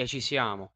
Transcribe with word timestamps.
E 0.00 0.06
ci 0.06 0.22
siamo. 0.22 0.72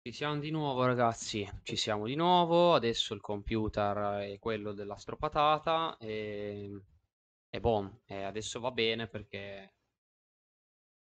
Ci 0.00 0.10
siamo 0.10 0.38
di 0.38 0.50
nuovo, 0.50 0.86
ragazzi. 0.86 1.46
Ci 1.62 1.76
siamo 1.76 2.06
di 2.06 2.14
nuovo. 2.14 2.72
Adesso 2.72 3.12
il 3.12 3.20
computer 3.20 4.22
è 4.22 4.38
quello 4.38 4.72
dell'astropatata. 4.72 5.98
E, 5.98 6.80
e 7.50 7.60
boh, 7.60 8.00
e 8.06 8.22
adesso 8.22 8.58
va 8.58 8.70
bene 8.70 9.06
perché 9.06 9.74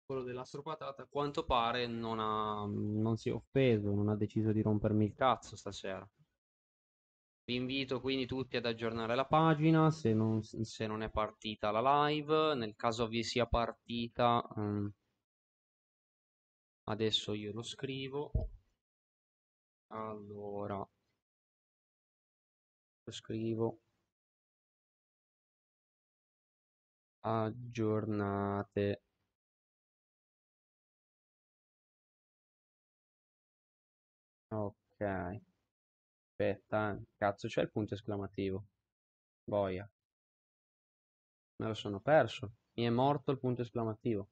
quello 0.05 0.21
dell'astropatata 0.21 1.01
a 1.01 1.07
quanto 1.09 1.43
pare 1.43 1.87
non 1.87 2.19
ha, 2.19 2.63
non 2.67 3.17
si 3.17 3.29
è 3.29 3.33
offeso, 3.33 3.95
non 3.95 4.09
ha 4.09 4.15
deciso 4.15 4.51
di 4.51 4.61
rompermi 4.61 5.05
il 5.05 5.15
cazzo 5.15 5.55
stasera. 5.55 6.07
Vi 7.45 7.55
invito 7.55 7.99
quindi 7.99 8.27
tutti 8.27 8.57
ad 8.57 8.67
aggiornare 8.67 9.15
la 9.15 9.25
pagina 9.25 9.89
se 9.89 10.13
non, 10.13 10.43
se 10.43 10.85
non 10.85 11.01
è 11.01 11.09
partita 11.09 11.71
la 11.71 12.05
live. 12.05 12.53
Nel 12.53 12.75
caso 12.75 13.07
vi 13.07 13.23
sia 13.23 13.47
partita, 13.47 14.47
um, 14.55 14.93
adesso 16.85 17.33
io 17.33 17.51
lo 17.53 17.63
scrivo. 17.63 18.31
Allora, 19.89 20.77
lo 20.77 20.87
scrivo. 23.11 23.79
Aggiornate. 27.23 29.01
Ok. 34.49 35.01
Aspetta, 36.31 36.91
eh. 36.93 37.03
Cazzo, 37.17 37.47
c'è 37.47 37.61
il 37.61 37.71
punto 37.71 37.93
esclamativo. 37.93 38.65
Boia. 39.43 39.89
Me 41.61 41.67
lo 41.67 41.73
sono 41.73 42.01
perso. 42.01 42.55
Mi 42.73 42.83
è 42.83 42.89
morto 42.89 43.31
il 43.31 43.39
punto 43.39 43.61
esclamativo. 43.61 44.27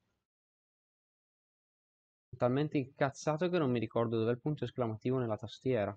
Talmente 2.39 2.79
incazzato 2.79 3.49
che 3.49 3.59
non 3.59 3.69
mi 3.69 3.77
ricordo 3.77 4.17
dov'è 4.17 4.31
il 4.31 4.39
punto 4.39 4.63
esclamativo 4.63 5.19
nella 5.19 5.37
tastiera. 5.37 5.95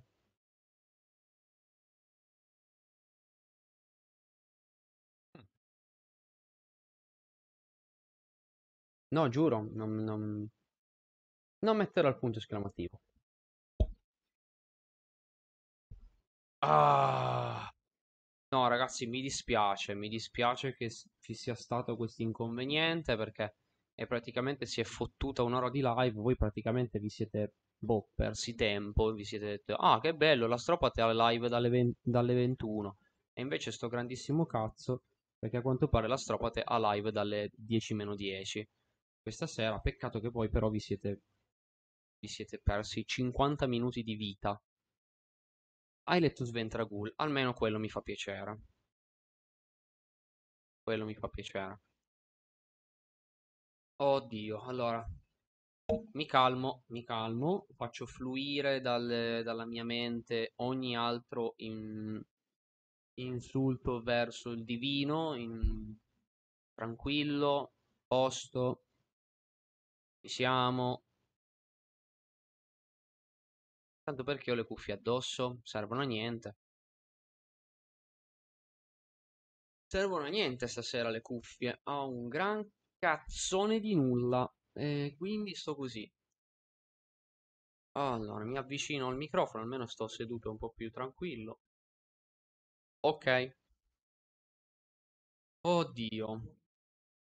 No, 9.12 9.28
giuro, 9.28 9.68
non, 9.74 9.94
non, 10.02 10.50
non 11.64 11.76
metterò 11.76 12.08
il 12.08 12.18
punto 12.18 12.38
esclamativo. 12.38 13.00
Ah. 16.60 17.70
No, 18.52 18.68
ragazzi, 18.68 19.06
mi 19.06 19.20
dispiace, 19.22 19.94
mi 19.94 20.08
dispiace 20.08 20.74
che 20.74 20.90
ci 21.20 21.34
sia 21.34 21.54
stato 21.54 21.96
questo 21.96 22.22
inconveniente 22.22 23.16
perché 23.16 23.56
e 24.02 24.06
praticamente 24.06 24.66
si 24.66 24.80
è 24.80 24.84
fottuta 24.84 25.42
un'ora 25.42 25.70
di 25.70 25.80
live, 25.82 26.12
voi 26.20 26.36
praticamente 26.36 26.98
vi 26.98 27.08
siete 27.08 27.54
boh, 27.78 28.08
persi 28.14 28.54
tempo, 28.54 29.12
vi 29.12 29.24
siete 29.24 29.46
detto 29.46 29.74
"Ah, 29.76 30.00
che 30.00 30.14
bello, 30.14 30.46
la 30.46 30.56
Stropate 30.58 31.00
ha 31.00 31.30
live 31.30 31.48
dalle, 31.48 31.68
20, 31.68 31.98
dalle 32.02 32.34
21". 32.34 32.96
E 33.32 33.40
invece 33.42 33.70
sto 33.72 33.88
grandissimo 33.88 34.44
cazzo 34.46 35.02
perché 35.38 35.56
a 35.58 35.62
quanto 35.62 35.88
pare 35.88 36.06
la 36.08 36.16
Stropate 36.16 36.62
ha 36.64 36.78
live 36.92 37.10
dalle 37.12 37.50
10 37.54 37.94
meno 37.94 38.14
10 38.14 38.66
questa 39.20 39.46
sera. 39.46 39.78
Peccato 39.78 40.20
che 40.20 40.30
poi 40.30 40.48
però 40.50 40.68
vi 40.70 40.80
siete 40.80 41.20
vi 42.20 42.28
siete 42.28 42.58
persi 42.62 43.04
50 43.06 43.66
minuti 43.66 44.02
di 44.02 44.14
vita 44.14 44.60
hai 46.04 46.20
letto 46.20 46.44
Sventragul, 46.44 47.12
almeno 47.16 47.52
quello 47.54 47.80
mi 47.80 47.88
fa 47.88 48.00
piacere. 48.02 48.60
Quello 50.84 51.04
mi 51.04 51.14
fa 51.16 51.26
piacere. 51.28 51.80
Oddio, 53.96 54.62
allora, 54.62 55.06
mi 56.12 56.26
calmo, 56.26 56.84
mi 56.88 57.04
calmo, 57.04 57.66
faccio 57.76 58.06
fluire 58.06 58.80
dal, 58.80 59.42
dalla 59.44 59.64
mia 59.64 59.84
mente 59.84 60.52
ogni 60.56 60.96
altro 60.96 61.54
in, 61.58 62.20
insulto 63.14 64.02
verso 64.02 64.50
il 64.50 64.64
divino, 64.64 65.34
in, 65.34 65.94
tranquillo, 66.74 67.74
posto, 68.06 68.84
ci 70.20 70.28
siamo, 70.28 71.04
Tanto 74.04 74.24
perché 74.24 74.50
ho 74.50 74.54
le 74.54 74.64
cuffie 74.64 74.94
addosso? 74.94 75.60
Servono 75.62 76.00
a 76.00 76.04
niente. 76.04 76.56
Servono 79.86 80.24
a 80.24 80.28
niente 80.28 80.66
stasera 80.66 81.08
le 81.08 81.20
cuffie. 81.20 81.80
Ho 81.84 82.08
un 82.08 82.28
gran 82.28 82.68
cazzone 83.02 83.80
di 83.80 83.96
nulla. 83.96 84.48
E 84.72 85.14
quindi 85.18 85.54
sto 85.56 85.74
così. 85.74 86.08
Allora, 87.96 88.44
mi 88.44 88.58
avvicino 88.58 89.08
al 89.08 89.16
microfono, 89.16 89.62
almeno 89.62 89.86
sto 89.86 90.06
seduto 90.06 90.50
un 90.50 90.58
po' 90.58 90.72
più 90.72 90.90
tranquillo. 90.90 91.60
Ok. 93.04 93.54
Oddio. 95.64 96.56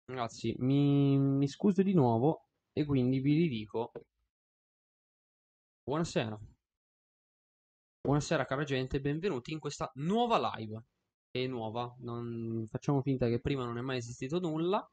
Ragazzi, 0.06 0.54
mi, 0.58 1.18
mi 1.18 1.48
scuso 1.48 1.82
di 1.82 1.92
nuovo 1.94 2.48
e 2.72 2.84
quindi 2.84 3.18
vi 3.20 3.34
ridico 3.34 3.90
buonasera. 5.84 6.38
Buonasera 8.00 8.44
cara 8.44 8.64
gente, 8.64 9.00
benvenuti 9.00 9.52
in 9.52 9.58
questa 9.58 9.90
nuova 9.96 10.54
live. 10.54 10.84
È 11.30 11.46
nuova, 11.46 11.94
non 12.00 12.66
facciamo 12.70 13.02
finta 13.02 13.28
che 13.28 13.40
prima 13.40 13.64
non 13.64 13.78
è 13.78 13.80
mai 13.80 13.98
esistito 13.98 14.38
nulla. 14.38 14.88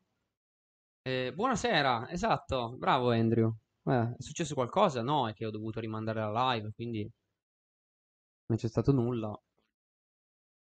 Eh, 1.06 1.34
buonasera, 1.34 2.10
esatto, 2.10 2.76
bravo 2.78 3.12
Andrew. 3.12 3.54
Eh, 3.86 4.16
è 4.18 4.22
successo 4.22 4.54
qualcosa? 4.54 5.02
No, 5.02 5.28
è 5.28 5.34
che 5.34 5.46
ho 5.46 5.52
dovuto 5.52 5.80
rimandare 5.82 6.22
la 6.22 6.54
live, 6.54 6.72
quindi 6.74 7.10
non 8.48 8.58
c'è 8.58 8.68
stato 8.70 8.94
nulla. 8.94 9.38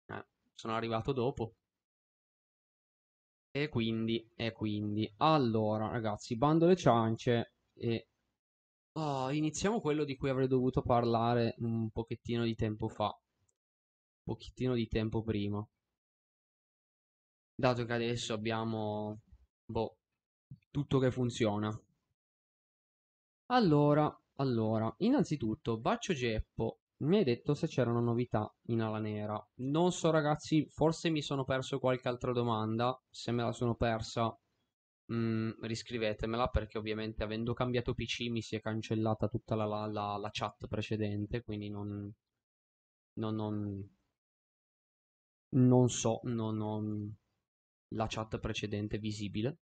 Eh, 0.08 0.24
sono 0.54 0.74
arrivato 0.74 1.12
dopo. 1.12 1.54
E 3.52 3.68
quindi, 3.68 4.28
e 4.34 4.52
quindi, 4.52 5.12
allora 5.18 5.88
ragazzi, 5.88 6.36
bando 6.36 6.66
le 6.66 6.76
ciance 6.76 7.52
e 7.74 8.06
Oh, 8.94 9.30
iniziamo 9.30 9.80
quello 9.80 10.04
di 10.04 10.16
cui 10.16 10.30
avrei 10.30 10.48
dovuto 10.48 10.82
parlare 10.82 11.54
un 11.58 11.90
pochettino 11.90 12.44
di 12.44 12.54
tempo 12.56 12.88
fa. 12.88 13.06
Un 13.06 13.12
pochettino 14.24 14.74
di 14.74 14.88
tempo 14.88 15.22
prima. 15.22 15.62
Dato 17.54 17.84
che 17.84 17.92
adesso 17.92 18.32
abbiamo, 18.34 19.20
boh, 19.66 19.99
tutto 20.70 20.98
che 20.98 21.10
funziona. 21.10 21.70
Allora, 23.52 24.12
allora, 24.36 24.92
innanzitutto, 25.00 25.76
Baccio 25.78 26.14
Geppo 26.14 26.80
mi 27.04 27.18
hai 27.18 27.24
detto 27.24 27.54
se 27.54 27.66
c'erano 27.66 28.00
novità 28.00 28.50
in 28.68 28.80
ala 28.80 28.98
nera. 28.98 29.38
Non 29.56 29.92
so 29.92 30.10
ragazzi, 30.10 30.66
forse 30.70 31.10
mi 31.10 31.20
sono 31.22 31.44
perso 31.44 31.78
qualche 31.78 32.08
altra 32.08 32.32
domanda. 32.32 32.98
Se 33.10 33.30
me 33.32 33.42
la 33.42 33.52
sono 33.52 33.74
persa 33.74 34.34
Mm, 35.12 35.50
riscrivetemela 35.62 36.48
perché 36.48 36.78
ovviamente 36.78 37.24
avendo 37.24 37.52
cambiato 37.54 37.94
PC 37.94 38.28
mi 38.30 38.42
si 38.42 38.56
è 38.56 38.60
cancellata 38.60 39.28
tutta 39.28 39.56
la, 39.56 39.66
la, 39.66 39.86
la, 39.86 40.16
la 40.18 40.30
chat 40.32 40.68
precedente, 40.68 41.42
quindi 41.42 41.68
non, 41.70 42.12
non, 43.20 43.34
non, 43.36 43.56
non 45.70 45.88
so, 45.88 46.20
non 46.24 46.60
ho 46.60 46.76
la 47.94 48.06
chat 48.08 48.38
precedente 48.40 48.98
visibile. 48.98 49.58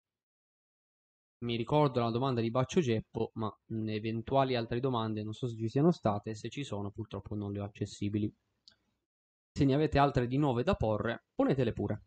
Mi 1.44 1.56
ricordo 1.56 2.00
la 2.00 2.10
domanda 2.10 2.40
di 2.40 2.50
Baccio 2.50 2.80
Geppo, 2.80 3.30
ma 3.34 3.54
eventuali 3.86 4.56
altre 4.56 4.80
domande 4.80 5.22
non 5.22 5.34
so 5.34 5.46
se 5.46 5.56
ci 5.56 5.68
siano 5.68 5.90
state, 5.92 6.34
se 6.34 6.48
ci 6.48 6.64
sono 6.64 6.90
purtroppo 6.90 7.34
non 7.34 7.52
le 7.52 7.60
ho 7.60 7.64
accessibili. 7.64 8.34
Se 9.52 9.64
ne 9.66 9.74
avete 9.74 9.98
altre 9.98 10.26
di 10.26 10.38
nuove 10.38 10.62
da 10.62 10.74
porre, 10.74 11.26
ponetele 11.34 11.74
pure. 11.74 12.04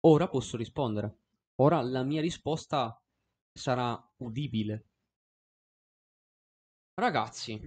Ora 0.00 0.28
posso 0.28 0.58
rispondere. 0.58 1.16
Ora 1.56 1.80
la 1.80 2.02
mia 2.02 2.20
risposta 2.20 3.02
sarà 3.50 3.98
udibile. 4.18 4.84
Ragazzi, 6.94 7.58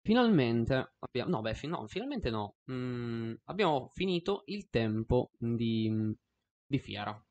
finalmente 0.00 0.94
abbiamo... 0.98 1.30
No, 1.30 1.40
beh, 1.42 1.54
fi- 1.54 1.66
no, 1.66 1.86
finalmente 1.88 2.30
no. 2.30 2.56
Mm, 2.70 3.34
abbiamo 3.44 3.90
finito 3.92 4.44
il 4.46 4.70
tempo 4.70 5.30
di, 5.36 6.16
di 6.66 6.78
fiera. 6.78 7.25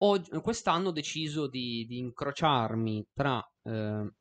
Oggi, 0.00 0.30
quest'anno 0.40 0.88
ho 0.88 0.92
deciso 0.92 1.48
di, 1.48 1.84
di 1.86 1.98
incrociarmi 1.98 3.08
tra 3.12 3.44
eh, 3.62 4.12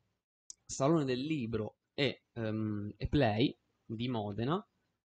Salone 0.65 1.05
del 1.05 1.19
Libro 1.19 1.77
e, 1.93 2.23
um, 2.33 2.91
e 2.97 3.07
Play 3.07 3.55
di 3.85 4.07
Modena 4.07 4.61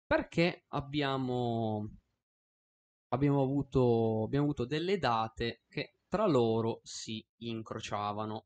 perché 0.06 0.66
abbiamo 0.69 1.90
abbiamo 3.13 3.42
avuto, 3.42 4.24
abbiamo 4.24 4.46
avuto 4.46 4.66
delle 4.66 4.98
date 4.98 5.63
che 5.68 5.96
tra 6.08 6.28
loro 6.28 6.81
si 6.84 7.25
incrociavano. 7.42 8.46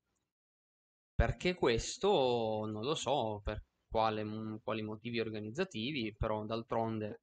Perché 1.14 1.56
questo 1.56 2.66
non 2.66 2.84
lo 2.84 2.96
so 2.96 3.40
per 3.44 3.64
quale, 3.90 4.26
quali 4.64 4.82
motivi 4.82 5.20
organizzativi, 5.20 6.14
però 6.16 6.46
d'altronde 6.46 7.22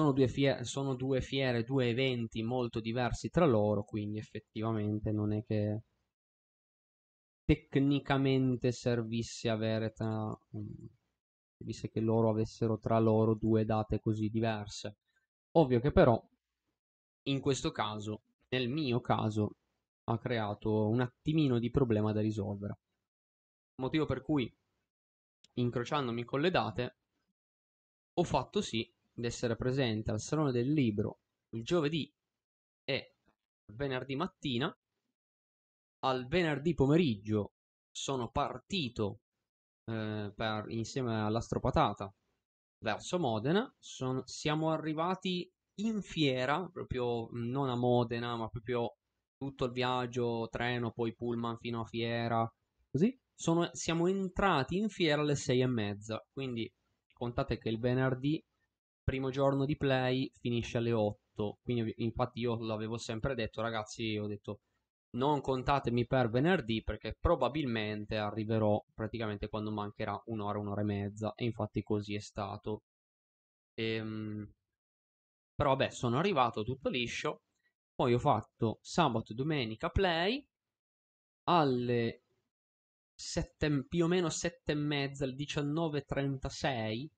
sono 0.00 0.12
due, 0.12 0.28
fiere, 0.28 0.64
sono 0.64 0.94
due 0.94 1.20
fiere, 1.20 1.62
due 1.62 1.90
eventi 1.90 2.42
molto 2.42 2.80
diversi 2.80 3.28
tra 3.28 3.44
loro, 3.44 3.84
quindi 3.84 4.16
effettivamente 4.16 5.12
non 5.12 5.34
è 5.34 5.44
che 5.44 5.82
tecnicamente 7.44 8.72
servisse 8.72 9.50
avere 9.50 9.92
tra... 9.92 10.34
servisse 11.58 11.90
che 11.90 12.00
loro 12.00 12.30
avessero 12.30 12.78
tra 12.78 12.98
loro 12.98 13.34
due 13.34 13.66
date 13.66 14.00
così 14.00 14.30
diverse. 14.30 14.96
Ovvio 15.52 15.80
che 15.80 15.92
però 15.92 16.18
in 17.24 17.40
questo 17.40 17.70
caso, 17.70 18.22
nel 18.48 18.70
mio 18.70 19.02
caso, 19.02 19.56
ha 20.04 20.18
creato 20.18 20.88
un 20.88 21.00
attimino 21.00 21.58
di 21.58 21.70
problema 21.70 22.12
da 22.12 22.22
risolvere. 22.22 22.78
Motivo 23.76 24.06
per 24.06 24.22
cui, 24.22 24.50
incrociandomi 25.54 26.24
con 26.24 26.40
le 26.40 26.50
date, 26.50 26.96
ho 28.14 28.24
fatto 28.24 28.62
sì 28.62 28.90
di 29.12 29.26
essere 29.26 29.56
presente 29.56 30.10
al 30.10 30.20
Salone 30.20 30.52
del 30.52 30.72
Libro 30.72 31.20
il 31.50 31.64
giovedì 31.64 32.12
e 32.84 33.16
venerdì 33.74 34.16
mattina. 34.16 34.74
Al 36.02 36.26
venerdì 36.26 36.74
pomeriggio 36.74 37.52
sono 37.90 38.30
partito 38.30 39.20
eh, 39.84 40.32
per, 40.34 40.70
insieme 40.70 41.20
all'Astropatata 41.20 42.12
verso 42.78 43.18
Modena. 43.18 43.72
Son, 43.78 44.22
siamo 44.24 44.70
arrivati 44.70 45.50
in 45.80 46.02
fiera, 46.02 46.68
proprio 46.72 47.28
non 47.32 47.68
a 47.68 47.76
Modena, 47.76 48.36
ma 48.36 48.48
proprio 48.48 48.96
tutto 49.36 49.66
il 49.66 49.72
viaggio, 49.72 50.48
treno, 50.50 50.92
poi 50.92 51.14
pullman 51.14 51.58
fino 51.58 51.80
a 51.80 51.84
fiera, 51.84 52.50
così. 52.90 53.18
Sono, 53.34 53.70
siamo 53.72 54.06
entrati 54.06 54.76
in 54.76 54.88
fiera 54.88 55.22
alle 55.22 55.34
sei 55.34 55.60
e 55.60 55.66
mezza, 55.66 56.22
quindi 56.32 56.70
contate 57.12 57.58
che 57.58 57.70
il 57.70 57.78
venerdì 57.78 58.42
primo 59.10 59.30
giorno 59.30 59.64
di 59.64 59.76
play 59.76 60.30
finisce 60.38 60.78
alle 60.78 60.92
8. 60.92 61.58
Quindi, 61.62 61.92
infatti, 61.96 62.38
io 62.40 62.56
l'avevo 62.62 62.96
sempre 62.96 63.34
detto, 63.34 63.60
ragazzi. 63.60 64.16
Ho 64.16 64.28
detto 64.28 64.60
non 65.12 65.40
contatemi 65.40 66.06
per 66.06 66.30
venerdì 66.30 66.84
perché 66.84 67.16
probabilmente 67.18 68.16
arriverò 68.16 68.80
praticamente 68.94 69.48
quando 69.48 69.72
mancherà 69.72 70.20
un'ora, 70.26 70.60
un'ora 70.60 70.82
e 70.82 70.84
mezza. 70.84 71.34
E 71.34 71.44
infatti, 71.44 71.82
così 71.82 72.14
è 72.14 72.20
stato. 72.20 72.82
Ehm, 73.74 74.48
però, 75.56 75.70
vabbè, 75.70 75.90
sono 75.90 76.18
arrivato 76.18 76.62
tutto 76.62 76.88
liscio. 76.88 77.42
Poi 77.92 78.14
ho 78.14 78.18
fatto 78.18 78.78
sabato 78.80 79.32
e 79.32 79.34
domenica 79.34 79.88
play 79.90 80.46
alle 81.48 82.22
7, 83.12 83.86
più 83.88 84.04
o 84.04 84.08
meno 84.08 84.30
7 84.30 84.70
e 84.72 84.74
mezza, 84.76 85.24
alle 85.24 85.34
19.36 85.34 87.08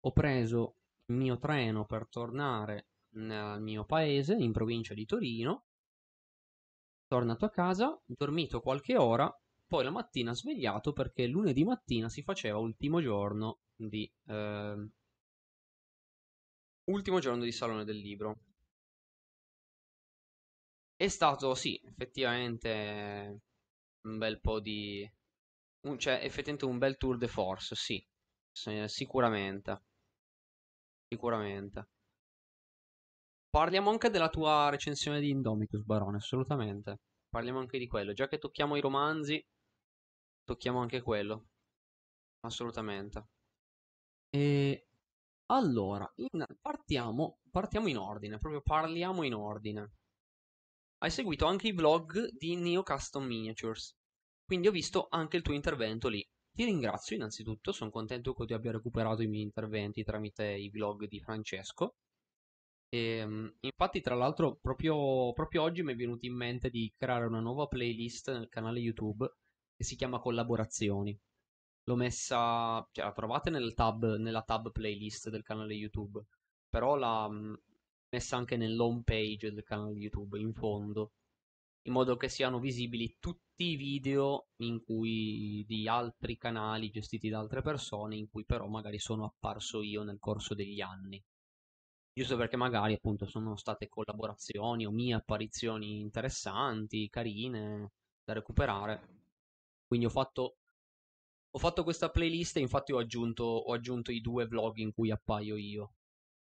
ho 0.00 0.12
preso 0.12 0.75
il 1.06 1.16
mio 1.16 1.38
treno 1.38 1.84
per 1.84 2.08
tornare 2.08 2.88
nel 3.16 3.60
mio 3.60 3.84
paese, 3.84 4.34
in 4.34 4.52
provincia 4.52 4.94
di 4.94 5.04
Torino. 5.04 5.64
Tornato 7.06 7.44
a 7.44 7.50
casa, 7.50 8.00
dormito 8.04 8.60
qualche 8.60 8.96
ora, 8.96 9.32
poi 9.66 9.84
la 9.84 9.90
mattina 9.90 10.34
svegliato 10.34 10.92
perché 10.92 11.26
lunedì 11.26 11.64
mattina 11.64 12.08
si 12.08 12.22
faceva 12.22 12.58
ultimo 12.58 13.00
giorno 13.00 13.60
di... 13.74 14.10
Eh, 14.26 14.90
ultimo 16.84 17.18
giorno 17.20 17.44
di 17.44 17.52
Salone 17.52 17.84
del 17.84 17.98
Libro. 17.98 18.40
È 20.96 21.08
stato, 21.08 21.54
sì, 21.54 21.80
effettivamente 21.84 23.40
un 24.02 24.18
bel 24.18 24.40
po' 24.40 24.60
di... 24.60 25.08
Un, 25.82 25.98
cioè, 25.98 26.14
effettivamente 26.22 26.64
un 26.64 26.78
bel 26.78 26.96
tour 26.96 27.16
de 27.16 27.28
force, 27.28 27.76
sì, 27.76 28.04
sicuramente 28.86 29.82
sicuramente. 31.16 31.88
Parliamo 33.48 33.88
anche 33.90 34.10
della 34.10 34.28
tua 34.28 34.68
recensione 34.68 35.18
di 35.18 35.30
Indomitus, 35.30 35.82
Barone, 35.82 36.18
assolutamente. 36.18 37.00
Parliamo 37.28 37.58
anche 37.58 37.78
di 37.78 37.86
quello. 37.86 38.12
Già 38.12 38.28
che 38.28 38.38
tocchiamo 38.38 38.76
i 38.76 38.80
romanzi, 38.82 39.42
tocchiamo 40.44 40.78
anche 40.78 41.00
quello. 41.00 41.46
Assolutamente. 42.40 43.28
E 44.28 44.88
allora, 45.46 46.10
in... 46.16 46.44
partiamo, 46.60 47.38
partiamo 47.50 47.88
in 47.88 47.96
ordine, 47.96 48.36
proprio 48.36 48.60
parliamo 48.60 49.22
in 49.22 49.34
ordine. 49.34 49.92
Hai 50.98 51.10
seguito 51.10 51.46
anche 51.46 51.68
i 51.68 51.72
vlog 51.72 52.28
di 52.36 52.56
Neo 52.56 52.82
Custom 52.82 53.24
Miniatures, 53.24 53.94
quindi 54.44 54.68
ho 54.68 54.70
visto 54.70 55.06
anche 55.10 55.36
il 55.38 55.42
tuo 55.42 55.54
intervento 55.54 56.08
lì. 56.08 56.26
Ti 56.56 56.64
ringrazio 56.64 57.16
innanzitutto, 57.16 57.70
sono 57.70 57.90
contento 57.90 58.32
che 58.32 58.46
tu 58.46 58.54
abbia 58.54 58.72
recuperato 58.72 59.20
i 59.20 59.26
miei 59.26 59.42
interventi 59.42 60.02
tramite 60.02 60.46
i 60.46 60.70
vlog 60.70 61.06
di 61.06 61.20
Francesco. 61.20 61.96
E, 62.88 62.98
ehm, 63.18 63.56
infatti, 63.60 64.00
tra 64.00 64.14
l'altro, 64.14 64.56
proprio, 64.56 65.34
proprio 65.34 65.62
oggi 65.62 65.82
mi 65.82 65.92
è 65.92 65.96
venuto 65.96 66.24
in 66.24 66.34
mente 66.34 66.70
di 66.70 66.90
creare 66.96 67.26
una 67.26 67.40
nuova 67.40 67.66
playlist 67.66 68.32
nel 68.32 68.48
canale 68.48 68.78
YouTube 68.78 69.30
che 69.76 69.84
si 69.84 69.96
chiama 69.96 70.18
Collaborazioni. 70.18 71.14
L'ho 71.84 71.96
messa, 71.96 72.88
cioè 72.90 73.04
la 73.04 73.12
trovate 73.12 73.50
nel 73.50 73.74
tab, 73.74 74.16
nella 74.16 74.42
tab 74.42 74.72
playlist 74.72 75.28
del 75.28 75.42
canale 75.42 75.74
YouTube, 75.74 76.24
però 76.70 76.96
l'ho 76.96 77.30
mm, 77.30 77.54
messa 78.08 78.36
anche 78.38 78.56
nell'home 78.56 79.02
page 79.04 79.52
del 79.52 79.62
canale 79.62 79.92
YouTube, 79.92 80.38
in 80.38 80.54
fondo 80.54 81.12
in 81.86 81.92
modo 81.92 82.16
che 82.16 82.28
siano 82.28 82.58
visibili 82.58 83.16
tutti 83.20 83.64
i 83.70 83.76
video 83.76 84.48
cui, 84.84 85.64
di 85.66 85.88
altri 85.88 86.36
canali 86.36 86.90
gestiti 86.90 87.28
da 87.28 87.38
altre 87.38 87.62
persone 87.62 88.16
in 88.16 88.28
cui 88.28 88.44
però 88.44 88.66
magari 88.66 88.98
sono 88.98 89.24
apparso 89.24 89.82
io 89.82 90.02
nel 90.02 90.18
corso 90.18 90.54
degli 90.54 90.80
anni. 90.80 91.22
Giusto 92.12 92.36
perché 92.36 92.56
magari 92.56 92.94
appunto 92.94 93.26
sono 93.26 93.56
state 93.56 93.88
collaborazioni 93.88 94.86
o 94.86 94.90
mie 94.90 95.14
apparizioni 95.14 96.00
interessanti, 96.00 97.08
carine, 97.08 97.92
da 98.24 98.32
recuperare. 98.32 99.22
Quindi 99.86 100.06
ho 100.06 100.10
fatto, 100.10 100.56
ho 101.50 101.58
fatto 101.58 101.84
questa 101.84 102.10
playlist 102.10 102.56
e 102.56 102.60
infatti 102.60 102.92
ho 102.92 102.98
aggiunto, 102.98 103.44
ho 103.44 103.72
aggiunto, 103.72 104.10
i 104.10 104.20
due 104.20 104.46
vlog 104.46 104.78
in 104.78 104.92
cui 104.92 105.10
appaio 105.10 105.56
io 105.56 105.92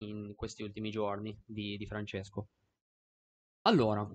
in 0.03 0.35
questi 0.35 0.63
ultimi 0.63 0.91
giorni 0.91 1.39
di, 1.45 1.77
di 1.77 1.87
Francesco. 1.87 2.49
Allora, 3.63 4.09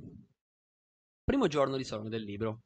Primo 1.26 1.48
giorno 1.48 1.76
di 1.76 1.84
Salone 1.84 2.10
del 2.10 2.22
Libro. 2.22 2.66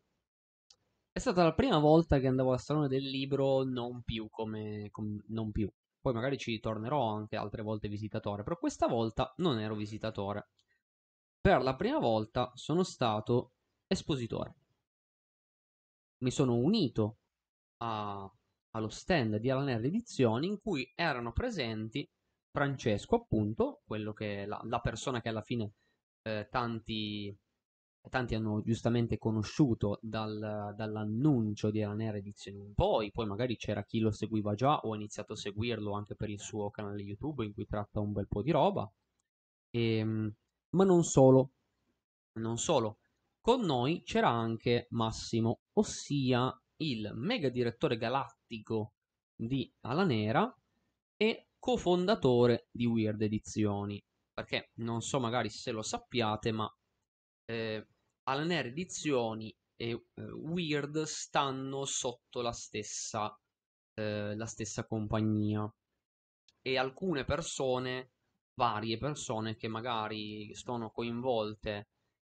È 1.13 1.17
stata 1.17 1.43
la 1.43 1.53
prima 1.53 1.79
volta 1.79 2.19
che 2.19 2.27
andavo 2.27 2.51
al 2.51 2.59
Salone 2.59 2.89
del 2.89 3.03
Libro, 3.03 3.63
non 3.63 4.03
più 4.03 4.27
come, 4.29 4.89
com, 4.91 5.17
non 5.27 5.53
più. 5.53 5.71
Poi 6.01 6.13
magari 6.13 6.37
ci 6.37 6.59
tornerò 6.59 7.07
anche 7.07 7.37
altre 7.37 7.61
volte 7.61 7.87
visitatore, 7.87 8.43
però 8.43 8.57
questa 8.57 8.87
volta 8.87 9.33
non 9.37 9.59
ero 9.59 9.75
visitatore. 9.75 10.49
Per 11.39 11.61
la 11.61 11.73
prima 11.77 11.99
volta 11.99 12.51
sono 12.53 12.83
stato 12.83 13.53
espositore. 13.87 14.55
Mi 16.17 16.29
sono 16.29 16.55
unito 16.55 17.19
a, 17.77 18.29
allo 18.71 18.89
stand 18.89 19.37
di 19.37 19.49
Alaner 19.49 19.85
Edizioni 19.85 20.47
in 20.47 20.59
cui 20.59 20.91
erano 20.95 21.31
presenti 21.31 22.05
Francesco, 22.51 23.15
appunto, 23.15 23.83
quello 23.85 24.11
che 24.11 24.45
la, 24.45 24.59
la 24.65 24.81
persona 24.81 25.21
che 25.21 25.29
alla 25.29 25.43
fine 25.43 25.75
eh, 26.23 26.49
tanti 26.51 27.33
tanti 28.09 28.35
hanno 28.35 28.61
giustamente 28.63 29.17
conosciuto 29.17 29.99
dal, 30.01 30.73
dall'annuncio 30.75 31.71
di 31.71 31.81
Ranera 31.81 32.17
Edizioni 32.17 32.59
in 32.59 32.73
poi, 32.73 33.11
poi 33.11 33.25
magari 33.25 33.55
c'era 33.55 33.83
chi 33.83 33.99
lo 33.99 34.11
seguiva 34.11 34.55
già 34.55 34.79
o 34.79 34.93
ha 34.93 34.95
iniziato 34.95 35.33
a 35.33 35.37
seguirlo 35.37 35.93
anche 35.93 36.15
per 36.15 36.29
il 36.29 36.39
suo 36.39 36.69
canale 36.69 37.01
YouTube 37.01 37.45
in 37.45 37.53
cui 37.53 37.65
tratta 37.65 37.99
un 37.99 38.11
bel 38.11 38.27
po' 38.27 38.41
di 38.41 38.51
roba. 38.51 38.91
E, 39.71 39.95
ehm, 39.97 40.33
ma 40.71 40.83
non 40.83 41.03
solo, 41.03 41.51
non 42.33 42.57
solo. 42.57 42.97
Con 43.41 43.61
noi 43.61 44.03
c'era 44.03 44.29
anche 44.29 44.87
Massimo, 44.91 45.61
ossia 45.73 46.53
il 46.77 47.11
mega 47.15 47.49
direttore 47.49 47.97
galattico 47.97 48.93
di 49.35 49.71
Alanera 49.81 50.53
e 51.15 51.47
cofondatore 51.57 52.67
di 52.71 52.85
Weird 52.85 53.21
Edizioni. 53.21 54.03
Perché 54.33 54.71
non 54.75 55.01
so 55.01 55.19
magari 55.19 55.49
se 55.49 55.71
lo 55.71 55.81
sappiate, 55.81 56.51
ma 56.51 56.71
eh, 57.45 57.87
Alaner 58.29 58.67
Edizioni 58.67 59.51
e 59.75 59.89
eh, 59.89 60.21
Weird 60.21 61.01
stanno 61.01 61.83
sotto 61.85 62.41
la 62.41 62.51
stessa, 62.51 63.35
eh, 63.95 64.35
la 64.35 64.45
stessa 64.45 64.85
compagnia 64.85 65.67
e 66.61 66.77
alcune 66.77 67.25
persone, 67.25 68.11
varie 68.53 68.99
persone 68.99 69.55
che 69.55 69.67
magari 69.67 70.53
sono 70.53 70.91
coinvolte 70.91 71.89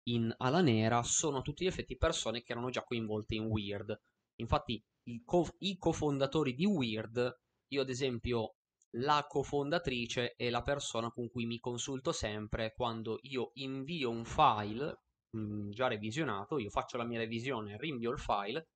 in 0.09 0.31
Ala 0.37 0.61
Nera 0.61 1.01
sono 1.01 1.37
a 1.39 1.41
tutti 1.41 1.63
gli 1.63 1.67
effetti 1.67 1.97
persone 1.97 2.43
che 2.43 2.51
erano 2.51 2.69
già 2.69 2.83
coinvolte 2.83 3.33
in 3.33 3.45
Weird. 3.45 3.99
Infatti 4.35 4.83
co- 5.25 5.55
i 5.59 5.77
cofondatori 5.77 6.53
di 6.53 6.65
Weird, 6.65 7.39
io 7.69 7.81
ad 7.81 7.89
esempio 7.89 8.57
la 8.97 9.25
cofondatrice 9.27 10.35
è 10.35 10.49
la 10.51 10.61
persona 10.61 11.11
con 11.11 11.27
cui 11.27 11.47
mi 11.47 11.59
consulto 11.59 12.11
sempre 12.11 12.73
quando 12.75 13.17
io 13.23 13.49
invio 13.55 14.11
un 14.11 14.23
file 14.25 15.01
mh, 15.31 15.69
già 15.69 15.87
revisionato, 15.87 16.57
io 16.59 16.69
faccio 16.69 16.97
la 16.97 17.03
mia 17.05 17.19
revisione, 17.19 17.77
rinvio 17.77 18.11
il 18.11 18.19
file, 18.19 18.67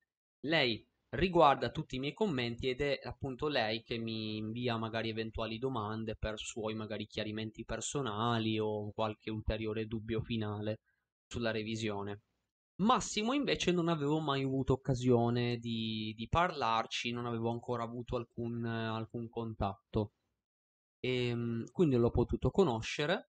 lei 0.41 0.85
riguarda 1.11 1.71
tutti 1.71 1.97
i 1.97 1.99
miei 1.99 2.13
commenti 2.13 2.69
ed 2.69 2.81
è 2.81 2.99
appunto 3.03 3.47
lei 3.47 3.83
che 3.83 3.97
mi 3.97 4.37
invia 4.37 4.77
magari 4.77 5.09
eventuali 5.09 5.57
domande 5.57 6.15
per 6.15 6.39
suoi 6.39 6.73
magari 6.73 7.05
chiarimenti 7.05 7.65
personali 7.65 8.57
o 8.59 8.91
qualche 8.91 9.29
ulteriore 9.29 9.87
dubbio 9.87 10.21
finale 10.21 10.79
sulla 11.27 11.51
revisione. 11.51 12.21
Massimo 12.81 13.33
invece 13.33 13.71
non 13.71 13.89
avevo 13.89 14.19
mai 14.19 14.43
avuto 14.43 14.73
occasione 14.73 15.57
di, 15.57 16.13
di 16.15 16.27
parlarci, 16.27 17.11
non 17.11 17.25
avevo 17.25 17.51
ancora 17.51 17.83
avuto 17.83 18.15
alcun, 18.15 18.65
alcun 18.65 19.29
contatto. 19.29 20.13
E, 20.99 21.27
ehm, 21.27 21.65
quindi 21.71 21.95
l'ho 21.97 22.11
potuto 22.11 22.49
conoscere, 22.51 23.30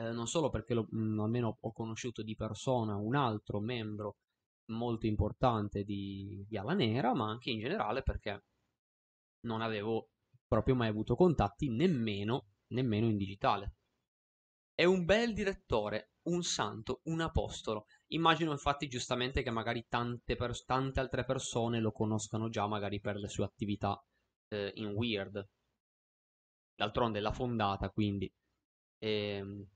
eh, 0.00 0.12
non 0.12 0.26
solo 0.26 0.48
perché 0.48 0.74
lo, 0.74 0.86
mh, 0.90 0.98
mm, 0.98 1.20
almeno 1.20 1.58
ho 1.60 1.72
conosciuto 1.72 2.22
di 2.22 2.34
persona 2.34 2.96
un 2.96 3.14
altro 3.14 3.60
membro 3.60 4.16
molto 4.70 5.06
importante 5.06 5.84
di, 5.84 6.44
di 6.48 6.56
Ala 6.56 6.74
Nera, 6.74 7.14
ma 7.14 7.28
anche 7.28 7.50
in 7.50 7.60
generale 7.60 8.02
perché 8.02 8.44
non 9.40 9.60
avevo 9.60 10.10
proprio 10.46 10.74
mai 10.74 10.88
avuto 10.88 11.16
contatti 11.16 11.68
nemmeno, 11.68 12.46
nemmeno 12.68 13.06
in 13.06 13.16
digitale. 13.16 13.74
È 14.74 14.84
un 14.84 15.04
bel 15.04 15.34
direttore, 15.34 16.12
un 16.28 16.42
santo, 16.42 17.00
un 17.04 17.20
apostolo. 17.20 17.86
Immagino 18.08 18.52
infatti 18.52 18.88
giustamente 18.88 19.42
che 19.42 19.50
magari 19.50 19.84
tante, 19.88 20.36
per- 20.36 20.64
tante 20.64 21.00
altre 21.00 21.24
persone 21.24 21.80
lo 21.80 21.92
conoscano 21.92 22.48
già 22.48 22.66
magari 22.66 23.00
per 23.00 23.16
le 23.16 23.28
sue 23.28 23.44
attività 23.44 24.02
eh, 24.48 24.72
in 24.76 24.86
Weird. 24.92 25.46
D'altronde 26.74 27.20
l'ha 27.20 27.32
fondata, 27.32 27.90
quindi 27.90 28.32
ehm, 29.00 29.66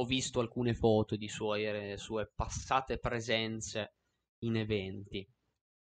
ho 0.00 0.04
visto 0.04 0.40
alcune 0.40 0.74
foto 0.74 1.16
di 1.16 1.28
sue, 1.28 1.96
sue 1.98 2.32
passate 2.34 2.98
presenze 2.98 3.94
in 4.44 4.56
eventi. 4.56 5.26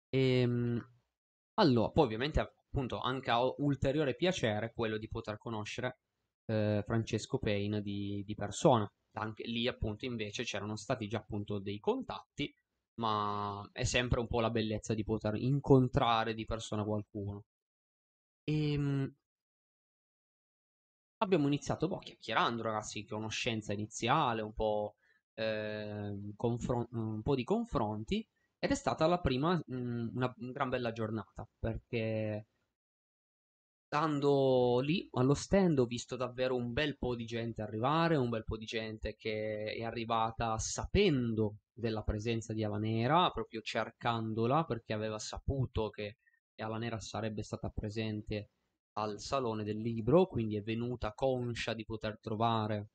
E, 0.08 0.40
ehm, 0.40 0.90
allora, 1.54 1.90
poi 1.90 2.04
ovviamente 2.04 2.40
appunto 2.40 2.98
anche 2.98 3.30
a 3.30 3.40
ulteriore 3.58 4.14
piacere 4.16 4.72
quello 4.74 4.98
di 4.98 5.08
poter 5.08 5.38
conoscere 5.38 5.98
eh, 6.46 6.82
Francesco 6.84 7.38
Payne 7.38 7.80
di, 7.80 8.22
di, 8.24 8.34
persona. 8.34 8.90
Anche 9.14 9.44
lì 9.46 9.68
appunto 9.68 10.04
invece 10.06 10.42
c'erano 10.44 10.76
stati 10.76 11.06
già 11.06 11.18
appunto 11.18 11.58
dei 11.60 11.78
contatti, 11.78 12.52
ma 13.00 13.68
è 13.72 13.84
sempre 13.84 14.20
un 14.20 14.26
po' 14.26 14.40
la 14.40 14.50
bellezza 14.50 14.94
di 14.94 15.04
poter 15.04 15.34
incontrare 15.36 16.34
di 16.34 16.44
persona 16.44 16.84
qualcuno. 16.84 17.44
E, 18.44 18.72
ehm, 18.72 19.14
abbiamo 21.22 21.46
iniziato 21.46 21.88
boh, 21.88 21.98
chiacchierando, 21.98 22.62
ragazzi, 22.62 23.04
conoscenza 23.04 23.72
iniziale, 23.72 24.42
un 24.42 24.52
po', 24.54 24.96
eh, 25.34 26.32
confron- 26.36 26.88
un 26.92 27.22
po' 27.22 27.34
di 27.34 27.44
confronti, 27.44 28.26
ed 28.58 28.70
è 28.70 28.74
stata 28.74 29.06
la 29.06 29.20
prima, 29.20 29.54
mh, 29.66 30.10
una, 30.14 30.34
una 30.38 30.52
gran 30.52 30.68
bella 30.68 30.92
giornata, 30.92 31.46
perché 31.58 32.46
stando 33.86 34.80
lì 34.80 35.06
allo 35.12 35.34
stand 35.34 35.78
ho 35.78 35.84
visto 35.84 36.16
davvero 36.16 36.56
un 36.56 36.72
bel 36.72 36.96
po' 36.96 37.14
di 37.14 37.24
gente 37.26 37.60
arrivare, 37.62 38.16
un 38.16 38.30
bel 38.30 38.44
po' 38.44 38.56
di 38.56 38.64
gente 38.64 39.14
che 39.16 39.74
è 39.76 39.82
arrivata 39.82 40.56
sapendo 40.58 41.58
della 41.72 42.02
presenza 42.02 42.52
di 42.54 42.64
Alanera, 42.64 43.30
proprio 43.30 43.60
cercandola 43.60 44.64
perché 44.64 44.94
aveva 44.94 45.18
saputo 45.18 45.90
che 45.90 46.16
Alanera 46.56 46.98
sarebbe 47.00 47.42
stata 47.42 47.68
presente 47.70 48.50
al 48.94 49.20
Salone 49.20 49.64
del 49.64 49.78
Libro, 49.78 50.26
quindi 50.26 50.56
è 50.56 50.62
venuta 50.62 51.12
conscia 51.12 51.74
di 51.74 51.84
poter 51.84 52.18
trovare 52.20 52.90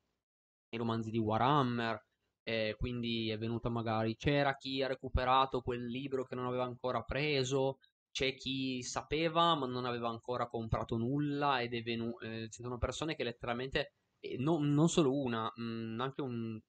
i 0.70 0.78
romanzi 0.78 1.10
di 1.10 1.18
Warhammer, 1.18 2.06
e 2.48 2.76
quindi 2.78 3.30
è 3.30 3.38
venuta 3.38 3.68
magari 3.68 4.16
c'era 4.16 4.56
chi 4.56 4.82
ha 4.82 4.88
recuperato 4.88 5.62
quel 5.62 5.86
libro 5.86 6.24
che 6.24 6.34
non 6.36 6.46
aveva 6.46 6.64
ancora 6.64 7.02
preso, 7.04 7.80
c'è 8.10 8.36
chi 8.36 8.82
sapeva 8.84 9.54
ma 9.56 9.68
non 9.68 9.84
aveva 9.86 10.08
ancora 10.08 10.48
comprato 10.48 10.96
nulla 10.96 11.62
ed 11.62 11.74
è 11.74 11.82
venuto, 11.82 12.20
eh, 12.22 12.48
ci 12.50 12.62
sono 12.62 12.78
persone 12.78 13.16
che 13.16 13.24
letteralmente, 13.26 13.96
eh, 14.20 14.38
no, 14.38 14.60
non 14.60 14.88
solo 14.88 15.14
una, 15.14 15.52
mh, 15.54 15.62
mm, 15.62 16.00
anche 16.00 16.22
un, 16.22 16.60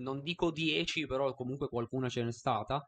non 0.00 0.22
dico 0.22 0.50
dieci, 0.50 1.06
però 1.06 1.32
comunque 1.34 1.68
qualcuna 1.68 2.08
ce 2.08 2.24
n'è 2.24 2.32
stata, 2.32 2.84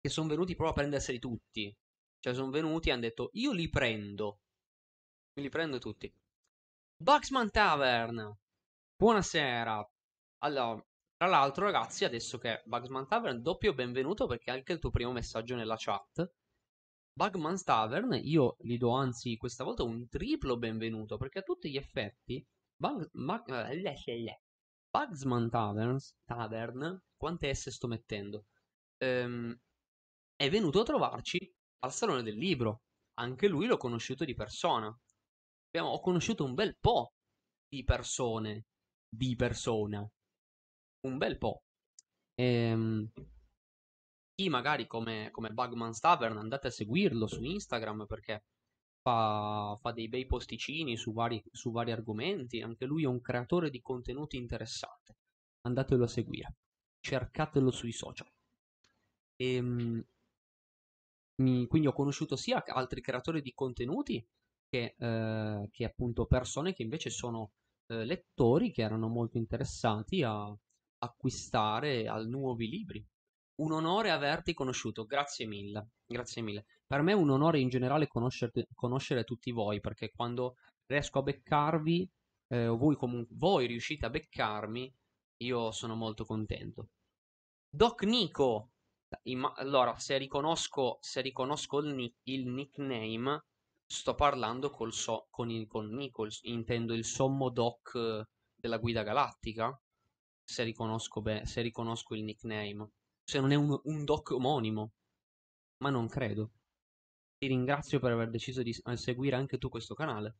che 0.00 0.08
sono 0.10 0.28
venuti 0.28 0.54
proprio 0.54 0.76
a 0.76 0.80
prenderseli 0.80 1.18
tutti. 1.18 1.74
Cioè 2.20 2.34
sono 2.34 2.50
venuti 2.50 2.88
e 2.88 2.92
hanno 2.92 3.00
detto 3.02 3.30
io 3.34 3.52
li 3.52 3.68
prendo, 3.70 4.40
Me 5.36 5.42
li 5.42 5.48
prendo 5.48 5.78
tutti. 5.78 6.08
Bugsman 6.96 7.50
Tavern. 7.50 8.38
Buonasera. 8.96 9.84
Allora, 10.44 10.80
tra 11.16 11.26
l'altro, 11.26 11.64
ragazzi, 11.64 12.04
adesso 12.04 12.38
che 12.38 12.62
Bugsman 12.64 13.08
Tavern, 13.08 13.42
doppio 13.42 13.74
benvenuto 13.74 14.28
perché 14.28 14.52
anche 14.52 14.74
il 14.74 14.78
tuo 14.78 14.90
primo 14.90 15.10
messaggio 15.10 15.56
nella 15.56 15.74
chat. 15.76 16.32
Bugman 17.12 17.60
Tavern, 17.64 18.12
io 18.22 18.56
gli 18.60 18.76
do 18.76 18.90
anzi 18.90 19.36
questa 19.36 19.64
volta 19.64 19.82
un 19.82 20.08
triplo 20.08 20.56
benvenuto 20.56 21.16
perché 21.16 21.40
a 21.40 21.42
tutti 21.42 21.68
gli 21.68 21.76
effetti 21.76 22.44
Bug, 22.76 23.08
Bug, 23.12 23.50
eh, 23.50 24.40
Bugsman 24.88 25.50
Taverns, 25.50 26.16
Tavern, 26.24 27.02
quante 27.16 27.52
S 27.52 27.70
sto 27.70 27.88
mettendo? 27.88 28.46
Ehm, 28.98 29.56
è 30.36 30.48
venuto 30.48 30.80
a 30.80 30.84
trovarci 30.84 31.52
al 31.80 31.92
Salone 31.92 32.22
del 32.22 32.36
Libro. 32.36 32.82
Anche 33.14 33.48
lui 33.48 33.66
l'ho 33.66 33.76
conosciuto 33.76 34.24
di 34.24 34.34
persona 34.34 34.96
abbiamo, 35.74 35.88
ho 35.96 36.00
conosciuto 36.00 36.44
un 36.44 36.54
bel 36.54 36.76
po' 36.78 37.14
di 37.68 37.82
persone, 37.82 38.66
di 39.08 39.34
persona, 39.34 40.08
un 41.06 41.18
bel 41.18 41.36
po'. 41.36 41.64
Ehm, 42.34 43.10
chi 44.34 44.48
magari 44.48 44.86
come, 44.86 45.30
come 45.32 45.50
Bugman's 45.50 45.98
Tavern 45.98 46.38
andate 46.38 46.68
a 46.68 46.70
seguirlo 46.70 47.26
su 47.26 47.42
Instagram 47.42 48.06
perché 48.06 48.44
fa, 49.02 49.76
fa 49.80 49.90
dei 49.90 50.08
bei 50.08 50.26
posticini 50.26 50.96
su 50.96 51.12
vari, 51.12 51.42
su 51.50 51.72
vari 51.72 51.90
argomenti, 51.90 52.60
anche 52.60 52.84
lui 52.84 53.02
è 53.02 53.08
un 53.08 53.20
creatore 53.20 53.70
di 53.70 53.80
contenuti 53.80 54.36
interessante. 54.36 55.16
Andatelo 55.62 56.04
a 56.04 56.08
seguire, 56.08 56.54
cercatelo 57.00 57.72
sui 57.72 57.92
social. 57.92 58.30
Ehm, 59.36 60.04
quindi 61.36 61.88
ho 61.88 61.92
conosciuto 61.92 62.36
sia 62.36 62.62
altri 62.64 63.00
creatori 63.00 63.42
di 63.42 63.52
contenuti 63.52 64.24
che, 64.68 64.94
eh, 64.98 65.68
che 65.70 65.84
appunto 65.84 66.26
persone 66.26 66.72
che 66.72 66.82
invece 66.82 67.10
sono 67.10 67.52
eh, 67.86 68.04
lettori 68.04 68.72
che 68.72 68.82
erano 68.82 69.08
molto 69.08 69.38
interessati 69.38 70.22
a 70.22 70.54
acquistare 70.98 72.08
al 72.08 72.28
nuovi 72.28 72.68
libri. 72.68 73.06
Un 73.56 73.72
onore 73.72 74.10
averti 74.10 74.52
conosciuto, 74.52 75.04
grazie 75.04 75.46
mille, 75.46 75.90
grazie 76.04 76.42
mille. 76.42 76.64
Per 76.86 77.02
me 77.02 77.12
è 77.12 77.14
un 77.14 77.30
onore 77.30 77.60
in 77.60 77.68
generale 77.68 78.08
conoscere 78.08 79.24
tutti 79.24 79.52
voi, 79.52 79.80
perché 79.80 80.10
quando 80.10 80.56
riesco 80.86 81.20
a 81.20 81.22
beccarvi, 81.22 82.10
eh, 82.48 82.66
voi 82.66 82.96
comunque 82.96 83.34
voi 83.38 83.66
riuscite 83.66 84.06
a 84.06 84.10
beccarmi, 84.10 84.92
io 85.42 85.70
sono 85.70 85.94
molto 85.94 86.24
contento. 86.24 86.88
Doc 87.68 88.02
Nico, 88.02 88.70
allora 89.56 89.98
se 89.98 90.16
riconosco, 90.18 90.98
se 91.00 91.20
riconosco 91.20 91.78
il, 91.78 92.14
il 92.24 92.48
nickname, 92.48 93.44
sto 93.94 94.14
parlando 94.14 94.70
col 94.70 94.92
so, 94.92 95.28
con, 95.30 95.50
il, 95.50 95.66
con 95.66 95.88
Nichols, 95.88 96.40
intendo 96.42 96.92
il 96.94 97.04
sommo 97.04 97.48
doc 97.50 97.94
eh, 97.94 98.26
della 98.54 98.78
guida 98.78 99.02
galattica, 99.02 99.78
se 100.42 100.62
riconosco, 100.62 101.22
beh, 101.22 101.46
se 101.46 101.62
riconosco 101.62 102.14
il 102.14 102.24
nickname, 102.24 102.90
se 103.22 103.40
non 103.40 103.52
è 103.52 103.54
un, 103.54 103.78
un 103.84 104.04
doc 104.04 104.30
omonimo, 104.30 104.92
ma 105.78 105.90
non 105.90 106.08
credo. 106.08 106.50
Ti 107.38 107.46
ringrazio 107.46 107.98
per 108.00 108.12
aver 108.12 108.30
deciso 108.30 108.62
di 108.62 108.74
seguire 108.94 109.36
anche 109.36 109.58
tu 109.58 109.68
questo 109.68 109.94
canale. 109.94 110.36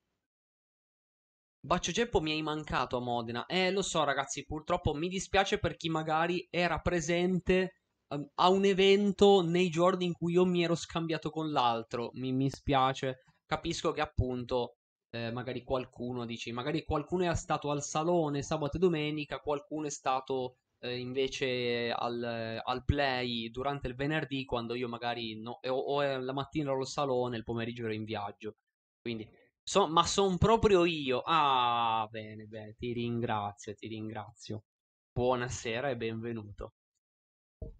Baccio 1.61 1.93
Geppo 1.93 2.21
mi 2.21 2.33
hai 2.33 2.43
mancato 2.43 2.99
a 2.99 3.01
Modena. 3.01 3.47
Eh, 3.47 3.71
lo 3.71 3.83
so 3.83 4.05
ragazzi, 4.05 4.45
purtroppo 4.45 4.93
mi 4.95 5.09
dispiace 5.09 5.59
per 5.59 5.77
chi 5.77 5.89
magari 5.89 6.47
era 6.51 6.79
presente 6.81 7.81
um, 8.09 8.29
a 8.35 8.51
un 8.51 8.65
evento 8.67 9.43
nei 9.43 9.71
giorni 9.71 10.05
in 10.05 10.13
cui 10.13 10.35
io 10.35 10.45
mi 10.45 10.63
ero 10.63 10.75
scambiato 10.75 11.31
con 11.31 11.51
l'altro. 11.51 12.11
Mi, 12.15 12.33
mi 12.33 12.51
spiace 12.51 13.25
capisco 13.47 13.93
che 13.93 14.01
appunto 14.01 14.77
eh, 15.11 15.31
magari 15.31 15.63
qualcuno 15.63 16.27
dice, 16.27 16.53
magari 16.53 16.85
qualcuno 16.85 17.31
è 17.31 17.35
stato 17.37 17.71
al 17.71 17.83
salone 17.83 18.43
sabato 18.43 18.77
e 18.77 18.81
domenica, 18.81 19.39
qualcuno 19.39 19.87
è 19.87 19.91
stato 19.91 20.57
eh, 20.81 20.99
invece 20.99 21.91
al, 21.93 22.61
al, 22.63 22.85
play 22.85 23.51
durante 23.51 23.89
il 23.89 23.95
venerdì 23.95 24.45
quando 24.45 24.75
io 24.75 24.89
magari 24.89 25.41
no, 25.41 25.61
o, 25.63 25.73
o 25.73 26.19
la 26.19 26.33
mattina 26.33 26.71
ero 26.71 26.81
al 26.81 26.87
salone, 26.87 27.37
il 27.37 27.45
pomeriggio 27.45 27.85
ero 27.85 27.95
in 27.95 28.05
viaggio. 28.05 28.57
Quindi, 29.01 29.29
so, 29.63 29.87
ma 29.89 30.05
sono 30.05 30.37
proprio 30.39 30.85
io. 30.85 31.23
Ah, 31.25 32.07
bene, 32.11 32.47
bene, 32.47 32.75
ti 32.75 32.93
ringrazio, 32.93 33.75
ti 33.75 33.87
ringrazio. 33.89 34.65
Buonasera 35.13 35.91
e 35.91 35.97
benvenuto. 35.97 36.75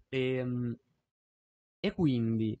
E, 0.09 0.35
ehm, 0.37 0.75
e 1.79 1.93
quindi 1.93 2.59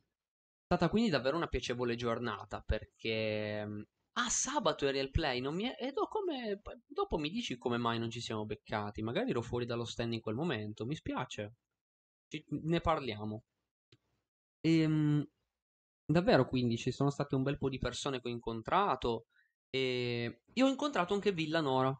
stata 0.75 0.89
quindi 0.89 1.09
davvero 1.09 1.37
una 1.37 1.47
piacevole 1.47 1.95
giornata 1.95 2.61
perché... 2.61 3.87
Ah, 4.17 4.29
sabato 4.29 4.87
eri 4.87 4.99
al 4.99 5.11
play, 5.11 5.41
non 5.41 5.55
mi 5.55 5.65
è... 5.65 5.75
E 5.77 5.91
dopo, 5.91 6.19
come... 6.19 6.61
dopo 6.85 7.17
mi 7.17 7.29
dici 7.29 7.57
come 7.57 7.77
mai 7.77 7.99
non 7.99 8.09
ci 8.09 8.21
siamo 8.21 8.45
beccati. 8.45 9.01
Magari 9.01 9.31
ero 9.31 9.41
fuori 9.41 9.65
dallo 9.65 9.85
stand 9.85 10.13
in 10.13 10.21
quel 10.21 10.35
momento, 10.35 10.85
mi 10.85 10.95
spiace. 10.95 11.55
Ci... 12.27 12.45
Ne 12.47 12.79
parliamo. 12.79 13.43
Ehm... 14.61 15.27
Davvero, 16.07 16.47
quindi 16.47 16.77
ci 16.77 16.91
sono 16.91 17.09
state 17.09 17.35
un 17.35 17.41
bel 17.43 17.57
po' 17.57 17.67
di 17.67 17.79
persone 17.79 18.21
che 18.21 18.27
ho 18.27 18.31
incontrato 18.31 19.25
e 19.69 20.41
io 20.53 20.65
ho 20.65 20.69
incontrato 20.69 21.13
anche 21.15 21.31
Villanora. 21.31 21.93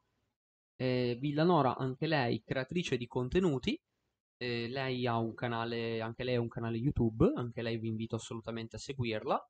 Eh, 0.77 1.17
Villanora, 1.19 1.75
anche 1.75 2.05
lei, 2.07 2.43
creatrice 2.43 2.97
di 2.97 3.07
contenuti. 3.07 3.79
Eh, 4.37 4.67
lei 4.69 5.07
ha 5.07 5.17
un 5.17 5.33
canale, 5.33 6.01
anche 6.01 6.23
lei 6.23 6.35
ha 6.35 6.41
un 6.41 6.47
canale 6.49 6.77
YouTube, 6.77 7.31
anche 7.35 7.61
lei 7.61 7.77
vi 7.77 7.87
invito 7.87 8.15
assolutamente 8.15 8.75
a 8.75 8.79
seguirla. 8.79 9.49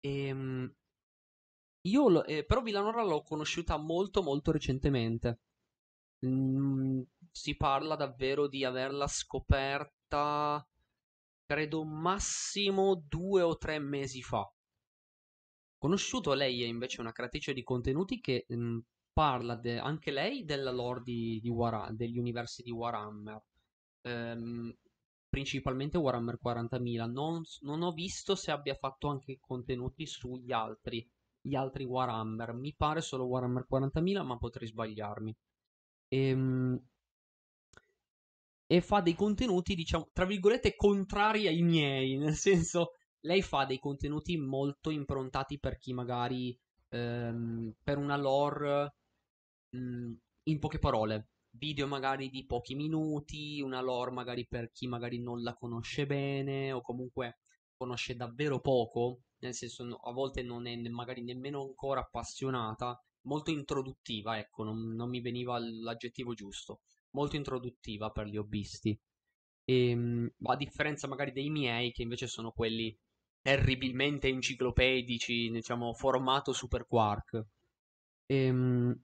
E, 0.00 0.26
ehm, 0.28 0.74
io 1.86 2.08
lo- 2.08 2.24
eh, 2.24 2.44
però 2.44 2.60
Villanora 2.62 3.02
l'ho 3.02 3.22
conosciuta 3.22 3.76
molto 3.78 4.22
molto 4.22 4.50
recentemente. 4.52 5.40
Mm, 6.26 7.02
si 7.30 7.56
parla 7.56 7.96
davvero 7.96 8.48
di 8.48 8.64
averla 8.64 9.06
scoperta, 9.08 10.66
credo 11.46 11.84
massimo 11.84 12.94
due 13.08 13.42
o 13.42 13.56
tre 13.58 13.78
mesi 13.78 14.22
fa. 14.22 14.50
Conosciuto, 15.78 16.34
lei 16.34 16.64
è 16.64 16.66
invece 16.66 17.00
una 17.00 17.12
creatrice 17.12 17.52
di 17.52 17.62
contenuti 17.62 18.20
che 18.20 18.44
mh, 18.48 18.78
parla 19.12 19.54
de- 19.54 19.78
anche 19.78 20.10
lei 20.10 20.44
della 20.44 20.72
lore 20.72 21.02
di, 21.04 21.38
di 21.40 21.48
Wara- 21.48 21.90
degli 21.92 22.18
universi 22.18 22.62
di 22.64 22.72
Warhammer, 22.72 23.40
ehm, 24.04 24.72
principalmente 25.28 25.98
Warhammer 25.98 26.38
40.000. 26.38 27.06
Non, 27.06 27.42
non 27.62 27.82
ho 27.82 27.92
visto 27.92 28.34
se 28.34 28.50
abbia 28.50 28.74
fatto 28.74 29.08
anche 29.08 29.38
contenuti 29.40 30.06
sugli 30.06 30.52
altri, 30.52 31.06
gli 31.40 31.54
altri 31.54 31.84
Warhammer. 31.84 32.52
Mi 32.54 32.74
pare 32.76 33.00
solo 33.00 33.26
Warhammer 33.26 33.66
40.000, 33.66 34.22
ma 34.22 34.36
potrei 34.38 34.68
sbagliarmi. 34.68 35.34
Ehm, 36.08 36.80
e 38.66 38.80
fa 38.80 39.00
dei 39.00 39.14
contenuti, 39.14 39.74
diciamo, 39.74 40.08
tra 40.12 40.24
virgolette, 40.24 40.74
contrari 40.74 41.46
ai 41.46 41.62
miei, 41.62 42.16
nel 42.18 42.34
senso, 42.34 42.92
lei 43.20 43.42
fa 43.42 43.64
dei 43.64 43.78
contenuti 43.78 44.36
molto 44.36 44.90
improntati 44.90 45.58
per 45.58 45.78
chi 45.78 45.92
magari, 45.92 46.56
ehm, 46.88 47.72
per 47.82 47.98
una 47.98 48.16
lore, 48.16 48.94
mh, 49.70 50.12
in 50.44 50.58
poche 50.58 50.78
parole, 50.78 51.28
video 51.56 51.86
magari 51.86 52.30
di 52.30 52.44
pochi 52.44 52.74
minuti, 52.74 53.60
una 53.60 53.80
lore 53.80 54.10
magari 54.10 54.46
per 54.46 54.70
chi 54.70 54.86
magari 54.86 55.20
non 55.20 55.42
la 55.42 55.54
conosce 55.54 56.06
bene 56.06 56.72
o 56.72 56.80
comunque 56.80 57.38
conosce 57.76 58.16
davvero 58.16 58.60
poco, 58.60 59.22
nel 59.38 59.54
senso 59.54 59.84
a 59.84 60.12
volte 60.12 60.42
non 60.42 60.66
è 60.66 60.76
magari 60.88 61.22
nemmeno 61.22 61.62
ancora 61.62 62.00
appassionata, 62.00 62.98
molto 63.22 63.50
introduttiva, 63.50 64.38
ecco, 64.38 64.62
non, 64.62 64.94
non 64.94 65.08
mi 65.08 65.20
veniva 65.20 65.58
l'aggettivo 65.58 66.34
giusto 66.34 66.80
molto 67.14 67.36
introduttiva 67.36 68.10
per 68.10 68.26
gli 68.26 68.36
hobbisti. 68.36 68.98
E, 69.64 70.30
a 70.42 70.56
differenza 70.56 71.08
magari 71.08 71.32
dei 71.32 71.48
miei, 71.50 71.90
che 71.92 72.02
invece 72.02 72.26
sono 72.26 72.52
quelli 72.52 72.96
terribilmente 73.40 74.28
enciclopedici, 74.28 75.50
diciamo, 75.50 75.94
formato 75.94 76.52
Super 76.52 76.86
Quark. 76.86 77.44
E, 78.26 78.96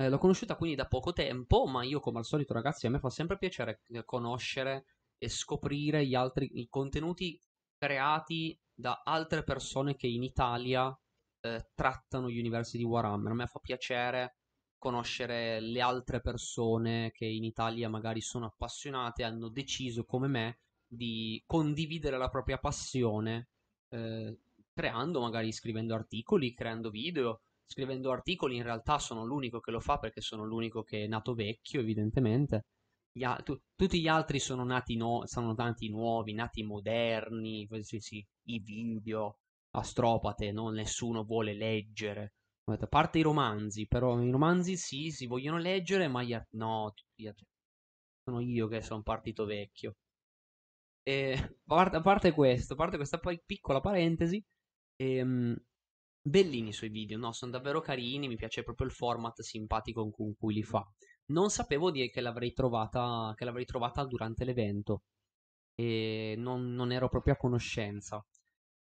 eh, 0.00 0.08
l'ho 0.08 0.18
conosciuta 0.18 0.54
quindi 0.54 0.76
da 0.76 0.86
poco 0.86 1.12
tempo, 1.12 1.66
ma 1.66 1.82
io 1.82 1.98
come 1.98 2.18
al 2.18 2.24
solito 2.24 2.52
ragazzi 2.52 2.86
a 2.86 2.90
me 2.90 3.00
fa 3.00 3.10
sempre 3.10 3.36
piacere 3.36 3.82
eh, 3.88 4.04
conoscere 4.04 4.84
e 5.18 5.28
scoprire 5.28 6.06
gli 6.06 6.14
altri 6.14 6.48
i 6.60 6.68
contenuti 6.68 7.38
creati 7.76 8.56
da 8.72 9.02
altre 9.04 9.42
persone 9.42 9.96
che 9.96 10.06
in 10.06 10.22
Italia 10.22 10.96
eh, 11.40 11.70
trattano 11.74 12.30
gli 12.30 12.38
universi 12.38 12.78
di 12.78 12.84
Warhammer. 12.84 13.32
A 13.32 13.34
me 13.34 13.46
fa 13.46 13.58
piacere 13.58 14.36
conoscere 14.78 15.58
le 15.60 15.80
altre 15.80 16.20
persone 16.20 17.10
che 17.10 17.26
in 17.26 17.42
Italia 17.42 17.88
magari 17.88 18.20
sono 18.20 18.46
appassionate, 18.46 19.24
hanno 19.24 19.48
deciso 19.48 20.04
come 20.04 20.28
me 20.28 20.58
di 20.86 21.42
condividere 21.44 22.16
la 22.16 22.28
propria 22.28 22.58
passione, 22.58 23.48
eh, 23.88 24.38
creando, 24.72 25.20
magari 25.20 25.50
scrivendo 25.50 25.94
articoli, 25.94 26.54
creando 26.54 26.90
video. 26.90 27.40
Scrivendo 27.70 28.10
articoli 28.10 28.56
in 28.56 28.62
realtà 28.62 28.98
sono 28.98 29.24
l'unico 29.24 29.60
che 29.60 29.70
lo 29.70 29.80
fa 29.80 29.98
perché 29.98 30.20
sono 30.20 30.44
l'unico 30.44 30.82
che 30.82 31.04
è 31.04 31.06
nato 31.06 31.34
vecchio, 31.34 31.80
evidentemente. 31.80 32.64
Gli 33.12 33.22
a- 33.24 33.40
tu- 33.44 33.60
tutti 33.76 34.00
gli 34.00 34.08
altri 34.08 34.38
sono 34.38 34.64
nati, 34.64 34.96
no- 34.96 35.26
sono 35.26 35.52
nati 35.54 35.88
nuovi, 35.90 36.32
nati 36.32 36.62
moderni, 36.62 37.68
sì, 37.82 38.24
i 38.48 38.58
video, 38.60 39.38
astropate, 39.70 40.50
no? 40.52 40.70
Nessuno 40.70 41.24
vuole 41.24 41.52
leggere. 41.54 42.32
A 42.64 42.86
parte 42.86 43.18
i 43.18 43.22
romanzi, 43.22 43.86
però 43.86 44.20
i 44.20 44.30
romanzi 44.30 44.76
sì, 44.76 45.10
si 45.10 45.26
vogliono 45.26 45.58
leggere, 45.58 46.08
ma 46.08 46.22
gli 46.22 46.34
altri 46.34 46.58
no, 46.58 46.92
sono 48.22 48.38
io 48.38 48.68
che 48.68 48.80
sono 48.80 49.02
partito 49.02 49.44
vecchio. 49.44 49.96
E 51.04 51.32
a 51.66 52.00
parte, 52.02 52.32
questo, 52.32 52.74
a 52.74 52.76
parte 52.76 52.96
questa 52.96 53.18
piccola 53.46 53.80
parentesi, 53.80 54.44
ehm, 54.96 55.56
bellini 56.28 56.70
i 56.70 56.72
suoi 56.72 56.90
video, 56.90 57.18
no? 57.18 57.32
Sono 57.32 57.52
davvero 57.52 57.80
carini, 57.80 58.28
mi 58.28 58.36
piace 58.36 58.62
proprio 58.62 58.86
il 58.86 58.92
format 58.92 59.40
simpatico 59.42 60.08
con 60.10 60.34
cui 60.36 60.54
li 60.54 60.62
fa. 60.62 60.86
Non 61.26 61.50
sapevo 61.50 61.90
di 61.90 62.08
che 62.10 62.20
l'avrei 62.20 62.52
trovata, 62.52 63.32
che 63.36 63.44
l'avrei 63.44 63.64
trovata 63.64 64.04
durante 64.04 64.44
l'evento 64.44 65.02
e 65.74 66.34
non, 66.38 66.72
non 66.74 66.92
ero 66.92 67.08
proprio 67.08 67.34
a 67.34 67.36
conoscenza 67.36 68.24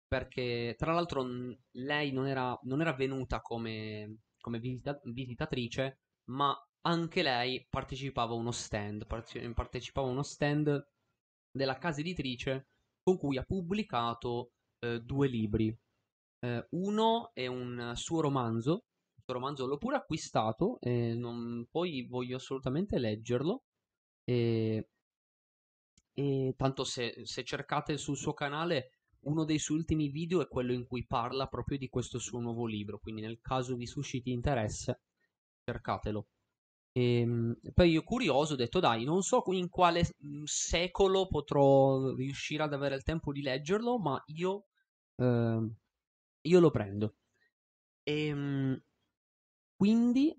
perché 0.07 0.75
tra 0.77 0.91
l'altro 0.93 1.25
lei 1.71 2.11
non 2.11 2.27
era, 2.27 2.57
non 2.63 2.81
era 2.81 2.93
venuta 2.93 3.39
come, 3.41 4.17
come 4.39 4.59
visita- 4.59 4.99
visitatrice, 5.05 5.99
ma 6.25 6.53
anche 6.81 7.21
lei 7.23 7.65
partecipava 7.69 8.33
a 8.33 8.35
uno 8.35 8.51
stand, 8.51 9.05
parte- 9.07 9.53
partecipava 9.53 10.07
a 10.07 10.11
uno 10.11 10.23
stand 10.23 10.85
della 11.49 11.77
casa 11.77 12.01
editrice 12.01 12.67
con 13.01 13.17
cui 13.17 13.37
ha 13.37 13.43
pubblicato 13.43 14.51
eh, 14.79 14.99
due 14.99 15.27
libri. 15.29 15.73
Eh, 16.43 16.67
uno 16.71 17.31
è 17.33 17.45
un 17.47 17.91
suo 17.95 18.21
romanzo, 18.21 18.85
il 19.15 19.23
suo 19.23 19.33
romanzo 19.33 19.65
l'ho 19.67 19.77
pure 19.77 19.97
acquistato 19.97 20.79
e 20.79 21.13
non- 21.13 21.65
poi 21.69 22.05
voglio 22.07 22.37
assolutamente 22.37 22.97
leggerlo. 22.99 23.63
E, 24.23 24.87
e 26.13 26.53
tanto 26.57 26.83
se, 26.83 27.21
se 27.25 27.43
cercate 27.43 27.97
sul 27.97 28.17
suo 28.17 28.33
canale 28.33 28.91
uno 29.21 29.45
dei 29.45 29.59
suoi 29.59 29.77
ultimi 29.77 30.09
video 30.09 30.41
è 30.41 30.47
quello 30.47 30.73
in 30.73 30.85
cui 30.87 31.05
parla 31.05 31.47
proprio 31.47 31.77
di 31.77 31.89
questo 31.89 32.17
suo 32.19 32.39
nuovo 32.39 32.65
libro, 32.65 32.99
quindi 32.99 33.21
nel 33.21 33.39
caso 33.39 33.75
vi 33.75 33.85
susciti 33.85 34.31
interesse, 34.31 35.01
cercatelo. 35.63 36.27
E, 36.93 37.55
poi 37.73 37.91
io 37.91 38.03
curioso 38.03 38.53
ho 38.53 38.57
detto 38.57 38.79
dai, 38.79 39.03
non 39.05 39.21
so 39.21 39.43
in 39.51 39.69
quale 39.69 40.01
mm, 40.25 40.43
secolo 40.45 41.27
potrò 41.27 42.13
riuscire 42.15 42.63
ad 42.63 42.73
avere 42.73 42.95
il 42.95 43.03
tempo 43.03 43.31
di 43.31 43.41
leggerlo, 43.43 43.99
ma 43.99 44.21
io, 44.27 44.65
eh, 45.17 45.69
io 46.41 46.59
lo 46.59 46.71
prendo. 46.71 47.15
E 48.03 48.81
quindi 49.75 50.31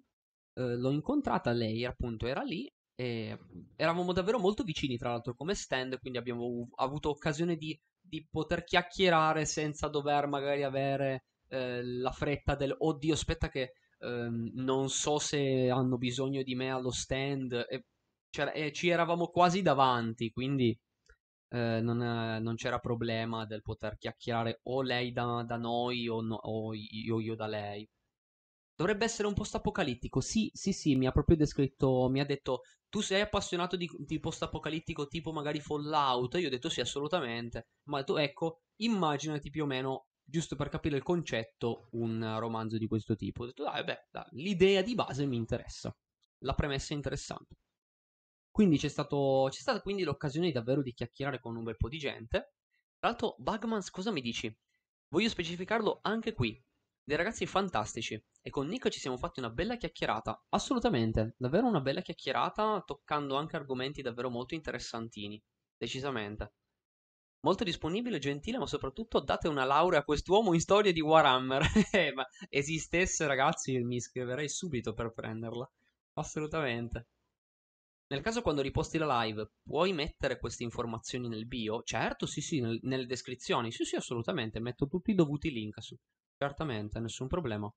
eh, 0.55 0.77
l'ho 0.77 0.91
incontrata, 0.91 1.53
lei 1.53 1.85
appunto 1.85 2.27
era 2.27 2.43
lì 2.43 2.71
e 2.95 3.39
eravamo 3.77 4.13
davvero 4.13 4.39
molto 4.39 4.63
vicini 4.63 4.97
tra 4.97 5.11
l'altro 5.11 5.35
come 5.35 5.55
stand, 5.55 5.99
quindi 5.99 6.19
abbiamo 6.19 6.69
avuto 6.77 7.11
occasione 7.11 7.57
di 7.57 7.79
di 8.03 8.27
poter 8.29 8.65
chiacchierare 8.65 9.45
senza 9.47 9.89
dover 9.89 10.27
magari 10.27 10.65
avere 10.65 11.25
eh, 11.49 11.83
la 11.83 12.11
fretta 12.11 12.55
del 12.55 12.75
oddio, 12.77 13.15
aspetta 13.15 13.49
che 13.49 13.75
ehm, 14.01 14.51
non 14.55 14.91
so 14.91 15.19
se 15.19 15.71
hanno 15.71 15.97
bisogno 15.99 16.43
di 16.43 16.55
me 16.55 16.71
allo 16.71 16.91
stand. 16.91 17.53
E, 17.69 17.85
e 18.55 18.73
ci 18.73 18.89
eravamo 18.89 19.29
quasi 19.29 19.63
davanti, 19.63 20.31
quindi 20.31 20.77
eh, 21.53 21.81
non, 21.81 22.03
eh, 22.03 22.39
non 22.41 22.55
c'era 22.57 22.79
problema 22.79 23.45
del 23.47 23.63
poter 23.63 23.97
chiacchierare 23.99 24.61
o 24.65 24.83
lei 24.83 25.13
da, 25.13 25.45
da 25.47 25.57
noi 25.57 26.09
o, 26.09 26.21
no- 26.21 26.37
o 26.43 26.75
io, 26.75 27.21
io 27.21 27.35
da 27.35 27.47
lei. 27.47 27.89
Dovrebbe 28.75 29.05
essere 29.05 29.29
un 29.29 29.35
post-apocalittico. 29.35 30.21
Sì, 30.21 30.51
sì, 30.55 30.73
sì, 30.73 30.97
mi 30.97 31.07
ha 31.07 31.13
proprio 31.13 31.37
descritto, 31.37 32.09
mi 32.09 32.21
ha 32.21 32.25
detto, 32.25 32.63
tu 32.89 33.01
sei 33.01 33.21
appassionato 33.21 33.77
di, 33.77 33.89
di 33.99 34.19
post-apocalittico 34.21 35.07
tipo 35.07 35.33
magari 35.33 35.61
Fallout? 35.61 36.35
Io 36.37 36.47
ho 36.49 36.51
detto 36.51 36.69
sì, 36.69 36.81
assolutamente. 36.81 37.69
Ma 37.85 37.99
detto, 37.99 38.19
ecco, 38.19 38.63
immaginati 38.77 39.51
più 39.51 39.65
o 39.65 39.67
meno, 39.67 40.07
giusto 40.25 40.57
per 40.57 40.69
capire 40.69 40.97
il 40.97 41.03
concetto, 41.03 41.89
un 41.93 42.37
romanzo 42.39 42.79
di 42.79 42.87
questo 42.89 43.15
tipo. 43.17 43.43
Ho 43.45 43.47
detto, 43.47 43.63
dai, 43.65 43.85
beh, 43.85 44.07
dai, 44.11 44.25
l'idea 44.33 44.83
di 44.83 44.95
base 44.95 45.27
mi 45.27 45.37
interessa. 45.37 45.95
La 46.45 46.55
premessa 46.55 46.93
è 46.93 46.97
interessante. 46.97 47.57
Quindi 48.53 48.77
c'è, 48.77 48.89
stato, 48.89 49.49
c'è 49.51 49.61
stata 49.61 49.81
quindi 49.81 50.03
l'occasione 50.05 50.53
davvero 50.53 50.83
di 50.83 50.93
chiacchierare 50.93 51.41
con 51.41 51.57
un 51.57 51.65
bel 51.65 51.77
po' 51.77 51.89
di 51.89 51.99
gente. 51.99 52.53
Tra 52.99 53.09
l'altro, 53.09 53.35
Bugmans, 53.39 53.91
cosa 53.91 54.13
mi 54.13 54.21
dici? 54.21 54.55
Voglio 55.09 55.29
specificarlo 55.31 56.01
anche 56.03 56.35
qui. 56.35 56.63
Dei 57.03 57.17
ragazzi 57.17 57.47
fantastici. 57.47 58.23
E 58.43 58.51
con 58.51 58.67
Nick 58.69 58.91
ci 58.91 59.01
siamo 59.01 59.17
fatti 59.17 59.41
una 59.41 59.51
bella 59.51 59.77
chiacchierata. 59.77 60.45
Assolutamente, 60.51 61.35
davvero 61.39 61.67
una 61.67 61.81
bella 61.81 62.03
chiacchierata, 62.03 62.83
toccando 62.87 63.37
anche 63.37 63.57
argomenti 63.57 64.03
davvero 64.03 64.29
molto 64.29 64.55
interessantini. 64.55 65.43
Decisamente. 65.77 66.53
Molto 67.41 67.65
disponibile, 67.65 68.19
gentile, 68.19 68.59
ma 68.59 68.67
soprattutto 68.67 69.19
date 69.21 69.49
una 69.49 69.65
laurea 69.65 70.01
a 70.01 70.05
quest'uomo 70.05 70.53
in 70.53 70.61
storia 70.61 70.93
di 70.93 71.01
Warhammer. 71.01 71.63
Eh, 71.91 72.13
ma 72.13 72.27
esistesse, 72.51 73.27
ragazzi, 73.27 73.79
mi 73.83 73.97
iscriverei 73.97 74.49
subito 74.49 74.93
per 74.93 75.13
prenderla. 75.13 75.69
Assolutamente. 76.15 77.09
Nel 78.13 78.21
caso 78.21 78.43
quando 78.43 78.61
riposti 78.61 78.99
la 78.99 79.23
live, 79.23 79.53
puoi 79.63 79.95
mettere 79.95 80.39
queste 80.39 80.65
informazioni 80.65 81.29
nel 81.29 81.47
bio? 81.47 81.83
Certo, 81.83 82.27
sì, 82.27 82.43
sì, 82.43 82.61
nel, 82.61 82.79
nelle 82.83 83.07
descrizioni. 83.07 83.73
Sì, 83.73 83.85
sì, 83.85 83.97
assolutamente. 83.97 84.61
Metto 84.61 84.87
tutti 84.87 85.13
i 85.13 85.15
dovuti 85.15 85.51
link. 85.51 85.79
Certamente, 86.37 87.01
nessun 87.01 87.27
problema. 87.27 87.73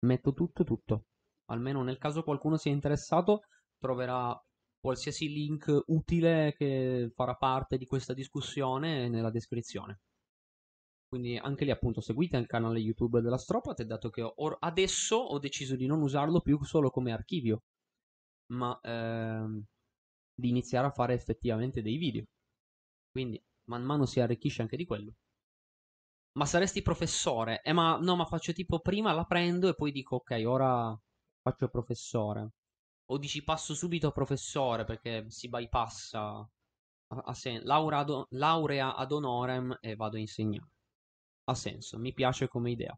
Metto 0.00 0.34
tutto, 0.34 0.62
tutto. 0.62 1.06
Almeno 1.46 1.82
nel 1.82 1.96
caso 1.96 2.22
qualcuno 2.22 2.58
sia 2.58 2.70
interessato, 2.70 3.44
troverà 3.78 4.38
qualsiasi 4.78 5.30
link 5.30 5.84
utile 5.86 6.54
che 6.54 7.10
farà 7.14 7.34
parte 7.34 7.78
di 7.78 7.86
questa 7.86 8.12
discussione 8.12 9.08
nella 9.08 9.30
descrizione. 9.30 10.00
Quindi 11.08 11.38
anche 11.38 11.64
lì 11.64 11.70
appunto 11.70 12.02
seguite 12.02 12.36
il 12.36 12.46
canale 12.46 12.78
YouTube 12.78 13.22
della 13.22 13.38
Stropat, 13.38 13.84
dato 13.84 14.10
che 14.10 14.20
or- 14.20 14.58
adesso 14.60 15.16
ho 15.16 15.38
deciso 15.38 15.76
di 15.76 15.86
non 15.86 16.02
usarlo 16.02 16.42
più 16.42 16.62
solo 16.62 16.90
come 16.90 17.10
archivio 17.10 17.62
ma 18.50 18.78
ehm, 18.82 19.62
di 20.34 20.48
iniziare 20.48 20.86
a 20.88 20.90
fare 20.90 21.14
effettivamente 21.14 21.82
dei 21.82 21.96
video. 21.96 22.24
Quindi 23.10 23.42
man 23.64 23.82
mano 23.84 24.06
si 24.06 24.20
arricchisce 24.20 24.62
anche 24.62 24.76
di 24.76 24.86
quello. 24.86 25.14
Ma 26.32 26.44
saresti 26.46 26.82
professore? 26.82 27.62
Eh, 27.62 27.72
ma 27.72 27.96
no, 27.98 28.16
ma 28.16 28.24
faccio 28.24 28.52
tipo 28.52 28.80
prima 28.80 29.12
la 29.12 29.24
prendo 29.24 29.68
e 29.68 29.74
poi 29.74 29.92
dico 29.92 30.16
ok, 30.16 30.42
ora 30.46 30.96
faccio 31.42 31.68
professore. 31.68 32.50
O 33.10 33.18
dici 33.18 33.42
passo 33.44 33.74
subito 33.74 34.08
a 34.08 34.12
professore 34.12 34.84
perché 34.84 35.26
si 35.30 35.48
bypassa 35.48 36.20
a, 36.28 36.48
a 37.26 37.34
sen- 37.34 37.62
laurea, 37.64 37.98
ad, 37.98 38.26
laurea 38.30 38.94
ad 38.96 39.12
honorem 39.12 39.76
e 39.80 39.96
vado 39.96 40.16
a 40.16 40.20
insegnare. 40.20 40.68
Ha 41.44 41.54
senso, 41.54 41.98
mi 41.98 42.12
piace 42.14 42.48
come 42.48 42.70
idea. 42.72 42.96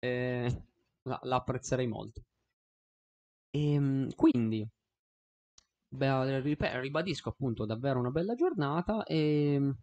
Eh, 0.00 0.62
la, 1.04 1.20
la 1.22 1.36
apprezzerei 1.36 1.86
molto. 1.86 2.22
E 3.58 3.72
ehm, 3.72 4.14
quindi, 4.14 4.64
beh, 5.88 6.80
ribadisco 6.80 7.30
appunto 7.30 7.64
davvero 7.66 7.98
una 7.98 8.10
bella 8.10 8.34
giornata 8.34 9.02
e 9.04 9.74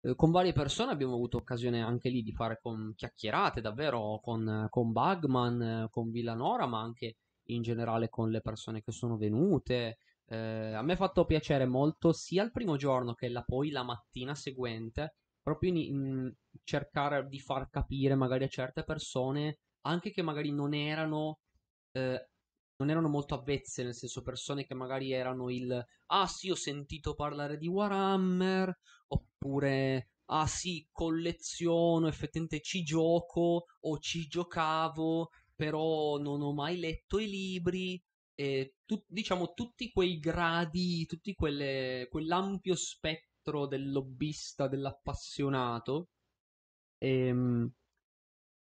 eh, 0.00 0.14
con 0.14 0.30
varie 0.30 0.52
persone 0.52 0.92
abbiamo 0.92 1.14
avuto 1.14 1.36
occasione 1.36 1.82
anche 1.82 2.08
lì 2.08 2.22
di 2.22 2.32
fare 2.32 2.60
chiacchierate 2.94 3.60
davvero 3.60 4.20
con, 4.22 4.66
con 4.70 4.92
Bugman, 4.92 5.88
con 5.90 6.10
Villanora, 6.10 6.66
ma 6.66 6.80
anche 6.80 7.16
in 7.48 7.62
generale 7.62 8.08
con 8.08 8.30
le 8.30 8.40
persone 8.40 8.82
che 8.82 8.92
sono 8.92 9.16
venute. 9.16 9.98
Eh, 10.28 10.72
a 10.72 10.82
me 10.82 10.94
ha 10.94 10.96
fatto 10.96 11.24
piacere 11.24 11.66
molto 11.66 12.12
sia 12.12 12.42
il 12.42 12.50
primo 12.50 12.76
giorno 12.76 13.14
che 13.14 13.28
la, 13.28 13.42
poi 13.42 13.70
la 13.70 13.82
mattina 13.82 14.34
seguente, 14.34 15.16
proprio 15.42 15.70
in, 15.70 15.76
in 15.76 16.34
cercare 16.64 17.28
di 17.28 17.38
far 17.40 17.68
capire 17.68 18.14
magari 18.14 18.44
a 18.44 18.48
certe 18.48 18.84
persone, 18.84 19.58
anche 19.82 20.10
che 20.10 20.22
magari 20.22 20.50
non 20.52 20.74
erano 20.74 21.38
eh, 21.92 22.28
non 22.78 22.90
erano 22.90 23.08
molto 23.08 23.34
avvezze, 23.34 23.82
nel 23.82 23.94
senso 23.94 24.22
persone 24.22 24.64
che 24.66 24.74
magari 24.74 25.12
erano 25.12 25.50
il 25.50 25.84
ah 26.06 26.26
sì, 26.26 26.50
ho 26.50 26.54
sentito 26.54 27.14
parlare 27.14 27.56
di 27.56 27.66
Warhammer, 27.68 28.72
oppure 29.08 30.10
ah 30.26 30.46
sì, 30.46 30.86
colleziono, 30.90 32.08
effettivamente 32.08 32.60
ci 32.60 32.82
gioco 32.82 33.66
o 33.80 33.98
ci 33.98 34.26
giocavo, 34.26 35.30
però 35.54 36.18
non 36.18 36.42
ho 36.42 36.52
mai 36.52 36.78
letto 36.78 37.18
i 37.18 37.28
libri. 37.28 38.00
E 38.38 38.74
tu, 38.84 39.02
diciamo 39.06 39.52
tutti 39.54 39.90
quei 39.90 40.18
gradi, 40.18 41.06
tutti 41.06 41.32
quelle, 41.34 42.06
quell'ampio 42.10 42.74
spettro 42.76 43.66
del 43.66 43.90
lobbista, 43.90 44.68
dell'appassionato. 44.68 46.08
Ehm, 46.98 47.70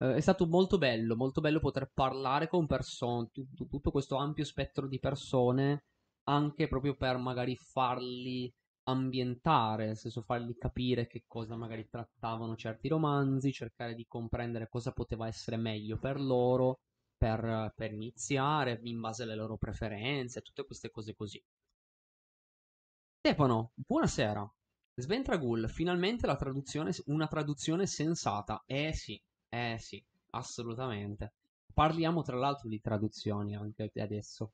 eh, 0.01 0.15
è 0.15 0.19
stato 0.19 0.47
molto 0.47 0.77
bello, 0.77 1.15
molto 1.15 1.41
bello 1.41 1.59
poter 1.59 1.89
parlare 1.93 2.47
con 2.47 2.65
persone, 2.67 3.29
tutto, 3.31 3.67
tutto 3.67 3.91
questo 3.91 4.15
ampio 4.17 4.43
spettro 4.43 4.87
di 4.87 4.99
persone, 4.99 5.85
anche 6.23 6.67
proprio 6.67 6.95
per 6.95 7.17
magari 7.17 7.55
farli 7.55 8.51
ambientare, 8.83 9.85
nel 9.85 9.97
senso 9.97 10.21
fargli 10.23 10.55
capire 10.57 11.07
che 11.07 11.23
cosa 11.27 11.55
magari 11.55 11.87
trattavano 11.87 12.55
certi 12.55 12.87
romanzi, 12.87 13.51
cercare 13.51 13.93
di 13.93 14.05
comprendere 14.07 14.67
cosa 14.69 14.91
poteva 14.91 15.27
essere 15.27 15.57
meglio 15.57 15.97
per 15.99 16.19
loro, 16.19 16.79
per, 17.15 17.71
per 17.75 17.93
iniziare, 17.93 18.79
in 18.83 18.99
base 18.99 19.23
alle 19.23 19.35
loro 19.35 19.57
preferenze, 19.57 20.41
tutte 20.41 20.65
queste 20.65 20.89
cose 20.89 21.13
così. 21.13 21.41
Stefano, 23.19 23.71
buonasera. 23.75 24.51
Sventragul, 24.95 25.69
finalmente 25.69 26.27
traduzione, 26.35 26.91
una 27.05 27.27
traduzione 27.27 27.85
sensata. 27.85 28.63
Eh 28.65 28.93
sì, 28.93 29.21
eh 29.53 29.77
sì, 29.79 30.03
assolutamente. 30.31 31.33
Parliamo 31.73 32.21
tra 32.21 32.37
l'altro 32.37 32.67
di 32.69 32.79
traduzioni 32.81 33.55
anche 33.55 33.91
adesso. 33.95 34.53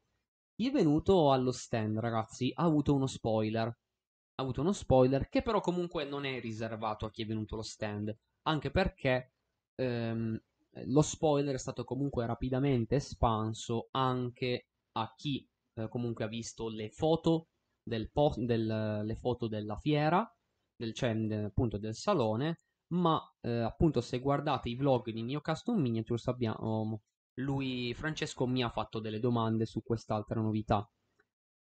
Chi 0.55 0.67
è 0.67 0.71
venuto 0.71 1.31
allo 1.31 1.51
stand, 1.51 1.99
ragazzi, 1.99 2.51
ha 2.55 2.63
avuto 2.63 2.93
uno 2.93 3.07
spoiler. 3.07 3.67
Ha 3.67 4.43
avuto 4.43 4.61
uno 4.61 4.73
spoiler 4.73 5.29
che 5.29 5.41
però 5.41 5.61
comunque 5.61 6.05
non 6.05 6.25
è 6.25 6.39
riservato 6.39 7.05
a 7.05 7.11
chi 7.11 7.23
è 7.23 7.25
venuto 7.25 7.55
allo 7.55 7.63
stand. 7.63 8.15
Anche 8.43 8.71
perché 8.71 9.33
ehm, 9.75 10.39
lo 10.85 11.01
spoiler 11.01 11.55
è 11.55 11.59
stato 11.59 11.83
comunque 11.83 12.25
rapidamente 12.25 12.95
espanso 12.95 13.89
anche 13.91 14.67
a 14.93 15.13
chi 15.15 15.47
eh, 15.75 15.87
comunque 15.89 16.25
ha 16.25 16.27
visto 16.27 16.69
le 16.69 16.89
foto, 16.89 17.49
del 17.83 18.09
po- 18.11 18.33
del, 18.37 19.01
le 19.03 19.15
foto 19.15 19.47
della 19.47 19.77
fiera, 19.77 20.27
del, 20.75 20.93
cioè 20.93 21.11
appunto 21.43 21.77
del 21.77 21.95
salone 21.95 22.57
ma 22.89 23.21
eh, 23.41 23.59
appunto 23.59 24.01
se 24.01 24.19
guardate 24.19 24.69
i 24.69 24.75
vlog 24.75 25.09
di 25.11 25.23
Neo 25.23 25.41
Custom 25.41 25.79
Miniatures 25.79 26.27
abbiamo 26.27 27.01
lui 27.37 27.93
Francesco 27.93 28.47
mi 28.47 28.63
ha 28.63 28.69
fatto 28.69 28.99
delle 28.99 29.19
domande 29.19 29.65
su 29.65 29.83
quest'altra 29.83 30.41
novità. 30.41 30.89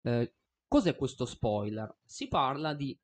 Eh, 0.03 0.35
cos'è 0.69 0.97
questo 0.97 1.25
spoiler? 1.25 1.97
Si 2.05 2.29
parla 2.29 2.75
di 2.75 2.99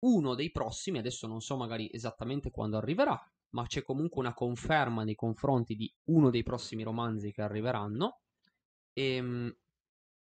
uno 0.00 0.34
dei 0.34 0.50
prossimi, 0.50 0.98
adesso 0.98 1.26
non 1.26 1.40
so 1.40 1.56
magari 1.56 1.90
esattamente 1.92 2.50
quando 2.50 2.78
arriverà, 2.78 3.20
ma 3.50 3.66
c'è 3.66 3.82
comunque 3.82 4.20
una 4.20 4.34
conferma 4.34 5.04
nei 5.04 5.14
confronti 5.14 5.74
di 5.74 5.92
uno 6.04 6.30
dei 6.30 6.42
prossimi 6.42 6.82
romanzi 6.82 7.32
che 7.32 7.42
arriveranno. 7.42 8.20
E, 8.92 9.14
ehm, 9.14 9.56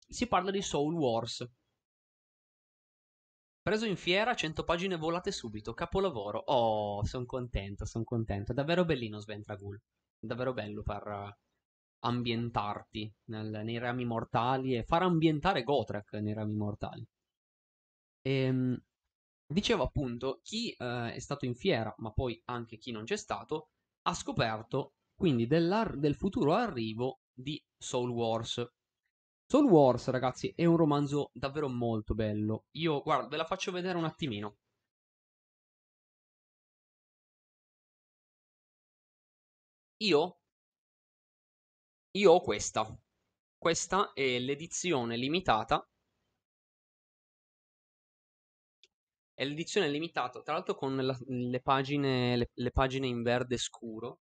si 0.07 0.27
parla 0.27 0.51
di 0.51 0.61
Soul 0.61 0.93
Wars, 0.95 1.47
Preso 3.61 3.85
in 3.85 3.97
fiera, 3.97 4.35
100 4.35 4.63
pagine 4.63 4.95
volate 4.95 5.31
subito, 5.31 5.73
capolavoro. 5.73 6.39
Oh, 6.45 7.03
sono 7.05 7.25
contento, 7.25 7.85
sono 7.85 8.03
contento. 8.03 8.51
È 8.51 8.55
davvero 8.55 8.85
bellino 8.85 9.19
Sventragul. 9.19 9.79
Davvero 10.19 10.53
bello 10.53 10.81
per 10.81 11.37
ambientarti 12.01 13.13
nel, 13.25 13.61
nei 13.63 13.77
rami 13.77 14.05
mortali 14.05 14.75
e 14.75 14.83
far 14.83 15.03
ambientare 15.03 15.63
Gotrek 15.63 16.13
nei 16.13 16.33
rami 16.33 16.55
mortali. 16.55 17.05
E, 18.21 18.31
ehm, 18.31 18.81
dicevo 19.47 19.83
appunto, 19.83 20.39
chi 20.43 20.71
eh, 20.71 21.13
è 21.13 21.19
stato 21.19 21.45
in 21.45 21.55
fiera, 21.55 21.93
ma 21.97 22.11
poi 22.11 22.41
anche 22.45 22.77
chi 22.77 22.91
non 22.91 23.03
c'è 23.03 23.17
stato, 23.17 23.69
ha 24.03 24.13
scoperto 24.13 24.93
quindi 25.15 25.47
del 25.47 26.15
futuro 26.15 26.53
arrivo 26.53 27.19
di 27.33 27.61
Soul 27.77 28.09
Wars, 28.09 28.65
Soul 29.51 29.65
Wars, 29.65 30.07
ragazzi, 30.09 30.53
è 30.55 30.63
un 30.65 30.77
romanzo 30.77 31.31
davvero 31.33 31.67
molto 31.67 32.13
bello. 32.13 32.67
Io, 32.77 33.01
guarda, 33.01 33.27
ve 33.27 33.37
la 33.37 33.45
faccio 33.45 33.71
vedere 33.71 33.97
un 33.97 34.05
attimino. 34.05 34.57
Io, 40.01 40.37
io 42.11 42.31
ho 42.33 42.41
questa. 42.41 42.95
Questa 43.57 44.13
è 44.13 44.37
l'edizione 44.39 45.17
limitata. 45.17 45.83
È 49.33 49.43
l'edizione 49.43 49.89
limitata, 49.89 50.43
tra 50.43 50.53
l'altro 50.53 50.75
con 50.75 50.95
la, 50.95 51.17
le, 51.25 51.61
pagine, 51.61 52.37
le, 52.37 52.51
le 52.53 52.71
pagine 52.71 53.07
in 53.07 53.23
verde 53.23 53.57
scuro. 53.57 54.19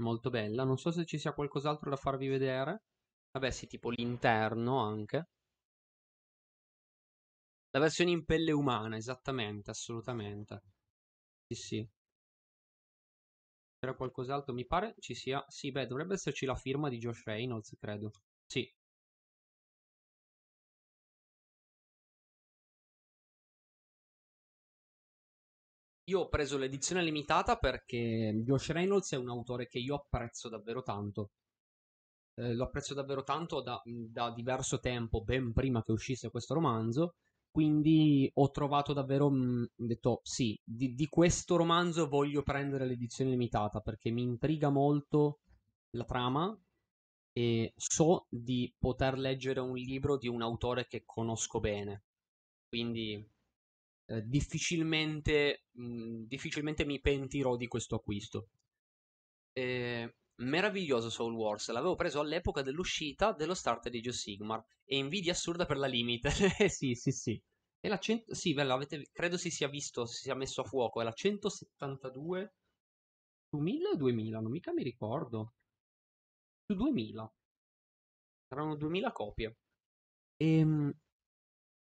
Molto 0.00 0.30
bella. 0.30 0.64
Non 0.64 0.78
so 0.78 0.90
se 0.90 1.04
ci 1.04 1.18
sia 1.18 1.34
qualcos'altro 1.34 1.90
da 1.90 1.96
farvi 1.96 2.26
vedere. 2.28 2.82
Vabbè, 3.36 3.50
sì, 3.50 3.66
tipo 3.66 3.90
l'interno 3.90 4.80
anche. 4.80 5.28
La 7.70 7.78
versione 7.78 8.10
in 8.10 8.24
pelle 8.24 8.50
umana, 8.50 8.96
esattamente, 8.96 9.70
assolutamente. 9.70 10.62
Sì, 11.46 11.54
sì. 11.54 11.90
C'era 13.78 13.94
qualcos'altro? 13.94 14.52
Mi 14.52 14.66
pare 14.66 14.94
ci 14.98 15.14
sia... 15.14 15.42
Sì, 15.48 15.70
beh, 15.70 15.86
dovrebbe 15.86 16.12
esserci 16.12 16.44
la 16.44 16.56
firma 16.56 16.90
di 16.90 16.98
Josh 16.98 17.24
Reynolds, 17.24 17.74
credo. 17.80 18.10
Sì. 18.44 18.70
Io 26.08 26.18
ho 26.20 26.28
preso 26.28 26.58
l'edizione 26.58 27.00
limitata 27.02 27.58
perché 27.58 28.32
Josh 28.44 28.70
Reynolds 28.72 29.12
è 29.12 29.16
un 29.16 29.28
autore 29.28 29.68
che 29.68 29.78
io 29.78 29.94
apprezzo 29.94 30.48
davvero 30.48 30.82
tanto 30.82 31.30
eh, 32.36 32.54
lo 32.54 32.64
apprezzo 32.64 32.94
davvero 32.94 33.22
tanto 33.22 33.62
da, 33.62 33.80
da, 33.84 34.30
diverso 34.32 34.78
tempo, 34.78 35.22
ben 35.22 35.52
prima 35.52 35.82
che 35.82 35.92
uscisse 35.92 36.30
questo 36.30 36.54
romanzo. 36.54 37.14
Quindi 37.50 38.30
ho 38.34 38.50
trovato 38.50 38.92
davvero, 38.92 39.30
mh, 39.30 39.70
detto 39.76 40.20
sì, 40.22 40.58
di, 40.62 40.94
di, 40.94 41.06
questo 41.06 41.56
romanzo 41.56 42.06
voglio 42.08 42.42
prendere 42.42 42.84
l'edizione 42.84 43.30
limitata 43.30 43.80
perché 43.80 44.10
mi 44.10 44.22
intriga 44.22 44.68
molto 44.68 45.40
la 45.92 46.04
trama 46.04 46.58
e 47.32 47.72
so 47.76 48.26
di 48.28 48.72
poter 48.78 49.18
leggere 49.18 49.60
un 49.60 49.74
libro 49.74 50.18
di 50.18 50.28
un 50.28 50.42
autore 50.42 50.86
che 50.86 51.02
conosco 51.06 51.60
bene. 51.60 52.02
Quindi 52.68 53.26
eh, 54.06 54.22
difficilmente, 54.26 55.64
mh, 55.72 56.24
difficilmente 56.26 56.84
mi 56.84 57.00
pentirò 57.00 57.56
di 57.56 57.66
questo 57.68 57.96
acquisto. 57.96 58.48
Eh, 59.52 60.14
meraviglioso 60.36 61.10
Soul 61.10 61.34
Wars, 61.34 61.70
l'avevo 61.70 61.94
preso 61.94 62.20
all'epoca 62.20 62.62
dell'uscita 62.62 63.32
dello 63.32 63.54
starter 63.54 63.90
di 63.90 64.00
Joe 64.00 64.12
Sigmar 64.12 64.64
e 64.84 64.96
invidia 64.96 65.32
assurda 65.32 65.66
per 65.66 65.78
la 65.78 65.86
limite. 65.86 66.30
sì, 66.68 66.94
sì, 66.94 67.10
sì. 67.10 67.42
E 67.80 67.88
la 67.88 67.98
100... 67.98 68.34
Sì, 68.34 68.52
bella, 68.52 68.74
avete... 68.74 69.08
credo 69.12 69.36
si 69.36 69.50
sia 69.50 69.68
visto, 69.68 70.06
si 70.06 70.22
sia 70.22 70.34
messo 70.34 70.62
a 70.62 70.64
fuoco, 70.64 71.00
è 71.00 71.04
la 71.04 71.12
172 71.12 72.54
su 73.48 73.58
1000 73.58 73.88
o 73.88 73.96
2000, 73.96 74.40
non 74.40 74.50
mica 74.50 74.72
mi 74.72 74.82
ricordo. 74.82 75.54
Su 76.66 76.74
2000. 76.74 77.32
Erano 78.48 78.76
2000 78.76 79.12
copie. 79.12 79.56
E, 80.36 80.58
ehm, 80.58 80.92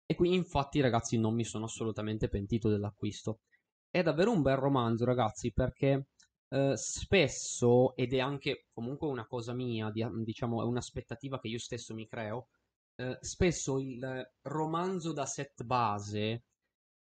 e 0.08 0.14
qui 0.14 0.34
infatti 0.34 0.80
ragazzi 0.80 1.18
non 1.18 1.34
mi 1.34 1.44
sono 1.44 1.64
assolutamente 1.64 2.28
pentito 2.28 2.68
dell'acquisto. 2.68 3.40
È 3.88 4.02
davvero 4.02 4.30
un 4.30 4.42
bel 4.42 4.56
romanzo 4.56 5.04
ragazzi 5.04 5.52
perché 5.52 6.08
eh, 6.48 6.76
spesso, 6.76 7.94
ed 7.96 8.12
è 8.14 8.20
anche 8.20 8.66
comunque 8.72 9.08
una 9.08 9.26
cosa 9.26 9.52
mia, 9.52 9.90
di, 9.90 10.06
diciamo 10.24 10.62
è 10.62 10.64
un'aspettativa 10.64 11.38
che 11.40 11.48
io 11.48 11.58
stesso 11.58 11.94
mi 11.94 12.06
creo, 12.06 12.48
eh, 12.96 13.18
spesso 13.20 13.78
il 13.78 14.30
romanzo 14.42 15.12
da 15.12 15.26
set 15.26 15.64
base, 15.64 16.44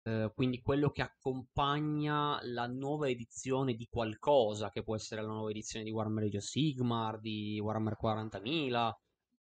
eh, 0.02 0.32
quindi 0.34 0.60
quello 0.62 0.90
che 0.90 1.02
accompagna 1.02 2.38
la 2.42 2.66
nuova 2.66 3.08
edizione 3.08 3.74
di 3.74 3.86
qualcosa, 3.90 4.70
che 4.70 4.82
può 4.82 4.94
essere 4.96 5.22
la 5.22 5.28
nuova 5.28 5.50
edizione 5.50 5.84
di 5.84 5.90
Warhammer 5.90 6.24
Age 6.24 6.40
Sigmar, 6.40 7.20
di 7.20 7.60
Warhammer 7.60 7.96
40.000, 7.96 8.92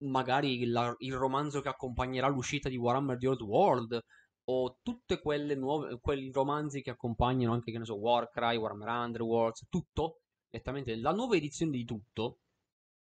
magari 0.03 0.65
la, 0.65 0.93
il 0.99 1.15
romanzo 1.15 1.61
che 1.61 1.69
accompagnerà 1.69 2.27
l'uscita 2.27 2.69
di 2.69 2.77
Warhammer 2.77 3.17
The 3.17 3.27
Old 3.27 3.41
World, 3.41 4.03
o 4.51 4.79
tutte 4.81 5.21
quelle 5.21 5.55
nuove, 5.55 5.99
quei 5.99 6.31
romanzi 6.31 6.81
che 6.81 6.89
accompagnano 6.89 7.53
anche, 7.53 7.71
che 7.71 7.77
ne 7.77 7.85
so, 7.85 7.97
Warcry, 7.97 8.57
Warhammer 8.57 8.87
Underworlds, 8.87 9.67
tutto, 9.69 10.21
nettamente 10.49 10.95
la 10.95 11.11
nuova 11.11 11.35
edizione 11.35 11.71
di 11.71 11.85
tutto, 11.85 12.39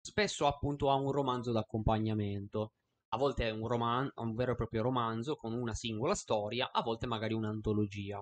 spesso 0.02 0.46
appunto 0.46 0.90
ha 0.92 0.96
un 0.96 1.12
romanzo 1.12 1.54
d'accompagnamento. 1.54 2.74
A 3.10 3.18
volte 3.18 3.48
è 3.48 3.52
un, 3.52 3.66
roman- 3.66 4.12
un 4.16 4.36
vero 4.36 4.52
e 4.52 4.56
proprio 4.56 4.82
romanzo 4.82 5.38
con 5.38 5.54
una 5.54 5.74
singola 5.74 6.16
storia, 6.16 6.70
a 6.72 6.82
volte 6.82 7.08
magari 7.08 7.34
un'antologia. 7.34 8.22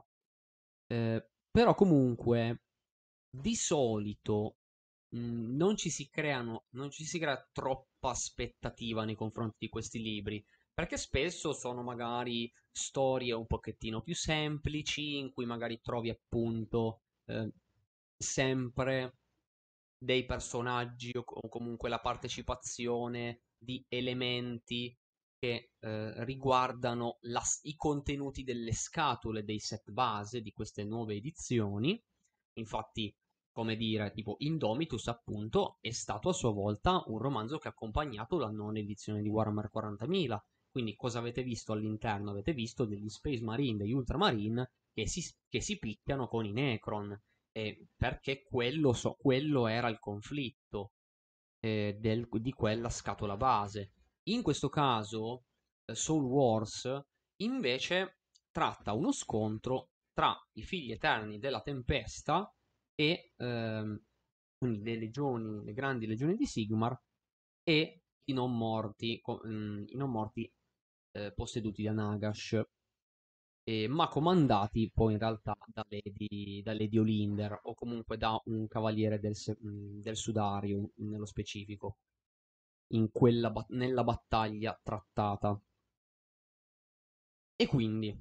Eh, 0.88 1.28
però 1.50 1.74
comunque, 1.74 2.62
di 3.28 3.56
solito 3.56 4.58
mh, 5.10 5.18
mm, 5.18 5.56
non 5.56 5.76
ci 5.78 5.90
creano, 6.10 6.66
non 6.72 6.92
ci 6.92 7.06
si 7.06 7.18
crea 7.18 7.44
troppa 7.52 8.12
aspettativa 8.12 9.04
nei 9.04 9.16
confronti 9.16 9.58
di 9.60 9.70
questi 9.70 10.00
libri, 10.00 10.46
perché 10.76 10.98
spesso 10.98 11.54
sono 11.54 11.84
magari 11.84 12.52
storie 12.70 13.32
un 13.32 13.48
pochettino 13.48 14.02
più 14.02 14.14
semplici, 14.14 15.18
in 15.18 15.32
cui 15.32 15.46
magari 15.46 15.80
trovi 15.82 16.10
appunto 16.10 17.04
eh, 17.28 17.50
sempre 18.18 19.20
dei 19.98 20.26
personaggi 20.26 21.12
o, 21.14 21.48
comunque 21.48 21.88
la 21.88 22.02
partecipazione 22.02 23.44
di 23.58 23.84
elementi 23.88 24.94
che 25.40 25.72
eh, 25.80 26.26
riguardano 26.26 27.20
la, 27.22 27.42
i 27.62 27.76
contenuti 27.76 28.44
delle 28.44 28.74
scatole 28.74 29.46
dei 29.46 29.60
set 29.60 29.92
base 29.92 30.42
di 30.42 30.52
queste 30.52 30.84
nuove 30.84 31.16
edizioni. 31.16 32.02
Infatti, 32.58 33.16
come 33.54 33.78
dire, 33.78 34.12
tipo 34.12 34.36
Indomitus 34.40 35.08
appunto 35.08 35.78
è 35.80 35.92
stato 35.92 36.28
a 36.28 36.34
sua 36.34 36.52
volta 36.52 37.02
un 37.08 37.20
romanzo 37.20 37.60
che 37.60 37.70
ha 37.70 37.72
accompagnato 37.72 38.38
la 38.38 38.50
non 38.50 38.76
edizione 38.76 39.22
di 39.22 39.30
Warhammer 39.30 39.72
40.000 39.74 40.38
quindi 40.76 40.98
cosa 40.98 41.20
avete 41.20 41.42
visto 41.42 41.72
all'interno? 41.72 42.32
Avete 42.32 42.52
visto 42.52 42.84
degli 42.84 43.08
Space 43.08 43.42
Marine, 43.42 43.78
degli 43.78 43.94
Ultramarine 43.94 44.72
che 44.92 45.08
si, 45.08 45.24
che 45.48 45.62
si 45.62 45.78
picchiano 45.78 46.28
con 46.28 46.44
i 46.44 46.52
Necron, 46.52 47.18
eh, 47.54 47.88
perché 47.96 48.44
quello, 48.44 48.92
so, 48.92 49.16
quello, 49.18 49.68
era 49.68 49.88
il 49.88 50.00
conflitto 50.00 50.92
eh, 51.62 51.96
del, 51.98 52.28
di 52.30 52.52
quella 52.52 52.90
scatola 52.90 53.38
base. 53.38 53.94
In 54.24 54.42
questo 54.42 54.68
caso, 54.68 55.46
eh, 55.86 55.96
Soul 55.96 56.26
Wars 56.26 57.02
invece 57.38 58.18
tratta 58.52 58.92
uno 58.92 59.14
scontro 59.14 59.92
tra 60.12 60.38
i 60.58 60.64
figli 60.64 60.92
eterni 60.92 61.40
della 61.40 61.62
tempesta 61.62 62.54
e 62.96 63.32
ehm, 63.38 63.98
le 64.60 64.98
legioni, 64.98 65.64
le 65.64 65.72
grandi 65.72 66.06
legioni 66.06 66.36
di 66.36 66.46
Sigmar 66.46 67.02
e 67.64 68.02
i 68.26 68.34
non 68.34 68.58
morti, 68.58 69.22
mm, 69.48 69.84
i 69.88 69.96
non 69.96 70.12
morti 70.12 70.52
eh, 71.15 71.32
posseduti 71.34 71.84
da 71.84 71.91
Nagash, 71.93 72.62
eh, 73.63 73.88
ma 73.88 74.08
comandati 74.08 74.91
poi 74.93 75.13
in 75.13 75.19
realtà 75.19 75.56
da 75.67 75.86
Lady, 75.89 76.62
da 76.62 76.73
Lady 76.73 76.97
Olinder 76.97 77.60
o 77.63 77.73
comunque 77.73 78.17
da 78.17 78.39
un 78.45 78.67
cavaliere 78.67 79.19
del, 79.19 79.36
mm, 79.65 80.01
del 80.01 80.17
Sudarium 80.17 80.88
nello 80.97 81.25
specifico, 81.25 81.97
quella, 83.12 83.54
nella 83.69 84.04
battaglia 84.04 84.80
trattata. 84.84 85.60
E 87.58 87.65
quindi 87.67 88.13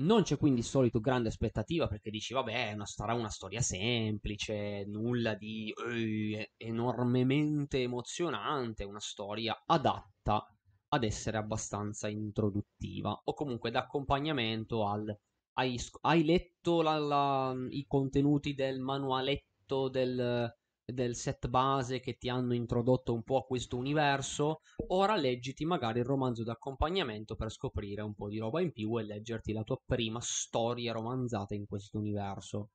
non 0.00 0.22
c'è 0.22 0.36
quindi 0.38 0.62
solito 0.62 1.00
grande 1.00 1.28
aspettativa 1.28 1.88
perché 1.88 2.10
dici, 2.10 2.32
vabbè, 2.32 2.72
una, 2.72 2.86
sarà 2.86 3.14
una 3.14 3.30
storia 3.30 3.60
semplice, 3.60 4.84
nulla 4.86 5.34
di 5.34 5.72
eh, 5.90 6.52
enormemente 6.56 7.82
emozionante, 7.82 8.84
una 8.84 9.00
storia 9.00 9.60
adatta 9.66 10.46
ad 10.88 11.04
essere 11.04 11.36
abbastanza 11.36 12.08
introduttiva 12.08 13.20
o 13.24 13.34
comunque 13.34 13.70
d'accompagnamento 13.70 14.86
al... 14.86 15.16
Hai, 15.54 15.76
hai 16.02 16.24
letto 16.24 16.82
la, 16.82 16.98
la, 16.98 17.54
i 17.70 17.84
contenuti 17.86 18.54
del 18.54 18.78
manualetto 18.78 19.88
del, 19.88 20.54
del 20.84 21.16
set 21.16 21.48
base 21.48 21.98
che 21.98 22.16
ti 22.16 22.28
hanno 22.28 22.54
introdotto 22.54 23.12
un 23.12 23.22
po' 23.24 23.38
a 23.38 23.44
questo 23.44 23.76
universo, 23.76 24.60
ora 24.88 25.16
leggiti 25.16 25.64
magari 25.64 25.98
il 25.98 26.04
romanzo 26.04 26.44
d'accompagnamento 26.44 27.34
per 27.34 27.50
scoprire 27.50 28.02
un 28.02 28.14
po' 28.14 28.28
di 28.28 28.38
roba 28.38 28.60
in 28.60 28.72
più 28.72 28.98
e 28.98 29.02
leggerti 29.02 29.52
la 29.52 29.64
tua 29.64 29.80
prima 29.84 30.20
storia 30.22 30.92
romanzata 30.92 31.54
in 31.54 31.66
questo 31.66 31.98
universo. 31.98 32.70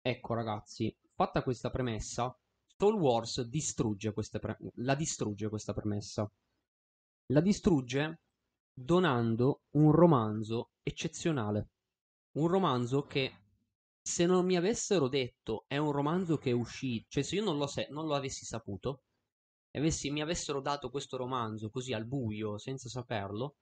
Ecco 0.00 0.34
ragazzi, 0.34 0.96
fatta 1.14 1.42
questa 1.42 1.70
premessa, 1.70 2.34
Star 2.66 2.94
Wars 2.94 3.42
distrugge 3.42 4.12
pre- 4.12 4.58
la 4.76 4.94
distrugge 4.96 5.48
questa 5.48 5.72
premessa 5.72 6.28
la 7.26 7.40
distrugge 7.40 8.20
donando 8.72 9.62
un 9.76 9.92
romanzo 9.92 10.72
eccezionale. 10.82 11.68
Un 12.32 12.48
romanzo 12.48 13.04
che 13.04 13.42
se 14.00 14.26
non 14.26 14.44
mi 14.44 14.56
avessero 14.56 15.08
detto 15.08 15.64
è 15.68 15.76
un 15.76 15.92
romanzo 15.92 16.36
che 16.38 16.50
è 16.50 16.54
uscito, 16.54 17.06
cioè 17.08 17.22
se 17.22 17.36
io 17.36 17.44
non 17.44 17.58
lo, 17.58 17.66
se- 17.66 17.88
non 17.90 18.06
lo 18.06 18.14
avessi 18.14 18.44
saputo, 18.44 19.02
e 19.70 19.78
avessi, 19.78 20.10
mi 20.10 20.20
avessero 20.20 20.60
dato 20.60 20.90
questo 20.90 21.16
romanzo 21.16 21.70
così 21.70 21.92
al 21.92 22.06
buio, 22.06 22.58
senza 22.58 22.88
saperlo, 22.88 23.56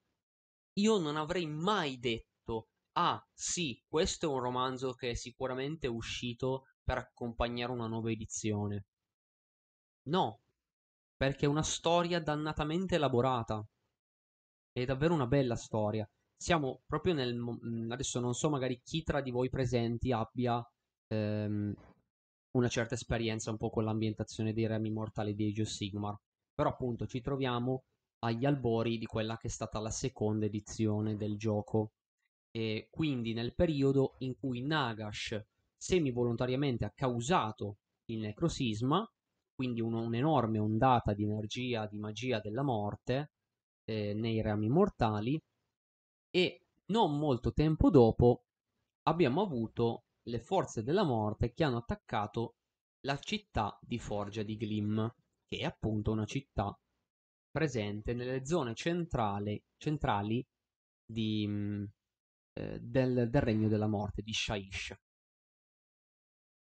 io 0.75 0.99
non 0.99 1.17
avrei 1.17 1.47
mai 1.47 1.99
detto, 1.99 2.69
ah 2.93 3.25
sì, 3.33 3.81
questo 3.87 4.27
è 4.27 4.33
un 4.33 4.41
romanzo 4.41 4.95
che 4.95 5.11
è 5.11 5.15
sicuramente 5.15 5.87
uscito 5.87 6.65
per 6.83 6.99
accompagnare 6.99 7.73
una 7.73 7.87
nuova 7.87 8.11
edizione. 8.11 8.87
No, 10.05 10.41
perché 11.21 11.45
è 11.45 11.49
una 11.49 11.63
storia 11.63 12.19
dannatamente 12.19 12.95
elaborata. 12.95 13.63
È 14.73 14.83
davvero 14.87 15.13
una 15.13 15.27
bella 15.27 15.55
storia. 15.55 16.09
Siamo 16.35 16.81
proprio 16.87 17.13
nel... 17.13 17.37
Mm, 17.37 17.91
adesso 17.93 18.21
non 18.21 18.33
so 18.33 18.49
magari 18.49 18.81
chi 18.83 19.03
tra 19.03 19.21
di 19.21 19.31
voi 19.31 19.51
presenti 19.51 20.13
abbia 20.13 20.67
ehm, 21.09 21.75
una 22.53 22.69
certa 22.69 22.95
esperienza 22.95 23.51
un 23.51 23.59
po' 23.59 23.69
con 23.69 23.85
l'ambientazione 23.85 24.55
dei 24.55 24.67
remi 24.67 24.91
mortali 24.91 25.35
di 25.35 25.49
Age 25.49 25.61
of 25.61 25.69
Sigmar. 25.69 26.19
Però 26.55 26.71
appunto 26.71 27.07
ci 27.07 27.21
troviamo 27.21 27.85
agli 28.21 28.47
albori 28.47 28.97
di 28.97 29.05
quella 29.05 29.37
che 29.37 29.49
è 29.49 29.51
stata 29.51 29.79
la 29.79 29.91
seconda 29.91 30.47
edizione 30.47 31.17
del 31.17 31.37
gioco. 31.37 31.93
E 32.51 32.89
quindi 32.91 33.35
nel 33.35 33.55
periodo 33.55 34.15
in 34.21 34.39
cui 34.39 34.63
Nagash 34.63 35.39
semi-volontariamente 35.77 36.87
ha 36.87 36.93
causato 36.95 37.77
il 38.07 38.21
necrosisma 38.21 39.07
quindi 39.61 39.83
un, 39.83 39.93
un'enorme 39.93 40.59
ondata 40.59 41.13
di 41.13 41.25
energia, 41.25 41.87
di 41.87 41.99
magia 41.99 42.41
della 42.41 42.63
morte 42.63 43.33
eh, 43.85 44.15
nei 44.15 44.41
rami 44.41 44.71
mortali 44.71 45.39
e 46.31 46.65
non 46.87 47.19
molto 47.19 47.53
tempo 47.53 47.91
dopo 47.91 48.45
abbiamo 49.03 49.43
avuto 49.43 50.05
le 50.29 50.41
forze 50.41 50.83
della 50.83 51.05
morte 51.05 51.53
che 51.53 51.63
hanno 51.63 51.77
attaccato 51.77 52.55
la 53.01 53.19
città 53.19 53.79
di 53.83 53.99
Forgia 53.99 54.43
di 54.43 54.57
Glim, 54.57 55.15
che 55.47 55.59
è 55.59 55.65
appunto 55.65 56.11
una 56.11 56.25
città 56.25 56.75
presente 57.51 58.15
nelle 58.15 58.47
zone 58.47 58.75
centrali, 58.75 59.63
centrali 59.77 60.43
di, 61.05 61.47
mm, 61.47 61.85
eh, 62.55 62.79
del, 62.81 63.29
del, 63.29 63.43
regno 63.43 63.69
della 63.69 63.89
morte, 63.89 64.23
di 64.23 64.33
Shaish. 64.33 64.95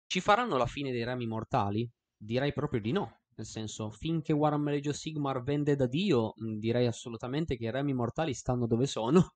Ci 0.06 0.20
faranno 0.20 0.56
la 0.56 0.66
fine 0.66 0.92
dei 0.92 1.02
rami 1.02 1.26
mortali? 1.26 1.90
Direi 2.24 2.52
proprio 2.52 2.80
di 2.80 2.90
no. 2.92 3.20
Nel 3.36 3.46
senso, 3.46 3.90
finché 3.90 4.32
Warhammer 4.32 4.80
of 4.88 4.94
Sigmar 4.94 5.42
vende 5.42 5.76
da 5.76 5.86
Dio, 5.86 6.34
mm, 6.42 6.58
direi 6.58 6.86
assolutamente 6.86 7.56
che 7.56 7.64
i 7.64 7.70
remi 7.70 7.92
mortali 7.92 8.32
stanno 8.32 8.66
dove 8.66 8.86
sono. 8.86 9.34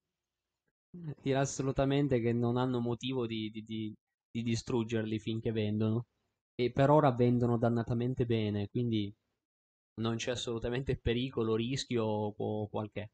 direi 1.23 1.41
assolutamente 1.41 2.21
che 2.21 2.33
non 2.33 2.57
hanno 2.57 2.81
motivo 2.81 3.27
di, 3.27 3.51
di, 3.51 3.63
di, 3.63 3.95
di 4.31 4.43
distruggerli 4.43 5.19
finché 5.19 5.53
vendono. 5.53 6.07
E 6.55 6.73
per 6.73 6.91
ora 6.91 7.13
vendono 7.13 7.59
dannatamente 7.59 8.25
bene, 8.25 8.69
quindi 8.69 9.13
non 10.01 10.17
c'è 10.17 10.31
assolutamente 10.33 10.97
pericolo, 10.99 11.55
rischio 11.57 12.05
o 12.05 12.69
qualche. 12.69 13.11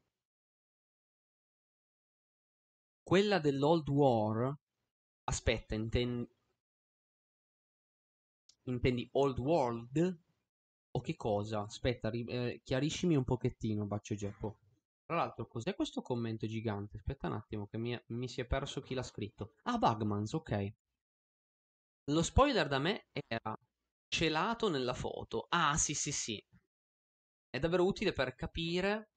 Quella 3.03 3.39
dell'Old 3.39 3.87
War. 3.89 4.53
Aspetta, 5.25 5.75
inten... 5.75 6.27
intendi 8.65 9.07
Old 9.13 9.39
World? 9.39 10.19
O 10.91 11.01
che 11.01 11.15
cosa? 11.15 11.61
Aspetta, 11.61 12.09
ri- 12.09 12.25
eh, 12.25 12.61
chiariscimi 12.63 13.15
un 13.15 13.23
pochettino, 13.23 13.85
Baccio 13.85 14.15
Geppo. 14.15 14.59
Tra 15.05 15.17
l'altro, 15.17 15.47
cos'è 15.47 15.75
questo 15.75 16.01
commento 16.01 16.47
gigante? 16.47 16.97
Aspetta 16.97 17.27
un 17.27 17.33
attimo, 17.33 17.67
che 17.67 17.77
mi, 17.77 17.99
mi 18.07 18.27
si 18.27 18.41
è 18.41 18.45
perso 18.45 18.81
chi 18.81 18.93
l'ha 18.93 19.03
scritto. 19.03 19.53
Ah, 19.63 19.77
Bugmans, 19.77 20.33
ok. 20.33 20.73
Lo 22.05 22.23
spoiler 22.23 22.67
da 22.67 22.79
me 22.79 23.05
era 23.27 23.55
celato 24.07 24.69
nella 24.69 24.93
foto. 24.95 25.45
Ah, 25.49 25.77
sì, 25.77 25.93
sì, 25.93 26.11
sì. 26.11 26.43
È 27.49 27.57
davvero 27.59 27.85
utile 27.85 28.13
per 28.13 28.35
capire 28.35 29.09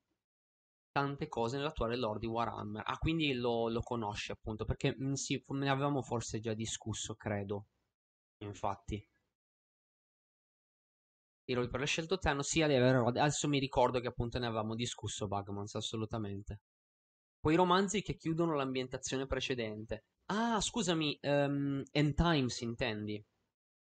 tante 0.92 1.28
cose 1.28 1.56
nell'attuale 1.56 1.96
lore 1.96 2.18
di 2.18 2.26
Warhammer. 2.26 2.82
Ah, 2.86 2.98
quindi 2.98 3.32
lo, 3.34 3.68
lo 3.68 3.80
conosce 3.80 4.32
appunto, 4.32 4.64
perché 4.64 4.94
mm, 5.00 5.12
sì, 5.14 5.42
ne 5.48 5.70
avevamo 5.70 6.02
forse 6.02 6.40
già 6.40 6.54
discusso, 6.54 7.14
credo. 7.14 7.66
Infatti 8.44 9.04
i 11.48 11.54
ruoli 11.54 11.68
per 11.68 11.80
le 11.80 11.86
scelte 11.86 12.18
te 12.18 12.28
hanno 12.28 12.42
sia 12.42 12.66
le 12.66 12.78
vere 12.78 12.98
rode. 12.98 13.20
Adesso 13.20 13.48
mi 13.48 13.58
ricordo 13.58 14.00
che 14.00 14.08
appunto 14.08 14.38
ne 14.38 14.46
avevamo 14.46 14.74
discusso 14.74 15.26
Bugmans, 15.26 15.74
assolutamente. 15.74 16.60
Poi 17.40 17.54
romanzi 17.54 18.02
che 18.02 18.16
chiudono 18.16 18.54
l'ambientazione 18.54 19.26
precedente. 19.26 20.04
Ah, 20.26 20.60
scusami, 20.60 21.18
um, 21.22 21.82
End 21.90 22.14
Times 22.14 22.60
intendi? 22.60 23.24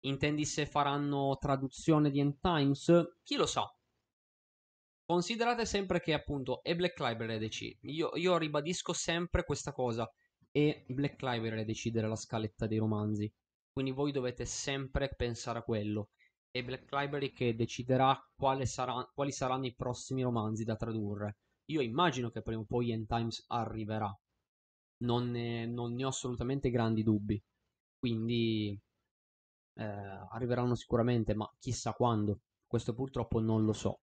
Intendi 0.02 0.46
se 0.46 0.68
faranno 0.68 1.36
traduzione 1.40 2.12
di 2.12 2.20
End 2.20 2.38
Times? 2.40 2.92
Chi 3.24 3.36
lo 3.36 3.48
sa? 3.48 3.68
Considerate 5.04 5.66
sempre 5.66 6.00
che 6.00 6.14
appunto 6.14 6.62
è 6.62 6.76
Black 6.76 7.00
Library 7.00 7.36
a 7.36 7.40
decidere. 7.40 7.92
Io, 7.92 8.12
io 8.16 8.38
ribadisco 8.38 8.94
sempre 8.94 9.44
questa 9.44 9.72
cosa. 9.72 10.08
È 10.52 10.84
Black 10.90 11.22
Library 11.24 11.62
a 11.62 11.66
decidere 11.66 12.08
la 12.08 12.16
scaletta 12.16 12.68
dei 12.68 12.78
romanzi. 12.78 13.32
Quindi 13.72 13.92
voi 13.92 14.12
dovete 14.12 14.46
sempre 14.46 15.10
pensare 15.16 15.60
a 15.60 15.64
quello 15.64 16.10
e 16.52 16.64
Black 16.64 16.92
Library 16.92 17.32
che 17.32 17.56
deciderà 17.56 18.18
sarà, 18.64 19.10
quali 19.14 19.32
saranno 19.32 19.66
i 19.66 19.76
prossimi 19.76 20.24
romanzi 20.24 20.64
da 20.64 20.76
tradurre. 20.76 21.38
Io 21.66 21.82
immagino 21.82 22.30
che 22.30 22.42
prima 22.42 22.62
o 22.62 22.66
poi 22.66 22.92
End 22.92 23.08
Times 23.08 23.44
arriverà. 23.48 24.12
Non 25.00 25.30
ne, 25.30 25.66
non 25.66 25.94
ne 25.94 26.06
ho 26.06 26.10
assolutamente 26.10 26.70
grandi 26.70 27.04
dubbi. 27.04 27.42
Quindi 28.00 28.80
eh, 29.76 29.84
arriveranno 29.84 30.76
sicuramente, 30.76 31.36
ma 31.36 31.50
chissà 31.60 31.94
quando. 31.94 32.42
Questo 32.66 32.94
purtroppo 32.94 33.40
non 33.40 33.64
lo 33.66 33.74
so. 33.74 34.00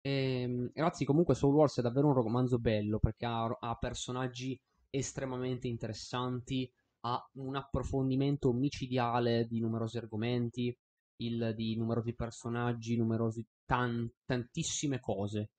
E, 0.00 0.40
ehm, 0.42 0.70
ragazzi, 0.74 1.04
comunque 1.04 1.34
Soul 1.34 1.54
Wars 1.54 1.78
è 1.78 1.82
davvero 1.82 2.08
un 2.08 2.14
romanzo 2.14 2.58
bello 2.58 2.98
perché 2.98 3.26
ha, 3.26 3.44
ha 3.44 3.74
personaggi 3.76 4.58
estremamente 4.90 5.68
interessanti, 5.68 6.70
ha 7.00 7.30
un 7.34 7.56
approfondimento 7.56 8.52
micidiale 8.52 9.46
di 9.46 9.60
numerosi 9.60 9.98
argomenti 9.98 10.76
il 11.16 11.52
di 11.54 11.76
numerosi 11.76 12.14
personaggi, 12.14 12.96
numerosi 12.96 13.46
tan- 13.64 14.10
tantissime 14.24 15.00
cose. 15.00 15.50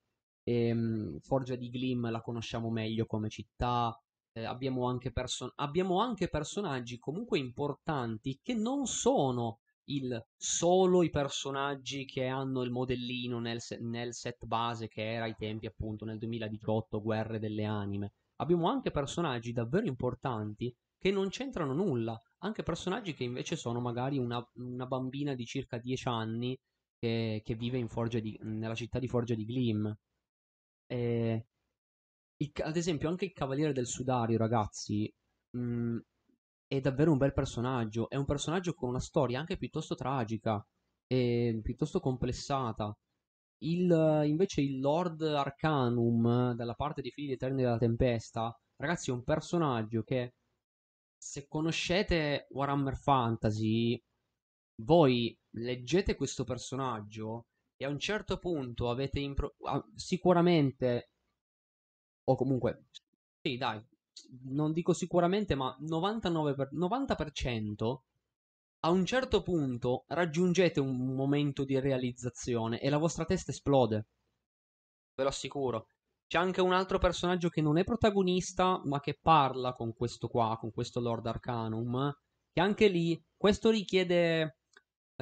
E, 0.42 0.72
um, 0.72 1.18
Forgia 1.20 1.56
di 1.56 1.68
Glim 1.70 2.10
la 2.10 2.20
conosciamo 2.20 2.70
meglio 2.70 3.06
come 3.06 3.28
città. 3.28 3.98
Eh, 4.32 4.44
abbiamo, 4.44 4.86
anche 4.86 5.10
perso- 5.12 5.52
abbiamo 5.56 6.00
anche 6.00 6.28
personaggi 6.28 6.98
comunque 6.98 7.38
importanti 7.38 8.38
che 8.42 8.54
non 8.54 8.86
sono 8.86 9.60
il, 9.88 10.22
solo 10.36 11.02
i 11.02 11.10
personaggi 11.10 12.04
che 12.04 12.26
hanno 12.26 12.62
il 12.62 12.70
modellino 12.70 13.40
nel, 13.40 13.60
nel 13.80 14.14
set 14.14 14.44
base 14.44 14.88
che 14.88 15.12
era 15.12 15.24
ai 15.24 15.34
tempi 15.36 15.66
appunto 15.66 16.04
nel 16.04 16.18
2018 16.18 17.00
Guerre 17.02 17.38
delle 17.38 17.64
Anime. 17.64 18.12
Abbiamo 18.36 18.68
anche 18.68 18.90
personaggi 18.90 19.52
davvero 19.52 19.86
importanti 19.86 20.74
che 20.98 21.10
non 21.10 21.28
c'entrano 21.28 21.72
nulla 21.72 22.20
anche 22.38 22.62
personaggi 22.62 23.14
che 23.14 23.24
invece 23.24 23.56
sono 23.56 23.80
magari 23.80 24.18
una, 24.18 24.44
una 24.54 24.86
bambina 24.86 25.34
di 25.34 25.44
circa 25.44 25.78
10 25.78 26.08
anni 26.08 26.56
che, 26.98 27.42
che 27.44 27.54
vive 27.54 27.84
di, 28.20 28.38
nella 28.42 28.74
città 28.74 28.98
di 28.98 29.08
Forgia 29.08 29.34
di 29.34 29.44
Glim. 29.44 29.94
E, 30.86 31.46
il, 32.36 32.52
ad 32.62 32.76
esempio, 32.76 33.08
anche 33.08 33.26
il 33.26 33.32
Cavaliere 33.32 33.72
del 33.72 33.86
Sudario, 33.86 34.38
ragazzi, 34.38 35.12
mh, 35.56 35.60
mm, 35.60 35.98
è 36.68 36.80
davvero 36.80 37.12
un 37.12 37.18
bel 37.18 37.32
personaggio. 37.32 38.08
È 38.08 38.16
un 38.16 38.24
personaggio 38.24 38.74
con 38.74 38.90
una 38.90 39.00
storia 39.00 39.38
anche 39.40 39.56
piuttosto 39.56 39.94
tragica 39.94 40.64
e 41.06 41.60
piuttosto 41.62 42.00
complessata. 42.00 42.96
Il, 43.60 44.22
invece 44.26 44.60
il 44.60 44.80
Lord 44.80 45.22
Arcanum, 45.22 46.54
dalla 46.54 46.74
parte 46.74 47.02
dei 47.02 47.10
Figli 47.10 47.32
Eterni 47.32 47.62
della 47.62 47.78
Tempesta, 47.78 48.56
ragazzi, 48.76 49.10
è 49.10 49.12
un 49.12 49.24
personaggio 49.24 50.02
che 50.02 50.34
se 51.18 51.46
conoscete 51.48 52.46
Warhammer 52.50 52.96
Fantasy, 52.96 54.00
voi 54.82 55.36
leggete 55.50 56.14
questo 56.14 56.44
personaggio 56.44 57.46
e 57.76 57.84
a 57.84 57.88
un 57.88 57.98
certo 57.98 58.38
punto 58.38 58.90
avete 58.90 59.20
impro- 59.20 59.56
sicuramente 59.94 61.10
o 62.24 62.36
comunque 62.36 62.84
sì, 63.40 63.56
dai, 63.56 63.82
non 64.44 64.72
dico 64.72 64.92
sicuramente, 64.92 65.54
ma 65.54 65.74
99 65.80 66.54
per, 66.54 66.72
90% 66.72 68.02
a 68.80 68.90
un 68.90 69.04
certo 69.04 69.42
punto 69.42 70.04
raggiungete 70.08 70.80
un 70.80 71.14
momento 71.14 71.64
di 71.64 71.78
realizzazione 71.80 72.80
e 72.80 72.90
la 72.90 72.98
vostra 72.98 73.24
testa 73.24 73.50
esplode. 73.50 74.06
Ve 75.14 75.22
lo 75.22 75.28
assicuro. 75.28 75.88
C'è 76.28 76.36
anche 76.36 76.60
un 76.60 76.74
altro 76.74 76.98
personaggio 76.98 77.48
che 77.48 77.62
non 77.62 77.78
è 77.78 77.84
protagonista, 77.84 78.82
ma 78.84 79.00
che 79.00 79.18
parla 79.18 79.72
con 79.72 79.94
questo 79.94 80.28
qua, 80.28 80.58
con 80.60 80.70
questo 80.70 81.00
Lord 81.00 81.26
Arcanum. 81.26 82.12
Che 82.52 82.60
anche 82.60 82.88
lì, 82.88 83.18
questo 83.34 83.70
richiede, 83.70 84.58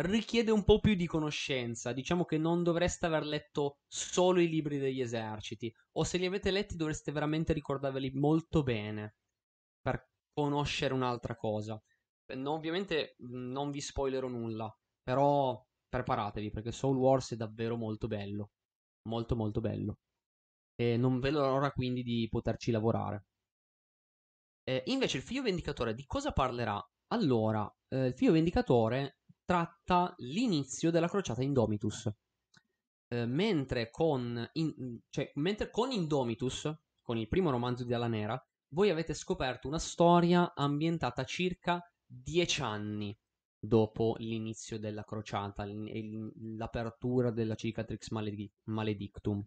richiede 0.00 0.50
un 0.50 0.64
po' 0.64 0.80
più 0.80 0.96
di 0.96 1.06
conoscenza. 1.06 1.92
Diciamo 1.92 2.24
che 2.24 2.38
non 2.38 2.64
dovreste 2.64 3.06
aver 3.06 3.24
letto 3.24 3.78
solo 3.86 4.40
i 4.40 4.48
libri 4.48 4.78
degli 4.78 5.00
eserciti. 5.00 5.72
O 5.92 6.02
se 6.02 6.18
li 6.18 6.26
avete 6.26 6.50
letti 6.50 6.74
dovreste 6.74 7.12
veramente 7.12 7.52
ricordarveli 7.52 8.10
molto 8.14 8.64
bene. 8.64 9.14
Per 9.80 10.08
conoscere 10.32 10.92
un'altra 10.92 11.36
cosa. 11.36 11.80
No, 12.34 12.50
ovviamente 12.50 13.14
non 13.18 13.70
vi 13.70 13.80
spoilerò 13.80 14.26
nulla. 14.26 14.68
Però 15.04 15.64
preparatevi 15.88 16.50
perché 16.50 16.72
Soul 16.72 16.96
Wars 16.96 17.32
è 17.32 17.36
davvero 17.36 17.76
molto 17.76 18.08
bello. 18.08 18.50
Molto 19.02 19.36
molto 19.36 19.60
bello 19.60 19.98
e 20.76 20.96
non 20.96 21.18
vedo 21.18 21.40
l'ora 21.40 21.72
quindi 21.72 22.02
di 22.02 22.28
poterci 22.30 22.70
lavorare. 22.70 23.24
Eh, 24.62 24.82
invece 24.86 25.16
il 25.16 25.22
figlio 25.22 25.42
vendicatore 25.42 25.94
di 25.94 26.04
cosa 26.06 26.32
parlerà? 26.32 26.80
Allora, 27.08 27.68
eh, 27.88 28.06
il 28.06 28.14
figlio 28.14 28.32
vendicatore 28.32 29.18
tratta 29.44 30.12
l'inizio 30.18 30.90
della 30.90 31.08
crociata 31.08 31.42
Indomitus. 31.42 32.10
Eh, 33.08 33.26
mentre, 33.26 33.90
con 33.90 34.48
in, 34.54 35.00
cioè, 35.08 35.30
mentre 35.36 35.70
con 35.70 35.92
Indomitus, 35.92 36.70
con 37.02 37.16
il 37.16 37.28
primo 37.28 37.50
romanzo 37.50 37.84
di 37.84 37.94
Alla 37.94 38.08
Nera, 38.08 38.40
voi 38.70 38.90
avete 38.90 39.14
scoperto 39.14 39.68
una 39.68 39.78
storia 39.78 40.52
ambientata 40.54 41.24
circa 41.24 41.80
dieci 42.04 42.62
anni 42.62 43.16
dopo 43.58 44.16
l'inizio 44.18 44.78
della 44.78 45.04
crociata, 45.04 45.64
l'apertura 45.64 47.30
della 47.30 47.54
Cicatrix 47.54 48.10
Maledictum. 48.64 49.46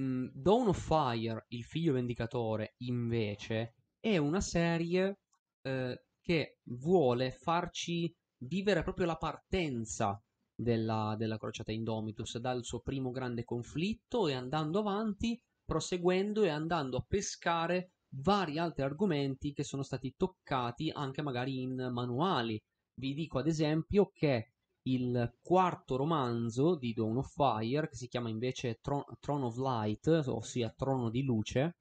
Mm, 0.00 0.28
Dawn 0.32 0.68
of 0.68 0.78
Fire, 0.78 1.44
il 1.48 1.64
figlio 1.64 1.92
vendicatore, 1.92 2.74
invece, 2.78 3.74
è 3.98 4.16
una 4.16 4.40
serie 4.40 5.18
eh, 5.62 6.04
che 6.22 6.58
vuole 6.64 7.30
farci 7.32 8.10
vivere 8.44 8.82
proprio 8.82 9.04
la 9.04 9.16
partenza 9.16 10.18
della, 10.54 11.14
della 11.18 11.36
crociata 11.36 11.72
Indomitus 11.72 12.38
dal 12.38 12.64
suo 12.64 12.80
primo 12.80 13.10
grande 13.10 13.44
conflitto 13.44 14.26
e 14.26 14.32
andando 14.32 14.78
avanti, 14.78 15.38
proseguendo 15.64 16.44
e 16.44 16.48
andando 16.48 16.96
a 16.96 17.04
pescare 17.06 17.92
vari 18.14 18.58
altri 18.58 18.82
argomenti 18.82 19.52
che 19.52 19.64
sono 19.64 19.82
stati 19.82 20.14
toccati 20.16 20.90
anche 20.90 21.20
magari 21.20 21.60
in 21.60 21.90
manuali. 21.92 22.58
Vi 22.94 23.12
dico 23.12 23.38
ad 23.38 23.46
esempio 23.46 24.10
che 24.14 24.52
il 24.82 25.38
quarto 25.42 25.96
romanzo 25.96 26.76
di 26.76 26.92
Dawn 26.92 27.18
of 27.18 27.32
Fire, 27.32 27.88
che 27.88 27.96
si 27.96 28.08
chiama 28.08 28.28
invece 28.28 28.78
Tron- 28.80 29.04
Throne 29.20 29.44
of 29.44 29.56
Light, 29.56 30.06
ossia 30.26 30.70
Trono 30.70 31.10
di 31.10 31.22
Luce, 31.22 31.76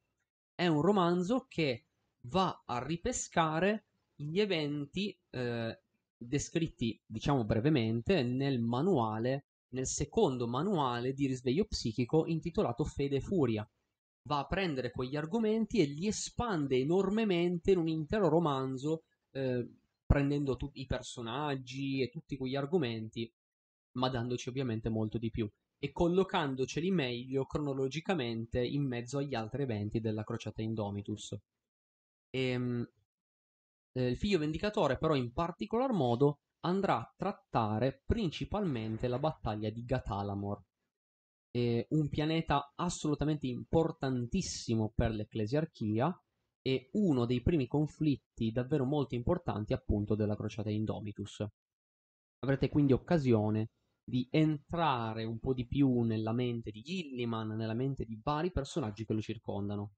è 0.53 0.67
un 0.67 0.81
romanzo 0.81 1.45
che 1.47 1.85
va 2.23 2.63
a 2.65 2.83
ripescare 2.83 3.87
gli 4.15 4.39
eventi 4.39 5.17
eh, 5.29 5.81
descritti, 6.17 7.01
diciamo 7.05 7.45
brevemente, 7.45 8.23
nel 8.23 8.59
manuale 8.59 9.45
nel 9.69 9.85
secondo 9.85 10.47
manuale 10.47 11.13
di 11.13 11.27
risveglio 11.27 11.65
psichico 11.65 12.25
intitolato 12.25 12.83
Fede 12.83 13.17
e 13.17 13.21
Furia. 13.21 13.69
Va 14.23 14.39
a 14.39 14.45
prendere 14.45 14.91
quegli 14.91 15.15
argomenti 15.15 15.79
e 15.79 15.85
li 15.85 16.07
espande 16.07 16.77
enormemente 16.77 17.71
in 17.71 17.77
un 17.77 17.87
intero 17.87 18.29
romanzo, 18.29 19.03
eh, 19.31 19.67
prendendo 20.09 20.55
tutti 20.55 20.81
i 20.81 20.87
personaggi 20.87 22.01
e 22.01 22.09
tutti 22.09 22.35
quegli 22.35 22.55
argomenti, 22.55 23.31
ma 23.97 24.09
dandoci 24.09 24.49
ovviamente 24.49 24.89
molto 24.89 25.19
di 25.19 25.29
più 25.29 25.47
e 25.77 25.91
collocandoceli 25.91 26.89
meglio 26.89 27.45
cronologicamente 27.45 28.59
in 28.59 28.87
mezzo 28.87 29.19
agli 29.19 29.35
altri 29.35 29.61
eventi 29.61 29.99
della 29.99 30.23
crociata 30.23 30.63
Indomitus. 30.63 31.33
E, 32.31 32.39
ehm, 32.39 32.89
eh, 33.91 34.07
il 34.07 34.17
figlio 34.17 34.39
vendicatore, 34.39 34.97
però, 34.97 35.13
in 35.13 35.31
particolar 35.31 35.91
modo 35.91 36.39
andrà 36.61 36.97
a 36.97 37.13
trattare 37.15 38.01
principalmente 38.03 39.07
la 39.07 39.19
battaglia 39.19 39.69
di 39.69 39.85
Gatalamor, 39.85 40.59
eh, 41.51 41.85
un 41.91 42.09
pianeta 42.09 42.73
assolutamente 42.75 43.45
importantissimo 43.45 44.91
per 44.95 45.11
l'ecclesiarchia 45.11 46.19
e 46.61 46.89
uno 46.93 47.25
dei 47.25 47.41
primi 47.41 47.67
conflitti 47.67 48.51
davvero 48.51 48.85
molto 48.85 49.15
importanti 49.15 49.73
appunto 49.73 50.15
della 50.15 50.35
crociata 50.35 50.69
Indomitus. 50.69 51.45
Avrete 52.39 52.69
quindi 52.69 52.93
occasione 52.93 53.69
di 54.03 54.27
entrare 54.31 55.23
un 55.23 55.39
po' 55.39 55.53
di 55.53 55.67
più 55.67 56.01
nella 56.01 56.33
mente 56.33 56.71
di 56.71 56.81
Gilliman, 56.81 57.49
nella 57.49 57.73
mente 57.73 58.05
di 58.05 58.19
vari 58.23 58.51
personaggi 58.51 59.05
che 59.05 59.13
lo 59.13 59.21
circondano. 59.21 59.93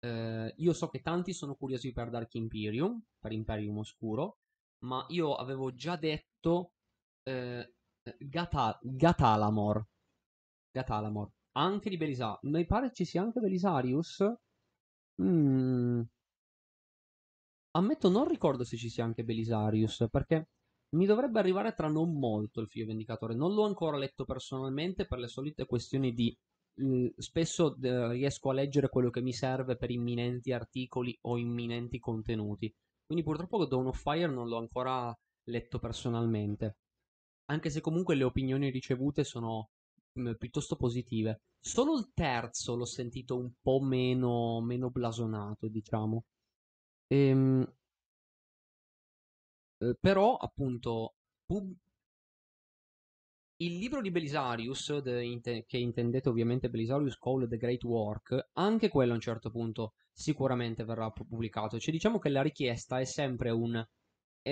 Eh, 0.00 0.54
io 0.56 0.72
so 0.72 0.88
che 0.88 1.02
tanti 1.02 1.32
sono 1.32 1.54
curiosi 1.54 1.92
per 1.92 2.10
Dark 2.10 2.34
Imperium, 2.34 3.02
per 3.18 3.32
Imperium 3.32 3.78
Oscuro, 3.78 4.38
ma 4.84 5.04
io 5.08 5.34
avevo 5.34 5.74
già 5.74 5.96
detto 5.96 6.72
eh, 7.22 7.74
Gata- 8.18 8.78
Gatalamor. 8.82 9.84
Gatalamor. 10.70 11.30
Anche 11.52 11.90
di 11.90 11.96
Belisarius. 11.96 12.42
Mi 12.42 12.66
pare 12.66 12.92
ci 12.92 13.04
sia 13.04 13.22
anche 13.22 13.40
Belisarius. 13.40 14.22
Mm. 15.18 16.02
Ammetto, 17.76 18.08
non 18.08 18.26
ricordo 18.26 18.64
se 18.64 18.76
ci 18.76 18.88
sia 18.88 19.04
anche 19.04 19.22
Belisarius, 19.22 20.06
perché 20.10 20.48
mi 20.96 21.06
dovrebbe 21.06 21.38
arrivare 21.38 21.74
tra 21.74 21.88
non 21.88 22.18
molto 22.18 22.60
il 22.60 22.68
figlio 22.68 22.86
vendicatore. 22.86 23.34
Non 23.34 23.52
l'ho 23.54 23.64
ancora 23.64 23.96
letto 23.98 24.24
personalmente 24.24 25.06
per 25.06 25.18
le 25.18 25.28
solite 25.28 25.66
questioni 25.66 26.12
di 26.12 26.36
Mm, 26.82 27.06
spesso 27.16 27.74
riesco 27.80 28.50
a 28.50 28.52
leggere 28.52 28.90
quello 28.90 29.08
che 29.10 29.22
mi 29.22 29.32
serve 29.32 29.76
per 29.76 29.90
imminenti 29.90 30.52
articoli 30.52 31.16
o 31.22 31.38
imminenti 31.38 31.98
contenuti. 31.98 32.72
Quindi 33.06 33.24
purtroppo 33.24 33.64
Dawn 33.64 33.86
of 33.86 33.98
Fire 34.00 34.26
non 34.26 34.48
l'ho 34.48 34.58
ancora 34.58 35.16
letto 35.44 35.78
personalmente. 35.78 36.76
Anche 37.46 37.70
se 37.70 37.80
comunque 37.80 38.14
le 38.14 38.24
opinioni 38.24 38.70
ricevute 38.70 39.24
sono 39.24 39.70
piuttosto 40.38 40.76
positive. 40.76 41.42
Solo 41.58 41.98
il 41.98 42.10
terzo 42.14 42.74
l'ho 42.76 42.84
sentito 42.84 43.36
un 43.36 43.50
po' 43.60 43.80
meno, 43.80 44.60
meno 44.60 44.90
blasonato, 44.90 45.68
diciamo. 45.68 46.24
Ehm, 47.08 47.66
eh, 49.80 49.94
però, 49.98 50.36
appunto, 50.36 51.14
pub- 51.46 51.74
il 53.58 53.76
libro 53.78 54.00
di 54.00 54.10
Belisarius, 54.10 55.00
inte- 55.04 55.64
che 55.66 55.76
intendete 55.78 56.28
ovviamente 56.28 56.68
Belisarius 56.70 57.18
Call 57.18 57.46
The 57.48 57.56
Great 57.56 57.84
Work, 57.84 58.50
anche 58.54 58.88
quello 58.88 59.12
a 59.12 59.14
un 59.14 59.20
certo 59.20 59.50
punto 59.50 59.94
sicuramente 60.12 60.84
verrà 60.84 61.10
pubblicato. 61.10 61.78
Cioè 61.78 61.92
diciamo 61.92 62.18
che 62.18 62.28
la 62.28 62.42
richiesta 62.42 62.98
è 62.98 63.04
sempre 63.04 63.50
un... 63.50 63.82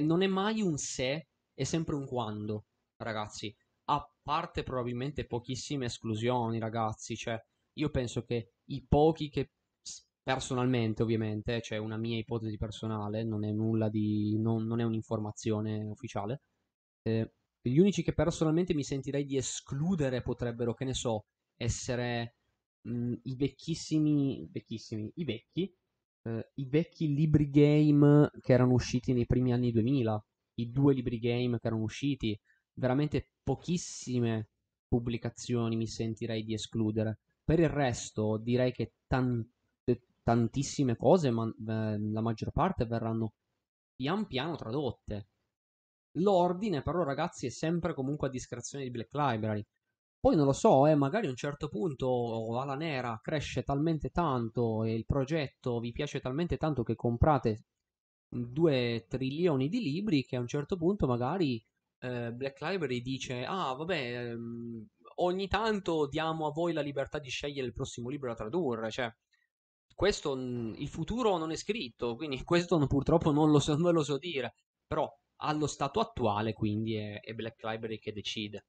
non 0.03 0.23
è 0.23 0.27
mai 0.27 0.61
un 0.63 0.77
se, 0.79 1.29
è 1.55 1.65
sempre 1.65 1.95
un 1.95 2.07
quando, 2.07 2.67
ragazzi. 2.97 3.55
A 3.87 4.11
parte 4.23 4.63
probabilmente 4.63 5.27
pochissime 5.27 5.87
esclusioni, 5.87 6.59
ragazzi. 6.59 7.17
Cioè, 7.17 7.39
io 7.75 7.91
penso 7.91 8.23
che 8.25 8.55
i 8.71 8.85
pochi 8.87 9.29
che 9.29 9.51
personalmente, 10.23 11.03
ovviamente, 11.03 11.61
cioè 11.61 11.79
una 11.79 11.97
mia 11.99 12.17
ipotesi 12.19 12.57
personale, 12.57 13.25
non 13.25 13.45
è 13.45 13.51
nulla 13.53 13.89
di. 13.89 14.39
non, 14.39 14.65
non 14.67 14.81
è 14.81 14.85
un'informazione 14.85 15.85
ufficiale. 15.85 16.43
Eh, 17.03 17.33
gli 17.61 17.79
unici 17.79 18.03
che 18.03 18.15
personalmente 18.15 18.75
mi 18.75 18.85
sentirei 18.85 19.25
di 19.25 19.37
escludere 19.37 20.23
potrebbero, 20.23 20.75
che 20.75 20.85
ne 20.85 20.95
so, 20.95 21.27
essere 21.57 22.37
mh, 22.83 23.15
i 23.25 23.37
vecchissimi, 23.37 24.49
vecchissimi, 24.51 25.11
i 25.17 25.25
vecchi, 25.25 25.75
eh, 26.23 26.51
i 26.55 26.67
vecchi 26.67 27.15
libri 27.15 27.51
game 27.51 28.31
che 28.41 28.53
erano 28.53 28.73
usciti 28.73 29.13
nei 29.13 29.27
primi 29.27 29.53
anni 29.53 29.73
2000, 29.73 30.23
i 30.57 30.71
due 30.71 30.95
libri 30.95 31.19
game 31.19 31.59
che 31.59 31.67
erano 31.67 31.83
usciti, 31.83 32.39
veramente 32.75 33.31
pochissime 33.43 34.49
pubblicazioni 34.87 35.77
mi 35.77 35.87
sentirei 35.87 36.45
di 36.45 36.55
escludere. 36.55 37.19
Per 37.45 37.59
il 37.59 37.69
resto 37.69 38.39
direi 38.39 38.73
che 38.73 38.95
tan- 39.07 39.47
tantissime 40.25 40.97
cose, 40.97 41.31
ma 41.31 41.47
eh, 41.47 41.99
la 42.11 42.21
maggior 42.23 42.51
parte 42.51 42.87
verranno 42.87 43.35
pian 43.95 44.27
piano 44.27 44.57
tradotte. 44.57 45.29
L'ordine, 46.19 46.83
però, 46.83 47.05
ragazzi, 47.05 47.47
è 47.47 47.51
sempre 47.51 47.95
comunque 47.95 48.29
a 48.29 48.31
discrezione 48.31 48.85
di 48.85 48.91
Black 48.91 49.13
Library. 49.13 49.65
Poi 50.19 50.37
non 50.37 50.47
lo 50.47 50.53
so, 50.53 50.87
eh, 50.87 50.95
magari 50.95 51.27
a 51.27 51.31
un 51.31 51.37
certo 51.37 51.69
punto 51.69 52.59
Ala 52.59 52.77
Nera 52.77 53.21
cresce 53.23 53.63
talmente 53.63 54.09
tanto 54.11 54.83
e 54.85 54.95
il 54.95 55.05
progetto 55.05 55.79
vi 55.81 55.93
piace 55.93 56.21
talmente 56.21 56.57
tanto 56.57 56.83
che 56.83 56.95
comprate 56.95 57.65
due 58.29 59.05
trilioni 59.07 59.69
di 59.69 59.81
libri 59.81 60.25
che 60.25 60.37
a 60.37 60.41
un 60.41 60.47
certo 60.47 60.77
punto 60.77 61.07
magari 61.07 61.63
eh, 62.05 62.33
Black 62.33 62.61
Library 62.61 63.01
dice 63.01 63.45
ah 63.45 63.73
vabbè 63.75 64.31
ehm, 64.31 64.87
ogni 65.17 65.49
tanto 65.49 66.07
diamo 66.09 66.47
a 66.47 66.51
voi 66.51 66.73
la 66.73 66.81
libertà 66.81 67.19
di 67.19 67.31
scegliere 67.31 67.67
il 67.67 67.73
prossimo 67.73 68.09
libro 68.09 68.29
da 68.29 68.37
tradurre 68.37 68.91
cioè 68.91 69.11
questo 69.95 70.35
il 70.35 70.89
futuro 70.89 71.37
non 71.37 71.51
è 71.51 71.57
scritto 71.57 72.17
quindi 72.17 72.43
questo 72.45 72.79
purtroppo 72.87 73.33
non 73.33 73.51
lo 73.51 73.59
so, 73.59 73.77
non 73.77 73.93
lo 73.95 74.03
so 74.03 74.19
dire 74.19 74.55
però 74.87 75.11
allo 75.37 75.67
stato 75.67 76.01
attuale, 76.01 76.53
quindi 76.53 76.95
è, 76.95 77.21
è 77.21 77.33
Black 77.35 77.63
Library 77.63 77.99
che 77.99 78.13
decide. 78.13 78.67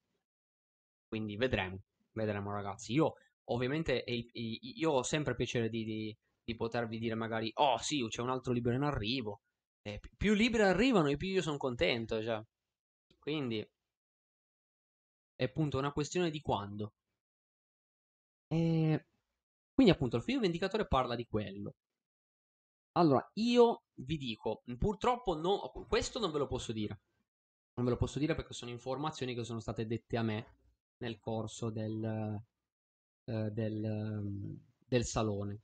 Quindi 1.07 1.35
vedremo, 1.37 1.81
vedremo 2.13 2.51
ragazzi. 2.51 2.93
Io 2.93 3.13
ovviamente 3.45 4.03
io 4.05 4.91
ho 4.91 5.03
sempre 5.03 5.35
piacere 5.35 5.69
di, 5.69 5.83
di, 5.83 6.17
di, 6.43 6.55
potervi 6.55 6.97
dire 6.97 7.15
magari, 7.15 7.51
oh 7.55 7.77
sì, 7.77 8.05
c'è 8.07 8.21
un 8.21 8.29
altro 8.29 8.53
libro 8.53 8.73
in 8.73 8.81
arrivo. 8.81 9.41
E 9.81 9.99
più 10.17 10.33
libri 10.33 10.63
arrivano 10.63 11.09
e 11.09 11.17
più 11.17 11.27
io 11.29 11.41
sono 11.41 11.57
contento. 11.57 12.21
Cioè. 12.23 12.41
Quindi 13.25 13.67
è 15.35 15.43
appunto 15.45 15.79
una 15.79 15.91
questione 15.91 16.29
di 16.29 16.41
quando. 16.41 16.93
E... 18.47 19.05
Quindi 19.73 19.91
appunto 19.91 20.17
il 20.17 20.21
figlio 20.21 20.41
vendicatore 20.41 20.85
parla 20.85 21.15
di 21.15 21.25
quello. 21.25 21.73
Allora, 22.97 23.27
io 23.33 23.85
vi 23.95 24.17
dico, 24.17 24.61
purtroppo 24.77 25.35
no, 25.35 25.71
questo 25.87 26.19
non 26.19 26.31
ve 26.31 26.37
lo 26.37 26.45
posso 26.45 26.71
dire. 26.71 26.99
Non 27.73 27.85
ve 27.85 27.91
lo 27.93 27.97
posso 27.97 28.19
dire 28.19 28.35
perché 28.35 28.53
sono 28.53 28.69
informazioni 28.69 29.33
che 29.33 29.43
sono 29.43 29.59
state 29.59 29.87
dette 29.87 30.17
a 30.17 30.21
me 30.21 30.57
nel 30.97 31.17
corso 31.17 31.71
del, 31.71 32.39
eh, 33.25 33.49
del, 33.51 34.59
del 34.85 35.03
salone. 35.03 35.61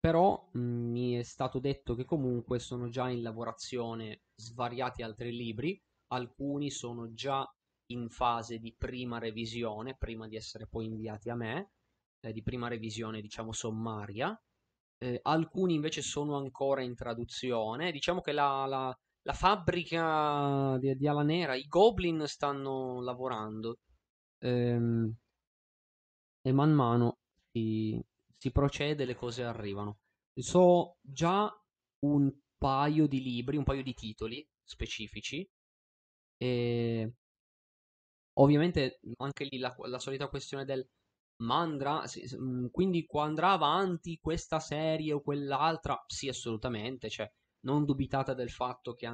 Però 0.00 0.50
mh, 0.52 0.60
mi 0.60 1.12
è 1.12 1.22
stato 1.22 1.60
detto 1.60 1.94
che 1.94 2.04
comunque 2.04 2.58
sono 2.58 2.88
già 2.88 3.08
in 3.08 3.22
lavorazione 3.22 4.22
svariati 4.34 5.02
altri 5.02 5.30
libri, 5.32 5.80
alcuni 6.12 6.70
sono 6.70 7.12
già 7.12 7.44
in 7.92 8.08
fase 8.08 8.58
di 8.58 8.74
prima 8.76 9.18
revisione, 9.18 9.96
prima 9.96 10.28
di 10.28 10.36
essere 10.36 10.66
poi 10.66 10.86
inviati 10.86 11.28
a 11.30 11.34
me, 11.34 11.72
eh, 12.20 12.32
di 12.32 12.42
prima 12.42 12.68
revisione 12.68 13.20
diciamo 13.20 13.52
sommaria, 13.52 14.38
eh, 14.98 15.18
alcuni 15.22 15.74
invece 15.74 16.02
sono 16.02 16.36
ancora 16.36 16.82
in 16.82 16.94
traduzione. 16.94 17.90
Diciamo 17.92 18.20
che 18.20 18.32
la, 18.32 18.66
la, 18.66 18.98
la 19.22 19.32
fabbrica 19.32 20.76
di, 20.78 20.94
di 20.96 21.08
Ala 21.08 21.22
Nera, 21.22 21.54
i 21.54 21.66
Goblin 21.66 22.24
stanno 22.26 23.00
lavorando 23.00 23.78
ehm, 24.38 25.14
e 26.42 26.52
man 26.52 26.72
mano 26.72 27.18
si, 27.50 28.00
si 28.36 28.50
procede, 28.50 29.04
le 29.04 29.14
cose 29.14 29.42
arrivano. 29.44 29.98
So 30.34 30.96
già 31.00 31.50
un 32.00 32.32
paio 32.56 33.06
di 33.06 33.22
libri, 33.22 33.56
un 33.56 33.64
paio 33.64 33.82
di 33.82 33.94
titoli 33.94 34.46
specifici. 34.62 35.46
E 36.40 37.12
ovviamente 38.34 39.00
anche 39.18 39.44
lì 39.44 39.58
la, 39.58 39.74
la 39.86 39.98
solita 39.98 40.28
questione 40.28 40.64
del 40.64 40.86
ma 41.40 41.58
andrà, 41.60 42.06
sì, 42.06 42.22
mm, 42.36 42.66
quindi 42.70 43.06
andrà 43.20 43.52
avanti 43.52 44.18
questa 44.20 44.60
serie 44.60 45.14
o 45.14 45.22
quell'altra? 45.22 46.02
Sì, 46.06 46.28
assolutamente, 46.28 47.08
cioè, 47.08 47.30
non 47.60 47.84
dubitate 47.86 48.34
del 48.34 48.50
fatto 48.50 48.92
che 48.94 49.06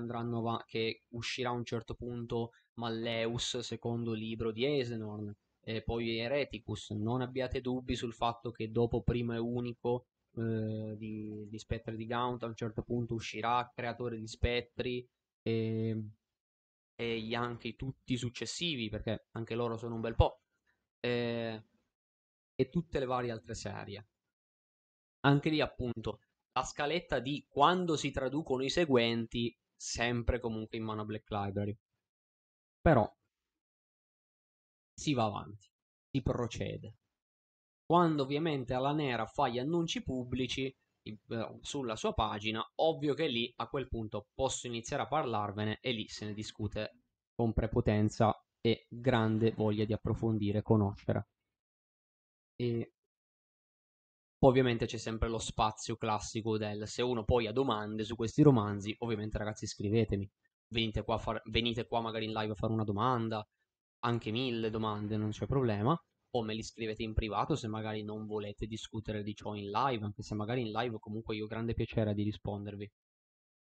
va- 0.42 0.62
che 0.66 1.02
uscirà 1.10 1.50
a 1.50 1.52
un 1.52 1.64
certo 1.64 1.94
punto 1.94 2.50
Malleus, 2.74 3.58
secondo 3.60 4.12
libro 4.12 4.50
di 4.50 4.64
Esenorn, 4.66 5.32
e 5.60 5.82
poi 5.82 6.18
Ereticus, 6.18 6.90
non 6.90 7.20
abbiate 7.22 7.60
dubbi 7.60 7.94
sul 7.94 8.12
fatto 8.12 8.50
che 8.50 8.70
dopo 8.72 9.02
Primo 9.02 9.32
e 9.34 9.38
Unico 9.38 10.06
eh, 10.36 10.94
di, 10.96 11.46
di 11.48 11.58
Spettri 11.58 11.96
di 11.96 12.06
Gaunt 12.06 12.42
a 12.42 12.46
un 12.46 12.56
certo 12.56 12.82
punto 12.82 13.14
uscirà 13.14 13.70
Creatore 13.72 14.18
di 14.18 14.26
Spettri 14.26 15.06
e 15.42 16.02
e 16.96 17.34
anche 17.36 17.76
tutti 17.76 18.14
i 18.14 18.16
successivi, 18.16 18.88
perché 18.88 19.28
anche 19.32 19.54
loro 19.54 19.76
sono 19.76 19.94
un 19.94 20.00
bel 20.00 20.14
po', 20.14 20.40
e, 20.98 21.64
e 22.54 22.68
tutte 22.70 22.98
le 22.98 23.04
varie 23.04 23.30
altre 23.30 23.54
serie. 23.54 24.08
Anche 25.20 25.50
lì, 25.50 25.60
appunto, 25.60 26.20
la 26.52 26.64
scaletta 26.64 27.18
di 27.20 27.46
quando 27.48 27.96
si 27.96 28.10
traducono 28.10 28.64
i 28.64 28.70
seguenti, 28.70 29.56
sempre 29.74 30.40
comunque 30.40 30.78
in 30.78 30.84
mano 30.84 31.02
a 31.02 31.04
Black 31.04 31.30
Library. 31.30 31.78
Però 32.80 33.14
si 34.94 35.12
va 35.12 35.24
avanti, 35.24 35.68
si 36.10 36.22
procede. 36.22 36.96
Quando 37.84 38.22
ovviamente 38.22 38.72
alla 38.74 38.92
nera 38.92 39.26
fa 39.26 39.48
gli 39.48 39.58
annunci 39.58 40.02
pubblici, 40.02 40.64
eh, 40.66 40.85
sulla 41.60 41.96
sua 41.96 42.12
pagina, 42.12 42.64
ovvio 42.76 43.14
che 43.14 43.28
lì 43.28 43.52
a 43.56 43.68
quel 43.68 43.88
punto 43.88 44.28
posso 44.34 44.66
iniziare 44.66 45.02
a 45.02 45.06
parlarvene 45.06 45.78
e 45.80 45.92
lì 45.92 46.08
se 46.08 46.26
ne 46.26 46.32
discute 46.32 47.00
con 47.34 47.52
prepotenza 47.52 48.34
e 48.60 48.86
grande 48.88 49.52
voglia 49.52 49.84
di 49.84 49.92
approfondire 49.92 50.62
conoscere. 50.62 51.28
E 52.56 52.92
ovviamente 54.44 54.86
c'è 54.86 54.96
sempre 54.96 55.28
lo 55.28 55.38
spazio 55.38 55.96
classico 55.96 56.56
del 56.56 56.88
se 56.88 57.02
uno 57.02 57.24
poi 57.24 57.46
ha 57.46 57.52
domande 57.52 58.04
su 58.04 58.16
questi 58.16 58.42
romanzi, 58.42 58.94
ovviamente 58.98 59.38
ragazzi 59.38 59.66
scrivetemi, 59.66 60.28
venite 60.68 61.02
qua, 61.02 61.18
far, 61.18 61.40
venite 61.46 61.86
qua 61.86 62.00
magari 62.00 62.24
in 62.24 62.32
live 62.32 62.52
a 62.52 62.56
fare 62.56 62.72
una 62.72 62.84
domanda, 62.84 63.46
anche 64.00 64.30
mille 64.30 64.70
domande, 64.70 65.16
non 65.16 65.30
c'è 65.30 65.46
problema 65.46 65.98
o 66.36 66.42
me 66.42 66.54
li 66.54 66.62
scrivete 66.62 67.02
in 67.02 67.14
privato 67.14 67.56
se 67.56 67.68
magari 67.68 68.02
non 68.02 68.26
volete 68.26 68.66
discutere 68.66 69.22
di 69.22 69.34
ciò 69.34 69.54
in 69.54 69.70
live, 69.70 70.04
anche 70.04 70.22
se 70.22 70.34
magari 70.34 70.62
in 70.62 70.70
live 70.70 70.98
comunque 70.98 71.36
io 71.36 71.44
ho 71.44 71.48
grande 71.48 71.74
piacere 71.74 72.14
di 72.14 72.22
rispondervi. 72.22 72.90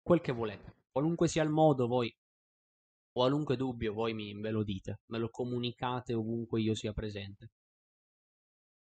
Quel 0.02 0.22
che 0.22 0.32
volete. 0.32 0.76
Qualunque 0.92 1.28
sia 1.28 1.44
il 1.44 1.50
modo, 1.50 1.88
voi, 1.88 2.14
qualunque 3.12 3.56
dubbio, 3.56 3.94
voi 3.94 4.14
mi, 4.14 4.34
me 4.34 4.52
lo 4.52 4.64
dite, 4.64 5.02
me 5.08 5.20
lo 5.20 5.30
comunicate 5.30 6.14
ovunque 6.14 6.62
io 6.62 6.76
sia 6.76 6.94
presente. 6.94 7.52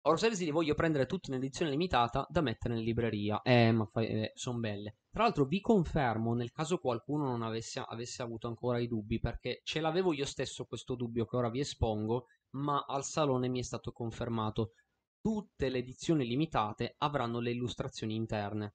Orseris 0.06 0.40
li 0.40 0.52
voglio 0.52 0.74
prendere 0.74 1.06
tutti 1.06 1.30
in 1.30 1.36
edizione 1.36 1.70
limitata 1.70 2.24
da 2.28 2.40
mettere 2.40 2.76
in 2.76 2.84
libreria. 2.84 3.42
Eh, 3.42 3.72
ma 3.72 3.90
eh, 3.94 4.30
sono 4.34 4.58
belle. 4.58 4.98
Tra 5.10 5.24
l'altro 5.24 5.44
vi 5.46 5.60
confermo, 5.60 6.32
nel 6.34 6.52
caso 6.52 6.78
qualcuno 6.78 7.24
non 7.24 7.42
avesse, 7.42 7.82
avesse 7.84 8.22
avuto 8.22 8.46
ancora 8.46 8.78
i 8.78 8.86
dubbi, 8.86 9.18
perché 9.18 9.62
ce 9.64 9.80
l'avevo 9.80 10.12
io 10.12 10.24
stesso 10.24 10.64
questo 10.64 10.94
dubbio 10.94 11.26
che 11.26 11.36
ora 11.36 11.50
vi 11.50 11.58
espongo, 11.58 12.26
ma 12.56 12.84
al 12.86 13.04
salone 13.04 13.48
mi 13.48 13.60
è 13.60 13.62
stato 13.62 13.92
confermato. 13.92 14.72
Tutte 15.20 15.68
le 15.68 15.78
edizioni 15.78 16.26
limitate 16.26 16.94
avranno 16.98 17.40
le 17.40 17.50
illustrazioni 17.50 18.14
interne. 18.14 18.74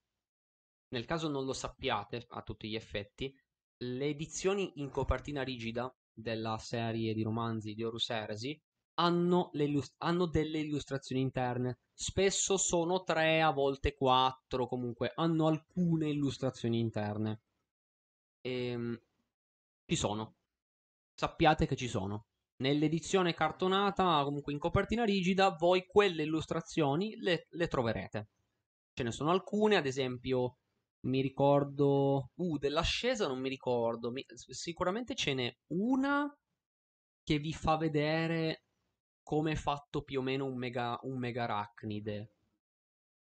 Nel 0.90 1.06
caso 1.06 1.30
non 1.30 1.46
lo 1.46 1.54
sappiate, 1.54 2.26
a 2.30 2.42
tutti 2.42 2.70
gli 2.70 2.76
effetti, 2.76 3.34
le 3.84 4.06
edizioni 4.06 4.74
in 4.76 4.90
copertina 4.90 5.44
rigida 5.44 5.94
della 6.14 6.58
serie 6.58 7.14
di 7.14 7.24
romanzi 7.24 7.74
di 7.74 7.84
Horus 7.84 8.10
Heresy 8.10 8.60
hanno, 8.96 9.50
illust- 9.54 9.96
hanno 10.00 10.26
delle 10.28 10.60
illustrazioni 10.60 11.22
interne. 11.22 11.80
Spesso 11.94 12.58
sono 12.58 13.04
tre, 13.04 13.42
a 13.42 13.52
volte 13.52 13.96
quattro, 13.96 14.68
comunque 14.68 15.12
hanno 15.16 15.48
alcune 15.48 16.10
illustrazioni 16.10 16.80
interne. 16.80 17.42
E, 18.42 18.52
ehm, 18.68 19.02
ci 19.86 19.96
sono. 19.96 20.36
Sappiate 21.16 21.66
che 21.66 21.76
ci 21.76 21.88
sono. 21.88 22.26
Nell'edizione 22.62 23.34
cartonata, 23.34 24.24
comunque 24.24 24.54
in 24.54 24.60
copertina 24.60 25.04
rigida, 25.04 25.56
voi 25.58 25.88
quelle 25.88 26.22
illustrazioni 26.22 27.16
le, 27.16 27.48
le 27.50 27.68
troverete. 27.68 28.30
Ce 28.94 29.02
ne 29.02 29.12
sono 29.12 29.32
alcune, 29.32 29.78
ad 29.78 29.88
esempio, 29.88 30.58
mi 31.06 31.22
ricordo... 31.22 32.30
Uh, 32.36 32.60
dell'ascesa 32.60 33.28
non 33.28 33.40
mi 33.40 33.50
ricordo. 33.50 34.12
Mi... 34.12 34.24
Sicuramente 34.28 35.16
ce 35.16 35.34
n'è 35.34 35.58
una 35.70 36.32
che 37.24 37.40
vi 37.40 37.52
fa 37.52 37.78
vedere 37.78 38.66
come 39.24 39.54
è 39.54 39.56
fatto 39.56 40.04
più 40.04 40.20
o 40.20 40.22
meno 40.22 40.46
un 40.46 40.56
mega, 40.56 41.00
un 41.02 41.18
mega 41.18 41.44
arachnide. 41.44 42.34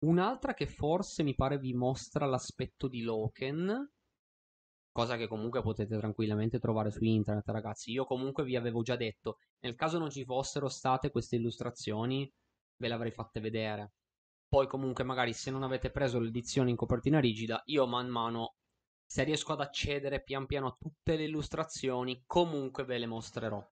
Un'altra 0.06 0.54
che 0.54 0.66
forse 0.66 1.22
mi 1.22 1.34
pare 1.34 1.58
vi 1.58 1.74
mostra 1.74 2.24
l'aspetto 2.24 2.88
di 2.88 3.02
Loken, 3.02 3.92
cosa 4.98 5.16
che 5.16 5.28
comunque 5.28 5.62
potete 5.62 5.96
tranquillamente 5.96 6.58
trovare 6.58 6.90
su 6.90 7.04
internet, 7.04 7.48
ragazzi. 7.50 7.92
Io 7.92 8.04
comunque 8.04 8.42
vi 8.42 8.56
avevo 8.56 8.82
già 8.82 8.96
detto, 8.96 9.36
nel 9.60 9.76
caso 9.76 9.96
non 9.96 10.10
ci 10.10 10.24
fossero 10.24 10.68
state 10.68 11.12
queste 11.12 11.36
illustrazioni, 11.36 12.28
ve 12.78 12.88
le 12.88 12.94
avrei 12.94 13.12
fatte 13.12 13.38
vedere. 13.38 13.92
Poi 14.48 14.66
comunque 14.66 15.04
magari 15.04 15.32
se 15.34 15.52
non 15.52 15.62
avete 15.62 15.92
preso 15.92 16.18
l'edizione 16.18 16.70
in 16.70 16.76
copertina 16.76 17.20
rigida, 17.20 17.62
io 17.66 17.86
man 17.86 18.08
mano, 18.08 18.56
se 19.06 19.22
riesco 19.22 19.52
ad 19.52 19.60
accedere 19.60 20.20
pian 20.20 20.46
piano 20.46 20.66
a 20.66 20.76
tutte 20.76 21.14
le 21.14 21.26
illustrazioni, 21.26 22.24
comunque 22.26 22.84
ve 22.84 22.98
le 22.98 23.06
mostrerò 23.06 23.64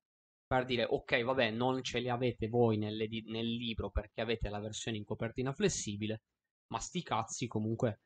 per 0.46 0.64
dire 0.64 0.86
ok 0.88 1.24
vabbè 1.24 1.50
non 1.50 1.82
ce 1.82 1.98
li 1.98 2.08
avete 2.08 2.46
voi 2.46 2.76
nel 2.76 2.94
libro 2.94 3.90
perché 3.90 4.20
avete 4.20 4.48
la 4.48 4.60
versione 4.60 4.96
in 4.96 5.02
copertina 5.02 5.52
flessibile 5.52 6.22
ma 6.68 6.78
sti 6.78 7.02
cazzi 7.02 7.48
comunque 7.48 8.02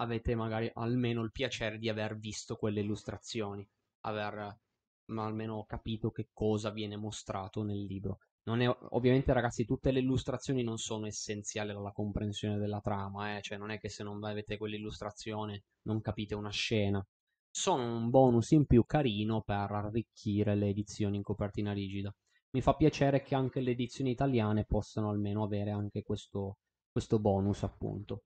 avete 0.00 0.34
magari 0.34 0.70
almeno 0.74 1.22
il 1.22 1.32
piacere 1.32 1.78
di 1.78 1.88
aver 1.88 2.18
visto 2.18 2.56
quelle 2.56 2.80
illustrazioni 2.80 3.66
aver 4.02 4.58
ma 5.06 5.24
almeno 5.24 5.64
capito 5.66 6.10
che 6.10 6.28
cosa 6.32 6.70
viene 6.70 6.96
mostrato 6.96 7.62
nel 7.62 7.84
libro 7.84 8.18
è, 8.42 8.76
ovviamente 8.90 9.32
ragazzi 9.32 9.64
tutte 9.64 9.90
le 9.90 10.00
illustrazioni 10.00 10.62
non 10.62 10.78
sono 10.78 11.06
essenziali 11.06 11.70
alla 11.70 11.92
comprensione 11.92 12.58
della 12.58 12.80
trama 12.80 13.36
eh? 13.36 13.42
cioè 13.42 13.58
non 13.58 13.70
è 13.70 13.78
che 13.78 13.88
se 13.88 14.02
non 14.02 14.22
avete 14.24 14.56
quell'illustrazione 14.56 15.64
non 15.82 16.00
capite 16.00 16.34
una 16.34 16.50
scena 16.50 17.04
sono 17.50 17.96
un 17.96 18.10
bonus 18.10 18.52
in 18.52 18.66
più 18.66 18.84
carino 18.84 19.42
per 19.42 19.72
arricchire 19.72 20.54
le 20.54 20.68
edizioni 20.68 21.16
in 21.16 21.22
copertina 21.22 21.72
rigida. 21.72 22.14
Mi 22.50 22.60
fa 22.60 22.74
piacere 22.74 23.22
che 23.22 23.34
anche 23.34 23.60
le 23.60 23.72
edizioni 23.72 24.10
italiane 24.10 24.64
possano 24.64 25.10
almeno 25.10 25.42
avere 25.42 25.70
anche 25.70 26.02
questo, 26.02 26.58
questo 26.90 27.18
bonus, 27.18 27.62
appunto. 27.64 28.22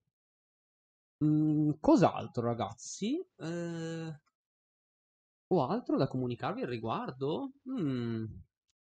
Mm, 1.23 1.73
cos'altro, 1.81 2.43
ragazzi? 2.47 3.19
Eh... 3.39 4.15
Ho 5.49 5.67
altro 5.67 5.97
da 5.97 6.09
comunicarvi 6.09 6.63
al 6.63 6.69
riguardo? 6.69 7.53
Mm, 7.71 8.25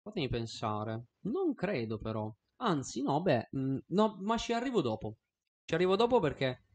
fatemi 0.01 0.27
pensare. 0.27 1.05
Non 1.21 1.53
credo, 1.53 1.97
però. 1.97 2.29
Anzi, 2.57 3.01
no, 3.01 3.21
beh, 3.21 3.49
mm, 3.55 3.77
no, 3.87 4.17
ma 4.21 4.37
ci 4.37 4.51
arrivo 4.53 4.81
dopo. 4.81 5.17
Ci 5.63 5.75
arrivo 5.75 5.95
dopo 5.95 6.19
perché 6.19 6.65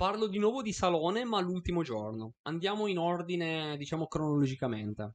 Parlo 0.00 0.26
di 0.26 0.38
nuovo 0.38 0.62
di 0.62 0.72
Salone, 0.72 1.24
ma 1.24 1.40
l'ultimo 1.40 1.82
giorno. 1.82 2.34
Andiamo 2.42 2.86
in 2.86 2.98
ordine, 2.98 3.76
diciamo, 3.76 4.06
cronologicamente. 4.06 5.14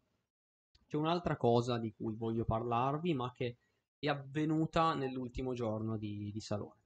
C'è 0.87 0.95
un'altra 0.95 1.37
cosa 1.37 1.79
di 1.79 1.91
cui 1.91 2.13
voglio 2.15 2.45
parlarvi, 2.45 3.13
ma 3.15 3.31
che 3.33 3.57
è 3.97 4.07
avvenuta 4.07 4.93
nell'ultimo 4.93 5.53
giorno 5.55 5.97
di, 5.97 6.29
di 6.31 6.39
Salone. 6.39 6.84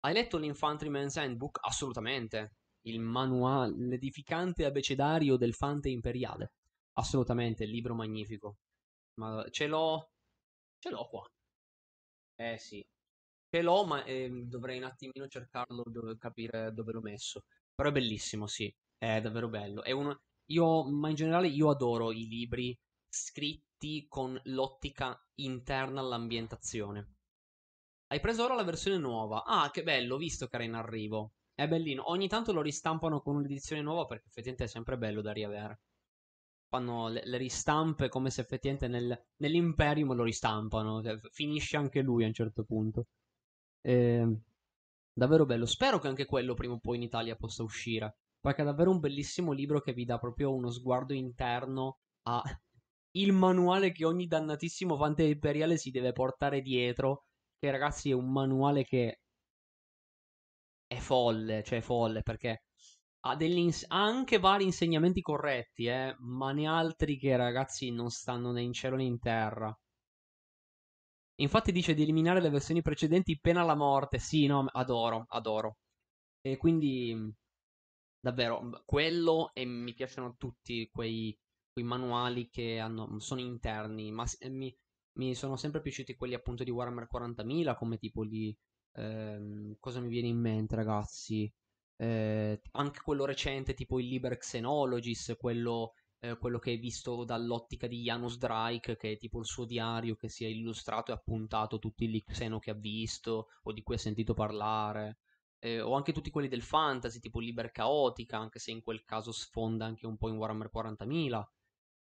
Hai 0.00 0.12
letto 0.12 0.36
l'Infantryman's 0.38 1.16
Handbook? 1.16 1.58
Assolutamente. 1.62 2.56
Il 2.82 3.00
manuale, 3.00 3.74
l'edificante 3.76 4.64
abecedario 4.64 5.36
del 5.36 5.54
Fante 5.54 5.88
imperiale. 5.88 6.52
Assolutamente, 6.98 7.64
il 7.64 7.70
libro 7.70 7.94
magnifico. 7.94 8.56
Ma 9.14 9.46
ce 9.50 9.66
l'ho. 9.66 10.10
Ce 10.78 10.90
l'ho 10.90 11.06
qua. 11.08 11.26
Eh 12.36 12.58
sì, 12.58 12.84
Ce 13.50 13.62
l'ho, 13.62 13.84
ma 13.86 14.04
eh, 14.04 14.30
dovrei 14.46 14.78
un 14.78 14.84
attimino 14.84 15.28
cercarlo, 15.28 15.84
dove, 15.86 16.16
capire 16.18 16.72
dove 16.72 16.92
l'ho 16.92 17.00
messo. 17.02 17.44
Però 17.74 17.88
è 17.90 17.92
bellissimo, 17.92 18.46
sì, 18.46 18.72
è 18.98 19.20
davvero 19.20 19.48
bello. 19.48 19.82
È 19.82 19.92
uno... 19.92 20.20
io, 20.46 20.84
ma 20.90 21.10
in 21.10 21.16
generale 21.16 21.48
io 21.48 21.70
adoro 21.70 22.12
i 22.12 22.26
libri 22.28 22.78
scritti 23.08 24.06
con 24.08 24.40
l'ottica 24.44 25.18
interna 25.36 26.00
all'ambientazione. 26.00 27.16
Hai 28.12 28.18
preso 28.18 28.42
ora 28.42 28.54
la 28.54 28.64
versione 28.64 28.98
nuova. 28.98 29.44
Ah, 29.44 29.70
che 29.70 29.84
bello, 29.84 30.16
ho 30.16 30.18
visto 30.18 30.48
che 30.48 30.56
era 30.56 30.64
in 30.64 30.74
arrivo. 30.74 31.34
È 31.54 31.68
bellino. 31.68 32.10
Ogni 32.10 32.26
tanto 32.26 32.52
lo 32.52 32.60
ristampano 32.60 33.20
con 33.20 33.36
un'edizione 33.36 33.82
nuova 33.82 34.04
perché 34.04 34.26
effettivamente 34.26 34.64
è 34.64 34.66
sempre 34.66 34.98
bello 34.98 35.20
da 35.20 35.32
riavere. 35.32 35.80
Fanno 36.68 37.06
le, 37.08 37.22
le 37.24 37.36
ristampe 37.36 38.08
come 38.08 38.30
se 38.30 38.40
effettivamente 38.40 38.88
nel, 38.88 39.26
nell'Imperium 39.36 40.12
lo 40.12 40.24
ristampano. 40.24 41.00
Cioè, 41.00 41.20
finisce 41.30 41.76
anche 41.76 42.00
lui 42.00 42.24
a 42.24 42.26
un 42.26 42.32
certo 42.32 42.64
punto. 42.64 43.06
Eh, 43.80 44.26
davvero 45.12 45.46
bello. 45.46 45.66
Spero 45.66 46.00
che 46.00 46.08
anche 46.08 46.26
quello 46.26 46.54
prima 46.54 46.74
o 46.74 46.78
poi 46.80 46.96
in 46.96 47.02
Italia 47.02 47.36
possa 47.36 47.62
uscire. 47.62 48.16
Perché 48.40 48.62
è 48.62 48.64
davvero 48.64 48.90
un 48.90 48.98
bellissimo 48.98 49.52
libro 49.52 49.80
che 49.80 49.92
vi 49.92 50.04
dà 50.04 50.18
proprio 50.18 50.52
uno 50.52 50.70
sguardo 50.70 51.12
interno 51.12 51.98
a 52.22 52.42
il 53.14 53.32
manuale 53.32 53.92
che 53.92 54.04
ogni 54.04 54.26
dannatissimo 54.26 54.96
fante 54.96 55.22
imperiale 55.22 55.76
si 55.76 55.92
deve 55.92 56.12
portare 56.12 56.60
dietro. 56.60 57.26
Che 57.60 57.70
ragazzi 57.70 58.10
è 58.10 58.12
un 58.12 58.32
manuale 58.32 58.82
che 58.82 59.20
è 60.86 60.96
folle, 60.98 61.62
cioè 61.62 61.78
è 61.78 61.80
folle 61.80 62.20
perché 62.22 62.64
ha, 63.20 63.36
ins- 63.42 63.86
ha 63.88 64.02
anche 64.04 64.38
vari 64.38 64.64
insegnamenti 64.64 65.22
corretti, 65.22 65.86
eh, 65.86 66.14
ma 66.18 66.52
ne 66.52 66.66
altri 66.68 67.16
che 67.16 67.34
ragazzi 67.36 67.90
non 67.90 68.10
stanno 68.10 68.52
né 68.52 68.60
in 68.62 68.72
cielo 68.74 68.96
né 68.96 69.04
in 69.04 69.18
terra. 69.18 69.74
Infatti 71.40 71.72
dice 71.72 71.92
di 71.94 72.02
eliminare 72.02 72.40
le 72.40 72.50
versioni 72.50 72.82
precedenti 72.82 73.36
pena 73.40 73.64
la 73.64 73.74
morte. 73.74 74.18
Sì, 74.20 74.46
no, 74.46 74.64
adoro, 74.70 75.24
adoro. 75.28 75.78
E 76.40 76.56
quindi 76.56 77.34
davvero, 78.18 78.82
quello 78.84 79.50
e 79.54 79.64
mi 79.64 79.94
piacciono 79.94 80.36
tutti 80.36 80.88
quei, 80.92 81.36
quei 81.72 81.84
manuali 81.84 82.48
che 82.50 82.78
hanno, 82.78 83.18
sono 83.20 83.40
interni, 83.40 84.12
ma 84.12 84.24
mi, 84.50 84.74
mi, 85.14 85.34
sono 85.34 85.56
sempre 85.56 85.80
piaciuti 85.80 86.14
quelli 86.16 86.34
appunto 86.34 86.64
di 86.64 86.70
Warhammer 86.70 87.08
40.000, 87.12 87.76
come 87.76 87.98
tipo 87.98 88.24
di... 88.24 88.56
Ehm, 88.92 89.76
cosa 89.78 90.00
mi 90.00 90.08
viene 90.08 90.28
in 90.28 90.38
mente, 90.38 90.76
ragazzi? 90.76 91.52
Eh, 91.96 92.60
anche 92.72 93.00
quello 93.02 93.24
recente, 93.24 93.74
tipo 93.74 94.00
il 94.00 94.06
Liber 94.08 94.36
Xenologis, 94.38 95.36
quello, 95.38 95.92
eh, 96.20 96.36
quello 96.38 96.58
che 96.58 96.70
hai 96.70 96.78
visto 96.78 97.24
dall'ottica 97.24 97.86
di 97.86 98.02
Janus 98.02 98.38
Drake, 98.38 98.96
che 98.96 99.12
è 99.12 99.16
tipo 99.18 99.38
il 99.38 99.46
suo 99.46 99.64
diario 99.66 100.16
che 100.16 100.28
si 100.28 100.44
è 100.44 100.48
illustrato 100.48 101.10
e 101.10 101.14
appuntato 101.14 101.78
tutti 101.78 102.08
gli 102.08 102.22
Xeno 102.24 102.58
che 102.58 102.70
ha 102.70 102.74
visto 102.74 103.48
o 103.62 103.72
di 103.72 103.82
cui 103.82 103.96
ha 103.96 103.98
sentito 103.98 104.34
parlare 104.34 105.18
eh, 105.60 105.80
o 105.80 105.94
anche 105.94 106.12
tutti 106.12 106.30
quelli 106.30 106.48
del 106.48 106.62
fantasy, 106.62 107.20
tipo 107.20 107.38
Liber 107.38 107.70
Caotica, 107.70 108.38
anche 108.38 108.58
se 108.58 108.70
in 108.70 108.82
quel 108.82 109.04
caso 109.04 109.30
sfonda 109.30 109.84
anche 109.84 110.06
un 110.06 110.16
po' 110.16 110.28
in 110.28 110.36
Warhammer 110.36 110.70
40.000, 110.72 111.42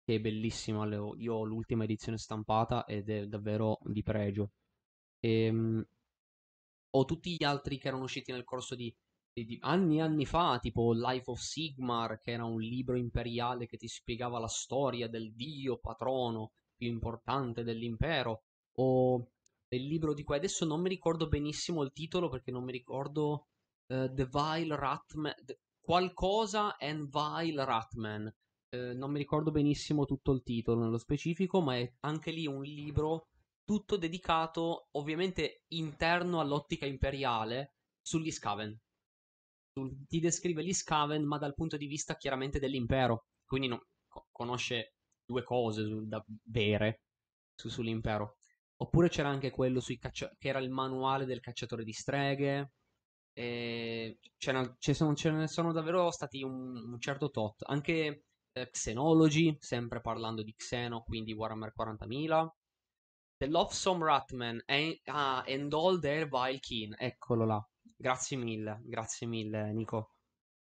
che 0.04 0.16
è 0.16 0.20
bellissima, 0.20 0.86
io 0.86 1.34
ho 1.34 1.44
l'ultima 1.44 1.86
edizione 1.86 2.18
stampata 2.18 2.86
ed 2.86 3.10
è 3.10 3.26
davvero 3.28 3.80
di 3.84 4.04
pregio. 4.04 4.52
E, 5.20 5.46
ehm, 5.46 5.88
ho 6.96 7.06
tutti 7.06 7.36
gli 7.36 7.44
altri 7.44 7.78
che 7.78 7.88
erano 7.88 8.04
usciti 8.04 8.32
nel 8.32 8.44
corso 8.44 8.76
di, 8.76 8.94
di, 9.32 9.46
di 9.46 9.58
anni 9.62 9.98
e 9.98 10.02
anni 10.02 10.26
fa, 10.26 10.60
tipo 10.60 10.92
Life 10.94 11.32
of 11.32 11.40
Sigmar, 11.40 12.20
che 12.20 12.32
era 12.32 12.44
un 12.46 12.60
libro 12.60 12.98
imperiale 12.98 13.66
che 13.66 13.78
ti 13.78 13.88
spiegava 13.88 14.40
la 14.40 14.48
storia 14.48 15.08
del 15.08 15.34
dio 15.34 15.78
patrono 15.80 16.52
più 16.76 16.88
importante 16.88 17.64
dell'impero, 17.64 18.44
o 18.78 19.28
il 19.70 19.88
libro 19.88 20.14
di 20.14 20.24
cui 20.24 20.36
adesso 20.36 20.66
non 20.66 20.82
mi 20.82 20.90
ricordo 20.90 21.28
benissimo 21.28 21.82
il 21.82 21.94
titolo 21.94 22.30
perché 22.30 22.52
non 22.52 22.64
mi 22.64 22.72
ricordo 22.72 23.48
uh, 23.88 24.14
The 24.14 24.28
Vile 24.28 24.76
Ratman 24.76 25.34
qualcosa 25.80 26.78
and 26.78 27.10
Vile 27.10 27.66
Ratman 27.66 28.34
uh, 28.74 28.98
non 28.98 29.12
mi 29.12 29.18
ricordo 29.18 29.52
benissimo 29.52 30.06
tutto 30.06 30.32
il 30.32 30.44
titolo 30.44 30.82
nello 30.82 30.98
specifico 30.98 31.62
ma 31.62 31.78
è 31.78 31.94
anche 32.02 32.32
lì 32.32 32.46
un 32.48 32.64
libro 32.64 33.28
tutto 33.64 33.98
dedicato 33.98 34.88
ovviamente 34.92 35.64
interno 35.70 36.40
all'ottica 36.40 36.86
imperiale 36.86 37.76
sugli 38.02 38.32
Skaven 38.32 38.78
ti 40.08 40.20
descrive 40.20 40.64
gli 40.64 40.74
Skaven 40.74 41.24
ma 41.24 41.38
dal 41.38 41.54
punto 41.54 41.78
di 41.78 41.88
vista 41.88 42.16
chiaramente 42.16 42.60
dell'impero 42.60 43.26
quindi 43.46 43.68
no, 43.68 43.86
conosce 44.32 44.96
due 45.26 45.44
cose 45.44 45.84
da 46.06 46.24
vere 46.44 47.02
su, 47.56 47.70
sull'impero 47.70 48.38
Oppure 48.84 49.08
c'era 49.08 49.30
anche 49.30 49.50
quello 49.50 49.82
caccia- 49.98 50.34
che 50.38 50.50
era 50.50 50.60
il 50.60 50.70
manuale 50.70 51.26
del 51.26 51.40
cacciatore 51.40 51.86
di 51.86 51.94
streghe. 51.94 52.74
E 53.32 54.20
ce 54.38 54.52
ne 54.52 55.48
sono 55.48 55.72
davvero 55.72 56.12
stati 56.12 56.44
un, 56.44 56.76
un 56.76 57.00
certo 57.00 57.30
tot. 57.30 57.64
Anche 57.68 58.26
eh, 58.54 58.70
Xenology, 58.70 59.58
sempre 59.60 60.00
parlando 60.00 60.44
di 60.44 60.54
Xeno, 60.56 61.04
quindi 61.04 61.34
Warhammer 61.34 61.74
40.000. 61.76 62.48
The 63.38 63.48
Lovesome 63.48 64.06
Ratman 64.06 64.64
and, 64.68 65.00
ah, 65.06 65.44
and 65.48 65.74
All 65.74 66.00
Their 66.00 66.28
Vile 66.30 66.60
Kin. 66.60 66.96
Eccolo 66.98 67.46
là. 67.46 67.68
Grazie 67.96 68.38
mille, 68.38 68.80
grazie 68.84 69.28
mille, 69.28 69.74
Nico. 69.74 70.16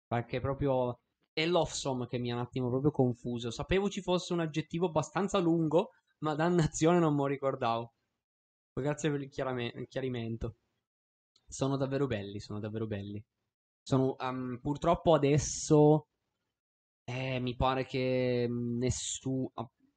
Perché 0.05 0.39
proprio 0.39 0.99
è 1.31 1.45
Lovesome 1.45 2.07
che 2.07 2.17
mi 2.17 2.31
ha 2.31 2.35
un 2.35 2.41
attimo 2.41 2.69
proprio 2.69 2.91
confuso. 2.91 3.49
Sapevo 3.49 3.89
ci 3.89 4.01
fosse 4.01 4.33
un 4.33 4.41
aggettivo 4.41 4.87
abbastanza 4.87 5.39
lungo, 5.39 5.91
ma 6.19 6.35
dannazione 6.35 6.99
non 6.99 7.13
me 7.13 7.21
lo 7.21 7.27
ricordavo. 7.27 7.93
Grazie 8.73 9.09
per 9.09 9.21
il, 9.21 9.29
chiarame- 9.29 9.87
chiarimento. 9.87 10.57
Sono 11.47 11.77
davvero 11.77 12.07
belli, 12.07 12.39
sono 12.39 12.59
davvero 12.59 12.85
belli. 12.85 13.23
Sono, 13.81 14.15
um, 14.19 14.59
purtroppo 14.61 15.13
adesso 15.13 16.08
eh, 17.09 17.39
mi 17.39 17.55
pare 17.55 17.85
che 17.85 18.47
nessu- 18.49 19.51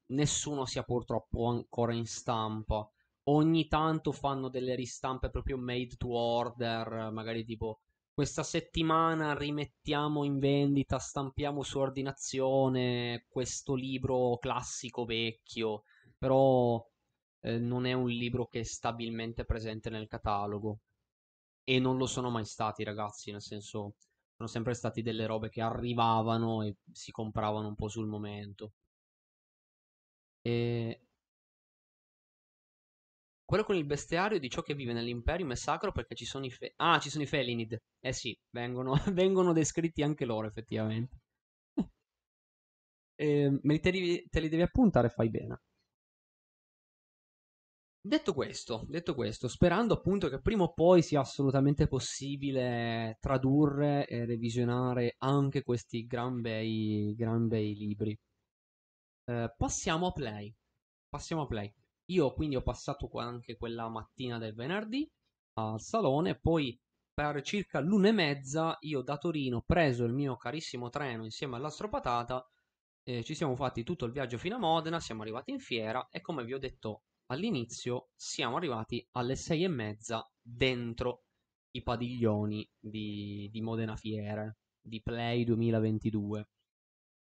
nessuno 0.07 0.65
sia 0.65 0.83
purtroppo 0.83 1.47
ancora 1.47 1.93
in 1.93 2.07
stampa. 2.07 2.89
Ogni 3.25 3.69
tanto 3.69 4.13
fanno 4.13 4.49
delle 4.49 4.75
ristampe 4.75 5.31
proprio 5.31 5.59
made 5.59 5.97
to 5.97 6.09
order, 6.13 7.11
magari 7.13 7.45
tipo 7.45 7.81
questa 8.13 8.43
settimana 8.43 9.35
rimettiamo 9.37 10.25
in 10.25 10.39
vendita, 10.39 10.99
stampiamo 10.99 11.63
su 11.63 11.79
ordinazione 11.79 13.27
questo 13.29 13.75
libro 13.75 14.39
classico 14.39 15.05
vecchio, 15.05 15.85
però 16.19 16.85
eh, 17.41 17.59
non 17.59 17.87
è 17.87 17.93
un 17.93 18.09
libro 18.09 18.47
che 18.47 18.61
è 18.61 18.65
stabilmente 18.65 19.45
presente 19.45 19.91
nel 19.91 20.09
catalogo. 20.09 20.81
E 21.65 21.79
non 21.79 21.97
lo 21.97 22.07
sono 22.07 22.31
mai 22.31 22.45
stati, 22.45 22.85
ragazzi, 22.85 23.31
nel 23.31 23.41
senso, 23.43 23.95
sono 24.43 24.47
sempre 24.49 24.75
stati 24.75 25.03
delle 25.03 25.27
robe 25.27 25.49
che 25.49 25.61
arrivavano 25.61 26.63
e 26.63 26.77
si 26.93 27.11
compravano 27.13 27.69
un 27.69 27.75
po' 27.77 27.89
sul 27.89 28.07
momento. 28.09 28.73
E... 30.45 31.01
Quello 33.45 33.65
con 33.65 33.77
il 33.77 33.85
bestiario 33.85 34.39
di 34.41 34.49
ciò 34.49 34.63
che 34.63 34.75
vive 34.75 34.93
nell'imperium 34.93 35.53
è 35.53 35.57
sacro 35.57 35.93
perché 35.93 36.15
ci 36.15 36.25
sono 36.25 36.45
i 36.47 36.51
fe... 36.51 36.73
Ah, 36.77 36.99
ci 36.99 37.11
sono 37.11 37.23
i 37.25 37.27
Felinid. 37.27 37.77
Eh 38.01 38.13
sì, 38.13 38.37
vengono, 38.51 38.95
vengono 39.13 39.53
descritti 39.53 40.03
anche 40.03 40.25
loro, 40.25 40.47
effettivamente. 40.47 41.19
e, 43.15 43.59
me 43.63 43.73
li 43.75 43.81
te, 43.81 43.91
li, 43.91 44.27
te 44.29 44.41
li 44.41 44.49
devi 44.49 44.63
appuntare, 44.63 45.09
fai 45.09 45.31
bene. 45.31 45.61
Detto 48.05 48.35
questo, 48.35 48.85
detto 48.89 49.15
questo, 49.15 49.47
sperando 49.47 49.95
appunto 49.95 50.29
che 50.29 50.41
prima 50.41 50.65
o 50.65 50.73
poi 50.73 51.03
sia 51.03 51.21
assolutamente 51.21 51.87
possibile 51.87 53.17
tradurre 53.21 54.07
e 54.09 54.25
revisionare 54.25 55.15
anche 55.19 55.63
questi 55.63 56.05
gran 56.05 56.41
bei, 56.41 57.15
gran 57.17 57.47
bei 57.47 57.77
libri. 57.77 58.19
Eh, 59.25 59.55
passiamo 59.57 60.09
a 60.09 60.13
Play. 60.13 60.53
Passiamo 61.09 61.43
a 61.43 61.47
Play. 61.47 61.73
Io 62.07 62.33
quindi 62.35 62.57
ho 62.57 62.63
passato 62.63 63.09
anche 63.21 63.57
quella 63.57 63.89
mattina 63.89 64.39
del 64.39 64.55
venerdì 64.55 65.09
al 65.61 65.81
salone, 65.81 66.37
poi 66.37 66.77
per 67.15 67.41
circa 67.43 67.79
l'una 67.79 68.09
e 68.09 68.13
mezza 68.13 68.77
io 68.81 69.03
da 69.03 69.17
Torino 69.17 69.59
ho 69.59 69.63
preso 69.65 70.05
il 70.05 70.13
mio 70.13 70.37
carissimo 70.37 70.89
treno 70.89 71.23
insieme 71.23 71.55
all'Astropatata, 71.55 72.45
eh, 73.05 73.23
ci 73.23 73.37
siamo 73.37 73.55
fatti 73.55 73.85
tutto 73.85 74.07
il 74.07 74.13
viaggio 74.13 74.39
fino 74.39 74.57
a 74.57 74.59
Modena, 74.59 74.99
siamo 74.99 75.23
arrivati 75.23 75.53
in 75.53 75.61
fiera 75.61 76.09
e 76.11 76.21
come 76.21 76.45
vi 76.45 76.55
ho 76.55 76.59
detto 76.59 77.03
all'inizio 77.33 78.11
siamo 78.15 78.57
arrivati 78.57 79.07
alle 79.13 79.37
sei 79.37 79.65
e 79.65 79.69
mezza 79.69 80.29
dentro 80.41 81.25
i 81.73 81.83
padiglioni 81.83 82.69
di, 82.79 83.49
di 83.51 83.61
Modena 83.61 83.97
Fiere, 83.97 84.59
di 84.81 85.01
Play 85.03 85.45
2022. 85.45 86.49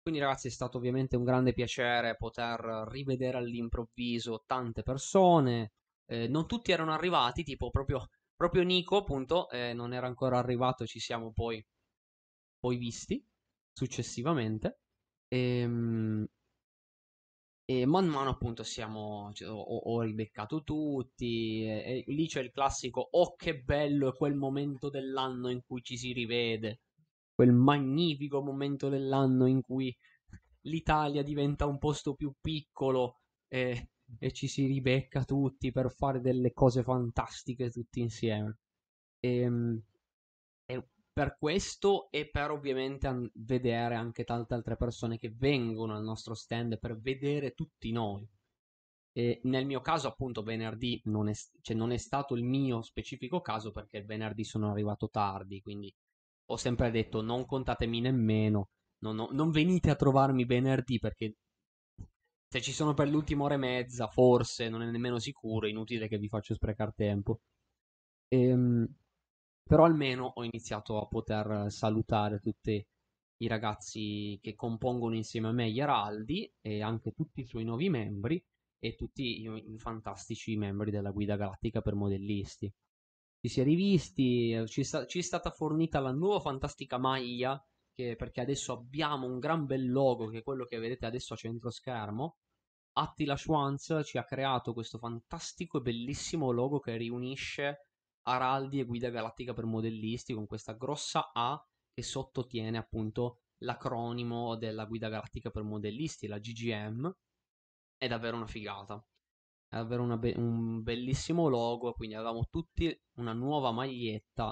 Quindi 0.02 0.20
ragazzi 0.20 0.48
è 0.48 0.52
stato 0.52 0.78
ovviamente 0.78 1.16
un 1.16 1.24
grande 1.24 1.54
piacere 1.54 2.16
poter 2.18 2.88
rivedere 2.90 3.38
all'improvviso 3.38 4.44
tante 4.48 4.82
persone. 4.82 5.74
Eh, 6.06 6.28
non 6.28 6.48
tutti 6.48 6.72
erano 6.72 6.92
arrivati, 6.94 7.44
tipo 7.44 7.70
proprio, 7.70 8.08
proprio 8.36 8.64
Nico 8.64 8.98
appunto 8.98 9.50
eh, 9.50 9.74
non 9.74 9.94
era 9.94 10.08
ancora 10.08 10.40
arrivato, 10.40 10.86
ci 10.88 11.00
siamo 11.00 11.32
poi, 11.32 11.64
poi 12.60 12.78
visti 12.78 13.24
successivamente. 13.72 14.80
Ehm, 15.28 16.26
e 17.80 17.86
man 17.86 18.08
mano 18.08 18.30
appunto 18.30 18.64
siamo, 18.64 19.32
cioè, 19.34 19.50
ho, 19.50 19.62
ho, 19.62 20.02
ribeccato 20.02 20.64
tutti, 20.64 21.64
e, 21.64 22.04
e 22.06 22.12
lì 22.12 22.28
c'è 22.28 22.42
il 22.42 22.52
classico 22.52 23.08
oh 23.12 23.36
che 23.36 23.62
bello 23.62 24.10
è 24.10 24.16
quel 24.16 24.36
momento 24.36 24.90
dell'anno 24.90 25.50
in 25.50 25.62
cui 25.66 25.82
ci 25.82 25.98
si 25.98 26.12
rivede, 26.12 26.82
quel 27.34 27.54
magnifico 27.54 28.42
momento 28.42 28.90
dell'anno 28.90 29.46
in 29.46 29.62
cui 29.62 29.96
l'Italia 30.62 31.24
diventa 31.24 31.66
un 31.66 31.78
posto 31.78 32.14
più 32.14 32.34
piccolo 32.42 33.22
e, 33.48 33.92
e 34.20 34.32
ci 34.32 34.48
si 34.48 34.66
ribecca 34.66 35.24
tutti 35.24 35.72
per 35.72 35.92
fare 35.92 36.20
delle 36.20 36.54
cose 36.54 36.84
fantastiche 36.84 37.70
tutti 37.70 38.02
insieme. 38.02 38.58
E, 39.20 39.38
ehm, 39.38 39.84
per 41.14 41.36
questo 41.38 42.10
e 42.12 42.30
per 42.30 42.52
ovviamente 42.52 43.08
an- 43.08 43.30
vedere 43.36 43.96
anche 43.96 44.24
tante 44.24 44.54
altre 44.54 44.76
persone 44.78 45.18
che 45.18 45.32
vengono 45.36 45.96
al 45.96 46.04
nostro 46.04 46.34
stand 46.34 46.80
per 46.80 47.00
vedere 47.00 47.54
tutti 47.54 47.92
noi. 47.92 48.28
E 49.14 49.42
nel 49.44 49.66
mio 49.66 49.82
caso, 49.82 50.08
appunto, 50.08 50.42
venerdì 50.42 51.02
non 51.06 51.28
è, 51.28 51.34
cioè, 51.62 51.76
non 51.76 51.92
è 51.92 51.98
stato 51.98 52.36
il 52.36 52.44
mio 52.44 52.82
specifico 52.82 53.42
caso 53.42 53.72
perché 53.72 53.98
il 53.98 54.06
venerdì 54.06 54.44
sono 54.46 54.70
arrivato 54.72 55.10
tardi, 55.10 55.62
quindi 55.62 55.94
ho 56.46 56.58
sempre 56.58 56.92
detto 56.92 57.22
non 57.22 57.46
contatemi 57.46 58.00
nemmeno, 58.02 58.70
non, 59.00 59.20
ho, 59.20 59.30
non 59.32 59.52
venite 59.52 59.90
a 59.90 59.96
trovarmi 59.96 60.46
venerdì 60.46 61.00
perché 61.00 61.36
se 62.48 62.62
ci 62.62 62.72
sono 62.74 62.94
per 62.94 63.10
l'ultima 63.10 63.44
ora 63.46 63.54
e 63.56 63.58
mezza, 63.58 64.08
forse, 64.08 64.70
non 64.70 64.82
è 64.82 64.90
nemmeno 64.92 65.20
sicuro, 65.20 65.68
è 65.68 65.70
inutile 65.70 66.08
che 66.08 66.18
vi 66.18 66.28
faccio 66.28 66.54
sprecare 66.54 66.92
tempo. 66.96 67.40
Ehm, 68.28 68.88
però 69.72 69.86
almeno 69.86 70.34
ho 70.36 70.44
iniziato 70.44 71.00
a 71.00 71.08
poter 71.08 71.72
salutare 71.72 72.42
tutti 72.42 72.86
i 73.38 73.48
ragazzi 73.48 74.38
che 74.42 74.54
compongono 74.54 75.16
insieme 75.16 75.48
a 75.48 75.54
me 75.54 75.72
gli 75.72 75.80
Araldi 75.80 76.54
e 76.60 76.82
anche 76.82 77.14
tutti 77.14 77.40
i 77.40 77.46
suoi 77.46 77.64
nuovi 77.64 77.88
membri 77.88 78.44
e 78.78 78.96
tutti 78.96 79.44
i, 79.44 79.74
i 79.74 79.80
fantastici 79.80 80.58
membri 80.58 80.92
della 80.92 81.12
Guida 81.12 81.38
Galattica 81.38 81.80
per 81.80 81.96
modellisti. 81.96 82.70
Ci 83.40 83.48
si 83.48 83.62
è 83.62 83.64
rivisti, 83.64 84.62
ci, 84.68 84.84
sta, 84.84 85.06
ci 85.06 85.20
è 85.20 85.22
stata 85.22 85.52
fornita 85.52 86.02
la 86.02 86.12
nuova 86.12 86.42
fantastica 86.42 86.98
maglia 86.98 87.58
che 87.94 88.18
perché 88.18 88.42
adesso 88.42 88.74
abbiamo 88.74 89.26
un 89.26 89.40
gran 89.40 89.66
bel 89.66 89.90
logo 89.90 90.28
che 90.28 90.40
è 90.40 90.44
quello 90.44 90.66
che 90.66 90.80
vedete 90.80 91.06
adesso 91.06 91.34
a 91.34 91.38
centro 91.38 91.70
schermo. 91.70 92.40
Attila 92.98 93.38
Schwanz 93.38 94.02
ci 94.04 94.18
ha 94.18 94.26
creato 94.26 94.74
questo 94.74 94.98
fantastico 94.98 95.78
e 95.78 95.82
bellissimo 95.82 96.52
logo 96.52 96.80
che 96.80 96.98
riunisce 96.98 97.86
Araldi 98.24 98.80
e 98.80 98.84
Guida 98.84 99.10
Galattica 99.10 99.54
per 99.54 99.66
modellisti 99.66 100.34
con 100.34 100.46
questa 100.48 100.74
grossa 100.74 101.32
A 101.34 101.64
che 101.94 102.04
sottotiene 102.04 102.78
appunto 102.78 103.42
l'acronimo 103.60 104.56
della 104.56 104.86
Guida 104.86 105.10
Galattica 105.10 105.50
per 105.52 105.64
modellisti, 105.64 106.28
la 106.28 106.40
GGM. 106.40 107.16
È 107.98 108.08
davvero 108.08 108.38
una 108.38 108.48
figata. 108.48 109.04
È 109.68 109.76
davvero 109.76 110.18
be- 110.18 110.34
un 110.36 110.82
bellissimo 110.82 111.48
logo, 111.48 111.94
quindi 111.94 112.16
avevamo 112.16 112.48
tutti 112.50 112.96
una 113.18 113.34
nuova 113.34 113.72
maglietta 113.72 114.52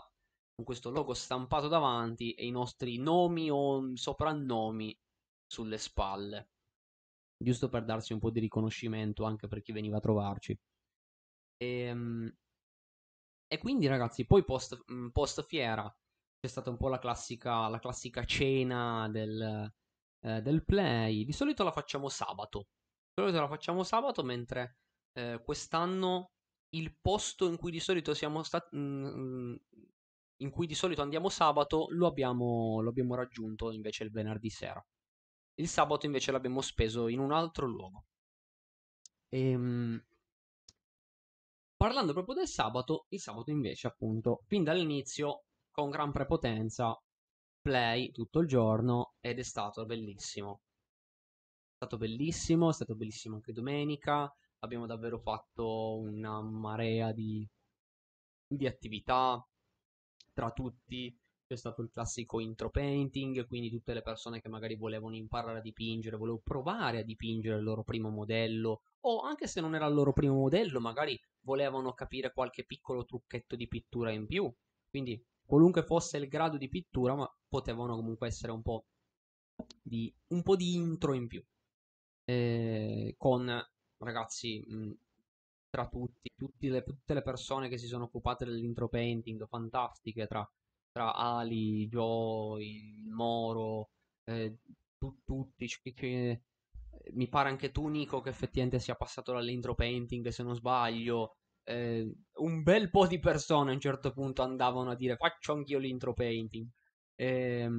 con 0.56 0.66
questo 0.66 0.92
logo 0.92 1.14
stampato 1.14 1.68
davanti 1.68 2.34
e 2.34 2.46
i 2.46 2.52
nostri 2.52 2.98
nomi 2.98 3.50
o 3.50 3.96
soprannomi 3.96 4.98
sulle 5.46 5.78
spalle. 5.78 6.50
Giusto 7.38 7.70
per 7.70 7.86
darsi 7.86 8.14
un 8.14 8.20
po' 8.20 8.30
di 8.30 8.40
riconoscimento 8.40 9.24
anche 9.24 9.48
per 9.48 9.62
chi 9.62 9.72
veniva 9.72 9.98
a 9.98 10.02
trovarci. 10.02 10.60
E, 11.58 11.68
ehm, 11.82 12.34
e 13.52 13.58
quindi 13.58 13.88
ragazzi, 13.88 14.26
poi 14.26 14.46
post, 14.46 14.84
mm, 14.92 15.10
post 15.10 15.44
fiera 15.44 15.92
c'è 16.40 16.48
stata 16.48 16.70
un 16.70 16.78
po' 16.78 16.88
la 16.88 17.00
classica, 17.00 17.68
la 17.68 17.80
classica 17.80 18.24
cena 18.26 19.10
del, 19.10 19.72
eh, 20.22 20.42
del 20.42 20.64
play. 20.64 21.26
Di 21.26 21.34
solito 21.34 21.64
la 21.64 21.72
facciamo 21.72 22.10
sabato. 22.10 22.68
Di 23.14 23.22
solito 23.24 23.40
la 23.42 23.48
facciamo 23.48 23.84
sabato, 23.84 24.24
mentre 24.24 24.78
eh, 25.14 25.42
quest'anno 25.44 26.32
il 26.76 26.96
posto 27.02 27.48
in 27.48 27.58
cui 27.58 27.72
di 27.72 27.80
solito 27.80 28.14
siamo 28.14 28.44
stati. 28.44 28.78
Mm, 28.78 29.56
in 30.42 30.50
cui 30.52 30.68
di 30.68 30.76
solito 30.76 31.02
andiamo 31.02 31.30
sabato, 31.30 31.88
lo 31.90 32.08
abbiamo, 32.08 32.80
lo 32.82 32.90
abbiamo 32.90 33.16
raggiunto 33.16 33.72
invece 33.72 34.04
il 34.06 34.12
venerdì 34.12 34.50
sera. 34.50 34.84
Il 35.56 35.68
sabato 35.68 36.06
invece 36.06 36.32
l'abbiamo 36.32 36.62
speso 36.62 37.08
in 37.10 37.20
un 37.20 37.34
altro 37.34 37.66
luogo. 37.68 38.06
Ehm, 39.30 40.02
Parlando 41.80 42.12
proprio 42.12 42.36
del 42.36 42.48
sabato, 42.50 43.06
il 43.08 43.22
sabato 43.22 43.52
invece, 43.52 43.88
appunto, 43.88 44.42
fin 44.48 44.66
dall'inizio, 44.66 45.46
con 45.72 45.90
gran 45.90 46.12
prepotenza, 46.12 46.94
play 47.62 48.12
tutto 48.12 48.40
il 48.40 48.50
giorno 48.50 49.14
ed 49.22 49.40
è 49.40 49.44
stato 49.44 49.86
bellissimo. 49.86 50.60
È 51.72 51.76
stato 51.78 51.96
bellissimo, 51.96 52.70
è 52.70 52.74
stato 52.74 52.96
bellissimo 52.96 53.36
anche 53.36 53.54
domenica. 53.54 54.30
Abbiamo 54.60 54.88
davvero 54.88 55.20
fatto 55.20 56.00
una 56.00 56.42
marea 56.42 57.14
di, 57.14 57.48
di 58.46 58.68
attività 58.68 59.42
tra 60.34 60.52
tutti 60.52 61.18
c'è 61.48 61.56
stato 61.56 61.82
il 61.82 61.92
classico 61.94 62.42
intro 62.42 62.70
painting, 62.70 63.48
quindi 63.48 63.70
tutte 63.70 63.94
le 63.94 64.02
persone 64.02 64.42
che 64.42 64.50
magari 64.50 64.76
volevano 64.76 65.16
imparare 65.16 65.60
a 65.60 65.62
dipingere, 65.62 66.18
volevano 66.18 66.44
provare 66.44 67.00
a 67.00 67.04
dipingere 67.04 67.58
il 67.58 67.64
loro 67.64 67.84
primo 67.84 68.10
modello, 68.10 68.82
o 69.06 69.22
anche 69.22 69.48
se 69.48 69.62
non 69.62 69.76
era 69.76 69.88
il 69.88 69.94
loro 69.94 70.12
primo 70.14 70.36
modello, 70.36 70.80
magari 70.80 71.20
volevano 71.42 71.94
capire 71.94 72.34
qualche 72.34 72.66
piccolo 72.66 73.06
trucchetto 73.06 73.56
di 73.56 73.68
pittura 73.68 74.12
in 74.12 74.28
più. 74.28 74.52
Quindi, 74.90 75.24
qualunque 75.46 75.84
fosse 75.84 76.18
il 76.18 76.28
grado 76.28 76.58
di 76.58 76.70
pittura, 76.70 77.16
ma 77.16 77.30
potevano 77.48 77.96
comunque 77.96 78.28
essere 78.28 78.52
un 78.52 78.62
po' 78.62 78.86
di, 79.82 80.14
un 80.30 80.44
po 80.44 80.56
di 80.56 80.74
intro 80.76 81.14
in 81.14 81.28
più. 81.28 81.44
Eh, 82.26 83.16
con 83.18 83.68
ragazzi, 83.98 84.64
mh, 84.68 84.94
tra 85.70 85.88
tutti, 85.88 86.70
le, 86.70 86.84
tutte 86.84 87.14
le 87.14 87.22
persone 87.22 87.70
che 87.70 87.78
si 87.78 87.88
sono 87.88 88.06
occupate 88.06 88.46
dell'intro 88.46 88.88
painting, 88.90 89.48
fantastiche, 89.48 90.28
tra 90.28 90.48
tra 90.92 91.14
Ali, 91.14 91.88
Joe, 91.88 92.64
il 92.64 93.10
Moro, 93.10 93.92
eh, 94.26 94.58
tu, 94.98 95.20
tutti, 95.24 95.68
che, 95.94 96.44
mi 97.14 97.28
pare 97.28 97.50
anche 97.50 97.72
tu 97.72 97.88
Nico 97.88 98.22
che 98.22 98.30
effettivamente 98.30 98.80
sia 98.80 98.96
passato 98.96 99.34
dall'intro 99.34 99.76
painting 99.76 100.28
se 100.30 100.44
non 100.44 100.56
sbaglio. 100.56 101.36
Eh, 101.64 102.12
un 102.34 102.64
bel 102.64 102.90
po' 102.90 103.08
di 103.08 103.20
persone 103.20 103.72
a 103.72 103.74
un 103.74 103.80
certo 103.80 104.12
punto 104.12 104.42
andavano 104.42 104.92
a 104.92 104.96
dire 104.96 105.16
faccio 105.16 105.54
anch'io 105.54 105.80
l'intro 105.80 106.14
painting. 106.14 106.68
Eh, 107.16 107.70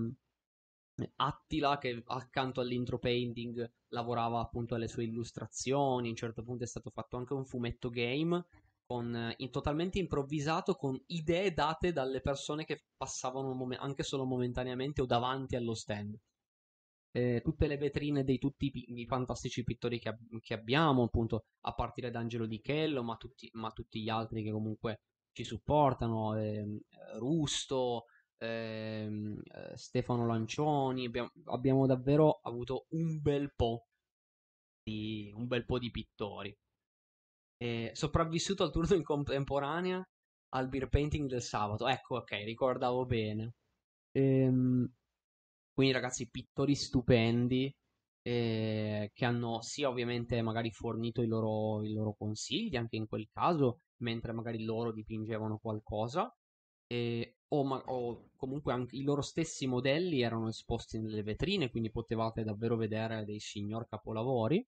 Attila 1.16 1.78
che 1.78 2.02
accanto 2.06 2.60
all'intro 2.60 2.98
painting 2.98 3.70
lavorava 3.88 4.40
appunto 4.40 4.74
alle 4.74 4.88
sue 4.88 5.04
illustrazioni, 5.04 6.08
a 6.08 6.10
un 6.10 6.16
certo 6.16 6.42
punto 6.42 6.64
è 6.64 6.66
stato 6.66 6.90
fatto 6.90 7.16
anche 7.16 7.32
un 7.32 7.44
fumetto 7.44 7.88
game 7.90 8.44
con, 8.84 9.34
in, 9.36 9.50
totalmente 9.50 9.98
improvvisato 9.98 10.74
con 10.74 11.00
idee 11.06 11.52
date 11.52 11.92
dalle 11.92 12.20
persone 12.20 12.64
che 12.64 12.84
passavano 12.96 13.54
mom- 13.54 13.76
anche 13.78 14.02
solo 14.02 14.24
momentaneamente 14.24 15.00
o 15.00 15.06
davanti 15.06 15.56
allo 15.56 15.74
stand. 15.74 16.18
Eh, 17.12 17.40
tutte 17.42 17.66
le 17.66 17.76
vetrine 17.76 18.22
di 18.22 18.38
tutti 18.38 18.70
i, 18.72 19.00
i 19.00 19.06
fantastici 19.06 19.64
pittori 19.64 19.98
che, 19.98 20.16
che, 20.40 20.54
abbiamo, 20.54 21.04
appunto, 21.04 21.44
a 21.62 21.74
partire 21.74 22.10
da 22.10 22.20
Angelo 22.20 22.46
Di 22.46 22.60
Chello, 22.60 23.02
ma 23.02 23.16
tutti, 23.16 23.48
ma 23.54 23.70
tutti 23.70 24.00
gli 24.00 24.08
altri 24.08 24.42
che 24.42 24.52
comunque 24.52 25.00
ci 25.32 25.44
supportano, 25.44 26.36
eh, 26.38 26.64
Rusto, 27.18 28.04
eh, 28.38 29.08
Stefano 29.74 30.26
Lancioni, 30.26 31.06
abbiamo, 31.06 31.30
abbiamo 31.46 31.86
davvero 31.86 32.40
avuto 32.42 32.86
un 32.90 33.20
bel 33.20 33.52
po' 33.54 33.86
di, 34.82 35.32
un 35.34 35.46
bel 35.46 35.64
po' 35.64 35.78
di 35.78 35.90
pittori. 35.90 36.56
Sopravvissuto 37.92 38.62
al 38.64 38.72
turno 38.72 38.94
in 38.96 39.02
contemporanea 39.02 40.02
al 40.50 40.68
beer 40.68 40.88
painting 40.88 41.28
del 41.28 41.42
sabato. 41.42 41.86
Ecco, 41.88 42.16
ok, 42.16 42.30
ricordavo 42.44 43.04
bene. 43.06 43.54
Ehm, 44.12 44.90
quindi 45.80 45.96
ragazzi, 45.96 46.28
pittori 46.28 46.74
stupendi 46.74 47.74
eh, 48.20 49.10
che 49.14 49.24
hanno 49.24 49.62
sia 49.62 49.88
ovviamente 49.88 50.42
magari 50.42 50.70
fornito 50.72 51.22
i 51.22 51.26
loro, 51.26 51.82
i 51.82 51.94
loro, 51.94 52.14
consigli, 52.18 52.76
anche 52.76 52.96
in 52.96 53.08
quel 53.08 53.30
caso, 53.32 53.80
mentre 54.02 54.32
magari 54.32 54.62
loro 54.62 54.92
dipingevano 54.92 55.56
qualcosa, 55.56 56.30
eh, 56.86 57.36
o, 57.48 57.64
ma- 57.64 57.82
o, 57.86 58.28
comunque 58.36 58.74
anche 58.74 58.96
i 58.96 59.02
loro 59.04 59.22
stessi 59.22 59.66
modelli 59.66 60.20
erano 60.20 60.48
esposti 60.48 60.98
nelle 61.00 61.22
vetrine, 61.22 61.70
quindi 61.70 61.90
potevate 61.90 62.44
davvero 62.44 62.76
vedere 62.76 63.24
dei 63.24 63.40
signor 63.40 63.88
capolavori 63.88 64.62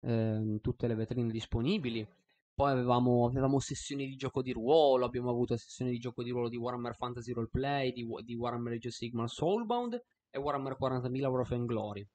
ehm, 0.00 0.60
tutte 0.60 0.86
le 0.86 0.94
vetrine 0.94 1.30
disponibili. 1.30 2.08
Poi 2.54 2.70
avevamo, 2.70 3.26
avevamo, 3.26 3.60
sessioni 3.60 4.06
di 4.06 4.16
gioco 4.16 4.40
di 4.40 4.52
ruolo, 4.52 5.04
abbiamo 5.04 5.28
avuto 5.28 5.58
sessioni 5.58 5.90
di 5.90 5.98
gioco 5.98 6.22
di 6.22 6.30
ruolo 6.30 6.48
di 6.48 6.56
Warhammer 6.56 6.96
Fantasy 6.96 7.32
Roleplay, 7.32 7.92
di, 7.92 8.06
di 8.24 8.34
Warhammer 8.34 8.72
Age 8.72 8.88
of 8.88 8.94
Sigmar 8.94 9.28
Soulbound 9.28 10.02
e 10.30 10.38
Warhammer 10.38 10.76
40.000 10.78 11.26
Wrath 11.26 11.52
and 11.52 11.66
Glory. 11.66 12.06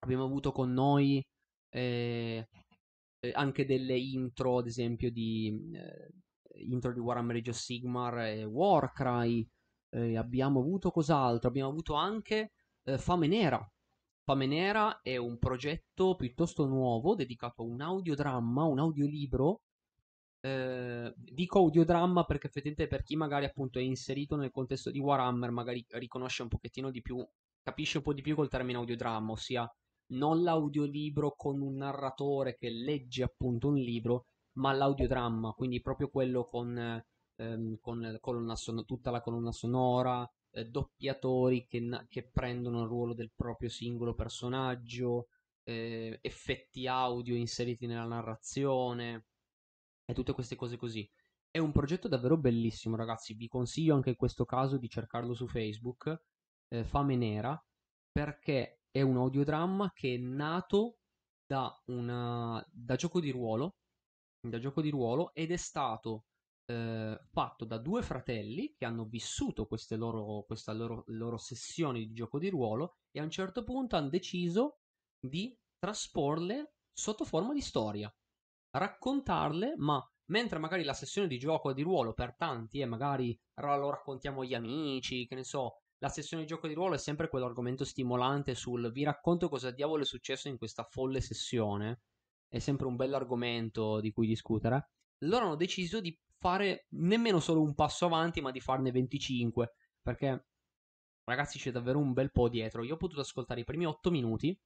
Abbiamo 0.00 0.24
avuto 0.24 0.52
con 0.52 0.72
noi 0.72 1.22
eh, 1.70 2.48
eh, 3.20 3.32
anche 3.34 3.64
delle 3.64 3.98
intro, 3.98 4.58
ad 4.58 4.66
esempio, 4.66 5.10
di 5.10 5.72
eh, 5.72 6.62
intro 6.64 6.92
di 6.92 7.00
Warhammer 7.00 7.36
Age 7.36 7.50
of 7.50 7.56
Sigmar 7.56 8.18
e 8.20 8.44
Warcry. 8.44 9.46
abbiamo 10.16 10.60
avuto 10.60 10.90
cos'altro? 10.90 11.48
Abbiamo 11.48 11.70
avuto 11.70 11.94
anche 11.94 12.52
eh, 12.84 12.98
Fame 12.98 13.26
Nera, 13.26 13.66
Fame 14.26 14.46
Nera 14.46 15.02
è 15.02 15.16
un 15.16 15.38
progetto 15.38 16.16
piuttosto 16.16 16.66
nuovo 16.66 17.14
dedicato 17.14 17.62
a 17.62 17.64
un 17.64 17.80
audiodramma, 17.80 18.64
un 18.64 18.80
audiolibro. 18.80 19.60
Eh, 20.46 21.12
dico 21.16 21.58
audiodramma 21.58 22.24
perché 22.24 22.46
effettivamente 22.46 22.86
per 22.86 23.02
chi 23.02 23.16
magari 23.16 23.46
appunto 23.46 23.80
è 23.80 23.82
inserito 23.82 24.36
nel 24.36 24.52
contesto 24.52 24.92
di 24.92 25.00
Warhammer 25.00 25.50
magari 25.50 25.84
riconosce 25.90 26.42
un 26.42 26.48
pochettino 26.48 26.92
di 26.92 27.02
più, 27.02 27.26
capisce 27.64 27.96
un 27.96 28.04
po' 28.04 28.12
di 28.12 28.22
più 28.22 28.36
col 28.36 28.48
termine 28.48 28.78
audiodramma, 28.78 29.32
ossia 29.32 29.68
non 30.12 30.44
l'audiolibro 30.44 31.34
con 31.36 31.60
un 31.60 31.74
narratore 31.74 32.54
che 32.54 32.70
legge 32.70 33.24
appunto 33.24 33.66
un 33.68 33.74
libro, 33.74 34.26
ma 34.58 34.72
l'audiodramma, 34.72 35.50
quindi 35.50 35.80
proprio 35.80 36.10
quello 36.10 36.44
con, 36.44 37.02
ehm, 37.36 37.78
con 37.80 38.16
colonna 38.20 38.54
son- 38.54 38.84
tutta 38.84 39.10
la 39.10 39.20
colonna 39.20 39.50
sonora, 39.50 40.24
eh, 40.52 40.64
doppiatori 40.66 41.66
che, 41.66 41.82
che, 42.08 42.28
prendono 42.30 42.82
il 42.82 42.88
ruolo 42.88 43.14
del 43.14 43.32
proprio 43.34 43.68
singolo 43.68 44.14
personaggio, 44.14 45.26
eh, 45.64 46.18
effetti 46.22 46.86
audio 46.86 47.34
inseriti 47.34 47.86
nella 47.86 48.04
narrazione 48.04 49.24
e 50.06 50.14
tutte 50.14 50.32
queste 50.32 50.56
cose 50.56 50.76
così. 50.76 51.08
È 51.50 51.58
un 51.58 51.72
progetto 51.72 52.08
davvero 52.08 52.38
bellissimo, 52.38 52.96
ragazzi. 52.96 53.34
Vi 53.34 53.48
consiglio 53.48 53.94
anche 53.94 54.10
in 54.10 54.16
questo 54.16 54.44
caso 54.44 54.78
di 54.78 54.88
cercarlo 54.88 55.34
su 55.34 55.46
Facebook, 55.46 56.22
eh, 56.68 56.84
Fame 56.84 57.16
Nera, 57.16 57.60
perché 58.10 58.80
è 58.90 59.02
un 59.02 59.16
audiodramma 59.16 59.92
che 59.92 60.14
è 60.14 60.18
nato 60.18 60.98
da, 61.44 61.70
una, 61.86 62.64
da 62.70 62.96
gioco 62.96 63.20
di 63.20 63.30
ruolo, 63.30 63.76
da 64.40 64.58
gioco 64.58 64.80
di 64.80 64.90
ruolo 64.90 65.34
ed 65.34 65.50
è 65.50 65.56
stato 65.56 66.26
eh, 66.66 67.18
fatto 67.30 67.64
da 67.64 67.78
due 67.78 68.02
fratelli 68.02 68.74
che 68.76 68.84
hanno 68.84 69.04
vissuto 69.04 69.68
loro, 69.90 70.44
questa 70.44 70.72
loro, 70.72 71.04
loro 71.08 71.36
sessioni 71.36 72.06
di 72.06 72.12
gioco 72.12 72.38
di 72.38 72.48
ruolo 72.48 72.96
e 73.10 73.20
a 73.20 73.24
un 73.24 73.30
certo 73.30 73.64
punto 73.64 73.96
hanno 73.96 74.08
deciso 74.08 74.78
di 75.18 75.56
trasporle 75.78 76.74
sotto 76.92 77.24
forma 77.24 77.52
di 77.52 77.60
storia, 77.60 78.12
raccontarle, 78.78 79.74
ma 79.76 80.02
mentre 80.26 80.58
magari 80.58 80.82
la 80.82 80.94
sessione 80.94 81.28
di 81.28 81.38
gioco 81.38 81.72
di 81.72 81.82
ruolo 81.82 82.12
per 82.12 82.34
tanti 82.36 82.80
è 82.80 82.84
magari 82.84 83.38
lo 83.54 83.90
raccontiamo 83.90 84.42
agli 84.42 84.54
amici, 84.54 85.26
che 85.26 85.34
ne 85.34 85.44
so, 85.44 85.82
la 85.98 86.08
sessione 86.08 86.42
di 86.42 86.48
gioco 86.48 86.66
di 86.66 86.74
ruolo 86.74 86.94
è 86.94 86.98
sempre 86.98 87.28
quell'argomento 87.28 87.84
stimolante 87.84 88.54
sul 88.54 88.92
vi 88.92 89.04
racconto 89.04 89.48
cosa 89.48 89.70
diavolo 89.70 90.02
è 90.02 90.06
successo 90.06 90.48
in 90.48 90.58
questa 90.58 90.82
folle 90.84 91.20
sessione. 91.20 92.02
È 92.48 92.58
sempre 92.58 92.86
un 92.86 92.96
bell'argomento 92.96 94.00
di 94.00 94.12
cui 94.12 94.26
discutere. 94.26 94.90
Loro 95.20 95.46
hanno 95.46 95.56
deciso 95.56 96.00
di 96.00 96.16
fare 96.38 96.86
nemmeno 96.90 97.40
solo 97.40 97.62
un 97.62 97.74
passo 97.74 98.06
avanti, 98.06 98.40
ma 98.40 98.50
di 98.50 98.60
farne 98.60 98.90
25. 98.90 99.72
Perché, 100.02 100.46
ragazzi, 101.24 101.58
c'è 101.58 101.72
davvero 101.72 101.98
un 101.98 102.12
bel 102.12 102.30
po' 102.30 102.48
dietro. 102.48 102.84
Io 102.84 102.94
ho 102.94 102.98
potuto 102.98 103.22
ascoltare 103.22 103.60
i 103.60 103.64
primi 103.64 103.86
8 103.86 104.10
minuti. 104.10 104.56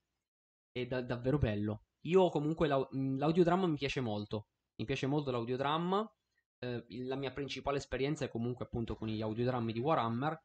È 0.73 0.87
da- 0.87 1.03
davvero 1.03 1.39
bello. 1.39 1.85
Io 2.03 2.29
comunque 2.29 2.69
l'au- 2.69 2.89
l'audiodramma 2.93 3.67
mi 3.67 3.77
piace 3.77 4.01
molto. 4.01 4.49
Mi 4.77 4.85
piace 4.85 5.07
molto 5.07 5.31
l'audiodramma. 5.31 6.11
Eh, 6.59 6.85
la 7.07 7.17
mia 7.17 7.33
principale 7.33 7.79
esperienza 7.79 8.25
è 8.25 8.29
comunque 8.29 8.65
appunto 8.67 8.97
con 8.97 9.09
gli 9.09 9.23
audiodrammi 9.23 9.73
di 9.73 9.79
Warhammer. 9.81 10.39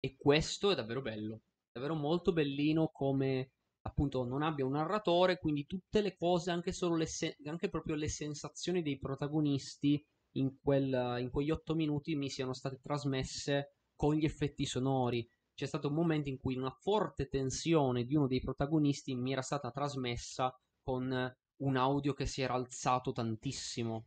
E 0.00 0.16
questo 0.16 0.70
è 0.70 0.74
davvero 0.74 1.00
bello. 1.02 1.42
Davvero 1.70 1.94
molto 1.94 2.32
bellino 2.32 2.88
come 2.92 3.52
appunto 3.82 4.24
non 4.24 4.42
abbia 4.42 4.64
un 4.66 4.72
narratore, 4.72 5.38
quindi 5.38 5.66
tutte 5.66 6.00
le 6.00 6.16
cose, 6.16 6.50
anche, 6.50 6.72
solo 6.72 6.96
le 6.96 7.06
se- 7.06 7.36
anche 7.44 7.68
proprio 7.68 7.94
le 7.94 8.08
sensazioni 8.08 8.82
dei 8.82 8.98
protagonisti 8.98 10.04
in, 10.32 10.56
quel, 10.60 11.16
in 11.20 11.30
quegli 11.30 11.50
otto 11.50 11.74
minuti 11.74 12.14
mi 12.16 12.28
siano 12.28 12.52
state 12.54 12.80
trasmesse 12.82 13.74
con 13.94 14.14
gli 14.14 14.24
effetti 14.24 14.66
sonori. 14.66 15.28
C'è 15.58 15.66
stato 15.66 15.88
un 15.88 15.94
momento 15.94 16.28
in 16.28 16.38
cui 16.38 16.54
una 16.54 16.70
forte 16.70 17.28
tensione 17.28 18.04
di 18.04 18.14
uno 18.14 18.28
dei 18.28 18.38
protagonisti 18.38 19.16
mi 19.16 19.32
era 19.32 19.42
stata 19.42 19.72
trasmessa 19.72 20.56
con 20.80 21.34
un 21.56 21.76
audio 21.76 22.14
che 22.14 22.26
si 22.26 22.42
era 22.42 22.54
alzato 22.54 23.10
tantissimo. 23.10 24.04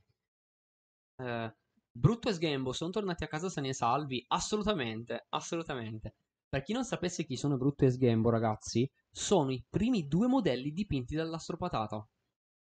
Eh, 1.18 1.56
Brutto 1.92 2.30
e 2.30 2.34
Sgambo 2.34 2.72
sono 2.72 2.92
tornati 2.92 3.26
a 3.26 3.28
casa 3.28 3.50
sani 3.50 3.68
e 3.68 3.74
salvi? 3.74 4.24
Assolutamente, 4.30 5.26
assolutamente. 5.28 6.16
Per 6.48 6.62
chi 6.64 6.72
non 6.72 6.86
sapesse 6.86 7.26
chi 7.26 7.36
sono 7.36 7.58
Brutto 7.58 7.84
e 7.84 7.90
Sgambo, 7.92 8.30
ragazzi, 8.30 8.90
sono 9.12 9.52
i 9.52 9.62
primi 9.70 10.08
due 10.08 10.28
modelli 10.28 10.72
dipinti 10.72 11.16
dall'astropatata. 11.16 12.08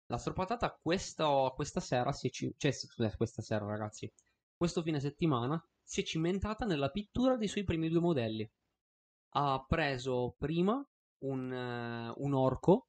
L'astropatata 0.07 0.79
questa, 0.81 1.27
questa 1.57 1.81
sera 1.81 2.13
si 2.13 2.29
è 2.29 2.31
ci- 2.31 2.55
cioè, 2.57 2.71
scusate, 2.71 3.17
questa 3.17 3.43
sera, 3.43 3.67
ragazzi. 3.67 4.09
Questo 4.57 4.81
fine 4.83 5.01
settimana 5.01 5.61
si 5.83 6.03
è 6.03 6.05
cimentata 6.05 6.65
nella 6.65 6.91
pittura 6.91 7.37
dei 7.37 7.49
suoi 7.49 7.65
primi 7.65 7.89
due 7.89 7.99
modelli. 8.01 8.49
Ha 9.39 9.65
preso 9.69 10.35
prima 10.39 10.85
un, 11.25 11.53
eh, 11.53 12.13
un 12.17 12.35
orco 12.35 12.89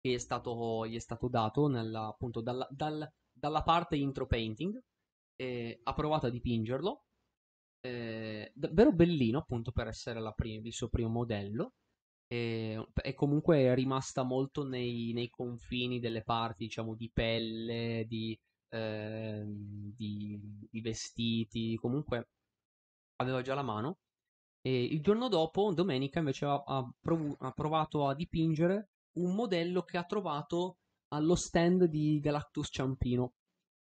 che 0.00 0.14
è 0.14 0.18
stato, 0.18 0.86
gli 0.86 0.94
è 0.96 0.98
stato 1.00 1.28
dato 1.28 1.66
nella, 1.68 2.06
appunto 2.06 2.40
dalla, 2.40 2.66
dal- 2.70 3.10
dalla 3.32 3.62
parte 3.62 3.96
intro 3.96 4.26
painting. 4.26 4.80
e 5.36 5.80
ha 5.82 5.94
provato 5.94 6.26
a 6.26 6.30
dipingerlo. 6.30 7.04
eh, 7.82 8.50
davvero 8.54 8.92
bellino, 8.92 9.38
appunto, 9.40 9.72
per 9.72 9.88
essere 9.88 10.20
prim- 10.34 10.64
il 10.66 10.72
suo 10.72 10.88
primo 10.88 11.10
modello. 11.10 11.74
E, 12.28 12.86
e 13.02 13.14
comunque 13.14 13.74
rimasta 13.74 14.22
molto 14.24 14.64
nei, 14.66 15.12
nei 15.14 15.28
confini 15.30 16.00
delle 16.00 16.22
parti, 16.22 16.64
diciamo, 16.66 16.94
di 16.96 17.10
pelle, 17.12 18.04
di, 18.08 18.38
ehm, 18.70 19.92
di, 19.96 20.40
di 20.70 20.80
vestiti. 20.80 21.76
Comunque 21.76 22.28
aveva 23.16 23.42
già 23.42 23.54
la 23.54 23.62
mano. 23.62 23.98
E 24.66 24.84
il 24.84 25.02
giorno 25.02 25.28
dopo, 25.28 25.74
domenica, 25.74 26.20
invece 26.20 26.46
ha, 26.46 26.62
ha 26.66 26.90
provu- 26.98 27.36
ha 27.40 27.52
provato 27.52 28.06
a 28.06 28.14
dipingere 28.14 28.92
un 29.18 29.34
modello 29.34 29.82
che 29.82 29.98
ha 29.98 30.04
trovato 30.04 30.78
allo 31.08 31.34
stand 31.34 31.84
di 31.84 32.18
Galactus 32.18 32.68
Ciampino. 32.70 33.34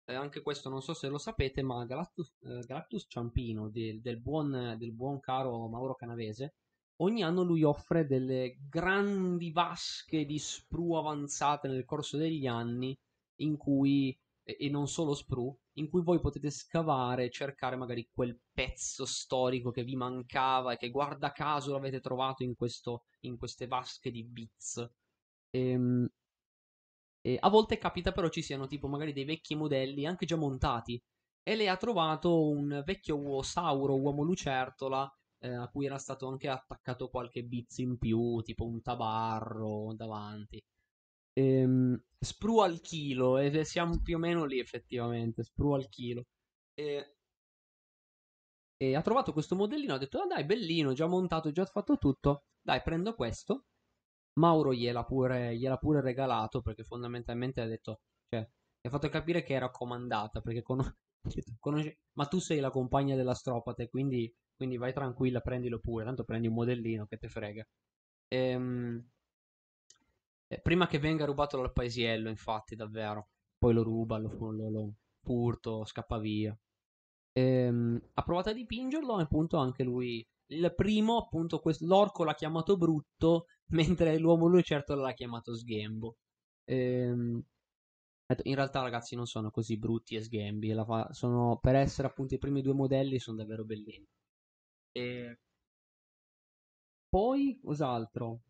Eh, 0.04 0.14
anche 0.14 0.40
questo 0.40 0.70
non 0.70 0.80
so 0.80 0.94
se 0.94 1.08
lo 1.08 1.18
sapete, 1.18 1.62
ma 1.62 1.84
Galactus, 1.84 2.32
eh, 2.40 2.64
Galactus 2.66 3.04
Ciampino 3.06 3.68
del, 3.68 4.00
del 4.00 4.18
buon, 4.18 4.76
del 4.78 4.92
buon 4.92 5.20
caro 5.20 5.68
Mauro 5.68 5.94
Canavese, 5.94 6.54
ogni 7.02 7.22
anno 7.22 7.42
lui 7.42 7.62
offre 7.62 8.06
delle 8.06 8.56
grandi 8.68 9.52
vasche 9.52 10.24
di 10.24 10.38
sprue 10.38 10.98
avanzate 10.98 11.68
nel 11.68 11.84
corso 11.84 12.16
degli 12.16 12.46
anni 12.46 12.98
in 13.42 13.56
cui, 13.56 14.16
e 14.44 14.56
e 14.58 14.68
non 14.68 14.88
solo 14.88 15.14
sprue, 15.14 15.56
in 15.74 15.88
cui 15.88 16.02
voi 16.02 16.20
potete 16.20 16.50
scavare 16.50 17.24
e 17.24 17.30
cercare 17.30 17.76
magari 17.76 18.08
quel 18.12 18.38
pezzo 18.52 19.04
storico 19.04 19.70
che 19.70 19.84
vi 19.84 19.96
mancava 19.96 20.72
e 20.72 20.76
che 20.76 20.90
guarda 20.90 21.32
caso 21.32 21.72
l'avete 21.72 22.00
trovato 22.00 22.42
in, 22.42 22.54
questo, 22.54 23.04
in 23.20 23.38
queste 23.38 23.66
vasche 23.66 24.10
di 24.10 24.24
bits. 24.24 24.90
Ehm, 25.50 26.08
e 27.24 27.36
a 27.40 27.48
volte 27.48 27.78
capita 27.78 28.12
però 28.12 28.28
ci 28.28 28.42
siano 28.42 28.66
tipo 28.66 28.88
magari 28.88 29.12
dei 29.12 29.24
vecchi 29.24 29.54
modelli 29.54 30.06
anche 30.06 30.26
già 30.26 30.36
montati. 30.36 31.00
E 31.44 31.56
lei 31.56 31.68
ha 31.68 31.76
trovato 31.76 32.48
un 32.48 32.82
vecchio 32.84 33.42
Sauro 33.42 33.98
uomo 34.00 34.22
lucertola 34.22 35.12
eh, 35.40 35.48
a 35.54 35.68
cui 35.68 35.86
era 35.86 35.98
stato 35.98 36.28
anche 36.28 36.48
attaccato 36.48 37.08
qualche 37.08 37.42
biz 37.42 37.78
in 37.78 37.98
più, 37.98 38.40
tipo 38.42 38.64
un 38.64 38.80
tabarro 38.80 39.92
davanti. 39.94 40.60
Ehm, 41.34 42.02
sprue 42.18 42.64
al 42.64 42.80
chilo, 42.80 43.38
e 43.38 43.64
siamo 43.64 44.00
più 44.02 44.16
o 44.16 44.18
meno 44.18 44.44
lì 44.44 44.58
effettivamente, 44.58 45.42
sprue 45.42 45.76
al 45.76 45.88
chilo. 45.88 46.24
E, 46.74 47.14
e 48.76 48.96
ha 48.96 49.02
trovato 49.02 49.32
questo 49.32 49.54
modellino, 49.54 49.94
ha 49.94 49.98
detto, 49.98 50.18
ah 50.20 50.26
dai, 50.26 50.44
bellino, 50.44 50.92
già 50.92 51.06
montato, 51.06 51.50
già 51.52 51.64
fatto 51.66 51.98
tutto. 51.98 52.44
Dai, 52.60 52.82
prendo 52.82 53.14
questo. 53.14 53.66
Mauro 54.40 54.72
gliel'ha 54.74 55.04
pure, 55.04 55.56
gliel'ha 55.56 55.76
pure 55.78 56.00
regalato 56.00 56.62
perché 56.62 56.84
fondamentalmente 56.84 57.60
ha 57.60 57.66
detto, 57.66 58.00
cioè, 58.28 58.40
mi 58.40 58.48
ha 58.88 58.90
fatto 58.90 59.08
capire 59.10 59.42
che 59.42 59.54
era 59.54 59.70
comandata 59.70 60.40
perché 60.40 60.62
conos- 60.62 60.94
conosce- 61.60 62.00
ma 62.14 62.26
tu 62.26 62.38
sei 62.40 62.60
la 62.60 62.70
compagna 62.70 63.14
dell'astropate, 63.16 63.88
quindi, 63.90 64.32
quindi 64.56 64.76
vai 64.78 64.92
tranquilla, 64.92 65.40
prendilo 65.40 65.78
pure, 65.80 66.04
tanto 66.04 66.24
prendi 66.24 66.48
un 66.48 66.54
modellino 66.54 67.06
che 67.06 67.18
te 67.18 67.28
frega. 67.28 67.66
Ehm, 68.28 69.06
eh, 70.52 70.60
prima 70.60 70.86
che 70.86 70.98
venga 70.98 71.24
rubato 71.24 71.56
dal 71.56 71.72
paesiello, 71.72 72.28
infatti, 72.28 72.74
davvero. 72.76 73.28
Poi 73.58 73.72
lo 73.74 73.82
ruba, 73.82 74.18
lo, 74.18 74.30
lo, 74.50 74.70
lo 74.70 74.92
furto, 75.22 75.84
scappa 75.84 76.18
via. 76.18 76.56
Ehm, 77.32 78.00
ha 78.14 78.22
provato 78.22 78.50
a 78.50 78.52
dipingerlo 78.52 79.18
e 79.18 79.22
appunto 79.22 79.56
anche 79.56 79.82
lui. 79.82 80.24
Il 80.48 80.72
primo, 80.74 81.16
appunto, 81.18 81.60
quest- 81.60 81.82
l'orco 81.82 82.24
l'ha 82.24 82.34
chiamato 82.34 82.76
brutto, 82.76 83.46
mentre 83.72 84.18
l'uomo 84.18 84.46
lucertola 84.46 85.02
l'ha 85.02 85.14
chiamato 85.14 85.54
sghembo. 85.56 86.16
Ehm, 86.64 87.42
in 88.44 88.54
realtà, 88.54 88.80
ragazzi, 88.82 89.14
non 89.14 89.26
sono 89.26 89.50
così 89.50 89.78
brutti 89.78 90.16
e 90.16 90.22
sghembi. 90.22 90.74
fa- 90.84 91.08
sono, 91.12 91.58
per 91.60 91.76
essere 91.76 92.08
appunto 92.08 92.34
i 92.34 92.38
primi 92.38 92.62
due 92.62 92.74
modelli, 92.74 93.18
sono 93.18 93.36
davvero 93.38 93.64
bellini. 93.64 94.06
E 94.92 95.38
poi, 97.08 97.60
cos'altro? 97.62 98.40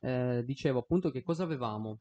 Eh, 0.00 0.42
dicevo 0.44 0.80
appunto 0.80 1.10
che 1.10 1.22
cosa 1.22 1.44
avevamo. 1.44 2.00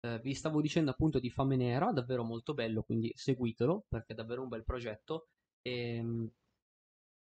Eh, 0.00 0.20
vi 0.20 0.34
stavo 0.34 0.60
dicendo 0.60 0.90
appunto 0.90 1.18
di 1.20 1.30
Fame 1.30 1.56
Nera, 1.56 1.92
davvero 1.92 2.24
molto 2.24 2.54
bello, 2.54 2.82
quindi 2.82 3.12
seguitelo 3.14 3.84
perché 3.88 4.12
è 4.12 4.16
davvero 4.16 4.42
un 4.42 4.48
bel 4.48 4.64
progetto. 4.64 5.28
E, 5.62 6.02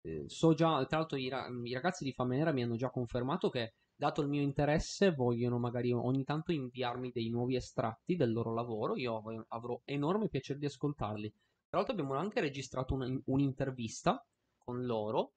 eh, 0.02 0.24
so 0.28 0.54
già, 0.54 0.86
tra 0.86 0.98
l'altro, 1.00 1.18
i, 1.18 1.28
ra- 1.30 1.48
i 1.64 1.74
ragazzi 1.74 2.04
di 2.04 2.14
Fame 2.14 2.38
Nera 2.38 2.52
mi 2.52 2.64
hanno 2.64 2.76
già 2.76 2.90
confermato 2.90 3.50
che, 3.50 3.74
dato 3.96 4.22
il 4.22 4.28
mio 4.30 4.42
interesse, 4.42 5.12
vogliono 5.14 5.60
magari 5.60 5.92
ogni 5.92 6.24
tanto 6.24 6.52
inviarmi 6.52 7.12
dei 7.12 7.30
nuovi 7.30 7.56
estratti 7.56 8.16
del 8.16 8.32
loro 8.32 8.54
lavoro. 8.54 8.96
Io 8.96 9.18
av- 9.18 9.46
avrò 9.50 9.80
enorme 9.86 10.30
piacere 10.30 10.60
di 10.60 10.66
ascoltarli. 10.66 11.30
Tra 11.30 11.78
l'altro, 11.80 11.94
abbiamo 11.94 12.16
anche 12.16 12.40
registrato 12.42 12.94
un- 12.96 13.22
un'intervista 13.26 14.24
con 14.58 14.86
loro 14.86 15.34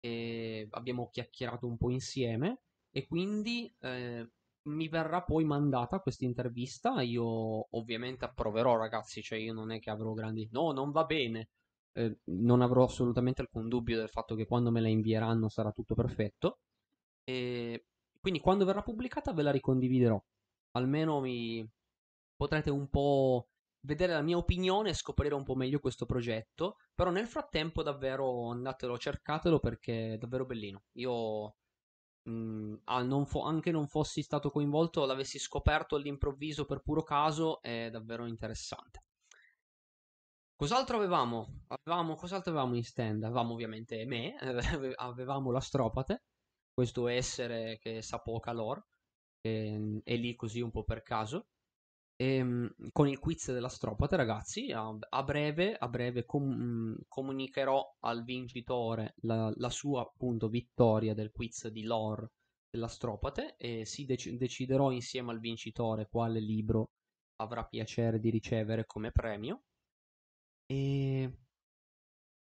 e 0.00 0.68
abbiamo 0.70 1.08
chiacchierato 1.10 1.66
un 1.66 1.76
po' 1.76 1.90
insieme. 1.90 2.60
E 2.96 3.06
quindi 3.08 3.74
eh, 3.80 4.30
mi 4.68 4.88
verrà 4.88 5.22
poi 5.22 5.44
mandata 5.44 5.98
questa 5.98 6.24
intervista. 6.24 7.02
Io 7.02 7.24
ovviamente 7.76 8.24
approverò, 8.24 8.76
ragazzi. 8.76 9.20
Cioè, 9.20 9.38
io 9.40 9.52
non 9.52 9.72
è 9.72 9.80
che 9.80 9.90
avrò 9.90 10.12
grandi. 10.12 10.48
No, 10.52 10.70
non 10.70 10.92
va 10.92 11.04
bene. 11.04 11.48
Eh, 11.92 12.18
non 12.26 12.60
avrò 12.62 12.84
assolutamente 12.84 13.40
alcun 13.40 13.68
dubbio 13.68 13.96
del 13.96 14.08
fatto 14.08 14.36
che 14.36 14.46
quando 14.46 14.70
me 14.70 14.80
la 14.80 14.88
invieranno 14.88 15.48
sarà 15.48 15.72
tutto 15.72 15.94
perfetto. 15.96 16.60
E 17.24 17.86
quindi 18.20 18.38
quando 18.40 18.64
verrà 18.64 18.82
pubblicata 18.82 19.32
ve 19.32 19.42
la 19.42 19.50
ricondividerò. 19.50 20.22
Almeno 20.76 21.20
mi 21.20 21.68
potrete 22.36 22.70
un 22.70 22.88
po' 22.88 23.48
vedere 23.80 24.12
la 24.12 24.22
mia 24.22 24.36
opinione 24.36 24.90
e 24.90 24.94
scoprire 24.94 25.34
un 25.34 25.42
po' 25.44 25.56
meglio 25.56 25.80
questo 25.80 26.06
progetto. 26.06 26.76
Però 26.94 27.10
nel 27.10 27.26
frattempo 27.26 27.82
davvero 27.82 28.50
andatelo, 28.50 28.96
cercatelo 28.98 29.58
perché 29.58 30.14
è 30.14 30.18
davvero 30.18 30.46
bellino. 30.46 30.84
Io 30.92 31.56
mh, 32.24 32.74
ah, 32.84 33.02
non 33.02 33.26
fo- 33.26 33.42
anche 33.42 33.70
non 33.70 33.86
fossi 33.88 34.22
stato 34.22 34.50
coinvolto, 34.50 35.04
l'avessi 35.06 35.38
scoperto 35.38 35.96
all'improvviso 35.96 36.64
per 36.66 36.80
puro 36.82 37.02
caso, 37.02 37.60
è 37.62 37.88
davvero 37.90 38.26
interessante. 38.26 39.02
Cos'altro 40.56 40.96
avevamo? 40.96 41.62
Avevamo, 41.68 42.14
cos'altro 42.16 42.50
avevamo 42.52 42.74
in 42.76 42.84
stand? 42.84 43.22
Avevamo 43.24 43.52
ovviamente 43.52 44.04
me, 44.06 44.34
avevamo 44.96 45.50
l'astropate, 45.50 46.24
questo 46.72 47.06
essere 47.08 47.78
che 47.80 48.02
sa 48.02 48.18
poca 48.20 48.52
lore, 48.52 48.84
che 49.40 50.00
è 50.04 50.16
lì 50.16 50.34
così 50.36 50.60
un 50.60 50.70
po' 50.70 50.84
per 50.84 51.02
caso. 51.02 51.48
Ehm, 52.16 52.72
con 52.92 53.08
il 53.08 53.18
quiz 53.18 53.52
della 53.52 53.68
stropate, 53.68 54.14
ragazzi, 54.16 54.70
a, 54.70 54.96
a 55.08 55.22
breve, 55.24 55.74
a 55.74 55.88
breve 55.88 56.24
com- 56.24 56.96
comunicherò 57.08 57.96
al 58.00 58.22
vincitore 58.22 59.14
la, 59.22 59.52
la, 59.56 59.70
sua 59.70 60.02
appunto 60.02 60.48
vittoria 60.48 61.12
del 61.12 61.32
quiz 61.32 61.68
di 61.68 61.82
lore 61.82 62.30
della 62.70 62.86
stropate 62.88 63.56
e 63.56 63.84
si 63.84 64.04
dec- 64.04 64.30
deciderò 64.30 64.90
insieme 64.92 65.32
al 65.32 65.40
vincitore 65.40 66.08
quale 66.08 66.40
libro 66.40 66.90
avrà 67.40 67.64
piacere 67.64 68.20
di 68.20 68.30
ricevere 68.30 68.84
come 68.86 69.10
premio. 69.10 69.62
E 70.66 71.30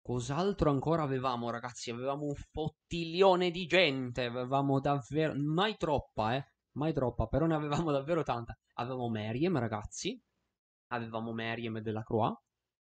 cos'altro 0.02 0.70
ancora 0.70 1.02
avevamo, 1.02 1.50
ragazzi? 1.50 1.90
Avevamo 1.90 2.24
un 2.24 2.34
fottiglione 2.34 3.50
di 3.50 3.66
gente, 3.66 4.24
avevamo 4.24 4.80
davvero 4.80 5.34
mai 5.36 5.76
troppa, 5.76 6.36
eh? 6.36 6.44
Mai 6.78 6.92
troppa, 6.94 7.26
però 7.26 7.46
ne 7.46 7.54
avevamo 7.54 7.90
davvero 7.92 8.22
tanta. 8.22 8.56
Avevamo 8.78 9.08
Meriem, 9.08 9.58
ragazzi. 9.58 10.20
Avevamo 10.88 11.32
Meriem 11.32 11.80
della 11.80 12.02
Croix, 12.02 12.34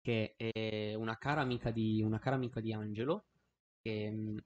che 0.01 0.35
è 0.35 0.93
una 0.95 1.17
cara 1.17 1.41
amica 1.41 1.71
di, 1.71 2.01
una 2.01 2.19
cara 2.19 2.35
amica 2.35 2.59
di 2.59 2.73
Angelo. 2.73 3.25
Che, 3.81 4.43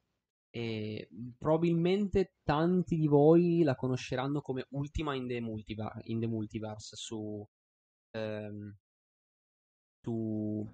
e 0.52 1.10
probabilmente 1.38 2.34
tanti 2.44 2.98
di 2.98 3.08
voi 3.08 3.62
la 3.64 3.76
conosceranno 3.76 4.42
come 4.42 4.66
Ultima 4.72 5.14
in 5.16 5.28
the, 5.28 5.40
Multiver- 5.40 6.02
in 6.06 6.20
the 6.20 6.28
Multiverse 6.28 6.96
su, 6.96 7.46
ehm, 8.12 8.76
su, 10.02 10.68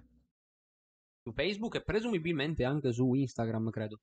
su 1.22 1.32
Facebook 1.32 1.74
e 1.76 1.82
presumibilmente 1.82 2.64
anche 2.64 2.92
su 2.92 3.12
Instagram, 3.14 3.70
credo. 3.70 4.00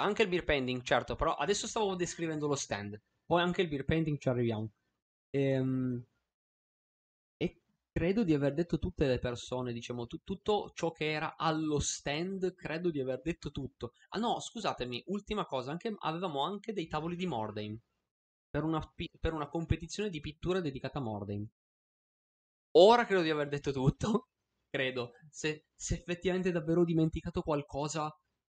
Anche 0.00 0.22
il 0.22 0.28
beer 0.28 0.44
pending, 0.44 0.82
certo, 0.82 1.14
però 1.14 1.34
adesso 1.34 1.66
stavo 1.66 1.94
descrivendo 1.94 2.46
lo 2.46 2.56
stand. 2.56 3.00
Poi 3.24 3.42
anche 3.42 3.62
il 3.62 3.68
beer 3.68 3.84
painting 3.84 4.18
ci 4.18 4.28
arriviamo. 4.28 4.70
Ehm, 5.34 6.04
e 7.36 7.60
credo 7.92 8.24
di 8.24 8.32
aver 8.32 8.54
detto 8.54 8.78
tutte 8.78 9.06
le 9.06 9.18
persone, 9.18 9.72
diciamo, 9.74 10.06
tu- 10.06 10.22
tutto 10.24 10.70
ciò 10.74 10.90
che 10.92 11.10
era 11.10 11.36
allo 11.36 11.78
stand, 11.78 12.54
credo 12.54 12.90
di 12.90 13.00
aver 13.00 13.20
detto 13.22 13.50
tutto. 13.50 13.92
Ah 14.10 14.18
no, 14.18 14.40
scusatemi, 14.40 15.02
ultima 15.08 15.44
cosa, 15.44 15.70
anche, 15.72 15.94
avevamo 15.98 16.42
anche 16.42 16.72
dei 16.72 16.86
tavoli 16.86 17.16
di 17.16 17.26
Mordheim. 17.26 17.78
Per 18.50 18.64
una, 18.64 18.80
per 19.20 19.32
una 19.34 19.48
competizione 19.48 20.10
di 20.10 20.20
pittura 20.20 20.60
dedicata 20.60 20.98
a 20.98 21.02
Mordheim. 21.02 21.46
Ora 22.76 23.04
credo 23.06 23.22
di 23.22 23.30
aver 23.30 23.48
detto 23.48 23.72
tutto. 23.72 24.28
credo. 24.70 25.12
Se, 25.30 25.64
se 25.74 25.94
effettivamente 25.94 26.50
davvero 26.52 26.80
ho 26.82 26.84
dimenticato 26.84 27.42
qualcosa, 27.42 28.10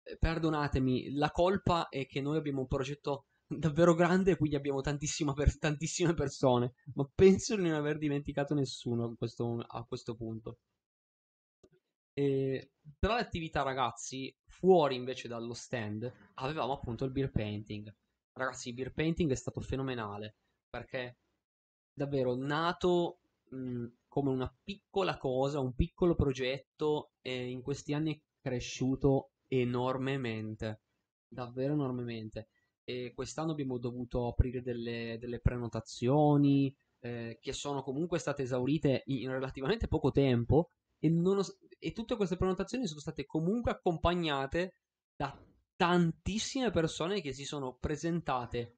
eh, 0.03 0.17
perdonatemi. 0.17 1.13
La 1.13 1.31
colpa 1.31 1.87
è 1.89 2.05
che 2.05 2.21
noi 2.21 2.37
abbiamo 2.37 2.61
un 2.61 2.67
progetto 2.67 3.25
davvero 3.47 3.93
grande 3.93 4.35
quindi 4.37 4.55
abbiamo 4.55 4.81
per- 5.33 5.57
tantissime 5.57 6.13
persone, 6.13 6.73
ma 6.95 7.09
penso 7.13 7.55
di 7.55 7.63
non 7.63 7.73
aver 7.73 7.97
dimenticato 7.97 8.53
nessuno 8.53 9.05
a 9.05 9.15
questo, 9.15 9.57
a 9.67 9.83
questo 9.85 10.15
punto. 10.15 10.59
E 12.13 12.71
tra 12.97 13.15
le 13.15 13.21
attività 13.21 13.61
ragazzi, 13.61 14.33
fuori 14.47 14.95
invece 14.95 15.27
dallo 15.27 15.53
stand, 15.53 16.11
avevamo 16.35 16.73
appunto 16.73 17.05
il 17.05 17.11
beer 17.11 17.29
painting. 17.31 17.93
Ragazzi, 18.33 18.69
il 18.69 18.75
beer 18.75 18.93
painting 18.93 19.31
è 19.31 19.35
stato 19.35 19.61
fenomenale 19.61 20.35
perché 20.69 21.17
davvero 21.93 22.35
nato 22.35 23.19
mh, 23.49 23.85
come 24.07 24.29
una 24.29 24.53
piccola 24.63 25.17
cosa, 25.17 25.59
un 25.59 25.73
piccolo 25.73 26.15
progetto 26.15 27.11
e 27.21 27.49
in 27.49 27.61
questi 27.61 27.93
anni 27.93 28.15
è 28.15 28.21
cresciuto 28.41 29.31
enormemente, 29.47 30.81
davvero 31.27 31.73
enormemente 31.73 32.47
e 32.85 33.11
quest'anno 33.13 33.51
abbiamo 33.51 33.77
dovuto 33.77 34.27
aprire 34.27 34.61
delle, 34.61 35.17
delle 35.19 35.39
prenotazioni 35.39 36.73
eh, 36.99 37.37
che 37.41 37.51
sono 37.53 37.81
comunque 37.83 38.19
state 38.19 38.43
esaurite 38.43 39.03
in 39.07 39.29
relativamente 39.31 39.87
poco 39.87 40.11
tempo 40.11 40.69
e, 40.99 41.11
os- 41.11 41.57
e 41.79 41.91
tutte 41.91 42.15
queste 42.15 42.37
prenotazioni 42.37 42.87
sono 42.87 42.99
state 43.01 43.25
comunque 43.25 43.71
accompagnate 43.71 44.73
da 45.15 45.37
tantissime 45.75 46.71
persone 46.71 47.21
che 47.21 47.33
si 47.33 47.43
sono 47.43 47.75
presentate 47.79 48.77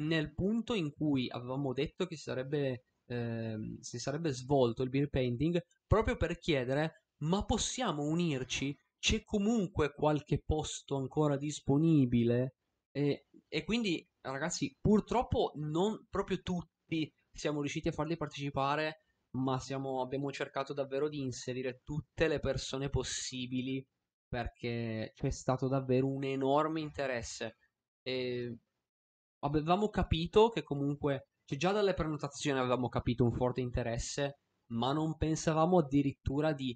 nel 0.00 0.32
punto 0.34 0.74
in 0.74 0.90
cui 0.92 1.28
avevamo 1.30 1.72
detto 1.72 2.06
che 2.06 2.16
si 2.16 2.22
sarebbe, 2.24 2.84
eh, 3.06 3.76
si 3.80 3.98
sarebbe 3.98 4.32
svolto 4.32 4.82
il 4.82 4.88
beer 4.90 5.08
painting 5.08 5.60
proprio 5.86 6.16
per 6.16 6.38
chiedere 6.38 7.02
ma 7.22 7.44
possiamo 7.44 8.02
unirci? 8.02 8.76
C'è 8.98 9.22
comunque 9.24 9.92
qualche 9.94 10.42
posto 10.44 10.96
ancora 10.96 11.36
disponibile? 11.36 12.54
E 12.90 13.26
e 13.54 13.64
quindi, 13.64 14.02
ragazzi, 14.22 14.74
purtroppo 14.80 15.52
non 15.56 16.06
proprio 16.08 16.40
tutti 16.40 17.12
siamo 17.30 17.60
riusciti 17.60 17.88
a 17.88 17.92
farli 17.92 18.16
partecipare, 18.16 19.02
ma 19.36 19.60
siamo, 19.60 20.00
abbiamo 20.00 20.32
cercato 20.32 20.72
davvero 20.72 21.06
di 21.10 21.20
inserire 21.20 21.82
tutte 21.84 22.28
le 22.28 22.40
persone 22.40 22.88
possibili 22.88 23.86
perché 24.26 25.12
c'è 25.14 25.30
stato 25.30 25.68
davvero 25.68 26.08
un 26.08 26.24
enorme 26.24 26.80
interesse. 26.80 27.56
E 28.00 28.56
avevamo 29.40 29.90
capito 29.90 30.48
che 30.48 30.62
comunque, 30.62 31.32
cioè 31.44 31.58
già 31.58 31.72
dalle 31.72 31.92
prenotazioni 31.92 32.58
avevamo 32.58 32.88
capito 32.88 33.24
un 33.24 33.32
forte 33.32 33.60
interesse, 33.60 34.38
ma 34.70 34.94
non 34.94 35.18
pensavamo 35.18 35.76
addirittura 35.76 36.54
di 36.54 36.74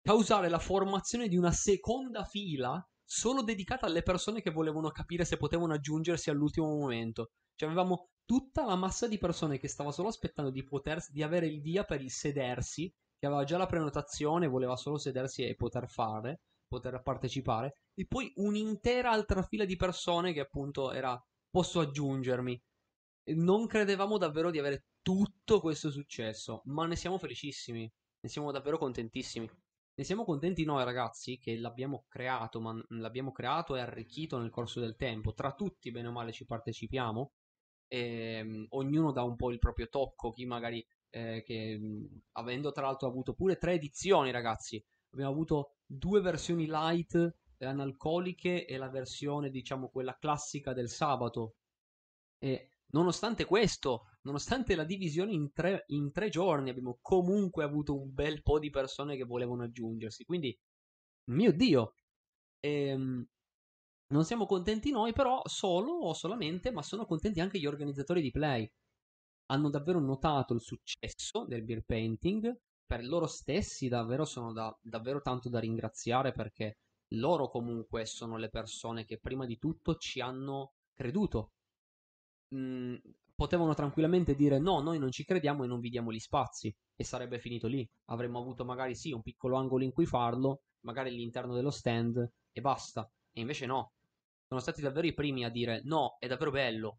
causare 0.00 0.48
la 0.48 0.60
formazione 0.60 1.26
di 1.26 1.36
una 1.36 1.50
seconda 1.50 2.22
fila 2.22 2.80
solo 3.10 3.42
dedicata 3.42 3.86
alle 3.86 4.02
persone 4.02 4.42
che 4.42 4.50
volevano 4.50 4.90
capire 4.90 5.24
se 5.24 5.38
potevano 5.38 5.72
aggiungersi 5.72 6.28
all'ultimo 6.28 6.66
momento. 6.66 7.30
Cioè 7.54 7.68
avevamo 7.68 8.10
tutta 8.26 8.66
la 8.66 8.76
massa 8.76 9.08
di 9.08 9.16
persone 9.16 9.58
che 9.58 9.66
stava 9.66 9.92
solo 9.92 10.08
aspettando 10.08 10.50
di, 10.50 10.62
poter, 10.62 11.02
di 11.08 11.22
avere 11.22 11.46
il 11.46 11.62
via 11.62 11.84
per 11.84 12.02
il 12.02 12.10
sedersi, 12.10 12.92
che 13.18 13.26
aveva 13.26 13.44
già 13.44 13.56
la 13.56 13.66
prenotazione, 13.66 14.46
voleva 14.46 14.76
solo 14.76 14.98
sedersi 14.98 15.42
e 15.42 15.54
poter 15.54 15.88
fare, 15.88 16.42
poter 16.68 17.00
partecipare, 17.02 17.78
e 17.94 18.06
poi 18.06 18.30
un'intera 18.36 19.10
altra 19.10 19.42
fila 19.42 19.64
di 19.64 19.76
persone 19.76 20.34
che 20.34 20.40
appunto 20.40 20.92
era 20.92 21.18
posso 21.50 21.80
aggiungermi. 21.80 22.60
Non 23.36 23.66
credevamo 23.66 24.18
davvero 24.18 24.50
di 24.50 24.58
avere 24.58 24.84
tutto 25.00 25.60
questo 25.60 25.90
successo, 25.90 26.60
ma 26.66 26.86
ne 26.86 26.94
siamo 26.94 27.16
felicissimi, 27.16 27.90
ne 28.20 28.28
siamo 28.28 28.52
davvero 28.52 28.76
contentissimi. 28.76 29.48
Ne 29.98 30.04
siamo 30.04 30.24
contenti 30.24 30.64
noi 30.64 30.84
ragazzi 30.84 31.40
che 31.40 31.56
l'abbiamo 31.56 32.04
creato, 32.06 32.60
ma 32.60 32.72
l'abbiamo 32.90 33.32
creato 33.32 33.74
e 33.74 33.80
arricchito 33.80 34.38
nel 34.38 34.48
corso 34.48 34.78
del 34.78 34.94
tempo. 34.94 35.34
Tra 35.34 35.52
tutti, 35.54 35.90
bene 35.90 36.06
o 36.06 36.12
male, 36.12 36.30
ci 36.30 36.46
partecipiamo. 36.46 37.32
E, 37.88 37.98
ehm, 37.98 38.66
ognuno 38.70 39.10
dà 39.10 39.24
un 39.24 39.34
po' 39.34 39.50
il 39.50 39.58
proprio 39.58 39.88
tocco. 39.88 40.30
Chi 40.30 40.46
magari, 40.46 40.86
eh, 41.10 41.42
che, 41.44 41.80
avendo 42.34 42.70
tra 42.70 42.82
l'altro 42.82 43.08
avuto 43.08 43.34
pure 43.34 43.56
tre 43.56 43.72
edizioni, 43.72 44.30
ragazzi, 44.30 44.80
abbiamo 45.10 45.32
avuto 45.32 45.78
due 45.84 46.20
versioni 46.20 46.66
light 46.68 47.16
eh, 47.56 47.66
analcoliche 47.66 48.66
e 48.66 48.76
la 48.76 48.90
versione, 48.90 49.50
diciamo, 49.50 49.88
quella 49.88 50.16
classica 50.16 50.72
del 50.72 50.90
sabato. 50.90 51.56
E 52.38 52.70
nonostante 52.92 53.44
questo, 53.46 54.10
nonostante 54.28 54.74
la 54.76 54.84
divisione 54.84 55.32
in 55.32 55.52
tre, 55.52 55.84
in 55.88 56.12
tre 56.12 56.28
giorni, 56.28 56.68
abbiamo 56.70 56.98
comunque 57.00 57.64
avuto 57.64 57.98
un 57.98 58.12
bel 58.12 58.42
po' 58.42 58.58
di 58.58 58.70
persone 58.70 59.16
che 59.16 59.24
volevano 59.24 59.62
aggiungersi. 59.62 60.24
Quindi, 60.24 60.56
mio 61.30 61.52
Dio, 61.52 61.94
ehm, 62.60 63.26
non 64.08 64.24
siamo 64.24 64.46
contenti 64.46 64.90
noi, 64.90 65.12
però 65.12 65.42
solo 65.46 65.92
o 65.92 66.12
solamente, 66.14 66.70
ma 66.70 66.82
sono 66.82 67.06
contenti 67.06 67.40
anche 67.40 67.58
gli 67.58 67.66
organizzatori 67.66 68.20
di 68.22 68.30
Play. 68.30 68.70
Hanno 69.46 69.70
davvero 69.70 70.00
notato 70.00 70.54
il 70.54 70.60
successo 70.60 71.44
del 71.46 71.64
beer 71.64 71.82
painting. 71.84 72.54
Per 72.86 73.04
loro 73.04 73.26
stessi, 73.26 73.88
davvero 73.88 74.24
sono 74.24 74.52
da, 74.52 74.76
davvero 74.82 75.22
tanto 75.22 75.48
da 75.48 75.58
ringraziare 75.58 76.32
perché 76.32 76.78
loro 77.14 77.48
comunque 77.48 78.04
sono 78.06 78.36
le 78.36 78.50
persone 78.50 79.04
che 79.04 79.18
prima 79.18 79.46
di 79.46 79.58
tutto 79.58 79.96
ci 79.96 80.20
hanno 80.20 80.74
creduto. 80.94 81.52
Mm, 82.54 82.96
potevano 83.38 83.72
tranquillamente 83.72 84.34
dire 84.34 84.58
no, 84.58 84.80
noi 84.80 84.98
non 84.98 85.12
ci 85.12 85.22
crediamo 85.22 85.62
e 85.62 85.68
non 85.68 85.78
vi 85.78 85.90
diamo 85.90 86.12
gli 86.12 86.18
spazi 86.18 86.74
e 86.96 87.04
sarebbe 87.04 87.38
finito 87.38 87.68
lì. 87.68 87.88
Avremmo 88.06 88.40
avuto 88.40 88.64
magari 88.64 88.96
sì 88.96 89.12
un 89.12 89.22
piccolo 89.22 89.56
angolo 89.56 89.84
in 89.84 89.92
cui 89.92 90.06
farlo, 90.06 90.62
magari 90.80 91.10
all'interno 91.10 91.54
dello 91.54 91.70
stand 91.70 92.18
e 92.50 92.60
basta. 92.60 93.08
E 93.32 93.40
invece 93.40 93.66
no. 93.66 93.92
Sono 94.48 94.58
stati 94.58 94.80
davvero 94.80 95.06
i 95.06 95.14
primi 95.14 95.44
a 95.44 95.50
dire 95.50 95.82
no, 95.84 96.16
è 96.18 96.26
davvero 96.26 96.50
bello. 96.50 96.98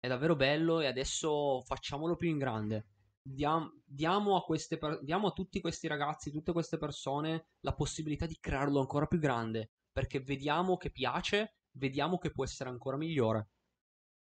È 0.00 0.08
davvero 0.08 0.36
bello 0.36 0.80
e 0.80 0.86
adesso 0.86 1.60
facciamolo 1.66 2.16
più 2.16 2.30
in 2.30 2.38
grande. 2.38 2.86
Diam, 3.20 3.70
diamo, 3.84 4.36
a 4.36 4.44
per, 4.78 5.00
diamo 5.02 5.26
a 5.26 5.32
tutti 5.32 5.60
questi 5.60 5.86
ragazzi, 5.86 6.30
tutte 6.30 6.52
queste 6.52 6.78
persone 6.78 7.48
la 7.60 7.74
possibilità 7.74 8.24
di 8.24 8.38
crearlo 8.40 8.80
ancora 8.80 9.04
più 9.04 9.18
grande. 9.18 9.72
Perché 9.92 10.20
vediamo 10.20 10.78
che 10.78 10.90
piace, 10.90 11.56
vediamo 11.72 12.16
che 12.16 12.30
può 12.30 12.44
essere 12.44 12.70
ancora 12.70 12.96
migliore. 12.96 13.50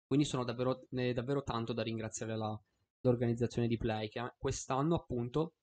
Quindi 0.06 0.26
sono 0.26 0.44
davvero, 0.44 0.88
è 0.90 1.14
davvero 1.14 1.44
tanto 1.44 1.74
da 1.74 1.82
ringraziare 1.82 2.36
la, 2.36 2.60
l'organizzazione 3.02 3.68
di 3.68 3.78
Play 3.78 4.10
che 4.10 4.34
quest'anno 4.38 4.96
appunto 4.96 5.56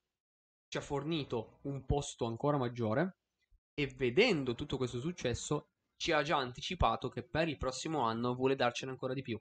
ci 0.69 0.79
ha 0.79 0.81
fornito 0.81 1.59
un 1.63 1.85
posto 1.85 2.27
ancora 2.27 2.57
maggiore 2.57 3.19
e 3.75 3.87
vedendo 3.87 4.55
tutto 4.55 4.77
questo 4.77 5.01
successo 5.01 5.69
ci 5.97 6.13
ha 6.13 6.23
già 6.23 6.37
anticipato 6.37 7.09
che 7.09 7.27
per 7.27 7.49
il 7.49 7.57
prossimo 7.57 8.01
anno 8.01 8.35
vuole 8.35 8.57
darcene 8.57 8.93
ancora 8.93 9.15
di 9.15 9.23
più. 9.23 9.39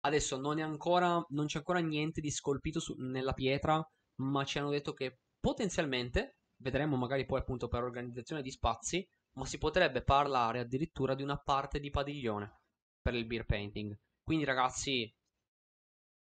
Adesso 0.00 0.38
non, 0.38 0.60
ancora, 0.60 1.24
non 1.30 1.46
c'è 1.46 1.58
ancora 1.58 1.78
niente 1.78 2.20
di 2.20 2.30
scolpito 2.30 2.78
su, 2.78 2.94
nella 2.98 3.32
pietra, 3.32 3.82
ma 4.16 4.44
ci 4.44 4.58
hanno 4.58 4.70
detto 4.70 4.92
che 4.92 5.20
potenzialmente, 5.40 6.36
vedremo 6.56 6.96
magari 6.96 7.24
poi 7.24 7.40
appunto 7.40 7.68
per 7.68 7.82
organizzazione 7.82 8.42
di 8.42 8.50
spazi, 8.50 9.06
ma 9.36 9.46
si 9.46 9.58
potrebbe 9.58 10.02
parlare 10.02 10.60
addirittura 10.60 11.14
di 11.14 11.22
una 11.22 11.38
parte 11.38 11.80
di 11.80 11.90
padiglione 11.90 12.63
per 13.04 13.14
il 13.14 13.26
beer 13.26 13.44
painting. 13.44 13.94
Quindi 14.22 14.44
ragazzi, 14.46 15.14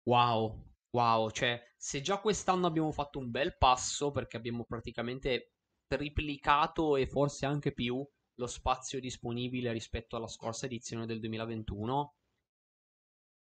wow, 0.08 0.60
wow, 0.90 1.30
cioè 1.30 1.62
se 1.76 2.00
già 2.00 2.18
quest'anno 2.18 2.66
abbiamo 2.66 2.90
fatto 2.90 3.20
un 3.20 3.30
bel 3.30 3.56
passo 3.56 4.10
perché 4.10 4.36
abbiamo 4.36 4.64
praticamente 4.64 5.52
triplicato 5.86 6.96
e 6.96 7.06
forse 7.06 7.46
anche 7.46 7.72
più 7.72 8.04
lo 8.36 8.46
spazio 8.48 8.98
disponibile 8.98 9.70
rispetto 9.70 10.16
alla 10.16 10.26
scorsa 10.26 10.66
edizione 10.66 11.06
del 11.06 11.20
2021, 11.20 12.14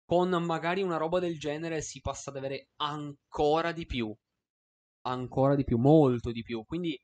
con 0.05 0.29
magari 0.45 0.83
una 0.83 0.99
roba 0.99 1.19
del 1.19 1.39
genere 1.39 1.81
si 1.81 2.01
passa 2.03 2.29
ad 2.29 2.37
avere 2.37 2.69
ancora 2.77 3.73
di 3.73 3.87
più. 3.87 4.15
Ancora 5.07 5.55
di 5.55 5.65
più, 5.65 5.79
molto 5.79 6.31
di 6.31 6.43
più. 6.43 6.65
Quindi 6.65 6.99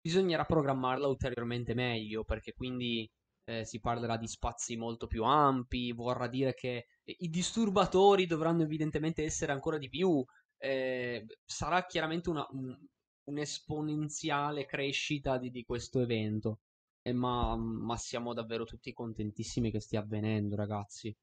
bisognerà 0.00 0.44
programmarla 0.44 1.06
ulteriormente 1.06 1.74
meglio, 1.74 2.24
perché 2.24 2.52
quindi 2.52 3.08
eh, 3.52 3.64
si 3.64 3.80
parlerà 3.80 4.16
di 4.16 4.26
spazi 4.26 4.76
molto 4.76 5.06
più 5.06 5.24
ampi, 5.24 5.92
vorrà 5.92 6.26
dire 6.28 6.54
che 6.54 6.86
i 7.04 7.28
disturbatori 7.28 8.26
dovranno 8.26 8.62
evidentemente 8.62 9.24
essere 9.24 9.52
ancora 9.52 9.78
di 9.78 9.88
più. 9.88 10.24
Eh, 10.58 11.26
sarà 11.44 11.84
chiaramente 11.86 12.30
una, 12.30 12.46
un, 12.50 12.76
un'esponenziale 13.24 14.64
crescita 14.66 15.38
di, 15.38 15.50
di 15.50 15.64
questo 15.64 16.00
evento. 16.00 16.60
Eh, 17.02 17.12
ma, 17.12 17.56
ma, 17.56 17.96
siamo 17.96 18.32
davvero 18.32 18.64
tutti 18.64 18.92
contentissimi 18.92 19.70
che 19.70 19.80
stia 19.80 20.00
avvenendo, 20.00 20.56
ragazzi. 20.56 21.14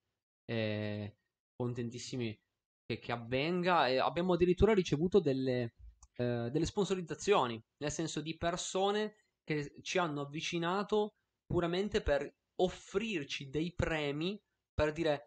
Eh, 0.46 1.16
contentissimi 1.56 2.38
che, 2.86 3.00
che 3.00 3.12
avvenga. 3.12 3.88
E 3.88 3.98
abbiamo 3.98 4.34
addirittura 4.34 4.74
ricevuto 4.74 5.20
delle, 5.20 5.74
eh, 6.16 6.50
delle 6.52 6.66
sponsorizzazioni, 6.66 7.62
nel 7.78 7.92
senso 7.92 8.22
di 8.22 8.38
persone 8.38 9.16
che 9.44 9.74
ci 9.82 9.98
hanno 9.98 10.22
avvicinato 10.22 11.14
puramente 11.50 12.02
per 12.02 12.32
offrirci 12.62 13.50
dei 13.50 13.74
premi 13.74 14.40
per 14.74 14.92
dire 14.92 15.24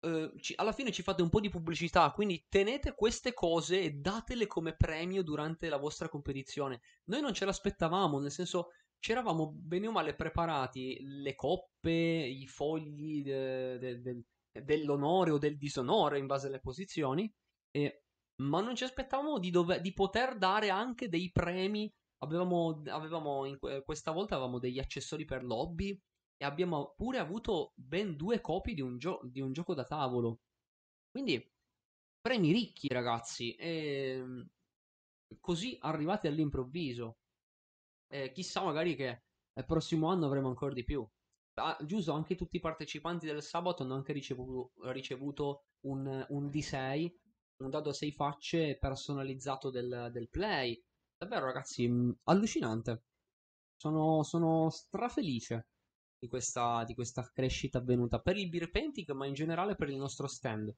Uh, 0.00 0.34
ci, 0.38 0.54
alla 0.56 0.72
fine 0.72 0.92
ci 0.92 1.02
fate 1.02 1.20
un 1.20 1.28
po' 1.28 1.40
di 1.40 1.50
pubblicità, 1.50 2.10
quindi 2.12 2.46
tenete 2.48 2.94
queste 2.94 3.34
cose 3.34 3.82
e 3.82 3.90
datele 3.90 4.46
come 4.46 4.74
premio 4.74 5.22
durante 5.22 5.68
la 5.68 5.76
vostra 5.76 6.08
competizione. 6.08 6.80
Noi 7.10 7.20
non 7.20 7.34
ce 7.34 7.44
l'aspettavamo, 7.44 8.18
nel 8.18 8.30
senso 8.30 8.68
c'eravamo 8.98 9.52
bene 9.52 9.88
o 9.88 9.92
male 9.92 10.14
preparati 10.14 10.96
le 11.02 11.34
coppe, 11.34 11.90
i 11.92 12.46
fogli 12.46 13.22
de, 13.22 13.76
de, 13.78 14.00
de, 14.00 14.24
dell'onore 14.64 15.32
o 15.32 15.38
del 15.38 15.58
disonore 15.58 16.18
in 16.18 16.24
base 16.24 16.46
alle 16.46 16.60
posizioni, 16.60 17.30
e, 17.70 18.04
ma 18.36 18.62
non 18.62 18.74
ci 18.74 18.84
aspettavamo 18.84 19.38
di, 19.38 19.50
dove, 19.50 19.82
di 19.82 19.92
poter 19.92 20.38
dare 20.38 20.70
anche 20.70 21.10
dei 21.10 21.30
premi. 21.30 21.92
Avevamo, 22.22 22.82
avevamo 22.86 23.44
in, 23.46 23.58
questa 23.84 24.10
volta 24.10 24.34
avevamo 24.34 24.58
degli 24.58 24.78
accessori 24.78 25.24
per 25.24 25.44
lobby 25.44 25.98
e 26.36 26.44
abbiamo 26.44 26.94
pure 26.96 27.18
avuto 27.18 27.72
ben 27.74 28.16
due 28.16 28.40
copie 28.40 28.74
di 28.74 28.80
un, 28.80 28.98
gio- 28.98 29.20
di 29.24 29.40
un 29.40 29.52
gioco 29.52 29.74
da 29.74 29.84
tavolo. 29.84 30.40
Quindi 31.10 31.42
premi 32.20 32.52
ricchi, 32.52 32.88
ragazzi. 32.88 33.54
E 33.54 34.24
così 35.40 35.76
arrivati 35.80 36.26
all'improvviso. 36.26 37.18
E 38.08 38.32
chissà 38.32 38.62
magari 38.62 38.96
che 38.96 39.22
il 39.54 39.64
prossimo 39.64 40.08
anno 40.08 40.26
avremo 40.26 40.48
ancora 40.48 40.72
di 40.72 40.84
più. 40.84 41.06
Ah, 41.54 41.76
giusto, 41.84 42.12
anche 42.12 42.36
tutti 42.36 42.56
i 42.56 42.60
partecipanti 42.60 43.26
del 43.26 43.42
sabato 43.42 43.82
hanno 43.82 43.94
anche 43.94 44.12
ricevuto, 44.12 44.72
ricevuto 44.90 45.64
un, 45.80 46.24
un, 46.28 46.48
D6, 46.48 47.14
un 47.58 47.70
dado 47.70 47.90
a 47.90 47.92
6 47.92 48.12
facce 48.12 48.78
personalizzato 48.78 49.70
del, 49.70 50.08
del 50.12 50.28
play. 50.28 50.82
Davvero, 51.20 51.44
ragazzi, 51.44 51.86
allucinante. 52.24 53.04
Sono, 53.76 54.22
sono 54.22 54.70
strafelice 54.70 55.66
di 56.18 56.28
questa, 56.28 56.82
di 56.84 56.94
questa 56.94 57.30
crescita 57.30 57.76
avvenuta 57.76 58.20
per 58.20 58.38
il 58.38 58.48
beer 58.48 58.70
painting, 58.70 59.10
ma 59.10 59.26
in 59.26 59.34
generale 59.34 59.74
per 59.74 59.90
il 59.90 59.96
nostro 59.96 60.26
stand. 60.26 60.74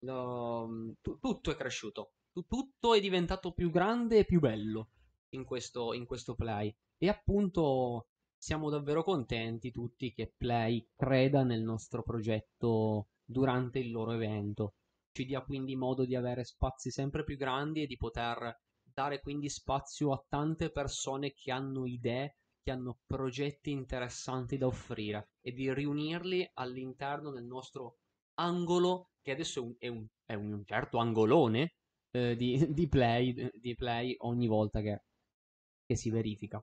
No, 0.00 0.94
t- 1.00 1.18
tutto 1.18 1.50
è 1.50 1.56
cresciuto, 1.56 2.12
t- 2.30 2.44
tutto 2.46 2.92
è 2.92 3.00
diventato 3.00 3.52
più 3.54 3.70
grande 3.70 4.18
e 4.18 4.24
più 4.26 4.38
bello 4.38 4.90
in 5.30 5.44
questo, 5.44 5.94
in 5.94 6.04
questo 6.04 6.34
play. 6.34 6.74
E 6.98 7.08
appunto 7.08 8.08
siamo 8.36 8.68
davvero 8.68 9.02
contenti 9.02 9.70
tutti 9.70 10.12
che 10.12 10.34
Play 10.36 10.90
creda 10.94 11.42
nel 11.42 11.62
nostro 11.62 12.02
progetto 12.02 13.08
durante 13.24 13.78
il 13.78 13.90
loro 13.90 14.12
evento. 14.12 14.74
Ci 15.10 15.24
dia 15.24 15.40
quindi 15.40 15.74
modo 15.74 16.04
di 16.04 16.14
avere 16.14 16.44
spazi 16.44 16.90
sempre 16.90 17.24
più 17.24 17.38
grandi 17.38 17.82
e 17.82 17.86
di 17.86 17.96
poter 17.96 18.54
dare 18.92 19.20
quindi 19.20 19.48
spazio 19.48 20.12
a 20.12 20.24
tante 20.28 20.70
persone 20.70 21.32
che 21.32 21.50
hanno 21.50 21.86
idee 21.86 22.36
che 22.62 22.70
hanno 22.70 23.00
progetti 23.06 23.70
interessanti 23.70 24.58
da 24.58 24.66
offrire 24.66 25.30
e 25.40 25.52
di 25.52 25.72
riunirli 25.72 26.50
all'interno 26.54 27.30
del 27.30 27.44
nostro 27.44 27.98
angolo, 28.34 29.10
che 29.22 29.32
adesso 29.32 29.74
è 29.78 29.88
un, 29.88 30.06
è 30.24 30.34
un 30.34 30.62
certo 30.64 30.98
angolone 30.98 31.74
eh, 32.10 32.36
di, 32.36 32.66
di, 32.72 32.88
play, 32.88 33.50
di, 33.54 33.74
play, 33.74 34.14
ogni 34.18 34.46
volta 34.46 34.80
che, 34.80 35.02
che 35.86 35.96
si 35.96 36.10
verifica. 36.10 36.62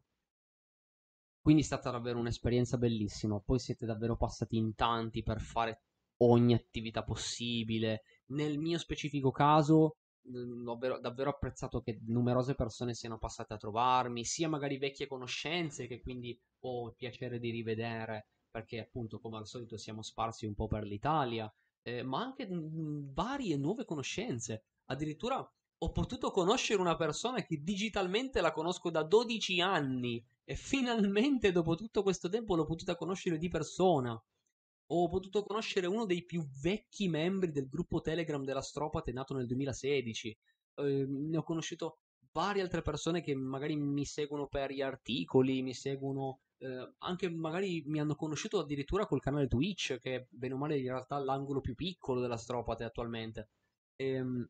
Quindi 1.41 1.63
è 1.63 1.65
stata 1.65 1.91
davvero 1.91 2.19
un'esperienza 2.19 2.77
bellissima. 2.77 3.39
Poi 3.39 3.57
siete 3.57 3.85
davvero 3.85 4.17
passati 4.17 4.57
in 4.57 4.75
tanti 4.75 5.23
per 5.23 5.39
fare 5.39 5.83
ogni 6.17 6.53
attività 6.53 7.03
possibile. 7.03 8.03
Nel 8.31 8.57
mio 8.57 8.77
specifico 8.77 9.31
caso, 9.31 9.97
ho 10.33 10.99
davvero 10.99 11.29
apprezzato 11.29 11.81
che 11.81 11.99
numerose 12.07 12.55
persone 12.55 12.93
siano 12.93 13.17
passate 13.17 13.53
a 13.53 13.57
trovarmi, 13.57 14.25
sia 14.25 14.49
magari 14.49 14.77
vecchie 14.77 15.07
conoscenze 15.07 15.87
che 15.87 16.01
quindi 16.01 16.37
ho 16.61 16.87
il 16.87 16.95
piacere 16.95 17.39
di 17.39 17.49
rivedere 17.49 18.27
perché 18.49 18.79
appunto 18.79 19.19
come 19.19 19.37
al 19.37 19.47
solito 19.47 19.77
siamo 19.77 20.01
sparsi 20.01 20.45
un 20.45 20.55
po' 20.55 20.67
per 20.67 20.83
l'Italia, 20.83 21.51
eh, 21.83 22.01
ma 22.03 22.21
anche 22.21 22.47
mh, 22.47 23.13
varie 23.13 23.55
nuove 23.57 23.85
conoscenze. 23.85 24.63
Addirittura 24.85 25.37
ho 25.79 25.91
potuto 25.91 26.31
conoscere 26.31 26.81
una 26.81 26.95
persona 26.95 27.43
che 27.43 27.61
digitalmente 27.61 28.41
la 28.41 28.51
conosco 28.51 28.89
da 28.89 29.03
12 29.03 29.61
anni 29.61 30.23
e 30.43 30.55
finalmente 30.55 31.51
dopo 31.51 31.75
tutto 31.75 32.01
questo 32.01 32.29
tempo 32.29 32.55
l'ho 32.55 32.65
potuta 32.65 32.95
conoscere 32.95 33.37
di 33.37 33.47
persona 33.47 34.19
ho 34.87 35.07
potuto 35.09 35.43
conoscere 35.43 35.87
uno 35.87 36.05
dei 36.05 36.23
più 36.23 36.45
vecchi 36.61 37.09
membri 37.09 37.51
del 37.51 37.67
gruppo 37.67 38.01
Telegram 38.01 38.43
della 38.43 38.61
Stropate 38.61 39.11
nato 39.11 39.33
nel 39.33 39.45
2016. 39.45 40.37
Eh, 40.75 41.05
ne 41.07 41.37
ho 41.37 41.43
conosciuto 41.43 41.99
varie 42.31 42.61
altre 42.61 42.81
persone 42.81 43.21
che 43.21 43.35
magari 43.35 43.75
mi 43.75 44.05
seguono 44.05 44.47
per 44.47 44.71
gli 44.71 44.81
articoli, 44.81 45.61
mi 45.61 45.73
seguono 45.73 46.41
eh, 46.59 46.93
anche 46.99 47.29
magari 47.29 47.83
mi 47.85 47.99
hanno 47.99 48.15
conosciuto 48.15 48.59
addirittura 48.59 49.05
col 49.05 49.21
canale 49.21 49.47
Twitch, 49.47 49.97
che 49.99 50.15
è 50.15 50.27
bene 50.29 50.53
o 50.53 50.57
male 50.57 50.77
in 50.77 50.87
realtà 50.87 51.17
l'angolo 51.19 51.61
più 51.61 51.75
piccolo 51.75 52.19
della 52.21 52.37
Stropate 52.37 52.83
attualmente. 52.83 53.49
E, 53.95 54.05
ehm, 54.13 54.49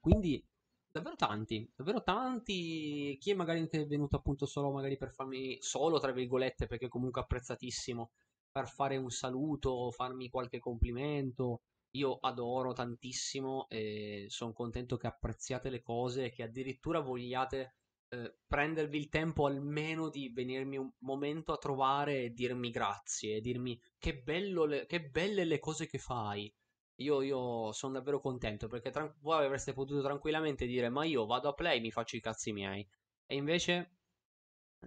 quindi 0.00 0.44
davvero 0.90 1.16
tanti, 1.16 1.70
davvero 1.74 2.02
tanti. 2.02 3.16
Chi 3.20 3.30
è 3.30 3.34
magari 3.34 3.66
è 3.68 3.86
venuto 3.86 4.16
appunto 4.16 4.46
solo 4.46 4.70
magari 4.70 4.96
per 4.96 5.12
farmi 5.12 5.56
solo, 5.60 5.98
tra 5.98 6.12
virgolette, 6.12 6.66
perché 6.66 6.88
comunque 6.88 7.20
apprezzatissimo 7.20 8.10
per 8.50 8.68
fare 8.68 8.96
un 8.96 9.10
saluto, 9.10 9.90
farmi 9.90 10.28
qualche 10.28 10.58
complimento. 10.58 11.62
Io 11.92 12.18
adoro 12.20 12.72
tantissimo 12.72 13.66
e 13.68 14.26
sono 14.28 14.52
contento 14.52 14.96
che 14.96 15.06
apprezziate 15.06 15.70
le 15.70 15.80
cose 15.80 16.26
e 16.26 16.30
che 16.30 16.42
addirittura 16.42 17.00
vogliate 17.00 17.76
eh, 18.10 18.36
prendervi 18.46 18.96
il 18.98 19.08
tempo 19.08 19.46
almeno 19.46 20.08
di 20.08 20.30
venirmi 20.30 20.76
un 20.76 20.90
momento 21.00 21.52
a 21.52 21.58
trovare 21.58 22.24
e 22.24 22.32
dirmi 22.32 22.70
grazie, 22.70 23.36
e 23.36 23.40
dirmi 23.40 23.80
che, 23.98 24.22
le, 24.24 24.86
che 24.86 25.02
belle 25.08 25.44
le 25.44 25.58
cose 25.58 25.86
che 25.86 25.98
fai. 25.98 26.52
Io, 27.00 27.22
io 27.22 27.72
sono 27.72 27.92
davvero 27.94 28.20
contento 28.20 28.66
perché 28.66 28.90
tra- 28.90 29.14
voi 29.20 29.44
avreste 29.44 29.72
potuto 29.72 30.02
tranquillamente 30.02 30.66
dire 30.66 30.88
ma 30.88 31.04
io 31.04 31.26
vado 31.26 31.48
a 31.48 31.54
play 31.54 31.78
e 31.78 31.80
mi 31.80 31.90
faccio 31.92 32.16
i 32.16 32.20
cazzi 32.20 32.52
miei. 32.52 32.86
E 33.26 33.36
invece 33.36 33.98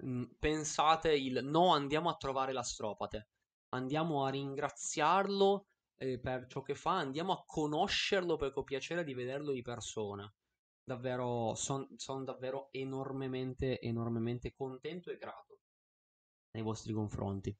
mh, 0.01 0.09
mm, 0.09 0.23
pensate 0.39 1.15
il 1.15 1.39
no 1.43 1.73
andiamo 1.73 2.09
a 2.09 2.15
trovare 2.17 2.51
l'astropate 2.53 3.29
andiamo 3.73 4.25
a 4.25 4.29
ringraziarlo 4.29 5.67
eh, 5.97 6.19
per 6.19 6.47
ciò 6.47 6.61
che 6.61 6.75
fa, 6.75 6.97
andiamo 6.97 7.33
a 7.33 7.43
conoscerlo 7.45 8.35
perché 8.37 8.59
ho 8.59 8.63
piacere 8.63 9.03
di 9.03 9.13
vederlo 9.13 9.51
di 9.51 9.61
persona. 9.61 10.31
Davvero, 10.83 11.53
sono 11.55 11.87
son 11.95 12.25
davvero 12.25 12.69
enormemente, 12.71 13.79
enormemente 13.79 14.53
contento 14.53 15.11
e 15.11 15.17
grato 15.17 15.59
nei 16.51 16.63
vostri 16.63 16.93
confronti. 16.93 17.55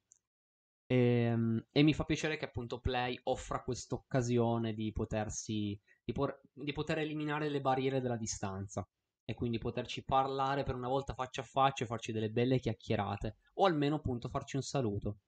E, 0.85 0.95
ehm, 0.95 1.67
e, 1.71 1.83
mi 1.83 1.93
fa 1.93 2.03
piacere 2.03 2.37
che 2.37 2.45
appunto 2.45 2.79
Play 2.79 3.19
offra 3.23 3.63
questa 3.63 3.95
occasione 3.95 4.73
di 4.73 4.91
potersi 4.91 5.79
di, 6.03 6.11
por- 6.11 6.41
di, 6.51 6.73
poter 6.73 6.97
eliminare 6.99 7.49
le 7.49 7.61
barriere 7.61 8.01
della 8.01 8.17
distanza 8.17 8.85
e 9.23 9.33
quindi 9.33 9.59
poterci 9.59 10.03
parlare 10.03 10.63
per 10.63 10.75
una 10.75 10.87
volta 10.89 11.13
faccia 11.13 11.41
a 11.41 11.45
faccia 11.45 11.83
e 11.83 11.87
farci 11.87 12.11
delle 12.11 12.29
belle 12.29 12.59
chiacchierate 12.59 13.37
o 13.55 13.65
almeno 13.65 13.95
appunto 13.97 14.27
farci 14.29 14.57
un 14.57 14.63
saluto. 14.63 15.19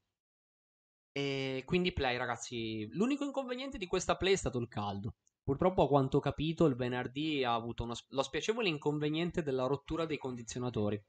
E 1.15 1.61
quindi 1.65 1.93
play, 1.93 2.17
ragazzi. 2.17 2.87
L'unico 2.91 3.23
inconveniente 3.23 3.77
di 3.77 3.85
questa 3.87 4.17
play 4.17 4.33
è 4.33 4.35
stato 4.35 4.57
il 4.57 4.67
caldo. 4.67 5.15
Purtroppo, 5.43 5.83
a 5.83 5.87
quanto 5.87 6.17
ho 6.17 6.19
capito, 6.19 6.65
il 6.65 6.75
venerdì 6.75 7.43
ha 7.43 7.53
avuto 7.53 7.83
uno, 7.83 7.93
lo 8.09 8.23
spiacevole 8.23 8.67
inconveniente 8.69 9.43
della 9.43 9.65
rottura 9.67 10.05
dei 10.05 10.17
condizionatori. 10.17 11.01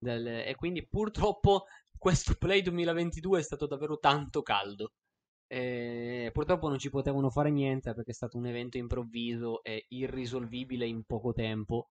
Del, 0.00 0.26
e 0.26 0.54
quindi 0.54 0.86
purtroppo 0.86 1.64
questo 1.98 2.36
Play 2.36 2.62
2022 2.62 3.40
è 3.40 3.42
stato 3.42 3.66
davvero 3.66 3.98
tanto 3.98 4.42
caldo. 4.42 4.92
E 5.48 6.30
purtroppo 6.32 6.68
non 6.68 6.78
ci 6.78 6.90
potevano 6.90 7.30
fare 7.30 7.50
niente 7.50 7.94
perché 7.94 8.10
è 8.10 8.14
stato 8.14 8.36
un 8.36 8.46
evento 8.46 8.76
improvviso 8.78 9.62
e 9.64 9.86
irrisolvibile 9.88 10.86
in 10.86 11.04
poco 11.04 11.32
tempo, 11.32 11.90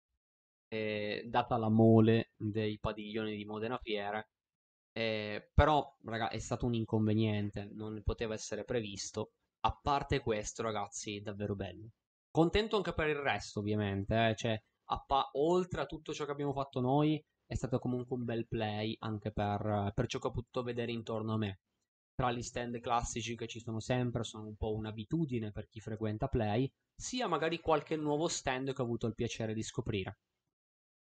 eh, 0.69 1.23
data 1.27 1.57
la 1.57 1.69
mole 1.69 2.31
dei 2.37 2.79
padiglioni 2.79 3.35
di 3.35 3.45
Modena 3.45 3.77
Fiere. 3.79 4.29
Eh, 4.97 5.51
però, 5.53 5.95
raga, 6.05 6.29
è 6.29 6.39
stato 6.39 6.65
un 6.65 6.73
inconveniente, 6.73 7.69
non 7.71 8.01
poteva 8.03 8.33
essere 8.33 8.63
previsto. 8.63 9.33
A 9.59 9.79
parte 9.79 10.21
questo, 10.21 10.63
ragazzi, 10.63 11.21
davvero 11.21 11.53
bello. 11.55 11.91
Contento 12.31 12.77
anche 12.77 12.93
per 12.93 13.09
il 13.09 13.17
resto, 13.17 13.59
ovviamente. 13.59 14.29
Eh? 14.29 14.35
Cioè, 14.35 14.59
pa- 15.05 15.29
oltre 15.33 15.81
a 15.81 15.85
tutto 15.85 16.13
ciò 16.15 16.25
che 16.25 16.31
abbiamo 16.31 16.53
fatto 16.53 16.79
noi, 16.79 17.23
è 17.45 17.53
stato 17.53 17.77
comunque 17.77 18.17
un 18.17 18.23
bel 18.23 18.47
play 18.47 18.95
anche 18.99 19.31
per, 19.31 19.91
per 19.93 20.07
ciò 20.07 20.17
che 20.17 20.27
ho 20.27 20.31
potuto 20.31 20.63
vedere 20.63 20.91
intorno 20.91 21.33
a 21.33 21.37
me. 21.37 21.59
Tra 22.15 22.31
gli 22.31 22.41
stand 22.41 22.79
classici 22.79 23.35
che 23.35 23.45
ci 23.47 23.59
sono 23.59 23.79
sempre, 23.79 24.23
sono 24.23 24.47
un 24.47 24.55
po' 24.55 24.73
un'abitudine 24.73 25.51
per 25.51 25.67
chi 25.67 25.79
frequenta 25.79 26.27
play, 26.27 26.67
sia 26.95 27.27
magari 27.27 27.59
qualche 27.59 27.95
nuovo 27.97 28.27
stand 28.27 28.73
che 28.73 28.81
ho 28.81 28.85
avuto 28.85 29.05
il 29.05 29.13
piacere 29.13 29.53
di 29.53 29.61
scoprire. 29.61 30.17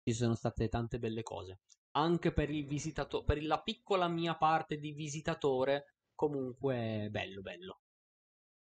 Ci 0.03 0.13
sono 0.13 0.35
state 0.35 0.67
tante 0.67 0.99
belle 0.99 1.23
cose. 1.23 1.61
Anche 1.97 2.31
per 2.31 2.51
il 2.51 2.67
visitatore, 2.67 3.25
per 3.25 3.43
la 3.43 3.59
piccola 3.59 4.07
mia 4.07 4.35
parte 4.35 4.77
di 4.77 4.91
visitatore, 4.91 5.95
comunque 6.13 7.07
bello, 7.09 7.41
bello. 7.41 7.79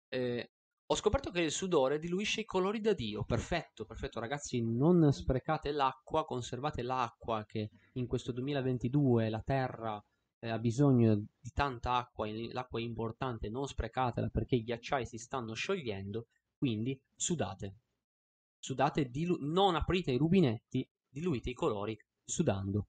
Eh, 0.09 0.53
ho 0.87 0.95
scoperto 0.95 1.31
che 1.31 1.43
il 1.43 1.51
sudore 1.51 1.99
diluisce 1.99 2.41
i 2.41 2.45
colori 2.47 2.81
da 2.81 2.95
Dio. 2.95 3.25
Perfetto, 3.25 3.85
perfetto, 3.85 4.21
ragazzi. 4.21 4.63
Non 4.63 5.13
sprecate 5.13 5.71
l'acqua, 5.71 6.25
conservate 6.25 6.81
l'acqua 6.81 7.45
che 7.45 7.69
in 7.95 8.07
questo 8.07 8.33
2022 8.33 9.29
la 9.29 9.43
terra 9.43 10.03
eh, 10.39 10.49
ha 10.49 10.59
bisogno 10.59 11.17
di 11.17 11.51
tanta 11.53 11.97
acqua. 11.97 12.27
L'acqua 12.53 12.81
è 12.81 12.83
importante, 12.83 13.51
non 13.51 13.67
sprecatela 13.67 14.29
perché 14.29 14.57
i 14.57 14.63
ghiacciai 14.63 15.05
si 15.05 15.19
stanno 15.19 15.53
sciogliendo. 15.53 16.29
Quindi 16.57 16.99
sudate. 17.15 17.81
Sudate, 18.59 19.11
dilu- 19.11 19.41
non 19.43 19.75
aprite 19.75 20.11
i 20.11 20.17
rubinetti, 20.17 20.89
diluite 21.07 21.51
i 21.51 21.55
colori 21.55 21.99
sudando. 22.25 22.87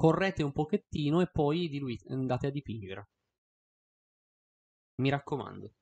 Correte 0.00 0.42
un 0.42 0.52
pochettino 0.52 1.20
e 1.20 1.28
poi 1.30 1.68
diluite, 1.68 2.10
andate 2.10 2.46
a 2.46 2.50
dipingere. 2.50 3.08
Mi 5.02 5.10
raccomando 5.10 5.74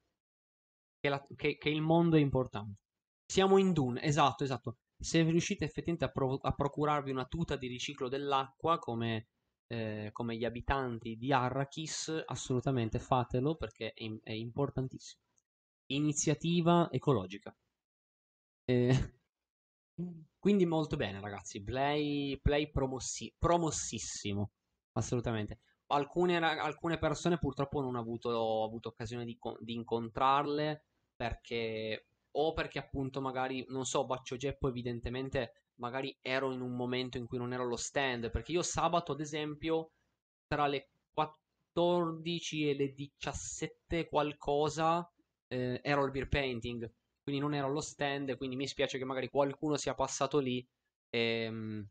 che, 0.99 1.09
la, 1.09 1.25
che, 1.37 1.57
che 1.57 1.69
il 1.69 1.81
mondo 1.81 2.17
è 2.17 2.21
importante. 2.21 2.81
Siamo 3.25 3.59
in 3.59 3.73
Dune, 3.73 4.03
esatto, 4.03 4.43
esatto. 4.43 4.79
Se 4.99 5.23
riuscite 5.23 5.65
effettivamente 5.65 6.05
a, 6.05 6.11
pro- 6.11 6.41
a 6.43 6.53
procurarvi 6.53 7.13
una 7.13 7.27
tuta 7.27 7.55
di 7.55 7.69
riciclo 7.69 8.09
dell'acqua 8.09 8.79
come, 8.79 9.29
eh, 9.69 10.11
come, 10.11 10.37
gli 10.37 10.45
abitanti 10.45 11.15
di 11.17 11.33
Arrakis, 11.33 12.25
assolutamente 12.27 12.99
fatelo 12.99 13.55
perché 13.55 13.93
è, 13.93 14.05
è 14.25 14.33
importantissimo. 14.33 15.23
Iniziativa 15.93 16.89
ecologica. 16.91 17.57
Eh, 18.65 19.18
quindi 20.39 20.67
molto 20.67 20.97
bene 20.97 21.21
ragazzi, 21.21 21.63
play, 21.63 22.39
play 22.41 22.71
promossi- 22.71 23.35
promossissimo, 23.37 24.53
assolutamente. 24.93 25.61
Alcune, 25.91 26.37
alcune 26.37 26.99
persone 26.99 27.39
purtroppo 27.39 27.81
non 27.81 27.97
ho 27.97 28.01
avuto, 28.01 28.29
ho 28.31 28.65
avuto 28.65 28.89
occasione 28.89 29.25
di, 29.25 29.39
di, 29.61 29.73
incontrarle 29.75 30.85
perché 31.17 32.09
o 32.33 32.53
perché 32.53 32.79
appunto 32.79 33.21
magari 33.21 33.65
non 33.69 33.85
so 33.87 34.05
Baccio 34.05 34.37
Geppo 34.37 34.69
evidentemente 34.69 35.65
magari 35.77 36.17
ero 36.21 36.53
in 36.53 36.61
un 36.61 36.77
momento 36.77 37.17
in 37.17 37.27
cui 37.27 37.39
non 37.39 37.53
ero 37.53 37.63
allo 37.63 37.77
stand 37.77 38.31
perché 38.31 38.53
io 38.53 38.63
sabato 38.63 39.13
ad 39.13 39.21
esempio 39.21 39.93
tra 40.47 40.67
le 40.67 40.91
14 41.13 42.69
e 42.69 42.75
le 42.75 42.93
17 42.93 44.09
qualcosa 44.09 45.11
eh, 45.49 45.81
ero 45.83 46.05
al 46.05 46.11
beer 46.11 46.29
painting 46.29 46.89
quindi 47.29 47.41
non 47.47 47.55
ero 47.55 47.67
allo 47.67 47.83
stand 47.83 48.39
quindi 48.39 48.57
mi 48.57 48.67
spiace 48.67 48.97
che 48.97 49.05
magari 49.05 49.29
qualcuno 49.29 49.77
sia 49.77 49.93
passato 49.93 50.39
lì 50.39 50.67
e, 51.11 51.43
ehm, 51.43 51.89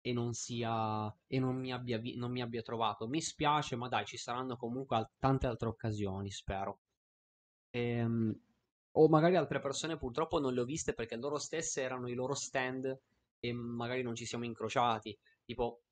e 0.00 0.12
non 0.12 0.32
sia 0.32 1.14
e 1.26 1.38
non 1.38 1.56
mi, 1.56 1.72
abbia, 1.72 2.00
non 2.16 2.30
mi 2.32 2.40
abbia 2.42 2.62
trovato. 2.62 3.06
Mi 3.08 3.20
spiace, 3.20 3.76
ma 3.76 3.88
dai, 3.88 4.04
ci 4.06 4.16
saranno 4.16 4.56
comunque 4.56 5.10
tante 5.18 5.46
altre 5.46 5.68
occasioni, 5.68 6.30
spero. 6.30 6.80
Ehm, 7.70 8.34
o 8.92 9.08
magari 9.08 9.36
altre 9.36 9.60
persone 9.60 9.96
purtroppo 9.98 10.40
non 10.40 10.54
le 10.54 10.60
ho 10.60 10.64
viste 10.64 10.94
perché 10.94 11.16
loro 11.16 11.38
stesse 11.38 11.82
erano 11.82 12.08
i 12.08 12.14
loro 12.14 12.34
stand 12.34 12.98
e 13.40 13.52
magari 13.52 14.02
non 14.02 14.14
ci 14.14 14.26
siamo 14.26 14.44
incrociati. 14.44 15.16
Tipo, 15.44 15.82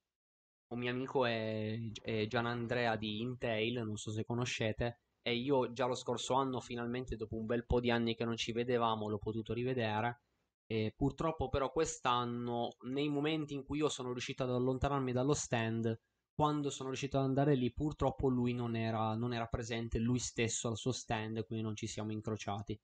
un 0.68 0.78
mio 0.78 0.90
amico 0.90 1.24
è, 1.26 1.78
è 2.02 2.26
Gian 2.26 2.47
Andrea 2.47 2.97
di 2.97 3.20
Intel, 3.20 3.84
non 3.84 3.97
so 3.97 4.10
se 4.10 4.24
conoscete, 4.24 5.01
e 5.27 5.35
io 5.35 5.73
già 5.73 5.86
lo 5.86 5.97
scorso 5.97 6.35
anno, 6.35 6.61
finalmente, 6.61 7.16
dopo 7.16 7.35
un 7.35 7.47
bel 7.47 7.66
po' 7.66 7.81
di 7.81 7.90
anni 7.90 8.15
che 8.15 8.24
non 8.24 8.36
ci 8.36 8.53
vedevamo, 8.53 9.09
l'ho 9.09 9.19
potuto 9.19 9.53
rivedere 9.53 10.20
e 10.66 10.94
purtroppo 10.97 11.48
però 11.48 11.73
quest'anno, 11.73 12.77
nei 12.82 13.09
momenti 13.09 13.53
in 13.53 13.65
cui 13.65 13.78
io 13.78 13.89
sono 13.89 14.12
riuscito 14.12 14.44
ad 14.44 14.51
allontanarmi 14.51 15.11
dallo 15.11 15.35
stand, 15.35 15.98
quando 16.32 16.70
sono 16.70 16.90
riuscito 16.90 17.19
ad 17.19 17.24
andare 17.24 17.57
lì, 17.57 17.73
purtroppo 17.73 18.28
lui 18.28 18.53
non 18.53 18.77
era, 18.77 19.16
non 19.16 19.32
era 19.32 19.47
presente, 19.47 19.98
lui 19.98 20.20
stesso 20.20 20.69
al 20.69 20.77
suo 20.77 20.93
stand, 20.93 21.44
quindi 21.44 21.65
non 21.65 21.74
ci 21.74 21.89
siamo 21.89 22.12
incrociati. 22.12 22.78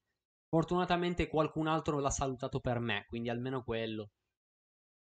Fortunatamente 0.49 1.29
qualcun 1.29 1.69
altro 1.69 2.01
l'ha 2.01 2.11
salutato 2.11 2.59
per 2.59 2.81
me, 2.81 3.05
quindi 3.07 3.29
almeno 3.29 3.63
quello. 3.63 4.11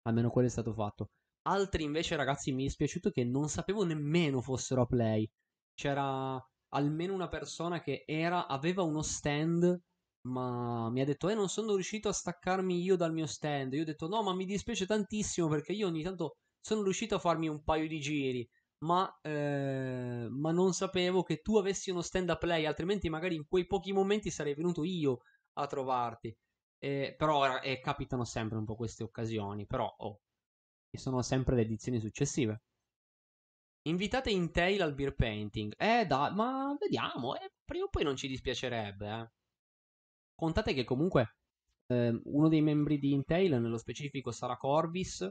Almeno 0.02 0.30
quello 0.30 0.50
è 0.50 0.52
stato 0.52 0.74
fatto. 0.74 1.12
Altri 1.44 1.84
invece, 1.84 2.18
ragazzi, 2.18 2.52
mi 2.52 2.64
è 2.64 2.66
dispiaciuto 2.66 3.12
che 3.12 3.24
non 3.24 3.48
sapevo 3.48 3.86
nemmeno 3.86 4.42
fossero 4.42 4.82
a 4.82 4.86
play. 4.86 5.30
C'era 5.74 6.38
almeno 6.74 7.14
una 7.14 7.28
persona 7.28 7.82
che 7.82 8.04
era, 8.06 8.48
aveva 8.48 8.84
uno 8.84 9.02
stand 9.02 9.82
ma 10.26 10.90
mi 10.90 11.02
ha 11.02 11.06
detto, 11.06 11.28
eh, 11.30 11.34
non 11.36 11.50
sono 11.50 11.74
riuscito 11.74 12.08
a 12.10 12.14
staccarmi 12.14 12.82
io 12.82 12.96
dal 12.96 13.14
mio 13.14 13.26
stand. 13.26 13.74
Io 13.74 13.82
ho 13.82 13.86
detto, 13.86 14.08
no, 14.08 14.24
ma 14.24 14.34
mi 14.34 14.46
dispiace 14.46 14.86
tantissimo 14.86 15.48
perché 15.48 15.74
io 15.74 15.88
ogni 15.88 16.02
tanto 16.02 16.38
sono 16.62 16.84
riuscito 16.84 17.16
a 17.16 17.20
farmi 17.20 17.48
un 17.50 17.64
paio 17.64 17.88
di 17.88 18.00
giri. 18.00 18.48
Ma, 18.86 19.20
eh, 19.22 20.28
ma 20.30 20.52
non 20.52 20.74
sapevo 20.74 21.24
che 21.24 21.42
tu 21.42 21.58
avessi 21.58 21.90
uno 21.90 22.02
stand 22.02 22.30
up 22.30 22.40
play, 22.40 22.66
altrimenti 22.66 23.10
magari 23.10 23.36
in 23.36 23.48
quei 23.48 23.66
pochi 23.66 23.94
momenti 23.94 24.30
sarei 24.30 24.54
venuto 24.56 24.84
io 24.84 25.20
a 25.54 25.68
trovarti. 25.68 26.36
Eh, 26.80 27.16
però 27.18 27.60
eh, 27.62 27.80
capitano 27.80 28.26
sempre 28.26 28.58
un 28.58 28.66
po' 28.66 28.76
queste 28.76 29.04
occasioni. 29.04 29.66
Però 29.66 29.94
oh, 29.98 30.22
sono 30.92 31.22
sempre 31.22 31.56
le 31.56 31.62
edizioni 31.64 32.00
successive. 32.00 32.62
Invitate 33.86 34.32
in 34.32 34.52
tail 34.52 34.82
al 34.82 34.94
beer 34.94 35.14
painting. 35.14 35.74
Eh, 35.78 36.06
dai, 36.06 36.34
ma 36.34 36.76
vediamo. 36.80 37.36
Eh, 37.36 37.52
prima 37.66 37.86
o 37.86 37.90
poi 37.90 38.04
non 38.04 38.16
ci 38.16 38.28
dispiacerebbe, 38.28 39.10
eh. 39.10 39.32
Contate 40.36 40.74
che 40.74 40.84
comunque 40.84 41.36
eh, 41.88 42.20
uno 42.26 42.48
dei 42.50 42.62
membri 42.62 42.98
di 42.98 43.12
Intel, 43.14 43.62
nello 43.62 43.78
specifico 43.78 44.32
Sara 44.32 44.58
Corbis, 44.58 45.22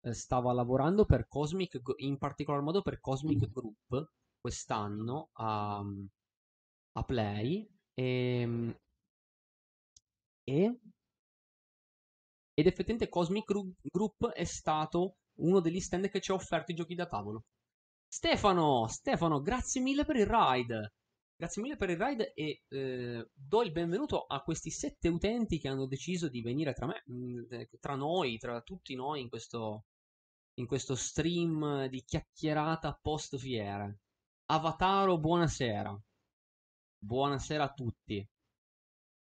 eh, 0.00 0.12
stava 0.12 0.52
lavorando 0.52 1.04
per 1.04 1.26
Cosmic, 1.28 1.80
in 1.98 2.18
particolar 2.18 2.62
modo 2.62 2.82
per 2.82 3.00
Cosmic 3.00 3.48
Group 3.50 4.10
quest'anno 4.40 5.30
a, 5.34 5.84
a 6.92 7.04
Play 7.04 7.68
e, 7.94 8.04
ehm, 8.40 8.74
e 10.44 10.78
ed 12.54 12.66
effettivamente 12.66 13.08
Cosmic 13.08 13.44
Group 13.90 14.28
è 14.28 14.44
stato 14.44 15.16
uno 15.40 15.60
degli 15.60 15.80
stand 15.80 16.08
che 16.10 16.20
ci 16.20 16.30
ha 16.30 16.34
offerto 16.34 16.72
i 16.72 16.74
giochi 16.74 16.94
da 16.94 17.06
tavolo. 17.06 17.44
Stefano, 18.12 18.88
Stefano, 18.88 19.40
grazie 19.40 19.80
mille 19.80 20.04
per 20.04 20.16
il 20.16 20.26
ride. 20.26 20.94
Grazie 21.36 21.62
mille 21.62 21.76
per 21.76 21.90
il 21.90 21.96
ride 21.96 22.34
e 22.34 22.64
eh, 22.66 23.30
do 23.32 23.62
il 23.62 23.70
benvenuto 23.70 24.24
a 24.26 24.42
questi 24.42 24.70
sette 24.70 25.06
utenti 25.08 25.60
che 25.60 25.68
hanno 25.68 25.86
deciso 25.86 26.28
di 26.28 26.42
venire 26.42 26.72
tra 26.74 26.86
me, 26.86 27.04
mm, 27.08 27.44
tra 27.78 27.94
noi, 27.94 28.36
tra 28.38 28.60
tutti 28.62 28.96
noi 28.96 29.20
in 29.20 29.28
questo, 29.28 29.84
in 30.54 30.66
questo 30.66 30.96
stream 30.96 31.86
di 31.86 32.02
chiacchierata 32.02 32.98
post 33.00 33.36
fiere. 33.38 34.00
Avataro, 34.46 35.16
buonasera. 35.16 35.96
Buonasera 36.98 37.62
a 37.62 37.72
tutti. 37.72 38.28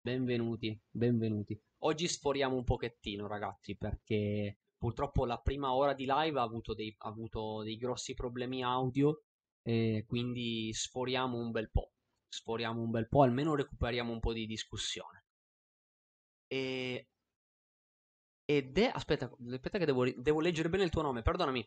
Benvenuti, 0.00 0.80
benvenuti. 0.88 1.60
Oggi 1.78 2.06
sforiamo 2.06 2.54
un 2.54 2.62
pochettino, 2.64 3.26
ragazzi, 3.26 3.76
perché 3.76 4.56
purtroppo 4.78 5.26
la 5.26 5.38
prima 5.38 5.74
ora 5.74 5.92
di 5.92 6.06
live 6.08 6.38
ha 6.38 6.42
avuto 6.42 6.72
dei, 6.74 6.94
ha 6.98 7.08
avuto 7.08 7.62
dei 7.62 7.76
grossi 7.76 8.14
problemi 8.14 8.62
audio 8.62 9.22
e 9.62 10.04
quindi 10.06 10.72
sforiamo 10.72 11.36
un 11.36 11.50
bel 11.50 11.70
po' 11.70 11.90
sforiamo 12.28 12.80
un 12.80 12.90
bel 12.90 13.08
po', 13.08 13.22
almeno 13.22 13.54
recuperiamo 13.54 14.12
un 14.12 14.20
po' 14.20 14.32
di 14.32 14.46
discussione. 14.46 15.24
E... 16.46 17.08
Ed 18.44 18.78
è... 18.78 18.90
Aspetta, 18.92 19.30
aspetta 19.50 19.78
che 19.78 19.84
devo, 19.84 20.10
devo 20.10 20.40
leggere 20.40 20.68
bene 20.68 20.84
il 20.84 20.90
tuo 20.90 21.02
nome, 21.02 21.22
perdonami. 21.22 21.66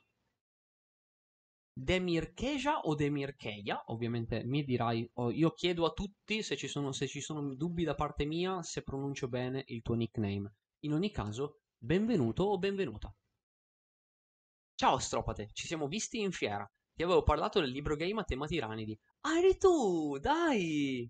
Demirkeja 1.73 2.81
o 2.81 2.95
Demirkeja, 2.95 3.83
ovviamente 3.87 4.43
mi 4.43 4.63
dirai, 4.63 5.09
oh, 5.13 5.31
io 5.31 5.51
chiedo 5.51 5.85
a 5.85 5.91
tutti 5.91 6.43
se 6.43 6.57
ci, 6.57 6.67
sono, 6.67 6.91
se 6.91 7.07
ci 7.07 7.21
sono 7.21 7.55
dubbi 7.55 7.83
da 7.83 7.95
parte 7.95 8.25
mia 8.25 8.61
se 8.61 8.83
pronuncio 8.83 9.27
bene 9.29 9.63
il 9.67 9.81
tuo 9.81 9.95
nickname. 9.95 10.53
In 10.83 10.93
ogni 10.93 11.11
caso, 11.11 11.60
benvenuto 11.83 12.43
o 12.43 12.57
benvenuta. 12.59 13.13
Ciao 14.75 14.97
Stropate, 14.99 15.49
ci 15.53 15.65
siamo 15.67 15.87
visti 15.87 16.19
in 16.19 16.31
fiera. 16.31 16.69
Ti 16.93 17.03
avevo 17.03 17.23
parlato 17.23 17.59
del 17.59 17.69
libro 17.71 17.95
game 17.95 18.19
a 18.21 18.23
tema 18.23 18.45
tiranidi. 18.45 18.97
Ah, 19.21 19.37
eri 19.37 19.57
tu, 19.57 20.17
dai! 20.19 21.09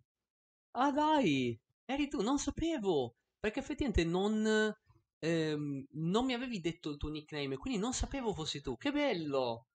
Ah, 0.72 0.91
dai! 0.91 1.60
Eri 1.85 2.07
tu, 2.07 2.22
non 2.22 2.38
sapevo! 2.39 3.15
Perché 3.39 3.60
effettivamente 3.60 4.03
non, 4.06 4.73
ehm, 5.19 5.85
non 5.91 6.26
mi 6.26 6.34
avevi 6.34 6.60
detto 6.61 6.89
il 6.89 6.98
tuo 6.98 7.10
nickname, 7.10 7.57
quindi 7.57 7.80
non 7.80 7.93
sapevo 7.93 8.34
fossi 8.34 8.61
tu. 8.61 8.77
Che 8.77 8.91
bello! 8.91 9.68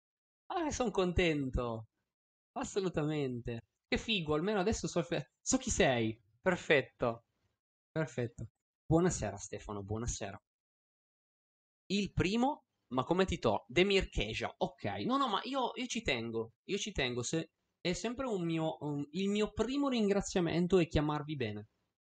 Ah, 0.47 0.71
sono 0.71 0.91
contento! 0.91 1.89
Assolutamente. 2.53 3.63
Che 3.89 3.99
figo, 3.99 4.35
almeno 4.35 4.61
adesso 4.61 4.87
so, 4.89 5.05
so 5.43 5.59
chi 5.59 5.71
sei. 5.71 6.19
Perfetto. 6.41 7.25
Perfetto. 7.93 8.49
Buonasera 8.87 9.37
Stefano, 9.37 9.83
buonasera. 9.83 10.41
Il 11.87 12.13
primo, 12.13 12.65
ma 12.89 13.05
come 13.05 13.25
ti 13.25 13.39
to? 13.39 13.65
Demir 13.69 14.09
Keja. 14.09 14.53
Ok, 14.59 14.85
no, 15.05 15.17
no, 15.17 15.29
ma 15.29 15.41
io, 15.45 15.71
io 15.75 15.87
ci 15.87 16.03
tengo. 16.03 16.53
Io 16.65 16.79
ci 16.79 16.93
tengo. 16.93 17.23
Se 17.23 17.51
è 17.81 17.93
sempre 17.93 18.27
un 18.27 18.45
mio, 18.45 18.77
un, 18.81 19.07
il 19.13 19.29
mio 19.29 19.53
primo 19.53 19.89
ringraziamento 19.89 20.79
è 20.79 20.89
chiamarvi 20.89 21.37
bene. 21.37 21.69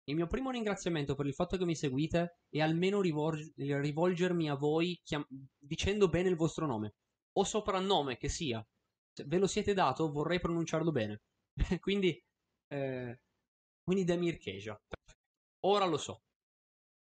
Il 0.06 0.16
mio 0.16 0.28
primo 0.28 0.52
ringraziamento 0.52 1.16
per 1.16 1.26
il 1.26 1.34
fatto 1.34 1.58
che 1.58 1.66
mi 1.66 1.76
seguite 1.76 2.40
è 2.50 2.62
almeno 2.62 3.02
rivolg- 3.02 3.52
rivolgermi 3.58 4.50
a 4.50 4.56
voi 4.56 4.98
chiam- 5.04 5.28
dicendo 5.58 6.08
bene 6.08 6.30
il 6.30 6.38
vostro 6.38 6.66
nome 6.66 6.94
o 7.34 7.44
soprannome 7.44 8.18
che 8.18 8.30
sia. 8.30 8.66
Se 9.14 9.26
ve 9.26 9.38
lo 9.38 9.48
siete 9.48 9.74
dato, 9.74 10.10
vorrei 10.10 10.40
pronunciarlo 10.40 10.92
bene. 10.92 11.22
quindi, 11.82 12.18
eh, 12.68 13.20
quindi 13.84 14.06
Demir 14.06 14.38
Keja. 14.38 14.80
Ora 15.66 15.86
lo 15.86 15.98
so. 15.98 16.22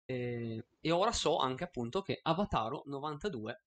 E, 0.06 0.64
e, 0.80 0.90
ora 0.90 1.12
so 1.12 1.38
anche 1.38 1.64
appunto 1.64 2.02
che 2.02 2.18
Avataro 2.22 2.82
92 2.86 3.62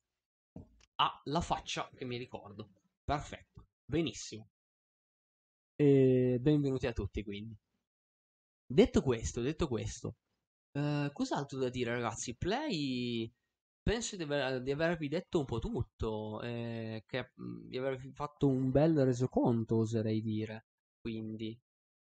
ha 0.95 1.21
la 1.25 1.41
faccia 1.41 1.89
che 1.95 2.05
mi 2.05 2.17
ricordo. 2.17 2.69
Perfetto, 3.03 3.67
benissimo. 3.85 4.49
E 5.75 6.37
benvenuti 6.41 6.87
a 6.87 6.93
tutti 6.93 7.23
quindi. 7.23 7.55
Detto 8.69 9.01
questo, 9.01 9.41
detto 9.41 9.67
questo, 9.67 10.15
eh, 10.73 11.09
cos'altro 11.13 11.57
da 11.59 11.69
dire 11.69 11.91
ragazzi? 11.91 12.35
Play, 12.35 13.31
penso 13.81 14.15
di, 14.17 14.23
aver, 14.23 14.61
di 14.61 14.71
avervi 14.71 15.07
detto 15.07 15.39
un 15.39 15.45
po' 15.45 15.59
tutto, 15.59 16.41
eh, 16.41 17.03
che, 17.07 17.31
mm, 17.41 17.67
di 17.69 17.77
avervi 17.77 18.11
fatto 18.11 18.47
un 18.47 18.71
bel 18.71 19.03
resoconto, 19.05 19.77
oserei 19.77 20.21
dire. 20.21 20.65
Quindi, 20.99 21.57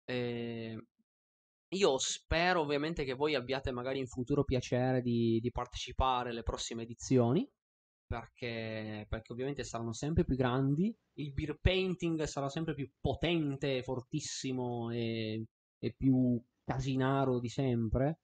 eh, 0.05 0.79
io 1.73 1.97
spero 1.97 2.61
ovviamente 2.61 3.03
che 3.03 3.13
voi 3.13 3.35
abbiate 3.35 3.71
magari 3.71 3.99
in 3.99 4.07
futuro 4.07 4.43
piacere 4.43 5.01
di, 5.01 5.39
di 5.41 5.51
partecipare 5.51 6.29
alle 6.29 6.43
prossime 6.43 6.83
edizioni. 6.83 7.47
Perché, 8.11 9.05
perché, 9.07 9.31
ovviamente 9.31 9.63
saranno 9.63 9.93
sempre 9.93 10.25
più 10.25 10.35
grandi, 10.35 10.93
il 11.13 11.31
beer 11.31 11.57
painting 11.61 12.23
sarà 12.23 12.49
sempre 12.49 12.73
più 12.73 12.91
potente, 12.99 13.83
fortissimo 13.83 14.91
e, 14.91 15.45
e 15.79 15.93
più 15.95 16.37
casinaro 16.65 17.39
di 17.39 17.47
sempre. 17.47 18.19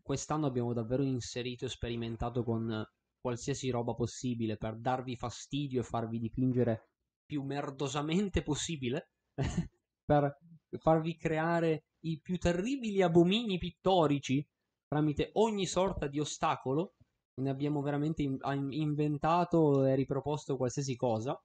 Quest'anno 0.00 0.46
abbiamo 0.46 0.72
davvero 0.72 1.02
inserito 1.02 1.64
e 1.64 1.68
sperimentato 1.68 2.44
con 2.44 2.84
qualsiasi 3.20 3.70
roba 3.70 3.92
possibile 3.94 4.56
per 4.56 4.78
darvi 4.78 5.16
fastidio 5.16 5.80
e 5.80 5.84
farvi 5.84 6.20
dipingere 6.20 6.90
più 7.26 7.42
merdosamente 7.42 8.42
possibile, 8.42 9.08
per 10.04 10.38
farvi 10.78 11.16
creare 11.16 11.84
i 12.04 12.18
più 12.20 12.38
terribili 12.38 13.02
abomini 13.02 13.58
pittorici 13.58 14.46
tramite 14.88 15.30
ogni 15.34 15.66
sorta 15.66 16.06
di 16.06 16.20
ostacolo. 16.20 16.94
Ne 17.40 17.48
abbiamo 17.48 17.80
veramente 17.80 18.22
inventato 18.22 19.86
e 19.86 19.94
riproposto 19.94 20.56
qualsiasi 20.56 20.96
cosa. 20.96 21.40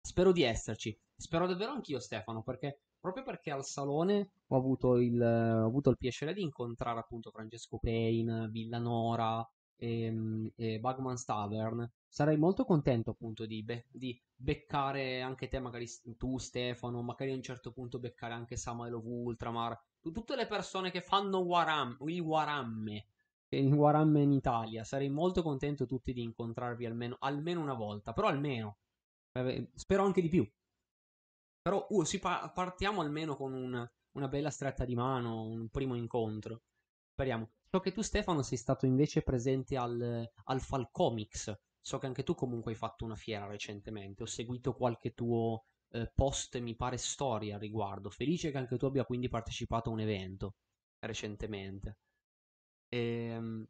Spero 0.00 0.32
di 0.32 0.42
esserci. 0.42 0.98
Spero 1.16 1.46
davvero 1.46 1.72
anch'io, 1.72 1.98
Stefano, 1.98 2.42
perché 2.42 2.80
proprio 2.98 3.22
perché 3.22 3.50
al 3.50 3.64
salone 3.64 4.30
ho 4.46 4.56
avuto 4.56 4.96
il, 4.96 5.20
ho 5.20 5.66
avuto 5.66 5.90
il 5.90 5.98
piacere 5.98 6.32
di 6.32 6.42
incontrare 6.42 6.98
appunto 6.98 7.30
Francesco 7.30 7.78
Payne, 7.78 8.48
Villanora 8.48 9.46
e, 9.76 10.04
ehm, 10.04 10.52
e 10.56 10.80
Bagman 10.80 11.22
Tavern. 11.22 11.90
Sarei 12.08 12.38
molto 12.38 12.64
contento 12.64 13.10
appunto 13.10 13.44
di, 13.44 13.62
be- 13.62 13.84
di, 13.90 14.18
beccare 14.44 15.22
anche 15.22 15.48
te, 15.48 15.58
magari 15.58 15.88
tu 16.16 16.38
Stefano, 16.38 17.02
magari 17.02 17.32
a 17.32 17.34
un 17.34 17.42
certo 17.42 17.72
punto 17.72 17.98
beccare 17.98 18.34
anche 18.34 18.56
Samuel 18.56 18.94
of 18.94 19.04
Ultramar, 19.04 19.76
tutte 20.00 20.36
le 20.36 20.46
persone 20.46 20.90
che 20.90 21.00
fanno 21.00 21.38
Waram, 21.38 21.96
il 22.06 22.20
Waramme, 22.20 23.06
il 23.48 23.72
Waramme 23.72 24.20
in 24.20 24.32
Italia. 24.32 24.84
Sarei 24.84 25.08
molto 25.08 25.42
contento 25.42 25.86
tutti 25.86 26.12
di 26.12 26.22
incontrarvi 26.22 26.84
almeno, 26.84 27.16
almeno 27.20 27.60
una 27.60 27.74
volta, 27.74 28.12
però 28.12 28.28
almeno. 28.28 28.78
Spero 29.74 30.04
anche 30.04 30.20
di 30.20 30.28
più. 30.28 30.48
Però 31.62 31.86
uh, 31.88 32.04
pa- 32.20 32.52
partiamo 32.54 33.00
almeno 33.00 33.36
con 33.36 33.54
un, 33.54 33.90
una 34.12 34.28
bella 34.28 34.50
stretta 34.50 34.84
di 34.84 34.94
mano, 34.94 35.46
un 35.46 35.68
primo 35.70 35.94
incontro. 35.94 36.62
Speriamo. 37.12 37.50
So 37.64 37.80
che 37.80 37.92
tu 37.92 38.02
Stefano 38.02 38.42
sei 38.42 38.58
stato 38.58 38.84
invece 38.86 39.22
presente 39.22 39.76
al, 39.76 40.30
al 40.44 40.60
Falcomics. 40.60 41.58
So 41.86 41.98
che 41.98 42.06
anche 42.06 42.22
tu 42.22 42.34
comunque 42.34 42.72
hai 42.72 42.78
fatto 42.78 43.04
una 43.04 43.14
fiera 43.16 43.46
recentemente. 43.46 44.22
Ho 44.22 44.26
seguito 44.26 44.74
qualche 44.74 45.12
tuo 45.12 45.66
eh, 45.90 46.10
post, 46.14 46.58
mi 46.58 46.74
pare 46.74 46.96
storia 46.96 47.54
al 47.56 47.60
riguardo. 47.60 48.08
Felice 48.10 48.50
che 48.50 48.56
anche 48.58 48.78
tu 48.78 48.86
abbia 48.86 49.04
quindi 49.04 49.28
partecipato 49.28 49.90
a 49.90 49.92
un 49.92 50.00
evento 50.00 50.54
recentemente. 51.00 51.98
Ehm... 52.88 53.66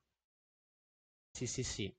Sì, 1.31 1.47
sì, 1.47 1.63
sì. 1.63 1.95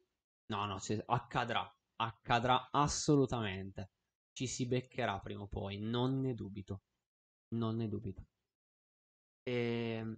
No, 0.47 0.65
no, 0.65 0.79
accadrà. 1.07 1.71
Accadrà 1.97 2.69
assolutamente 2.71 3.91
ci 4.33 4.47
si 4.47 4.65
beccherà 4.65 5.19
prima 5.19 5.43
o 5.43 5.47
poi, 5.47 5.77
non 5.77 6.19
ne 6.21 6.33
dubito. 6.33 6.81
Non 7.49 7.75
ne 7.77 7.87
dubito. 7.87 8.25
E... 9.45 9.51
Ehm, 9.99 10.17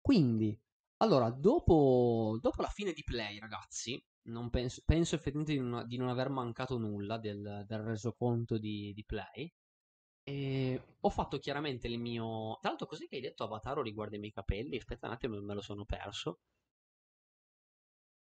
quindi, 0.00 0.58
allora, 1.02 1.30
dopo, 1.30 2.38
dopo 2.40 2.62
la 2.62 2.68
fine 2.68 2.92
di 2.92 3.02
Play, 3.02 3.38
ragazzi, 3.38 4.00
penso, 4.50 4.82
penso, 4.84 5.14
effettivamente 5.16 5.52
di 5.52 5.58
non, 5.58 5.86
di 5.86 5.96
non, 5.96 6.08
aver 6.08 6.28
mancato 6.30 6.78
nulla 6.78 7.18
del, 7.18 7.64
del 7.66 7.80
resoconto 7.80 8.56
di, 8.56 8.92
di 8.94 9.04
Play. 9.04 9.52
E 10.24 10.80
ho 11.00 11.10
fatto 11.10 11.38
chiaramente 11.38 11.88
il 11.88 11.98
mio. 11.98 12.58
Tra 12.60 12.70
l'altro, 12.70 12.86
così 12.86 13.08
che 13.08 13.16
hai 13.16 13.22
detto 13.22 13.44
Avataro 13.44 13.82
riguardo 13.82 14.14
i 14.16 14.20
miei 14.20 14.32
capelli, 14.32 14.76
aspetta 14.76 15.08
un 15.08 15.14
attimo, 15.14 15.40
me 15.40 15.54
lo 15.54 15.60
sono 15.60 15.84
perso. 15.84 16.38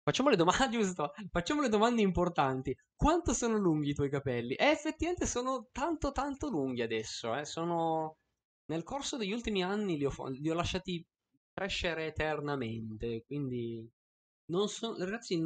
Facciamo 0.03 0.29
le 0.29 0.37
domande, 0.37 0.69
giusto? 0.71 1.13
Facciamo 1.31 1.63
le 1.63 1.69
domande 1.69 2.03
importanti. 2.03 2.77
Quanto 2.95 3.33
sono 3.33 3.57
lunghi 3.57 3.91
i 3.91 3.95
tuoi 3.95 4.11
capelli? 4.11 4.55
Eh, 4.55 4.67
effettivamente 4.67 5.27
sono 5.27 5.69
tanto 5.73 6.13
tanto 6.13 6.49
lunghi 6.51 6.83
adesso, 6.83 7.35
eh. 7.35 7.45
Sono... 7.47 8.19
Nel 8.67 8.83
corso 8.83 9.17
degli 9.17 9.33
ultimi 9.33 9.63
anni 9.63 9.97
li 9.97 10.05
ho, 10.05 10.13
li 10.29 10.51
ho 10.51 10.55
lasciati 10.55 11.05
crescere 11.57 12.07
eternamente, 12.07 13.25
quindi... 13.25 13.91
Non 14.49 14.69
so, 14.69 14.97
ragazzi, 14.99 15.37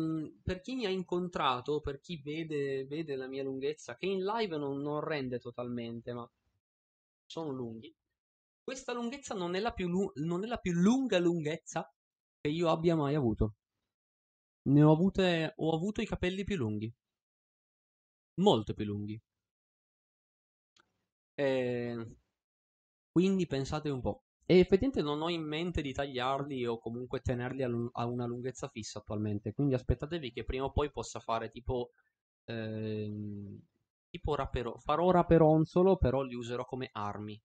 per 0.42 0.60
chi 0.60 0.74
mi 0.74 0.84
ha 0.84 0.90
incontrato, 0.90 1.80
per 1.80 2.00
chi 2.00 2.20
vede, 2.20 2.84
vede 2.84 3.16
la 3.16 3.28
mia 3.28 3.42
lunghezza, 3.42 3.96
che 3.96 4.06
in 4.06 4.22
live 4.24 4.58
non, 4.58 4.82
non 4.82 5.00
rende 5.00 5.38
totalmente, 5.38 6.12
ma 6.12 6.30
sono 7.24 7.50
lunghi. 7.50 7.94
Questa 8.62 8.92
lunghezza 8.92 9.34
non 9.34 9.54
è 9.54 9.60
la 9.60 9.72
più, 9.72 9.88
non 10.16 10.44
è 10.44 10.46
la 10.46 10.58
più 10.58 10.72
lunga 10.72 11.18
lunghezza 11.18 11.90
che 12.40 12.50
io 12.50 12.68
abbia 12.68 12.94
mai 12.94 13.14
avuto. 13.14 13.54
Ne 14.64 14.82
ho 14.82 14.92
avute. 14.92 15.54
Ho 15.56 15.74
avuto 15.74 16.02
i 16.02 16.06
capelli 16.06 16.44
più 16.44 16.56
lunghi. 16.56 16.92
Molto 18.40 18.74
più 18.74 18.84
lunghi. 18.84 19.20
E... 21.34 22.16
Quindi 23.12 23.46
pensate 23.46 23.88
un 23.90 24.00
po'. 24.00 24.22
E 24.50 24.58
effettivamente 24.58 25.00
non 25.00 25.22
ho 25.22 25.28
in 25.28 25.46
mente 25.46 25.80
di 25.80 25.92
tagliarli 25.92 26.66
o 26.66 26.80
comunque 26.80 27.20
tenerli 27.20 27.62
a, 27.62 28.04
una 28.04 28.26
lunghezza 28.26 28.66
fissa 28.66 28.98
attualmente. 28.98 29.52
Quindi 29.52 29.74
aspettatevi 29.74 30.32
che 30.32 30.42
prima 30.42 30.64
o 30.64 30.72
poi 30.72 30.90
possa 30.90 31.20
fare 31.20 31.50
tipo. 31.50 31.92
Ehm, 32.46 33.60
tipo 34.08 34.34
rapero. 34.34 34.76
Farò 34.78 35.12
raperonzolo, 35.12 35.98
però 35.98 36.22
li 36.22 36.34
userò 36.34 36.64
come 36.64 36.88
armi. 36.90 37.40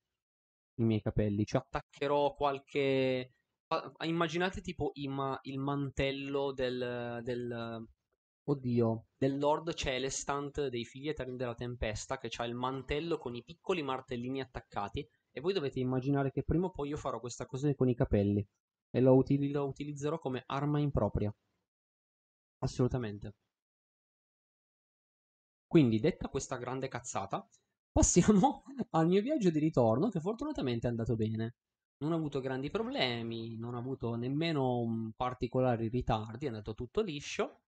I 0.79 0.83
miei 0.83 0.99
capelli. 0.99 1.45
Ci 1.45 1.57
attaccherò 1.57 2.33
qualche 2.33 3.33
immaginate 4.05 4.61
tipo 4.61 4.89
il 4.95 5.59
mantello 5.59 6.53
del, 6.53 7.19
del, 7.21 7.87
Oddio, 8.45 9.05
del 9.15 9.37
Lord 9.37 9.75
Celestant 9.75 10.69
dei 10.69 10.85
figli 10.85 11.09
eterni 11.09 11.35
della 11.35 11.53
tempesta 11.53 12.17
che 12.17 12.31
ha 12.35 12.45
il 12.45 12.55
mantello 12.55 13.19
con 13.19 13.35
i 13.35 13.43
piccoli 13.43 13.83
martellini 13.83 14.41
attaccati 14.41 15.07
e 15.37 15.41
voi 15.41 15.51
dovete 15.51 15.81
immaginare 15.81 16.31
che 16.31 16.43
prima 16.43 16.67
o 16.67 16.71
poi 16.71 16.87
io 16.89 16.97
farò 16.97 17.19
questa 17.19 17.45
cosa 17.45 17.73
con 17.75 17.89
i 17.89 17.93
capelli 17.93 18.47
e 18.89 19.01
lo, 19.01 19.15
util- 19.15 19.51
lo 19.51 19.67
utilizzerò 19.67 20.17
come 20.17 20.43
arma 20.45 20.79
impropria. 20.79 21.35
Assolutamente. 22.59 23.33
Quindi, 25.67 25.99
detta 25.99 26.29
questa 26.29 26.55
grande 26.55 26.87
cazzata, 26.87 27.45
passiamo 27.91 28.63
al 28.91 29.07
mio 29.07 29.21
viaggio 29.21 29.49
di 29.49 29.59
ritorno 29.59 30.07
che 30.07 30.21
fortunatamente 30.21 30.87
è 30.87 30.89
andato 30.89 31.15
bene. 31.17 31.55
Non 31.97 32.13
ho 32.13 32.15
avuto 32.15 32.39
grandi 32.39 32.69
problemi, 32.69 33.57
non 33.57 33.73
ho 33.73 33.77
avuto 33.79 34.15
nemmeno 34.15 35.11
particolari 35.17 35.89
ritardi, 35.89 36.45
è 36.45 36.47
andato 36.47 36.73
tutto 36.73 37.01
liscio. 37.01 37.59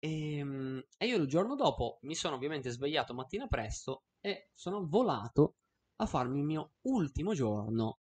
E, 0.00 0.38
ehm, 0.38 0.84
e, 0.98 1.06
io 1.06 1.16
il 1.18 1.28
giorno 1.28 1.54
dopo 1.54 1.98
mi 2.02 2.16
sono 2.16 2.34
ovviamente 2.34 2.70
svegliato 2.70 3.14
mattina 3.14 3.46
presto 3.46 4.06
e 4.20 4.50
sono 4.54 4.84
volato 4.88 5.54
a 5.96 6.06
farmi 6.06 6.38
il 6.38 6.44
mio 6.44 6.72
ultimo 6.82 7.34
giorno 7.34 7.98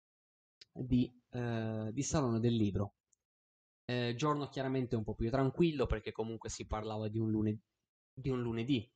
di, 0.73 1.13
eh, 1.31 1.91
di 1.93 2.03
Salone 2.03 2.41
del 2.41 2.55
Libro. 2.55 2.95
Eh, 3.85 4.15
giorno 4.17 4.49
chiaramente 4.49 4.95
un 4.95 5.03
po' 5.03 5.15
più 5.15 5.31
tranquillo 5.31 5.87
perché 5.87 6.13
comunque 6.13 6.49
si 6.49 6.67
parlava 6.67 7.09
di 7.09 7.19
un, 7.19 7.31
lunedì, 7.31 7.61
di 8.13 8.31
un 8.31 8.41
lunedì. 8.41 8.89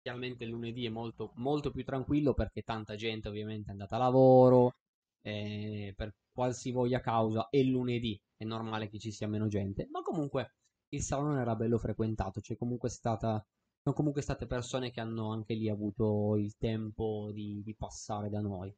Chiaramente 0.00 0.44
il 0.44 0.50
lunedì 0.50 0.86
è 0.86 0.88
molto, 0.88 1.32
molto 1.36 1.70
più 1.70 1.84
tranquillo 1.84 2.32
perché 2.32 2.62
tanta 2.62 2.94
gente 2.94 3.28
ovviamente 3.28 3.68
è 3.68 3.72
andata 3.72 3.96
a 3.96 3.98
lavoro, 3.98 4.76
eh, 5.22 5.92
per 5.96 6.14
qualsivoglia 6.32 7.00
causa 7.00 7.48
è 7.50 7.60
lunedì, 7.62 8.18
è 8.36 8.44
normale 8.44 8.88
che 8.88 8.98
ci 8.98 9.10
sia 9.10 9.26
meno 9.26 9.48
gente, 9.48 9.88
ma 9.90 10.02
comunque 10.02 10.52
il 10.90 11.02
salone 11.02 11.40
era 11.40 11.56
bello 11.56 11.78
frequentato, 11.78 12.40
c'è 12.40 12.56
comunque 12.56 12.88
stata, 12.88 13.44
sono 13.86 13.94
comunque 13.94 14.20
state 14.20 14.46
persone 14.46 14.90
che 14.90 15.00
hanno 15.00 15.30
anche 15.30 15.54
lì 15.54 15.68
avuto 15.68 16.36
il 16.36 16.56
tempo 16.56 17.30
di, 17.32 17.62
di 17.62 17.76
passare 17.76 18.28
da 18.28 18.40
noi. 18.40 18.74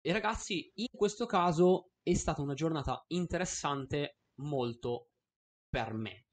E 0.00 0.12
ragazzi, 0.12 0.70
in 0.74 0.86
questo 0.96 1.26
caso 1.26 1.90
è 2.00 2.14
stata 2.14 2.42
una 2.42 2.54
giornata 2.54 3.02
interessante 3.08 4.18
molto 4.40 5.08
per 5.68 5.94
me, 5.94 6.26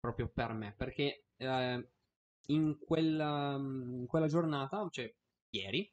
proprio 0.00 0.30
per 0.32 0.52
me, 0.52 0.74
perché 0.74 1.26
eh, 1.36 1.90
in, 2.48 2.78
quella, 2.80 3.54
in, 3.56 4.06
quella, 4.08 4.26
giornata, 4.26 4.88
cioè 4.90 5.08
ieri, 5.50 5.88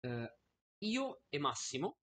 eh, 0.00 0.38
io 0.84 1.22
e 1.30 1.38
Massimo 1.38 1.99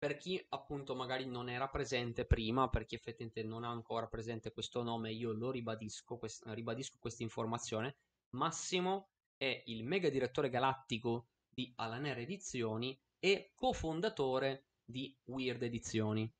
per 0.00 0.16
chi 0.16 0.42
appunto 0.48 0.94
magari 0.94 1.26
non 1.26 1.50
era 1.50 1.68
presente 1.68 2.24
prima, 2.24 2.70
per 2.70 2.86
chi 2.86 2.94
effettivamente 2.94 3.42
non 3.42 3.64
ha 3.64 3.68
ancora 3.68 4.06
presente 4.06 4.50
questo 4.50 4.82
nome, 4.82 5.12
io 5.12 5.32
lo 5.32 5.50
ribadisco, 5.50 6.16
quest- 6.16 6.42
ribadisco 6.46 6.96
questa 6.98 7.22
informazione. 7.22 7.98
Massimo 8.30 9.10
è 9.36 9.62
il 9.66 9.84
mega 9.84 10.08
direttore 10.08 10.48
galattico 10.48 11.26
di 11.46 11.70
Alanere 11.76 12.22
Edizioni 12.22 12.98
e 13.18 13.52
cofondatore 13.54 14.68
di 14.82 15.14
Weird 15.24 15.64
Edizioni. 15.64 16.32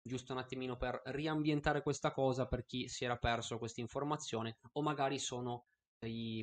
Giusto 0.00 0.32
un 0.32 0.38
attimino 0.38 0.78
per 0.78 1.02
riambientare 1.04 1.82
questa 1.82 2.12
cosa 2.12 2.48
per 2.48 2.64
chi 2.64 2.88
si 2.88 3.04
era 3.04 3.18
perso 3.18 3.58
questa 3.58 3.82
informazione 3.82 4.56
o 4.72 4.80
magari 4.80 5.18
sono 5.18 5.66
i, 6.06 6.38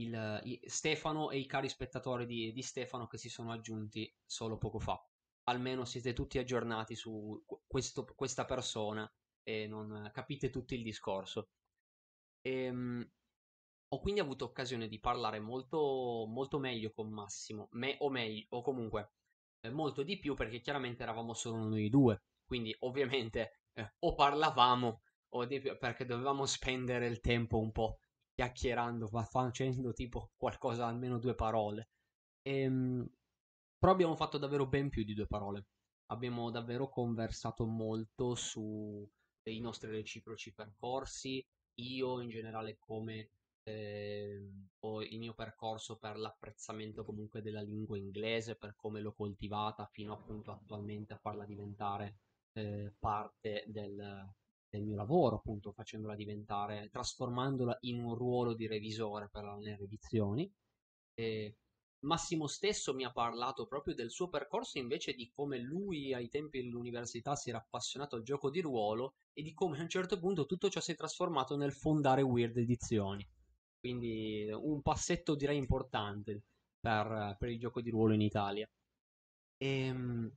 il, 0.00 0.40
i 0.42 0.60
Stefano 0.64 1.30
e 1.30 1.38
i 1.38 1.46
cari 1.46 1.68
spettatori 1.68 2.26
di, 2.26 2.52
di 2.52 2.62
Stefano 2.62 3.06
che 3.06 3.18
si 3.18 3.28
sono 3.28 3.52
aggiunti 3.52 4.12
solo 4.24 4.58
poco 4.58 4.80
fa 4.80 5.00
almeno 5.48 5.84
siete 5.84 6.12
tutti 6.12 6.38
aggiornati 6.38 6.94
su 6.94 7.44
questo, 7.66 8.04
questa 8.14 8.44
persona 8.44 9.10
e 9.42 9.66
non 9.66 10.10
capite 10.12 10.50
tutto 10.50 10.74
il 10.74 10.82
discorso. 10.82 11.50
E, 12.40 12.64
ehm, 12.64 13.10
ho 13.88 14.00
quindi 14.00 14.20
avuto 14.20 14.44
occasione 14.44 14.88
di 14.88 14.98
parlare 14.98 15.38
molto, 15.38 16.26
molto 16.28 16.58
meglio 16.58 16.92
con 16.92 17.10
Massimo, 17.12 17.68
me, 17.72 17.96
o 18.00 18.10
meglio, 18.10 18.46
o 18.50 18.62
comunque 18.62 19.12
eh, 19.60 19.70
molto 19.70 20.02
di 20.02 20.18
più 20.18 20.34
perché 20.34 20.60
chiaramente 20.60 21.02
eravamo 21.02 21.34
solo 21.34 21.58
noi 21.68 21.88
due, 21.88 22.22
quindi 22.44 22.74
ovviamente 22.80 23.60
eh, 23.74 23.94
o 24.00 24.14
parlavamo 24.14 25.02
o 25.30 25.44
di 25.44 25.60
perché 25.60 26.04
dovevamo 26.04 26.46
spendere 26.46 27.06
il 27.06 27.20
tempo 27.20 27.58
un 27.58 27.70
po' 27.70 27.98
chiacchierando, 28.34 29.08
facendo 29.08 29.92
tipo 29.92 30.32
qualcosa, 30.36 30.86
almeno 30.86 31.18
due 31.18 31.34
parole. 31.34 31.90
E, 32.42 32.60
ehm, 32.62 33.08
però 33.78 33.92
abbiamo 33.92 34.16
fatto 34.16 34.38
davvero 34.38 34.66
ben 34.66 34.88
più 34.88 35.04
di 35.04 35.14
due 35.14 35.26
parole. 35.26 35.66
Abbiamo 36.06 36.50
davvero 36.50 36.88
conversato 36.88 37.66
molto 37.66 38.34
sui 38.34 39.60
nostri 39.60 39.90
reciproci 39.90 40.52
percorsi, 40.54 41.44
io 41.80 42.20
in 42.20 42.28
generale 42.28 42.76
come 42.78 43.30
eh, 43.64 44.48
ho 44.80 45.02
il 45.02 45.18
mio 45.18 45.34
percorso 45.34 45.98
per 45.98 46.16
l'apprezzamento 46.16 47.04
comunque 47.04 47.42
della 47.42 47.62
lingua 47.62 47.98
inglese, 47.98 48.56
per 48.56 48.74
come 48.76 49.00
l'ho 49.00 49.12
coltivata 49.12 49.88
fino 49.90 50.12
appunto 50.12 50.52
attualmente 50.52 51.14
a 51.14 51.18
farla 51.18 51.44
diventare 51.44 52.18
eh, 52.52 52.94
parte 52.98 53.64
del, 53.66 54.30
del, 54.68 54.82
mio 54.82 54.94
lavoro, 54.94 55.36
appunto 55.36 55.72
facendola 55.72 56.14
diventare, 56.14 56.88
trasformandola 56.90 57.76
in 57.80 58.02
un 58.04 58.14
ruolo 58.14 58.54
di 58.54 58.66
revisore 58.68 59.28
per 59.30 59.44
le 59.58 59.78
edizioni. 59.78 60.50
E 61.14 61.56
Massimo 62.06 62.46
stesso 62.46 62.94
mi 62.94 63.04
ha 63.04 63.10
parlato 63.10 63.66
proprio 63.66 63.92
del 63.94 64.12
suo 64.12 64.28
percorso 64.28 64.78
invece 64.78 65.12
di 65.12 65.28
come 65.28 65.58
lui 65.58 66.14
ai 66.14 66.28
tempi 66.28 66.62
dell'università 66.62 67.34
si 67.34 67.48
era 67.48 67.58
appassionato 67.58 68.14
al 68.14 68.22
gioco 68.22 68.48
di 68.48 68.60
ruolo 68.60 69.16
e 69.32 69.42
di 69.42 69.52
come 69.52 69.76
a 69.78 69.82
un 69.82 69.88
certo 69.88 70.16
punto 70.18 70.46
tutto 70.46 70.68
ciò 70.68 70.80
si 70.80 70.92
è 70.92 70.94
trasformato 70.94 71.56
nel 71.56 71.72
fondare 71.72 72.22
Weird 72.22 72.56
Edizioni. 72.58 73.28
Quindi 73.80 74.48
un 74.52 74.82
passetto 74.82 75.34
direi 75.34 75.58
importante 75.58 76.42
per, 76.78 77.36
per 77.38 77.48
il 77.48 77.58
gioco 77.58 77.80
di 77.80 77.90
ruolo 77.90 78.14
in 78.14 78.20
Italia. 78.20 78.70
E, 79.56 79.66
ehm, 79.66 80.32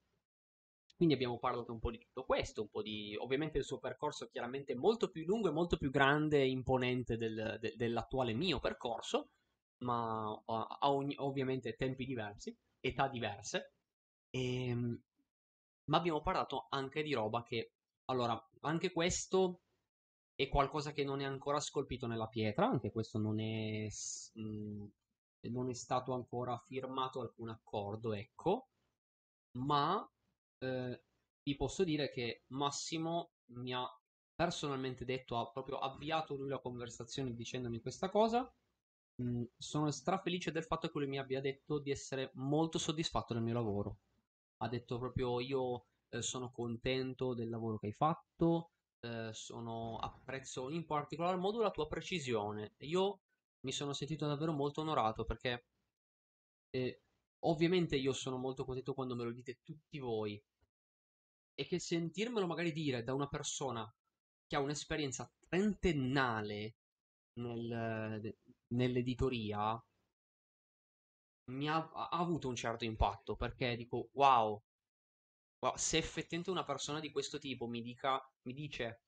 quindi 0.96 1.14
abbiamo 1.14 1.38
parlato 1.38 1.72
un 1.72 1.80
po' 1.80 1.92
di 1.92 2.00
tutto 2.00 2.26
questo, 2.26 2.64
un 2.64 2.70
po' 2.70 2.82
di... 2.82 3.16
ovviamente 3.18 3.60
il 3.60 3.64
suo 3.64 3.78
percorso 3.78 4.28
chiaramente 4.28 4.76
molto 4.76 5.10
più 5.10 5.24
lungo 5.26 5.50
e 5.50 5.52
molto 5.52 5.78
più 5.78 5.92
grande 5.92 6.42
e 6.42 6.50
imponente 6.50 7.16
del, 7.16 7.58
de, 7.60 7.74
dell'attuale 7.78 8.34
mio 8.34 8.60
percorso, 8.60 9.30
ma 9.80 10.32
ha 10.46 10.90
ovviamente 11.18 11.76
tempi 11.76 12.06
diversi, 12.06 12.56
età 12.80 13.08
diverse, 13.08 13.74
e, 14.30 14.68
ehm, 14.68 15.02
ma 15.86 15.98
abbiamo 15.98 16.22
parlato 16.22 16.68
anche 16.70 17.04
di 17.04 17.14
roba 17.14 17.44
che, 17.44 17.74
allora, 18.06 18.40
anche 18.62 18.92
questo 18.92 19.62
è 20.36 20.48
qualcosa 20.50 20.92
che 20.92 21.04
non 21.04 21.22
è 21.22 21.26
ancora 21.26 21.60
scolpito 21.60 22.08
nella 22.08 22.28
pietra, 22.28 22.68
anche 22.68 22.92
questo 22.92 23.18
non 23.18 23.40
è, 23.40 23.88
mh, 24.34 24.42
mm, 24.42 24.86
non 25.50 25.70
è 25.70 25.74
stato 25.74 26.14
ancora 26.14 26.58
firmato 26.58 27.22
alcun 27.22 27.50
accordo, 27.50 28.14
ecco, 28.14 28.70
ma 29.58 30.08
eh, 30.60 31.04
vi 31.44 31.56
posso 31.56 31.84
dire 31.84 32.10
che 32.12 32.44
Massimo 32.48 33.32
mi 33.54 33.74
ha 33.74 33.86
personalmente 34.36 35.06
detto, 35.06 35.38
ha 35.38 35.50
proprio 35.50 35.80
avviato 35.80 36.36
lui 36.36 36.50
la 36.50 36.60
conversazione 36.60 37.34
dicendomi 37.34 37.82
questa 37.82 38.10
cosa 38.10 38.50
Sono 39.58 39.92
strafelice 39.92 40.52
del 40.52 40.64
fatto 40.64 40.90
che 40.90 40.98
lui 40.98 41.08
mi 41.08 41.20
abbia 41.20 41.42
detto 41.42 41.80
di 41.80 41.92
essere 41.92 42.32
molto 42.36 42.78
soddisfatto 42.78 43.34
del 43.34 43.44
mio 43.44 43.54
lavoro. 43.54 43.98
Ha 44.58 44.70
detto 44.70 44.98
proprio 44.98 45.40
io 45.42 45.86
eh, 46.10 46.22
sono 46.22 46.52
contento 46.52 47.34
del 47.34 47.50
lavoro 47.50 47.78
che 47.78 47.88
hai 47.88 47.94
fatto, 47.94 48.72
eh, 49.02 49.30
sono, 49.34 49.98
apprezzo 49.98 50.70
in 50.70 50.86
particolar 50.86 51.38
modo 51.38 51.62
la 51.62 51.72
tua 51.72 51.88
precisione. 51.88 52.76
Io 52.80 53.20
mi 53.62 53.72
sono 53.74 53.94
sentito 53.94 54.26
davvero 54.26 54.54
molto 54.54 54.82
onorato 54.82 55.26
perché 55.26 55.66
eh, 56.70 57.02
ovviamente 57.40 57.98
io 57.98 58.14
sono 58.14 58.38
molto 58.38 58.64
contento 58.64 58.94
quando 58.94 59.16
me 59.16 59.24
lo 59.26 59.32
dite 59.32 59.60
tutti 59.64 60.00
voi 60.00 60.42
e 61.56 61.66
che 61.66 61.80
sentirmelo 61.80 62.48
magari 62.48 62.72
dire 62.72 63.04
da 63.04 63.14
una 63.14 63.28
persona 63.28 63.92
che 64.48 64.56
ha 64.56 64.60
un'esperienza 64.62 65.30
trentennale 65.40 66.76
nel, 67.34 68.36
nell'editoria 68.70 69.82
mi 71.50 71.68
ha, 71.70 71.78
ha, 71.78 72.10
avuto 72.12 72.48
un 72.48 72.56
certo 72.56 72.86
impatto 72.86 73.36
perché 73.36 73.76
dico 73.76 74.10
wow, 74.14 74.62
wow, 75.60 75.76
se 75.76 75.98
effettivamente 75.98 76.52
una 76.52 76.64
persona 76.64 77.00
di 77.00 77.12
questo 77.12 77.40
tipo 77.40 77.68
mi, 77.68 77.82
dica, 77.82 78.22
mi 78.44 78.54
dice 78.54 79.02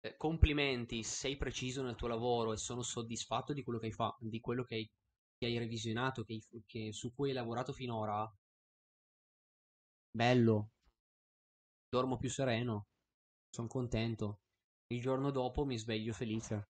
eh, 0.00 0.16
complimenti, 0.16 1.02
sei 1.02 1.36
preciso 1.36 1.82
nel 1.82 1.96
tuo 1.96 2.08
lavoro 2.08 2.52
e 2.52 2.56
sono 2.56 2.82
soddisfatto 2.82 3.52
di 3.52 3.62
quello 3.62 3.78
che 3.78 3.86
hai 3.86 3.92
fatto, 3.92 4.26
di 4.26 4.40
quello 4.40 4.64
che 4.64 4.74
hai, 4.76 4.90
che 5.38 5.46
hai 5.46 5.58
revisionato, 5.58 6.24
che, 6.24 6.40
che 6.66 6.92
su 6.92 7.12
cui 7.14 7.28
hai 7.30 7.34
lavorato 7.34 7.72
finora, 7.72 8.30
bello, 10.10 10.70
dormo 11.88 12.16
più 12.16 12.30
sereno, 12.30 12.86
sono 13.50 13.68
contento. 13.68 14.40
Il 14.88 15.00
giorno 15.00 15.30
dopo 15.30 15.64
mi 15.64 15.76
sveglio 15.76 16.12
felice 16.12 16.68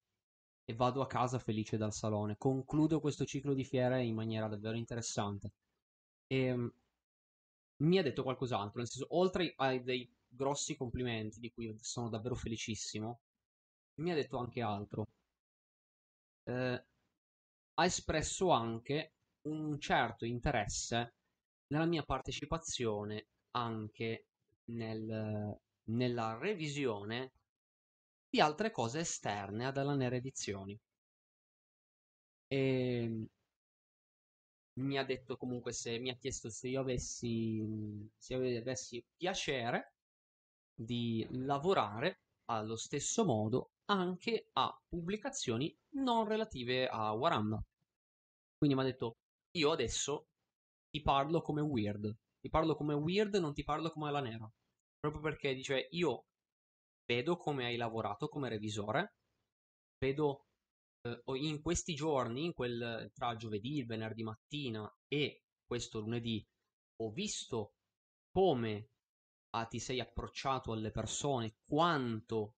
e 0.69 0.75
vado 0.75 1.01
a 1.01 1.07
casa 1.07 1.39
felice 1.39 1.77
dal 1.79 1.93
salone. 1.95 2.37
Concludo 2.37 3.01
questo 3.01 3.25
ciclo 3.25 3.55
di 3.55 3.65
fiere 3.65 4.05
in 4.05 4.15
maniera 4.15 4.49
davvero 4.49 4.77
interessante. 4.77 5.53
E 6.27 6.37
ehm, 6.47 6.73
mi 7.79 7.99
ha 7.99 8.03
detto 8.03 8.23
qualcos'altro, 8.23 8.79
nel 8.79 8.89
senso, 8.89 9.07
oltre 9.11 9.55
ai 9.57 9.83
dei 9.83 10.11
grossi 10.29 10.77
complimenti 10.77 11.39
di 11.41 11.51
cui 11.53 11.75
sono 11.81 12.09
davvero 12.09 12.35
felicissimo, 12.35 13.21
mi 14.01 14.11
ha 14.11 14.15
detto 14.15 14.39
anche 14.39 14.61
altro. 14.61 15.07
Eh, 16.45 16.85
ha 17.75 17.85
espresso 17.85 18.51
anche 18.51 19.13
un 19.43 19.79
certo 19.79 20.25
interesse 20.25 21.15
nella 21.69 21.87
mia 21.87 22.03
partecipazione 22.03 23.27
anche 23.53 24.27
nel, 24.67 25.59
nella 25.85 26.39
revisione 26.39 27.33
di 28.37 28.43
altre 28.43 28.71
cose 28.71 28.99
esterne 29.01 29.65
ad 29.65 29.79
Alanere 29.79 30.17
Edizioni. 30.17 30.79
E 32.49 33.29
mi 34.75 34.99
ha 34.99 35.05
detto 35.05 35.39
comunque 35.39 35.73
se 35.73 35.99
mi 35.99 36.11
ha 36.11 36.17
chiesto 36.17 36.51
se 36.51 36.69
io 36.69 36.81
avessi, 36.81 37.65
se 38.15 38.35
avessi 38.35 39.03
piacere 39.17 39.95
di 40.75 41.27
lavorare 41.31 42.21
allo 42.51 42.77
stesso 42.77 43.25
modo 43.25 43.71
anche 43.87 44.51
a 44.53 44.71
pubblicazioni 44.87 45.75
non 45.95 46.29
relative 46.29 46.87
a 46.89 47.13
Warhammer. 47.13 47.63
Quindi 48.59 48.77
mi 48.77 48.83
ha 48.83 48.85
detto 48.85 49.17
io 49.53 49.71
adesso 49.71 50.27
ti 50.91 51.01
parlo 51.01 51.41
come 51.41 51.63
weird, 51.63 52.15
ti 52.39 52.51
parlo 52.51 52.77
come 52.77 52.93
weird, 52.93 53.37
non 53.37 53.55
ti 53.55 53.65
parlo 53.65 53.89
come 53.89 54.11
la 54.11 54.21
nera. 54.21 54.47
Proprio 54.99 55.23
perché 55.23 55.55
dice 55.55 55.89
io 55.93 56.27
vedo 57.07 57.37
come 57.37 57.65
hai 57.65 57.77
lavorato 57.77 58.29
come 58.29 58.49
revisore, 58.49 59.15
vedo 59.99 60.47
eh, 61.03 61.23
in 61.37 61.63
questi 61.63 61.95
giorni, 61.95 62.45
in 62.47 62.53
quel, 62.53 63.11
tra 63.15 63.37
giovedì, 63.37 63.79
il 63.79 63.87
venerdì 63.87 64.23
mattina 64.23 64.91
e 65.09 65.43
questo 65.65 66.01
lunedì, 66.01 66.45
ho 67.03 67.11
visto 67.11 67.75
come 68.31 68.91
ah, 69.51 69.65
ti 69.67 69.79
sei 69.79 70.01
approcciato 70.01 70.73
alle 70.73 70.91
persone, 70.91 71.57
quanto 71.65 72.57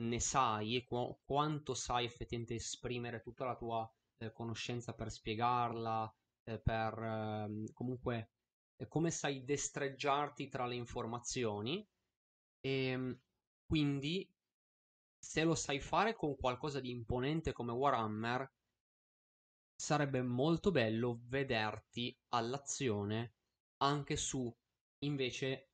ne 0.00 0.20
sai 0.20 0.76
e 0.76 0.84
qu- 0.84 1.18
quanto 1.24 1.74
sai 1.74 2.04
effettivamente 2.04 2.54
esprimere 2.54 3.20
tutta 3.20 3.44
la 3.44 3.56
tua 3.56 3.90
eh, 4.18 4.32
conoscenza 4.32 4.94
per 4.94 5.10
spiegarla, 5.10 6.10
eh, 6.44 6.60
per 6.60 6.98
ehm, 6.98 7.72
comunque 7.72 8.30
eh, 8.76 8.86
come 8.88 9.10
sai 9.10 9.44
destreggiarti 9.44 10.48
tra 10.48 10.66
le 10.66 10.76
informazioni. 10.76 11.86
E 12.60 12.70
ehm, 12.70 13.20
quindi 13.70 14.28
se 15.16 15.44
lo 15.44 15.54
sai 15.54 15.78
fare 15.78 16.16
con 16.16 16.34
qualcosa 16.36 16.80
di 16.80 16.90
imponente 16.90 17.52
come 17.52 17.70
Warhammer, 17.70 18.50
sarebbe 19.74 20.22
molto 20.22 20.70
bello 20.70 21.20
vederti 21.28 22.16
all'azione 22.30 23.34
anche 23.78 24.16
su 24.16 24.52
invece 25.04 25.70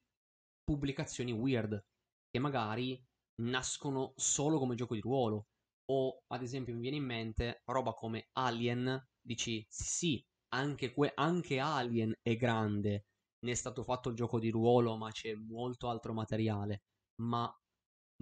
pubblicazioni 0.63 1.33
weird 1.33 1.83
che 2.31 2.39
magari 2.39 3.03
nascono 3.43 4.13
solo 4.17 4.59
come 4.59 4.75
gioco 4.75 4.95
di 4.95 5.01
ruolo. 5.01 5.47
O 5.89 6.23
ad 6.29 6.43
esempio 6.43 6.75
mi 6.75 6.81
viene 6.81 6.97
in 6.97 7.05
mente 7.05 7.63
roba 7.67 7.93
come 7.95 8.29
Alien 8.33 9.09
dici 9.21 9.65
sì 9.69 9.85
sì 9.85 10.27
anche, 10.55 10.93
que- 10.93 11.13
anche 11.15 11.59
Alien 11.59 12.13
è 12.23 12.37
grande 12.37 13.07
ne 13.41 13.53
è 13.53 13.55
stato 13.55 13.85
fatto 13.85 14.09
il 14.09 14.17
gioco 14.17 14.39
di 14.39 14.51
ruolo 14.51 14.97
ma 14.97 15.11
c'è 15.11 15.35
molto 15.35 15.89
altro 15.89 16.13
materiale. 16.13 16.83
Ma 17.23 17.51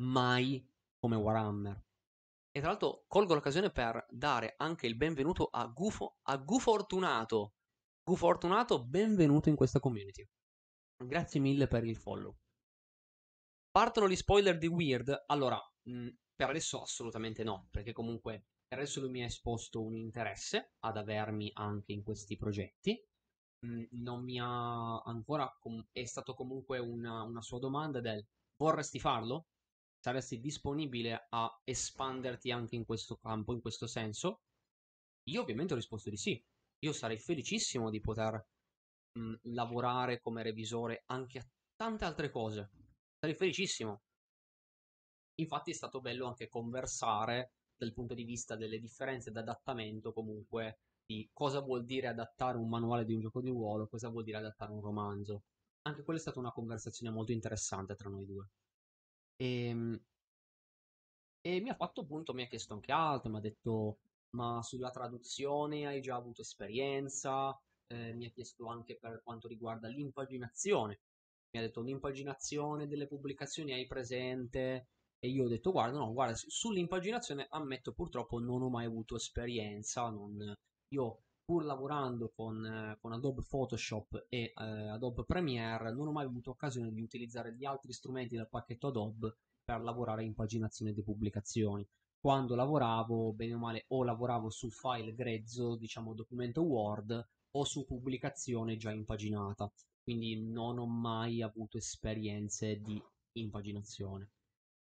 mai 0.00 0.66
come 0.98 1.16
Warhammer. 1.16 1.82
E 2.50 2.60
tra 2.60 2.68
l'altro 2.68 3.04
colgo 3.08 3.34
l'occasione 3.34 3.70
per 3.70 4.06
dare 4.10 4.54
anche 4.56 4.86
il 4.86 4.96
benvenuto 4.96 5.48
a 5.50 5.66
Gufo, 5.66 6.18
a 6.22 6.36
Gufortunato. 6.36 7.54
Gufortunato, 8.02 8.84
benvenuto 8.84 9.48
in 9.48 9.56
questa 9.56 9.80
community. 9.80 10.26
Grazie 10.96 11.40
mille 11.40 11.66
per 11.66 11.84
il 11.84 11.96
follow. 11.96 12.36
Partono 13.70 14.08
gli 14.08 14.14
spoiler 14.16 14.56
di 14.56 14.68
Weird? 14.68 15.24
Allora, 15.26 15.60
mh, 15.88 16.08
per 16.34 16.50
adesso 16.50 16.80
assolutamente 16.80 17.42
no, 17.42 17.66
perché 17.70 17.92
comunque 17.92 18.46
per 18.68 18.78
adesso 18.78 19.00
lui 19.00 19.10
mi 19.10 19.22
ha 19.22 19.26
esposto 19.26 19.82
un 19.82 19.96
interesse 19.96 20.74
ad 20.80 20.96
avermi 20.96 21.50
anche 21.54 21.92
in 21.92 22.02
questi 22.02 22.36
progetti. 22.36 23.04
Mh, 23.66 23.84
non 24.02 24.22
mi 24.22 24.38
ha 24.38 25.00
ancora, 25.00 25.52
com- 25.58 25.84
è 25.90 26.04
stato 26.04 26.34
comunque 26.34 26.78
una, 26.78 27.22
una 27.22 27.42
sua 27.42 27.58
domanda 27.58 28.00
del 28.00 28.24
vorresti 28.56 29.00
farlo? 29.00 29.46
Saresti 30.04 30.38
disponibile 30.38 31.28
a 31.30 31.50
espanderti 31.64 32.50
anche 32.50 32.74
in 32.76 32.84
questo 32.84 33.16
campo, 33.16 33.54
in 33.54 33.62
questo 33.62 33.86
senso? 33.86 34.40
Io 35.30 35.40
ovviamente 35.40 35.72
ho 35.72 35.76
risposto 35.76 36.10
di 36.10 36.18
sì. 36.18 36.38
Io 36.80 36.92
sarei 36.92 37.18
felicissimo 37.18 37.88
di 37.88 38.00
poter 38.00 38.34
mh, 39.18 39.34
lavorare 39.54 40.20
come 40.20 40.42
revisore 40.42 41.04
anche 41.06 41.38
a 41.38 41.46
tante 41.74 42.04
altre 42.04 42.28
cose. 42.30 42.68
Sarei 43.18 43.34
felicissimo. 43.34 44.02
Infatti 45.36 45.70
è 45.70 45.74
stato 45.74 46.02
bello 46.02 46.26
anche 46.26 46.48
conversare 46.48 47.52
dal 47.74 47.94
punto 47.94 48.12
di 48.12 48.24
vista 48.24 48.56
delle 48.56 48.78
differenze 48.78 49.30
d'adattamento 49.30 50.12
comunque 50.12 50.80
di 51.06 51.26
cosa 51.32 51.60
vuol 51.60 51.86
dire 51.86 52.08
adattare 52.08 52.58
un 52.58 52.68
manuale 52.68 53.06
di 53.06 53.14
un 53.14 53.20
gioco 53.20 53.40
di 53.40 53.48
ruolo, 53.48 53.86
cosa 53.86 54.10
vuol 54.10 54.24
dire 54.24 54.36
adattare 54.36 54.70
un 54.70 54.82
romanzo. 54.82 55.44
Anche 55.86 56.02
quella 56.02 56.18
è 56.18 56.22
stata 56.22 56.40
una 56.40 56.52
conversazione 56.52 57.10
molto 57.10 57.32
interessante 57.32 57.94
tra 57.94 58.10
noi 58.10 58.26
due. 58.26 58.46
E, 59.38 59.68
ehm, 59.68 60.00
e 61.40 61.60
mi 61.60 61.68
ha 61.68 61.74
fatto 61.74 62.00
appunto, 62.02 62.32
mi 62.34 62.42
ha 62.42 62.46
chiesto 62.46 62.74
anche 62.74 62.90
altro, 62.92 63.30
mi 63.30 63.36
ha 63.36 63.40
detto, 63.40 63.98
ma 64.30 64.62
sulla 64.62 64.90
traduzione 64.90 65.86
hai 65.86 66.00
già 66.00 66.16
avuto 66.16 66.40
esperienza? 66.40 67.58
Eh, 67.86 68.14
mi 68.14 68.26
ha 68.26 68.30
chiesto 68.30 68.66
anche 68.66 68.96
per 68.96 69.20
quanto 69.22 69.46
riguarda 69.48 69.88
l'impaginazione. 69.88 71.00
Mi 71.50 71.60
ha 71.60 71.62
detto, 71.62 71.82
l'impaginazione 71.82 72.86
delle 72.88 73.06
pubblicazioni 73.06 73.72
hai 73.72 73.86
presente? 73.86 74.88
E 75.18 75.28
io 75.28 75.44
ho 75.44 75.48
detto, 75.48 75.70
guarda, 75.70 75.98
no, 75.98 76.12
guarda, 76.12 76.34
sull'impaginazione 76.34 77.46
ammetto 77.50 77.92
purtroppo 77.92 78.38
non 78.38 78.62
ho 78.62 78.70
mai 78.70 78.86
avuto 78.86 79.16
esperienza. 79.16 80.08
Non... 80.10 80.54
Io 80.88 81.22
pur 81.44 81.64
lavorando 81.64 82.32
con, 82.34 82.64
eh, 82.64 82.98
con 83.00 83.12
Adobe 83.12 83.42
Photoshop 83.48 84.26
e 84.28 84.52
eh, 84.56 84.88
Adobe 84.88 85.24
Premiere, 85.24 85.92
non 85.92 86.08
ho 86.08 86.12
mai 86.12 86.24
avuto 86.24 86.50
occasione 86.50 86.92
di 86.92 87.02
utilizzare 87.02 87.54
gli 87.54 87.64
altri 87.64 87.92
strumenti 87.92 88.34
del 88.34 88.48
pacchetto 88.48 88.88
Adobe 88.88 89.36
per 89.62 89.82
lavorare 89.82 90.24
in 90.24 90.34
paginazione 90.34 90.92
di 90.92 91.02
pubblicazioni. 91.02 91.86
Quando 92.18 92.54
lavoravo, 92.54 93.32
bene 93.34 93.54
o 93.54 93.58
male, 93.58 93.84
o 93.88 94.02
lavoravo 94.02 94.48
su 94.48 94.70
file 94.70 95.14
grezzo, 95.14 95.76
diciamo 95.76 96.14
documento 96.14 96.62
Word, 96.62 97.28
o 97.50 97.64
su 97.64 97.84
pubblicazione 97.84 98.76
già 98.76 98.90
impaginata. 98.92 99.70
Quindi 100.02 100.50
non 100.50 100.78
ho 100.78 100.86
mai 100.86 101.42
avuto 101.42 101.76
esperienze 101.76 102.80
di 102.80 103.00
impaginazione. 103.32 104.30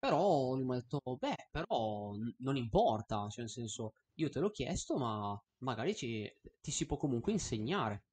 Però 0.01 0.55
mi 0.57 0.73
ha 0.77 0.81
detto, 0.81 1.01
beh, 1.19 1.49
però 1.51 2.13
non 2.39 2.57
importa, 2.57 3.29
cioè 3.29 3.43
nel 3.43 3.51
senso, 3.51 3.93
io 4.15 4.31
te 4.31 4.41
l'ho 4.41 4.51
chiesto, 4.51 4.97
ma 4.97 5.39
magari 5.59 5.95
ci, 5.95 6.27
ti 6.61 6.71
si 6.71 6.87
può 6.87 6.97
comunque 6.97 7.33
insegnare. 7.33 8.05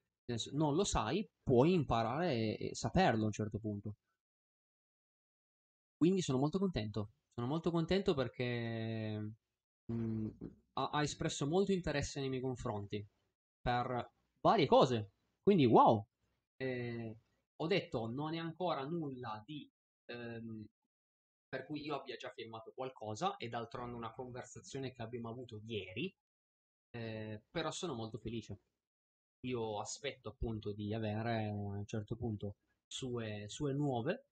Non 0.54 0.76
lo 0.76 0.84
sai, 0.84 1.26
puoi 1.42 1.74
imparare 1.74 2.58
e 2.58 2.76
saperlo 2.76 3.24
a 3.24 3.26
un 3.28 3.32
certo 3.32 3.60
punto. 3.60 3.96
Quindi 5.96 6.22
sono 6.22 6.38
molto 6.38 6.60
contento. 6.60 7.12
Sono 7.34 7.48
molto 7.48 7.72
contento 7.72 8.14
perché 8.14 9.34
mh, 9.86 10.28
ha, 10.74 10.90
ha, 10.90 11.02
espresso 11.02 11.48
molto 11.48 11.72
interesse 11.72 12.20
nei 12.20 12.30
miei 12.30 12.42
confronti 12.42 13.06
per 13.62 14.12
varie 14.42 14.66
cose. 14.68 15.12
Quindi, 15.42 15.66
wow! 15.66 16.06
Eh, 16.58 17.18
ho 17.56 17.68
detto, 17.68 18.08
non 18.08 18.34
è 18.34 18.38
ancora 18.38 18.86
nulla 18.86 19.42
di 19.46 19.70
ehm, 20.06 20.66
per 21.48 21.66
cui 21.66 21.82
io 21.82 21.96
abbia 21.96 22.16
già 22.16 22.30
firmato 22.30 22.72
qualcosa 22.74 23.38
e 23.38 23.48
d'altronde 23.48 23.96
una 23.96 24.12
conversazione 24.12 24.92
che 24.92 25.02
abbiamo 25.02 25.30
avuto 25.30 25.62
ieri 25.66 26.14
eh, 26.92 27.44
però 27.52 27.72
sono 27.72 27.94
molto 27.94 28.18
felice. 28.18 28.60
Io 29.42 29.80
aspetto 29.80 30.30
appunto 30.30 30.72
di 30.74 30.94
avere 30.94 31.48
a 31.48 31.54
un 31.54 31.86
certo 31.86 32.16
punto 32.16 32.56
sue, 32.88 33.46
sue 33.48 33.74
nuove, 33.74 34.26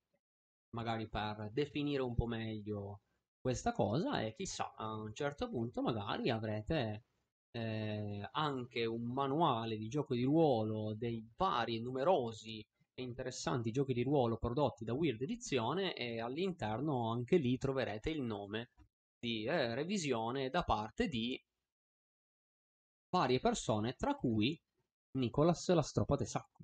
magari 0.71 1.07
per 1.07 1.51
definire 1.53 2.01
un 2.01 2.15
po' 2.15 2.25
meglio 2.25 3.01
questa 3.39 3.71
cosa 3.71 4.21
e 4.21 4.33
chissà, 4.33 4.73
a 4.75 4.93
un 4.95 5.13
certo 5.13 5.49
punto 5.49 5.81
magari 5.81 6.29
avrete 6.29 7.03
eh, 7.51 8.27
anche 8.31 8.85
un 8.85 9.03
manuale 9.03 9.77
di 9.77 9.87
gioco 9.87 10.15
di 10.15 10.23
ruolo 10.23 10.95
dei 10.95 11.25
vari 11.37 11.79
numerosi 11.79 12.65
interessanti 13.01 13.71
giochi 13.71 13.93
di 13.93 14.03
ruolo 14.03 14.37
prodotti 14.37 14.85
da 14.85 14.93
Weird 14.93 15.21
Edizione 15.21 15.93
e 15.95 16.19
all'interno 16.19 17.11
anche 17.11 17.37
lì 17.37 17.57
troverete 17.57 18.09
il 18.09 18.21
nome 18.21 18.71
di 19.19 19.45
eh, 19.45 19.75
revisione 19.75 20.49
da 20.49 20.63
parte 20.63 21.07
di 21.07 21.41
varie 23.09 23.39
persone, 23.39 23.95
tra 23.95 24.15
cui 24.15 24.59
Nicolas 25.17 25.69
la 25.69 25.83
de 26.17 26.25
sacco. 26.25 26.63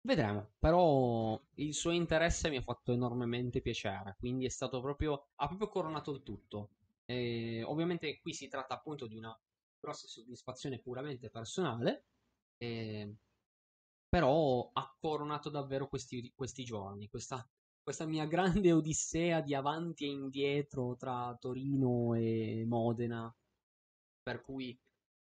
Vedremo, 0.00 0.52
però 0.58 1.40
il 1.54 1.74
suo 1.74 1.90
interesse 1.90 2.48
mi 2.48 2.56
ha 2.56 2.62
fatto 2.62 2.92
enormemente 2.92 3.60
piacere, 3.60 4.16
quindi 4.18 4.46
è 4.46 4.48
stato 4.48 4.80
proprio, 4.80 5.28
ha 5.34 5.46
proprio 5.46 5.68
coronato 5.68 6.12
il 6.12 6.22
tutto. 6.22 6.70
E 7.04 7.62
ovviamente 7.64 8.18
qui 8.20 8.32
si 8.32 8.48
tratta 8.48 8.74
appunto 8.74 9.06
di 9.06 9.16
una 9.16 9.36
grossa 9.80 10.06
soddisfazione 10.06 10.78
puramente 10.78 11.30
personale, 11.30 12.06
e... 12.56 13.16
però 14.08 14.70
ha 14.72 14.96
coronato 14.98 15.50
davvero 15.50 15.88
questi, 15.88 16.32
questi 16.34 16.64
giorni, 16.64 17.08
questa, 17.08 17.46
questa 17.82 18.06
mia 18.06 18.26
grande 18.26 18.72
odissea 18.72 19.40
di 19.40 19.54
avanti 19.54 20.04
e 20.04 20.08
indietro 20.08 20.96
tra 20.96 21.36
Torino 21.38 22.14
e 22.14 22.64
Modena, 22.66 23.34
per 24.22 24.40
cui 24.42 24.78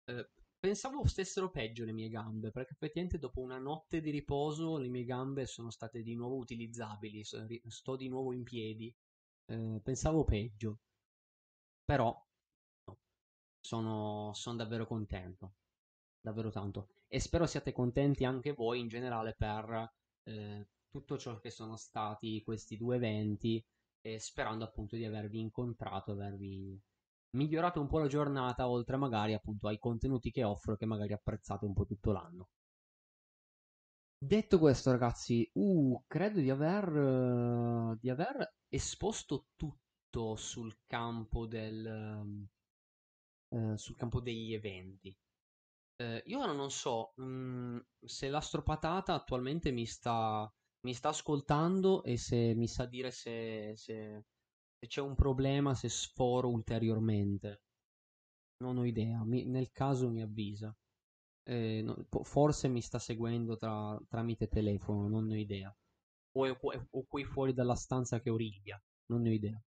eh, 0.05 0.29
pensavo 0.59 1.05
stessero 1.05 1.49
peggio 1.49 1.85
le 1.85 1.93
mie 1.93 2.09
gambe, 2.09 2.51
perché 2.51 2.73
effettivamente 2.73 3.19
dopo 3.19 3.41
una 3.41 3.57
notte 3.59 4.01
di 4.01 4.11
riposo 4.11 4.77
le 4.77 4.89
mie 4.89 5.03
gambe 5.05 5.45
sono 5.45 5.69
state 5.69 6.01
di 6.01 6.15
nuovo 6.15 6.35
utilizzabili, 6.37 7.23
sto 7.23 7.95
di 7.95 8.07
nuovo 8.09 8.33
in 8.33 8.43
piedi. 8.43 8.93
Eh, 9.45 9.81
pensavo 9.83 10.23
peggio, 10.23 10.79
però 11.85 12.13
no. 12.85 12.97
sono, 13.59 14.31
sono 14.33 14.55
davvero 14.57 14.85
contento, 14.87 15.53
davvero 16.21 16.49
tanto. 16.49 17.02
E 17.13 17.19
spero 17.19 17.45
siate 17.45 17.71
contenti 17.73 18.25
anche 18.25 18.53
voi 18.53 18.79
in 18.79 18.87
generale 18.87 19.35
per 19.37 19.87
eh, 20.23 20.67
tutto 20.89 21.15
ciò 21.19 21.37
che 21.37 21.51
sono 21.51 21.75
stati 21.75 22.41
questi 22.41 22.75
due 22.75 22.95
eventi 22.95 23.63
e 24.01 24.17
sperando 24.17 24.63
appunto 24.63 24.95
di 24.95 25.05
avervi 25.05 25.39
incontrato, 25.39 26.13
avervi 26.13 26.75
migliorato 27.37 27.79
un 27.79 27.85
po' 27.85 27.99
la 27.99 28.07
giornata, 28.07 28.67
oltre 28.67 28.97
magari 28.97 29.33
appunto 29.35 29.67
ai 29.67 29.77
contenuti 29.77 30.31
che 30.31 30.43
offro 30.43 30.75
che 30.75 30.87
magari 30.87 31.13
apprezzate 31.13 31.65
un 31.65 31.73
po' 31.73 31.85
tutto 31.85 32.11
l'anno. 32.11 32.47
Detto 34.17 34.57
questo, 34.57 34.89
ragazzi, 34.89 35.47
uh, 35.53 36.03
credo 36.07 36.39
di 36.39 36.49
aver, 36.49 36.87
uh, 36.89 37.95
di 37.99 38.09
aver 38.09 38.55
esposto 38.69 39.49
tutto 39.55 40.35
sul 40.35 40.75
campo 40.87 41.45
del, 41.45 42.47
uh, 43.49 43.75
sul 43.75 43.95
campo 43.95 44.19
degli 44.19 44.53
eventi. 44.55 45.15
Uh, 45.95 46.19
io 46.25 46.39
ora 46.39 46.53
non 46.53 46.71
so 46.71 47.13
um, 47.17 47.79
se 48.03 48.27
l'astropatata 48.27 49.13
attualmente 49.13 49.71
mi 49.71 49.85
sta, 49.85 50.51
mi 50.81 50.93
sta 50.93 51.09
ascoltando 51.09 52.03
e 52.03 52.17
se 52.17 52.55
mi 52.55 52.67
sa 52.67 52.85
dire 52.85 53.11
se, 53.11 53.73
se, 53.75 54.23
se 54.79 54.87
c'è 54.87 55.01
un 55.01 55.15
problema, 55.15 55.75
se 55.75 55.89
sforo 55.89 56.49
ulteriormente. 56.49 57.61
Non 58.63 58.77
ho 58.77 58.85
idea, 58.85 59.23
mi, 59.23 59.45
nel 59.45 59.71
caso 59.71 60.09
mi 60.09 60.21
avvisa. 60.21 60.75
Eh, 61.43 61.81
no, 61.83 61.95
forse 62.23 62.67
mi 62.69 62.81
sta 62.81 62.97
seguendo 62.99 63.57
tra, 63.57 63.99
tramite 64.07 64.47
telefono, 64.47 65.07
non 65.07 65.29
ho 65.29 65.35
idea. 65.35 65.75
O, 66.35 66.45
è, 66.45 66.57
o 66.91 67.05
qui 67.05 67.23
fuori 67.23 67.53
dalla 67.53 67.75
stanza 67.75 68.19
che 68.19 68.29
origlia, 68.29 68.81
non 69.07 69.21
ne 69.21 69.29
ho 69.29 69.33
idea. 69.33 69.63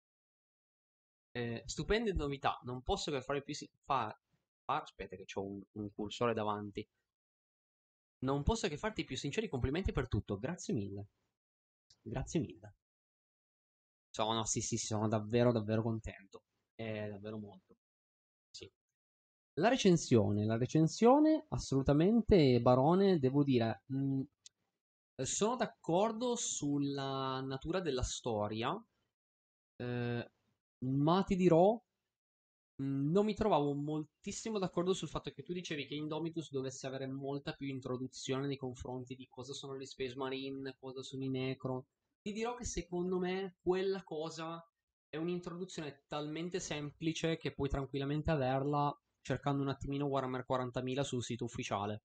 Eh, 1.32 1.62
stupende 1.66 2.12
novità, 2.12 2.58
non 2.64 2.82
posso 2.82 3.10
che 3.10 3.20
fare 3.20 3.42
più... 3.42 3.54
Si- 3.54 3.70
fa, 3.84 4.16
fa, 4.66 4.82
aspetta 4.82 5.16
che 5.16 5.24
ho 5.34 5.42
un, 5.42 5.62
un 5.72 5.92
cursore 5.94 6.34
davanti. 6.34 6.86
Non 8.18 8.42
posso 8.42 8.68
che 8.68 8.76
farti 8.76 9.02
i 9.02 9.04
più 9.04 9.16
sinceri 9.16 9.48
complimenti 9.48 9.92
per 9.92 10.08
tutto, 10.08 10.38
grazie 10.38 10.74
mille. 10.74 11.06
Grazie 12.02 12.40
mille. 12.40 12.74
Sono, 14.10 14.44
sì, 14.44 14.60
sì, 14.60 14.76
sono 14.76 15.08
davvero, 15.08 15.52
davvero 15.52 15.82
contento. 15.82 16.42
È 16.74 17.08
davvero 17.08 17.38
molto. 17.38 17.76
Sì. 18.50 18.70
La 19.54 19.68
recensione, 19.68 20.44
la 20.44 20.56
recensione 20.56 21.46
assolutamente 21.50 22.60
Barone, 22.60 23.18
devo 23.18 23.42
dire, 23.44 23.82
mh, 23.86 23.96
mm, 23.96 24.22
sono 25.22 25.56
d'accordo 25.56 26.34
sulla 26.36 27.40
natura 27.40 27.80
della 27.80 28.02
storia, 28.02 28.74
eh, 29.76 30.30
ma 30.78 31.22
ti 31.22 31.36
dirò, 31.36 31.80
non 32.78 33.24
mi 33.24 33.34
trovavo 33.34 33.72
moltissimo 33.72 34.58
d'accordo 34.58 34.92
sul 34.92 35.08
fatto 35.08 35.30
che 35.30 35.42
tu 35.42 35.52
dicevi 35.52 35.86
che 35.86 35.94
Indomitus 35.94 36.50
dovesse 36.50 36.86
avere 36.86 37.06
molta 37.06 37.54
più 37.54 37.68
introduzione 37.68 38.46
nei 38.46 38.58
confronti 38.58 39.14
di 39.14 39.26
cosa 39.28 39.54
sono 39.54 39.78
gli 39.78 39.86
Space 39.86 40.16
Marine, 40.16 40.76
cosa 40.78 41.02
sono 41.02 41.24
i 41.24 41.30
Necro. 41.30 41.86
Ti 42.20 42.32
dirò 42.32 42.54
che 42.54 42.64
secondo 42.64 43.18
me 43.18 43.56
quella 43.62 44.02
cosa 44.02 44.62
è 45.08 45.16
un'introduzione 45.16 46.04
talmente 46.06 46.60
semplice 46.60 47.38
che 47.38 47.54
puoi 47.54 47.68
tranquillamente 47.68 48.30
averla 48.30 48.94
cercando 49.22 49.62
un 49.62 49.68
attimino 49.68 50.06
Warhammer 50.06 50.44
40.000 50.46 51.00
sul 51.00 51.22
sito 51.22 51.44
ufficiale. 51.44 52.02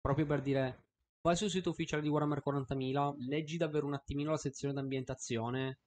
Proprio 0.00 0.26
per 0.26 0.42
dire, 0.42 0.86
vai 1.22 1.36
sul 1.36 1.48
sito 1.48 1.70
ufficiale 1.70 2.02
di 2.02 2.08
Warhammer 2.08 2.42
40.000, 2.44 3.14
leggi 3.26 3.56
davvero 3.56 3.86
un 3.86 3.94
attimino 3.94 4.32
la 4.32 4.36
sezione 4.36 4.74
d'ambientazione 4.74 5.78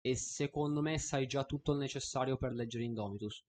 e 0.00 0.16
secondo 0.16 0.80
me 0.80 0.98
sai 0.98 1.26
già 1.26 1.44
tutto 1.44 1.72
il 1.72 1.78
necessario 1.78 2.38
per 2.38 2.52
leggere 2.52 2.84
Indomitus. 2.84 3.44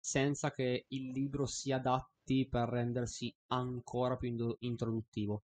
Senza 0.00 0.50
che 0.50 0.86
il 0.88 1.10
libro 1.10 1.46
si 1.46 1.72
adatti 1.72 2.46
per 2.48 2.68
rendersi 2.68 3.34
ancora 3.48 4.16
più 4.16 4.28
ind- 4.28 4.56
introduttivo. 4.60 5.42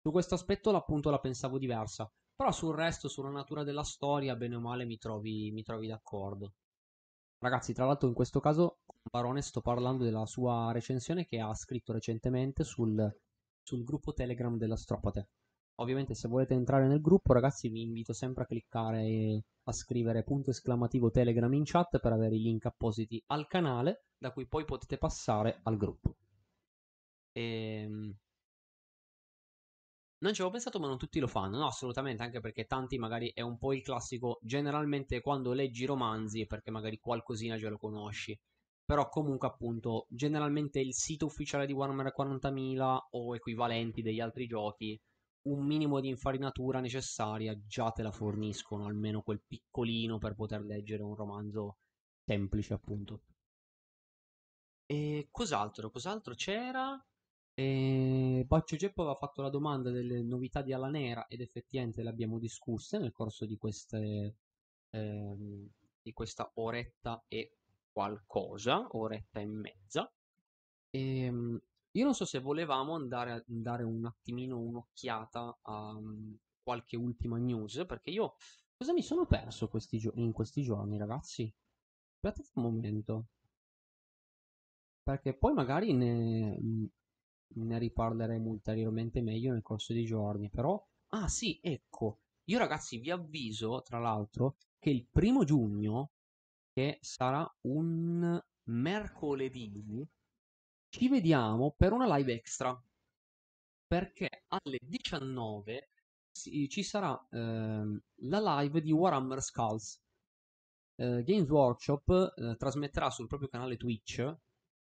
Su 0.00 0.10
questo 0.10 0.34
aspetto 0.34 0.70
appunto 0.70 1.10
la 1.10 1.18
pensavo 1.18 1.58
diversa. 1.58 2.10
Però 2.36 2.50
sul 2.50 2.74
resto, 2.74 3.08
sulla 3.08 3.30
natura 3.30 3.62
della 3.62 3.84
storia, 3.84 4.34
bene 4.36 4.56
o 4.56 4.60
male, 4.60 4.84
mi 4.84 4.98
trovi, 4.98 5.50
mi 5.52 5.62
trovi 5.62 5.86
d'accordo. 5.86 6.54
Ragazzi, 7.38 7.72
tra 7.72 7.84
l'altro 7.86 8.08
in 8.08 8.14
questo 8.14 8.40
caso 8.40 8.78
con 8.84 8.96
Barone 9.10 9.42
sto 9.42 9.60
parlando 9.60 10.02
della 10.02 10.26
sua 10.26 10.72
recensione 10.72 11.26
che 11.26 11.40
ha 11.40 11.54
scritto 11.54 11.92
recentemente 11.92 12.64
sul, 12.64 13.14
sul 13.62 13.84
gruppo 13.84 14.12
Telegram 14.12 14.56
della 14.56 14.76
Stropate. 14.76 15.28
Ovviamente 15.76 16.14
se 16.14 16.28
volete 16.28 16.54
entrare 16.54 16.86
nel 16.86 17.00
gruppo, 17.00 17.32
ragazzi, 17.32 17.68
vi 17.68 17.82
invito 17.82 18.12
sempre 18.12 18.44
a 18.44 18.46
cliccare 18.46 19.02
e 19.02 19.42
a 19.64 19.72
scrivere 19.72 20.22
punto 20.22 20.50
esclamativo 20.50 21.10
Telegram 21.10 21.52
in 21.52 21.64
chat 21.64 21.98
per 21.98 22.12
avere 22.12 22.36
i 22.36 22.40
link 22.42 22.66
appositi 22.66 23.22
al 23.26 23.46
canale, 23.46 24.04
da 24.16 24.30
cui 24.32 24.46
poi 24.46 24.64
potete 24.64 24.98
passare 24.98 25.60
al 25.64 25.76
gruppo. 25.76 26.16
Ehm... 27.32 28.16
Non 30.18 30.32
ci 30.32 30.40
avevo 30.40 30.56
pensato, 30.56 30.78
ma 30.80 30.86
non 30.86 30.96
tutti 30.96 31.18
lo 31.18 31.26
fanno. 31.26 31.58
No, 31.58 31.66
assolutamente, 31.66 32.22
anche 32.22 32.40
perché 32.40 32.64
tanti 32.64 32.96
magari 32.98 33.30
è 33.34 33.42
un 33.42 33.58
po' 33.58 33.74
il 33.74 33.82
classico. 33.82 34.38
Generalmente 34.42 35.20
quando 35.20 35.52
leggi 35.52 35.84
romanzi 35.84 36.40
è 36.42 36.46
perché 36.46 36.70
magari 36.70 36.98
qualcosina 36.98 37.58
già 37.58 37.68
lo 37.68 37.76
conosci. 37.76 38.38
Però 38.84 39.08
comunque 39.08 39.48
appunto, 39.48 40.06
generalmente 40.08 40.80
il 40.80 40.94
sito 40.94 41.26
ufficiale 41.26 41.66
di 41.66 41.72
Warhammer 41.72 42.12
40.000 42.16 42.98
o 43.10 43.34
equivalenti 43.34 44.02
degli 44.02 44.20
altri 44.20 44.46
giochi, 44.46 44.98
un 45.44 45.64
minimo 45.66 46.00
di 46.00 46.08
infarinatura 46.08 46.80
necessaria 46.80 47.58
già 47.66 47.90
te 47.90 48.02
la 48.02 48.12
forniscono, 48.12 48.86
almeno 48.86 49.22
quel 49.22 49.42
piccolino 49.46 50.18
per 50.18 50.34
poter 50.34 50.62
leggere 50.62 51.02
un 51.02 51.14
romanzo 51.14 51.78
semplice 52.24 52.74
appunto. 52.74 53.22
E 54.86 55.28
cos'altro? 55.30 55.90
Cos'altro 55.90 56.34
c'era? 56.34 57.02
E 57.54 58.44
Baccio 58.46 58.76
Geppo 58.76 59.02
aveva 59.02 59.16
fatto 59.16 59.42
la 59.42 59.48
domanda 59.50 59.90
delle 59.90 60.22
novità 60.22 60.62
di 60.62 60.72
Alla 60.72 60.88
Nera 60.88 61.26
ed 61.28 61.40
effettivamente 61.40 62.02
le 62.02 62.08
abbiamo 62.08 62.38
discusse 62.38 62.98
nel 62.98 63.12
corso 63.12 63.46
di, 63.46 63.56
queste, 63.56 64.36
ehm, 64.90 65.68
di 66.02 66.12
questa 66.12 66.50
oretta 66.54 67.24
e 67.28 67.56
qualcosa, 67.92 68.86
oretta 68.90 69.40
e 69.40 69.46
mezza. 69.46 70.12
E, 70.90 71.24
ehm, 71.24 71.60
io 71.96 72.04
non 72.04 72.14
so 72.14 72.24
se 72.24 72.40
volevamo 72.40 72.94
andare 72.94 73.32
a 73.32 73.42
dare 73.46 73.84
un 73.84 74.04
attimino 74.04 74.58
un'occhiata 74.58 75.58
a 75.62 75.96
um, 75.96 76.36
qualche 76.62 76.96
ultima 76.96 77.38
news, 77.38 77.84
perché 77.86 78.10
io 78.10 78.34
cosa 78.76 78.92
mi 78.92 79.02
sono 79.02 79.26
perso 79.26 79.68
questi 79.68 79.98
gio- 79.98 80.12
in 80.16 80.32
questi 80.32 80.62
giorni, 80.62 80.98
ragazzi? 80.98 81.52
Aspettate 82.16 82.50
un 82.54 82.62
momento. 82.62 83.26
Perché 85.02 85.34
poi 85.36 85.52
magari 85.52 85.92
ne, 85.92 86.58
ne 87.56 87.78
riparleremo 87.78 88.48
ulteriormente 88.48 89.20
meglio 89.20 89.52
nel 89.52 89.62
corso 89.62 89.92
dei 89.92 90.04
giorni. 90.04 90.48
Però, 90.50 90.82
ah 91.10 91.28
sì, 91.28 91.60
ecco, 91.62 92.20
io 92.44 92.58
ragazzi 92.58 92.98
vi 92.98 93.10
avviso, 93.10 93.82
tra 93.82 93.98
l'altro, 93.98 94.56
che 94.78 94.90
il 94.90 95.06
primo 95.10 95.44
giugno, 95.44 96.12
che 96.72 96.98
sarà 97.02 97.46
un 97.62 98.42
mercoledì, 98.64 100.06
ci 100.94 101.08
vediamo 101.08 101.74
per 101.76 101.92
una 101.92 102.16
live 102.16 102.32
extra. 102.32 102.80
Perché 103.86 104.44
alle 104.48 104.78
19 104.80 105.90
ci 106.32 106.82
sarà 106.82 107.20
ehm, 107.30 108.00
la 108.22 108.60
live 108.60 108.80
di 108.80 108.92
Warhammer 108.92 109.42
Skulls. 109.42 110.00
Eh, 110.96 111.24
Games 111.24 111.48
Workshop 111.48 112.34
eh, 112.36 112.56
trasmetterà 112.56 113.10
sul 113.10 113.26
proprio 113.26 113.48
canale 113.48 113.76
Twitch 113.76 114.18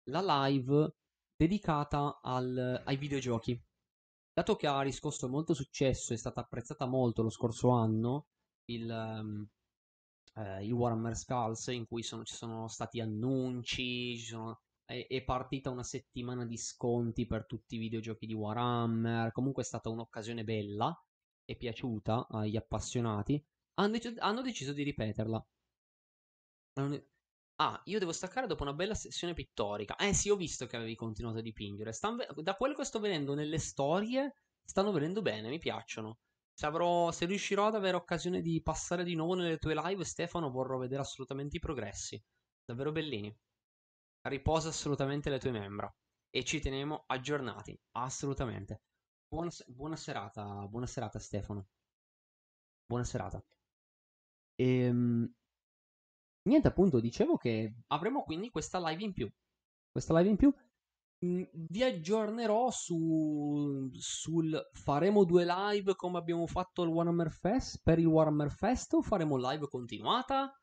la 0.08 0.46
live 0.46 0.94
dedicata 1.34 2.20
al, 2.22 2.82
ai 2.84 2.96
videogiochi. 2.96 3.60
Dato 4.32 4.54
che 4.54 4.68
ha 4.68 4.82
riscosso 4.82 5.28
molto 5.28 5.54
successo, 5.54 6.12
è 6.12 6.16
stata 6.16 6.40
apprezzata 6.40 6.86
molto 6.86 7.22
lo 7.22 7.30
scorso 7.30 7.70
anno 7.70 8.26
il, 8.66 8.88
um, 8.88 9.46
eh, 10.36 10.64
il 10.64 10.72
Warhammer 10.72 11.16
Skulls, 11.16 11.66
in 11.68 11.86
cui 11.86 12.02
sono, 12.04 12.22
ci 12.24 12.34
sono 12.34 12.68
stati 12.68 13.00
annunci, 13.00 14.16
sono, 14.18 14.60
è, 14.86 15.06
è, 15.08 15.22
partita 15.24 15.70
una 15.70 15.82
settimana 15.82 16.46
di 16.46 16.56
sconti 16.56 17.26
per 17.26 17.44
tutti 17.44 17.74
i 17.74 17.78
videogiochi 17.78 18.26
di 18.26 18.32
Warhammer. 18.32 19.32
Comunque 19.32 19.62
è 19.62 19.66
stata 19.66 19.90
un'occasione 19.90 20.44
bella, 20.44 20.96
è 21.44 21.56
piaciuta 21.56 22.28
agli 22.30 22.56
appassionati. 22.56 23.44
Hanno, 23.74 23.98
dec- 23.98 24.20
hanno 24.20 24.42
deciso 24.42 24.72
di 24.72 24.84
ripeterla. 24.84 25.46
Ah, 27.58 27.80
io 27.86 27.98
devo 27.98 28.12
staccare 28.12 28.46
dopo 28.46 28.62
una 28.62 28.74
bella 28.74 28.94
sessione 28.94 29.34
pittorica. 29.34 29.96
Eh 29.96 30.12
sì, 30.14 30.30
ho 30.30 30.36
visto 30.36 30.66
che 30.66 30.76
avevi 30.76 30.94
continuato 30.94 31.38
a 31.38 31.42
dipingere. 31.42 31.90
Ve- 32.16 32.42
da 32.42 32.54
quello 32.54 32.74
che 32.74 32.84
sto 32.84 33.00
vedendo 33.00 33.34
nelle 33.34 33.58
storie, 33.58 34.34
stanno 34.64 34.92
venendo 34.92 35.22
bene, 35.22 35.48
mi 35.48 35.58
piacciono. 35.58 36.18
Se, 36.52 36.66
avrò, 36.66 37.10
se 37.12 37.26
riuscirò 37.26 37.66
ad 37.66 37.74
avere 37.74 37.96
occasione 37.96 38.40
di 38.40 38.62
passare 38.62 39.04
di 39.04 39.14
nuovo 39.14 39.34
nelle 39.34 39.58
tue 39.58 39.74
live, 39.74 40.04
Stefano, 40.04 40.50
vorrò 40.50 40.78
vedere 40.78 41.02
assolutamente 41.02 41.56
i 41.56 41.60
progressi. 41.60 42.22
Davvero 42.64 42.92
bellini. 42.92 43.34
Riposa 44.28 44.68
assolutamente 44.68 45.30
le 45.30 45.38
tue 45.38 45.50
membra. 45.50 45.92
E 46.30 46.44
ci 46.44 46.60
teniamo 46.60 47.04
aggiornati. 47.06 47.78
Assolutamente. 47.92 48.82
Buona, 49.28 49.50
buona 49.66 49.96
serata, 49.96 50.66
buona 50.68 50.86
serata, 50.86 51.18
Stefano. 51.18 51.68
Buona 52.86 53.04
serata. 53.04 53.44
Ehm. 54.56 55.32
Niente, 56.48 56.68
appunto, 56.68 57.00
dicevo 57.00 57.36
che 57.36 57.74
avremo 57.88 58.22
quindi 58.22 58.50
questa 58.50 58.78
live 58.88 59.02
in 59.02 59.12
più. 59.12 59.30
questa 59.90 60.16
live 60.18 60.30
in 60.30 60.36
più. 60.36 60.54
Mm, 61.24 61.44
vi 61.70 61.82
aggiornerò 61.82 62.70
su, 62.70 63.88
sul 63.92 64.60
faremo 64.72 65.24
due 65.24 65.44
live 65.46 65.94
come 65.96 66.18
abbiamo 66.18 66.46
fatto 66.46 66.82
al 66.82 66.88
Warhammer 66.88 67.30
Fest 67.30 67.80
per 67.82 67.98
il 67.98 68.06
Warhammer 68.06 68.50
Fest 68.50 68.92
o 68.92 69.02
faremo 69.02 69.36
live 69.38 69.66
continuata? 69.68 70.54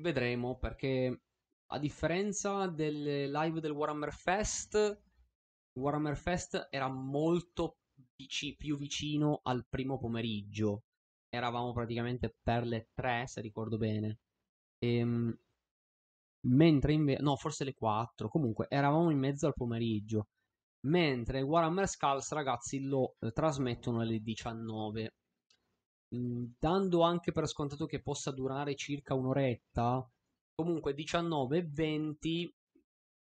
Vedremo 0.00 0.58
perché 0.58 1.22
a 1.68 1.78
differenza 1.78 2.66
delle 2.68 3.28
live 3.28 3.60
del 3.60 3.72
Warhammer 3.72 4.12
Fest, 4.12 5.02
Warhammer 5.78 6.16
Fest 6.16 6.68
era 6.70 6.88
molto 6.88 7.78
vic- 8.16 8.56
più 8.56 8.76
vicino 8.76 9.40
al 9.42 9.66
primo 9.68 9.98
pomeriggio. 9.98 10.84
Eravamo 11.28 11.72
praticamente 11.72 12.36
per 12.42 12.64
le 12.64 12.88
3, 12.94 13.26
se 13.26 13.40
ricordo 13.40 13.76
bene. 13.76 14.18
Ehm, 14.78 15.36
mentre 16.46 16.92
invece, 16.92 17.22
no, 17.22 17.36
forse 17.36 17.64
le 17.64 17.74
4, 17.74 18.28
comunque 18.28 18.66
eravamo 18.68 19.10
in 19.10 19.18
mezzo 19.18 19.46
al 19.46 19.54
pomeriggio. 19.54 20.28
Mentre 20.86 21.42
Warhammer 21.42 21.88
Skulls, 21.88 22.30
ragazzi, 22.32 22.80
lo 22.82 23.16
eh, 23.20 23.32
trasmettono 23.32 24.00
alle 24.00 24.20
19. 24.20 25.14
Mm, 26.14 26.44
dando 26.58 27.02
anche 27.02 27.32
per 27.32 27.46
scontato 27.48 27.86
che 27.86 28.00
possa 28.02 28.30
durare 28.30 28.74
circa 28.76 29.14
un'oretta, 29.14 30.08
comunque 30.54 30.94
19 30.94 31.58
e 31.58 31.62
20 31.62 32.54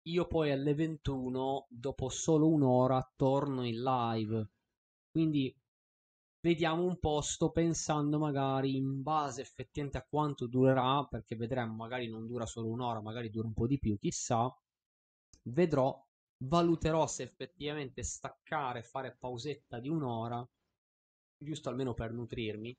io 0.04 0.28
poi 0.28 0.52
alle 0.52 0.74
21 0.74 1.68
dopo 1.70 2.10
solo 2.10 2.48
un'ora 2.50 3.12
torno 3.16 3.64
in 3.64 3.82
live. 3.82 4.50
Quindi 5.12 5.56
vediamo 6.42 6.84
un 6.84 6.98
po' 7.00 7.22
sto 7.22 7.52
pensando 7.52 8.18
magari 8.18 8.76
in 8.76 9.04
base 9.04 9.42
effettivamente 9.42 9.98
a 9.98 10.06
quanto 10.08 10.48
durerà 10.48 11.06
perché 11.06 11.36
vedremo 11.36 11.76
magari 11.76 12.08
non 12.08 12.26
dura 12.26 12.46
solo 12.46 12.70
un'ora 12.70 13.02
magari 13.02 13.30
dura 13.30 13.48
un 13.48 13.54
po' 13.54 13.68
di 13.68 13.78
più 13.78 13.98
chissà. 14.00 14.50
Vedrò 15.44 16.06
valuterò 16.42 17.06
se 17.06 17.24
effettivamente 17.24 18.02
staccare 18.04 18.82
fare 18.82 19.16
pausetta 19.20 19.80
di 19.80 19.90
un'ora 19.90 20.48
giusto 21.38 21.70
almeno 21.70 21.94
per 21.94 22.14
nutrirmi 22.14 22.76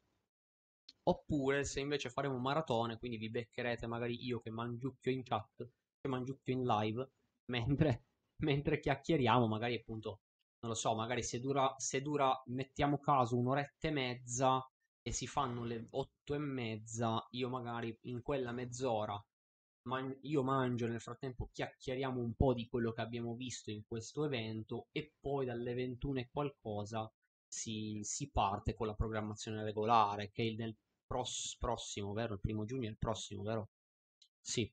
Oppure 1.05 1.65
se 1.65 1.81
invece 1.81 2.11
faremo 2.11 2.39
maratone, 2.39 2.99
quindi 2.99 3.17
vi 3.17 3.31
beccherete 3.31 3.87
magari 3.87 4.25
io 4.25 4.41
che 4.41 4.51
mangiucchio 4.51 5.11
in 5.13 5.23
chat, 5.23 5.69
che 6.01 6.09
mangiucchio 6.09 6.53
in 6.53 6.65
live, 6.65 7.11
mentre, 7.51 8.05
mentre 8.43 8.81
chiacchieriamo, 8.81 9.47
magari 9.47 9.75
appunto, 9.77 10.21
non 10.61 10.73
lo 10.73 10.75
so, 10.75 10.95
magari 10.95 11.23
se 11.23 11.41
dura, 11.41 11.75
se 11.79 12.03
dura, 12.03 12.31
mettiamo 12.47 12.99
caso, 12.99 13.37
un'oretta 13.37 13.89
e 13.89 13.91
mezza 13.91 14.71
e 15.03 15.13
si 15.13 15.27
fanno 15.27 15.65
le 15.65 15.87
otto 15.91 16.35
e 16.35 16.39
mezza, 16.39 17.27
io 17.31 17.49
magari 17.49 17.97
in 18.03 18.23
quella 18.23 18.53
mezz'ora 18.53 19.23
man- 19.83 20.17
io 20.23 20.43
mangio, 20.43 20.87
nel 20.87 21.01
frattempo 21.01 21.51
chiacchieriamo 21.53 22.21
un 22.21 22.35
po' 22.35 22.55
di 22.55 22.67
quello 22.69 22.93
che 22.93 23.01
abbiamo 23.01 23.35
visto 23.35 23.71
in 23.71 23.83
questo 23.87 24.25
evento 24.25 24.89
e 24.93 25.13
poi 25.21 25.47
dalle 25.47 25.75
21 25.75 26.21
e 26.21 26.29
qualcosa 26.31 27.11
si, 27.47 28.01
si 28.03 28.31
parte 28.31 28.75
con 28.75 28.87
la 28.87 28.95
programmazione 28.95 29.63
regolare, 29.65 30.31
che 30.31 30.55
nel 30.57 30.77
pros- 31.11 31.57
prossimo, 31.59 32.13
vero? 32.13 32.35
Il 32.35 32.41
primo 32.41 32.65
giugno 32.65 32.87
è 32.87 32.91
il 32.91 32.97
prossimo, 32.97 33.43
vero? 33.43 33.71
Sì, 34.41 34.73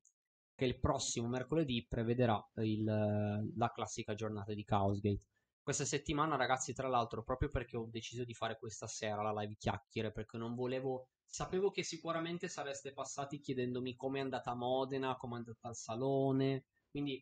che 0.53 0.65
il 0.65 0.79
prossimo 0.79 1.27
mercoledì 1.27 1.83
prevederà 1.87 2.39
il, 2.57 2.83
la 2.83 3.71
classica 3.71 4.13
giornata 4.13 4.53
di 4.53 4.63
Chaosgate. 4.63 5.21
Questa 5.63 5.83
settimana, 5.83 6.35
ragazzi, 6.35 6.73
tra 6.73 6.87
l'altro, 6.87 7.23
proprio 7.23 7.49
perché 7.49 7.75
ho 7.75 7.87
deciso 7.89 8.23
di 8.23 8.35
fare 8.35 8.59
questa 8.59 8.85
sera 8.85 9.23
la 9.23 9.41
live 9.41 9.55
chiacchiere, 9.57 10.11
perché 10.11 10.37
non 10.37 10.53
volevo. 10.53 11.07
Sapevo 11.25 11.71
che 11.71 11.83
sicuramente 11.83 12.47
sareste 12.47 12.93
passati 12.93 13.39
chiedendomi 13.39 13.95
come 13.95 14.19
è 14.19 14.21
andata 14.21 14.51
a 14.51 14.55
Modena, 14.55 15.17
come 15.17 15.33
è 15.33 15.37
andata 15.39 15.67
al 15.67 15.75
salone. 15.75 16.65
Quindi 16.89 17.21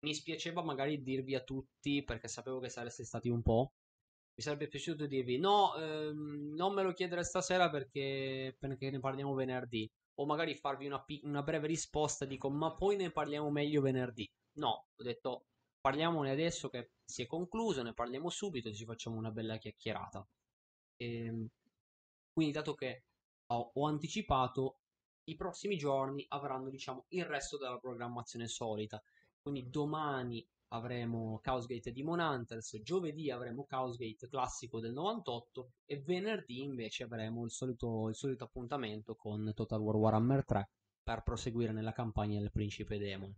mi 0.00 0.14
spiaceva 0.14 0.62
magari 0.62 1.02
dirvi 1.02 1.34
a 1.34 1.44
tutti, 1.44 2.02
perché 2.02 2.28
sapevo 2.28 2.60
che 2.60 2.70
sareste 2.70 3.04
stati 3.04 3.28
un 3.28 3.42
po' 3.42 3.74
mi 4.36 4.42
sarebbe 4.42 4.68
piaciuto 4.68 5.06
dirvi 5.06 5.38
no, 5.38 5.76
ehm, 5.76 6.54
non 6.54 6.74
me 6.74 6.82
lo 6.82 6.92
chiedere 6.92 7.22
stasera 7.22 7.70
perché, 7.70 8.56
perché, 8.58 8.90
ne 8.90 8.98
parliamo 8.98 9.34
venerdì. 9.34 9.90
O 10.16 10.26
magari 10.26 10.54
farvi 10.54 10.86
una, 10.86 11.04
una, 11.22 11.42
breve 11.42 11.66
risposta, 11.66 12.24
dico 12.24 12.50
ma 12.50 12.74
poi 12.74 12.96
ne 12.96 13.10
parliamo 13.10 13.50
meglio 13.50 13.80
venerdì. 13.80 14.28
No, 14.54 14.86
ho 14.94 15.02
detto 15.02 15.46
parliamone 15.80 16.30
adesso 16.30 16.68
che 16.68 16.92
si 17.04 17.22
è 17.22 17.26
concluso, 17.26 17.82
ne 17.82 17.94
parliamo 17.94 18.30
subito 18.30 18.68
e 18.68 18.74
ci 18.74 18.84
facciamo 18.84 19.16
una 19.16 19.30
bella 19.30 19.56
chiacchierata. 19.56 20.26
E, 20.96 21.24
ehm, 21.26 21.48
quindi 22.32 22.52
dato 22.52 22.74
che 22.74 23.04
ho, 23.46 23.72
ho 23.74 23.86
anticipato, 23.86 24.78
i 25.24 25.36
prossimi 25.36 25.76
giorni 25.76 26.24
avranno 26.28 26.70
diciamo 26.70 27.06
il 27.10 27.24
resto 27.24 27.56
della 27.56 27.78
programmazione 27.78 28.46
solita. 28.48 29.02
Quindi 29.40 29.68
domani 29.70 30.46
avremo 30.74 31.38
Chaosgate 31.40 31.92
Demon 31.92 32.18
Hunters, 32.18 32.80
giovedì 32.82 33.30
avremo 33.30 33.64
Chaosgate 33.64 34.28
classico 34.28 34.80
del 34.80 34.92
98 34.92 35.70
e 35.86 36.00
venerdì 36.00 36.60
invece 36.60 37.04
avremo 37.04 37.44
il 37.44 37.50
solito, 37.50 38.08
il 38.08 38.16
solito 38.16 38.44
appuntamento 38.44 39.14
con 39.14 39.52
Total 39.54 39.80
War 39.80 39.96
Warhammer 39.96 40.44
3 40.44 40.70
per 41.02 41.22
proseguire 41.22 41.72
nella 41.72 41.92
campagna 41.92 42.40
del 42.40 42.50
Principe 42.50 42.98
Demon. 42.98 43.32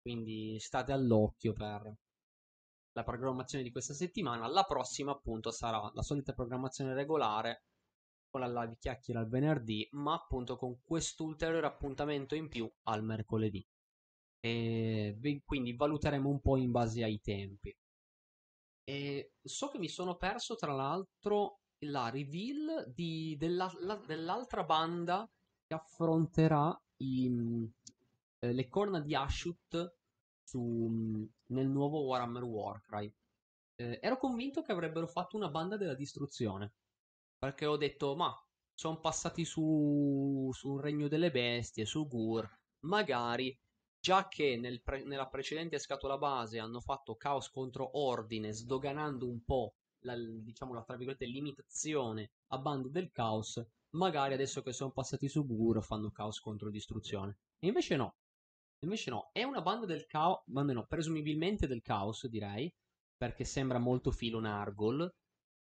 Quindi 0.00 0.58
state 0.58 0.92
all'occhio 0.92 1.52
per 1.52 1.94
la 2.92 3.04
programmazione 3.04 3.62
di 3.62 3.70
questa 3.70 3.92
settimana. 3.92 4.48
La 4.48 4.64
prossima 4.64 5.12
appunto 5.12 5.50
sarà 5.50 5.90
la 5.92 6.02
solita 6.02 6.32
programmazione 6.32 6.94
regolare 6.94 7.64
con 8.30 8.40
la 8.40 8.62
live 8.62 8.78
chiacchiera 8.78 9.20
al 9.20 9.28
venerdì, 9.28 9.86
ma 9.92 10.14
appunto 10.14 10.56
con 10.56 10.80
questo 10.82 11.24
ulteriore 11.24 11.66
appuntamento 11.66 12.34
in 12.34 12.48
più 12.48 12.70
al 12.84 13.04
mercoledì 13.04 13.66
e 14.40 15.42
quindi 15.44 15.74
valuteremo 15.74 16.28
un 16.28 16.40
po' 16.40 16.56
in 16.56 16.70
base 16.70 17.04
ai 17.04 17.20
tempi. 17.20 17.74
E 18.84 19.32
so 19.42 19.68
che 19.68 19.78
mi 19.78 19.88
sono 19.88 20.16
perso 20.16 20.56
tra 20.56 20.72
l'altro 20.72 21.60
la 21.84 22.10
reveal 22.10 22.90
di, 22.92 23.36
della, 23.38 23.70
la, 23.80 23.96
dell'altra 24.06 24.64
banda 24.64 25.28
che 25.66 25.74
affronterà 25.74 26.78
i, 27.02 27.30
eh, 28.40 28.52
le 28.52 28.68
corna 28.68 29.00
di 29.00 29.14
Ashut 29.14 29.94
su, 30.42 31.28
nel 31.46 31.68
nuovo 31.68 32.00
Warhammer 32.00 32.42
Warcry. 32.42 33.14
Eh, 33.76 34.00
ero 34.02 34.18
convinto 34.18 34.62
che 34.62 34.72
avrebbero 34.72 35.06
fatto 35.06 35.36
una 35.36 35.48
banda 35.48 35.76
della 35.76 35.94
distruzione 35.94 36.72
perché 37.38 37.64
ho 37.64 37.76
detto 37.78 38.14
ma 38.16 38.34
sono 38.74 39.00
passati 39.00 39.44
su, 39.44 40.50
su 40.52 40.72
un 40.72 40.80
regno 40.80 41.08
delle 41.08 41.30
bestie, 41.30 41.86
su 41.86 42.06
Gur, 42.06 42.48
magari 42.80 43.56
già 44.00 44.26
che 44.28 44.56
nel 44.56 44.82
pre- 44.82 45.04
nella 45.04 45.28
precedente 45.28 45.78
scatola 45.78 46.16
base 46.16 46.58
hanno 46.58 46.80
fatto 46.80 47.16
caos 47.16 47.50
contro 47.50 47.98
ordine, 47.98 48.52
sdoganando 48.52 49.28
un 49.28 49.44
po' 49.44 49.74
la, 50.04 50.16
diciamo, 50.16 50.72
la 50.72 50.82
tra 50.82 50.96
virgolette, 50.96 51.26
limitazione 51.26 52.30
a 52.48 52.58
bando 52.58 52.88
del 52.88 53.10
caos, 53.10 53.62
magari 53.90 54.34
adesso 54.34 54.62
che 54.62 54.72
sono 54.72 54.90
passati 54.90 55.28
su 55.28 55.44
Buro 55.44 55.82
fanno 55.82 56.10
caos 56.10 56.40
contro 56.40 56.70
distruzione. 56.70 57.38
E 57.58 57.66
invece 57.68 57.96
no. 57.96 58.14
Invece 58.82 59.10
no, 59.10 59.28
è 59.32 59.42
una 59.42 59.60
banda 59.60 59.84
del 59.84 60.06
caos, 60.06 60.42
almeno 60.54 60.86
presumibilmente 60.86 61.66
del 61.66 61.82
caos, 61.82 62.26
direi, 62.26 62.72
perché 63.14 63.44
sembra 63.44 63.78
molto 63.78 64.10
filo 64.10 64.40
Nargol, 64.40 65.12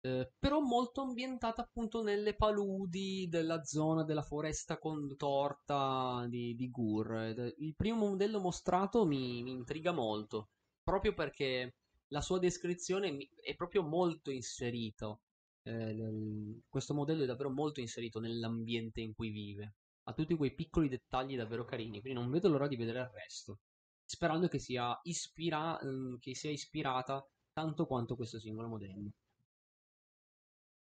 eh, 0.01 0.31
però 0.39 0.61
molto 0.61 1.03
ambientata 1.03 1.63
appunto 1.63 2.03
nelle 2.03 2.35
paludi 2.35 3.27
della 3.29 3.65
zona 3.65 4.05
della 4.05 4.23
foresta 4.23 4.79
contorta 4.79 6.25
di, 6.29 6.55
di 6.55 6.71
Gur. 6.71 7.55
Il 7.59 7.75
primo 7.75 8.09
modello 8.09 8.41
mostrato 8.41 9.05
mi, 9.07 9.43
mi 9.43 9.53
intriga 9.53 9.93
molto, 9.93 10.51
proprio 10.83 11.15
perché 11.15 11.75
la 12.09 12.21
sua 12.21 12.39
descrizione 12.39 13.29
è 13.41 13.55
proprio 13.55 13.83
molto 13.83 14.31
inserito. 14.31 15.23
Eh, 15.63 16.63
questo 16.69 16.95
modello 16.95 17.25
è 17.25 17.27
davvero 17.27 17.51
molto 17.51 17.81
inserito 17.81 18.21
nell'ambiente 18.21 19.01
in 19.01 19.15
cui 19.15 19.31
vive. 19.31 19.75
Ha 20.05 20.15
tutti 20.15 20.35
quei 20.37 20.55
piccoli 20.55 20.89
dettagli 20.89 21.37
davvero 21.37 21.65
carini, 21.65 22.01
quindi 22.01 22.19
non 22.19 22.31
vedo 22.31 22.49
l'ora 22.49 22.67
di 22.69 22.77
vedere 22.77 23.01
il 23.01 23.11
resto. 23.13 23.59
Sperando 24.05 24.49
che 24.49 24.59
sia, 24.59 24.99
ispira- 25.03 25.79
mm, 25.85 26.15
che 26.19 26.35
sia 26.35 26.51
ispirata 26.51 27.23
tanto 27.53 27.87
quanto 27.87 28.17
questo 28.17 28.39
singolo 28.39 28.69
modello. 28.69 29.11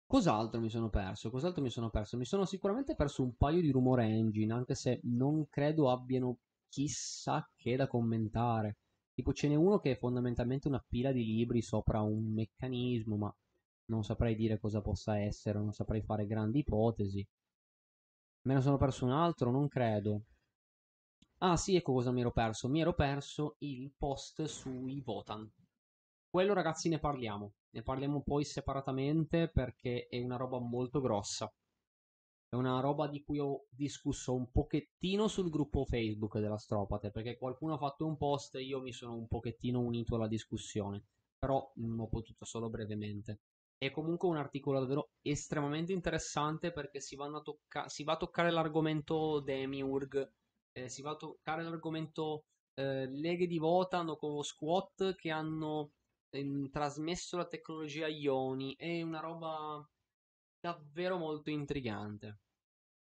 Cos'altro 0.06 0.60
mi 0.60 0.70
sono 0.70 0.88
perso? 0.90 1.30
Cos'altro 1.30 1.62
mi 1.62 1.70
sono 1.70 1.90
perso? 1.90 2.16
Mi 2.16 2.24
sono 2.24 2.44
sicuramente 2.44 2.94
perso 2.94 3.22
un 3.22 3.34
paio 3.36 3.60
di 3.60 3.70
rumore 3.70 4.04
engine, 4.04 4.52
anche 4.52 4.74
se 4.74 5.00
non 5.04 5.48
credo 5.48 5.90
abbiano 5.90 6.38
chissà 6.68 7.48
che 7.56 7.76
da 7.76 7.86
commentare. 7.86 8.78
Tipo 9.14 9.32
ce 9.32 9.48
n'è 9.48 9.54
uno 9.54 9.78
che 9.78 9.92
è 9.92 9.96
fondamentalmente 9.98 10.68
una 10.68 10.84
pila 10.86 11.12
di 11.12 11.24
libri 11.24 11.62
sopra 11.62 12.00
un 12.00 12.32
meccanismo, 12.32 13.16
ma 13.16 13.34
non 13.86 14.02
saprei 14.04 14.34
dire 14.34 14.58
cosa 14.58 14.80
possa 14.80 15.18
essere, 15.18 15.58
non 15.58 15.72
saprei 15.72 16.02
fare 16.02 16.26
grandi 16.26 16.60
ipotesi. 16.60 17.26
Me 18.42 18.54
ne 18.54 18.60
sono 18.60 18.76
perso 18.76 19.04
un 19.04 19.12
altro? 19.12 19.50
Non 19.50 19.68
credo. 19.68 20.22
Ah 21.38 21.56
sì, 21.56 21.76
ecco 21.76 21.92
cosa 21.92 22.10
mi 22.10 22.20
ero 22.20 22.32
perso. 22.32 22.68
Mi 22.68 22.80
ero 22.80 22.94
perso 22.94 23.56
il 23.58 23.92
post 23.96 24.44
sui 24.44 25.00
Votan. 25.00 25.50
Quello 26.34 26.52
ragazzi 26.52 26.88
ne 26.88 26.98
parliamo. 26.98 27.52
Ne 27.70 27.82
parliamo 27.84 28.20
poi 28.24 28.42
separatamente 28.42 29.48
perché 29.48 30.08
è 30.08 30.20
una 30.20 30.34
roba 30.34 30.58
molto 30.58 31.00
grossa. 31.00 31.48
È 32.48 32.56
una 32.56 32.80
roba 32.80 33.06
di 33.06 33.22
cui 33.22 33.38
ho 33.38 33.66
discusso 33.70 34.34
un 34.34 34.50
pochettino 34.50 35.28
sul 35.28 35.48
gruppo 35.48 35.84
Facebook 35.84 36.40
della 36.40 36.58
Stropate, 36.58 37.12
perché 37.12 37.38
qualcuno 37.38 37.74
ha 37.74 37.78
fatto 37.78 38.04
un 38.04 38.16
post 38.16 38.56
e 38.56 38.64
io 38.64 38.80
mi 38.80 38.90
sono 38.90 39.14
un 39.14 39.28
pochettino 39.28 39.78
unito 39.78 40.16
alla 40.16 40.26
discussione, 40.26 41.04
però 41.38 41.70
mh, 41.72 42.00
ho 42.00 42.08
potuto 42.08 42.44
solo 42.44 42.68
brevemente. 42.68 43.42
È 43.78 43.92
comunque 43.92 44.28
un 44.28 44.36
articolo 44.36 44.80
davvero 44.80 45.10
estremamente 45.22 45.92
interessante 45.92 46.72
perché 46.72 46.98
si, 46.98 47.14
tocca- 47.14 47.88
si 47.88 48.02
va 48.02 48.14
a 48.14 48.16
toccare 48.16 48.50
l'argomento 48.50 49.38
Demiurg, 49.38 50.32
eh, 50.72 50.88
si 50.88 51.00
va 51.00 51.12
a 51.12 51.16
toccare 51.16 51.62
l'argomento 51.62 52.46
eh, 52.74 53.06
leghe 53.06 53.46
di 53.46 53.58
Votan 53.58 54.16
con 54.16 54.42
squat 54.42 55.14
che 55.14 55.30
hanno 55.30 55.92
trasmesso 56.70 57.36
la 57.36 57.46
tecnologia 57.46 58.06
Ioni. 58.08 58.74
È 58.76 59.02
una 59.02 59.20
roba 59.20 59.86
davvero 60.60 61.16
molto 61.18 61.50
intrigante. 61.50 62.40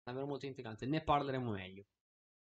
Davvero 0.02 0.26
molto 0.26 0.46
intrigante. 0.46 0.86
Ne 0.86 1.02
parleremo 1.02 1.52
meglio. 1.52 1.84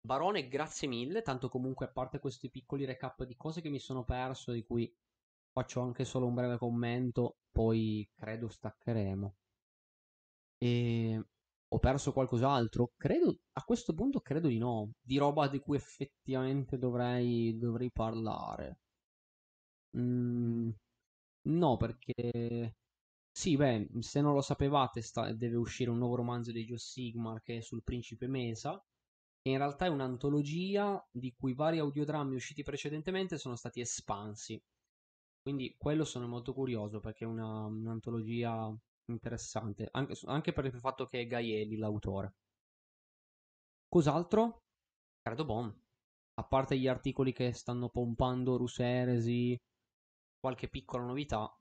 Barone, 0.02 0.48
grazie 0.48 0.88
mille. 0.88 1.22
Tanto 1.22 1.50
comunque, 1.50 1.86
a 1.86 1.92
parte 1.92 2.20
questi 2.20 2.50
piccoli 2.50 2.86
recap 2.86 3.24
di 3.24 3.36
cose 3.36 3.62
che 3.62 3.70
mi 3.70 3.80
sono 3.80 4.04
perso, 4.04 4.52
di 4.52 4.64
cui 4.64 4.94
faccio 5.52 5.82
anche 5.82 6.06
solo 6.06 6.28
un 6.28 6.34
breve 6.34 6.58
commento, 6.58 7.38
poi 7.52 8.08
credo 8.16 8.48
staccheremo. 8.48 9.36
E 10.60 11.26
ho 11.70 11.80
perso 11.80 12.14
qualcos'altro? 12.14 12.94
Credo, 12.96 13.40
a 13.54 13.64
questo 13.64 13.94
punto 13.94 14.22
credo 14.22 14.48
di 14.48 14.58
no. 14.58 14.92
Di 15.02 15.18
roba 15.18 15.48
di 15.48 15.60
cui 15.60 15.78
effettivamente 15.78 16.78
dovrei, 16.78 17.58
dovrei 17.58 17.92
parlare. 17.92 18.80
Mm, 20.00 20.70
no, 21.50 21.78
perché... 21.78 22.76
Sì, 23.32 23.56
beh, 23.56 23.90
se 24.00 24.22
non 24.22 24.34
lo 24.34 24.42
sapevate, 24.42 25.02
sta... 25.02 25.32
deve 25.34 25.56
uscire 25.58 25.90
un 25.92 25.98
nuovo 26.00 26.16
romanzo 26.16 26.52
di 26.52 26.66
Joe 26.66 26.78
Sigmar 26.78 27.42
che 27.42 27.58
è 27.58 27.62
sul 27.62 27.84
principe 27.84 28.28
Mesa, 28.28 28.82
che 29.42 29.50
in 29.52 29.58
realtà 29.58 29.86
è 29.86 29.90
un'antologia 29.90 31.06
di 31.12 31.34
cui 31.38 31.54
vari 31.54 31.80
audiodrammi 31.80 32.36
usciti 32.36 32.64
precedentemente 32.64 33.38
sono 33.38 33.56
stati 33.56 33.80
espansi. 33.82 34.62
Quindi 35.42 35.76
quello 35.78 36.04
sono 36.04 36.28
molto 36.28 36.54
curioso 36.54 37.00
perché 37.00 37.26
è 37.26 37.28
una, 37.28 37.66
un'antologia 37.66 38.76
interessante, 39.06 39.88
anche, 39.92 40.16
anche, 40.26 40.54
per 40.54 40.66
il 40.66 40.80
fatto 40.80 41.08
che 41.08 41.22
è 41.22 41.28
Gaielli 41.28 41.78
l'autore. 41.78 42.34
Cos'altro? 43.90 44.64
Credo 45.22 45.46
Bon. 45.46 45.82
A 46.36 46.44
parte 46.44 46.78
gli 46.78 46.88
articoli 46.88 47.34
che 47.34 47.52
stanno 47.54 47.90
pompando 47.90 48.58
Ruseresi, 48.58 49.58
qualche 50.40 50.68
piccola 50.70 51.04
novità, 51.04 51.52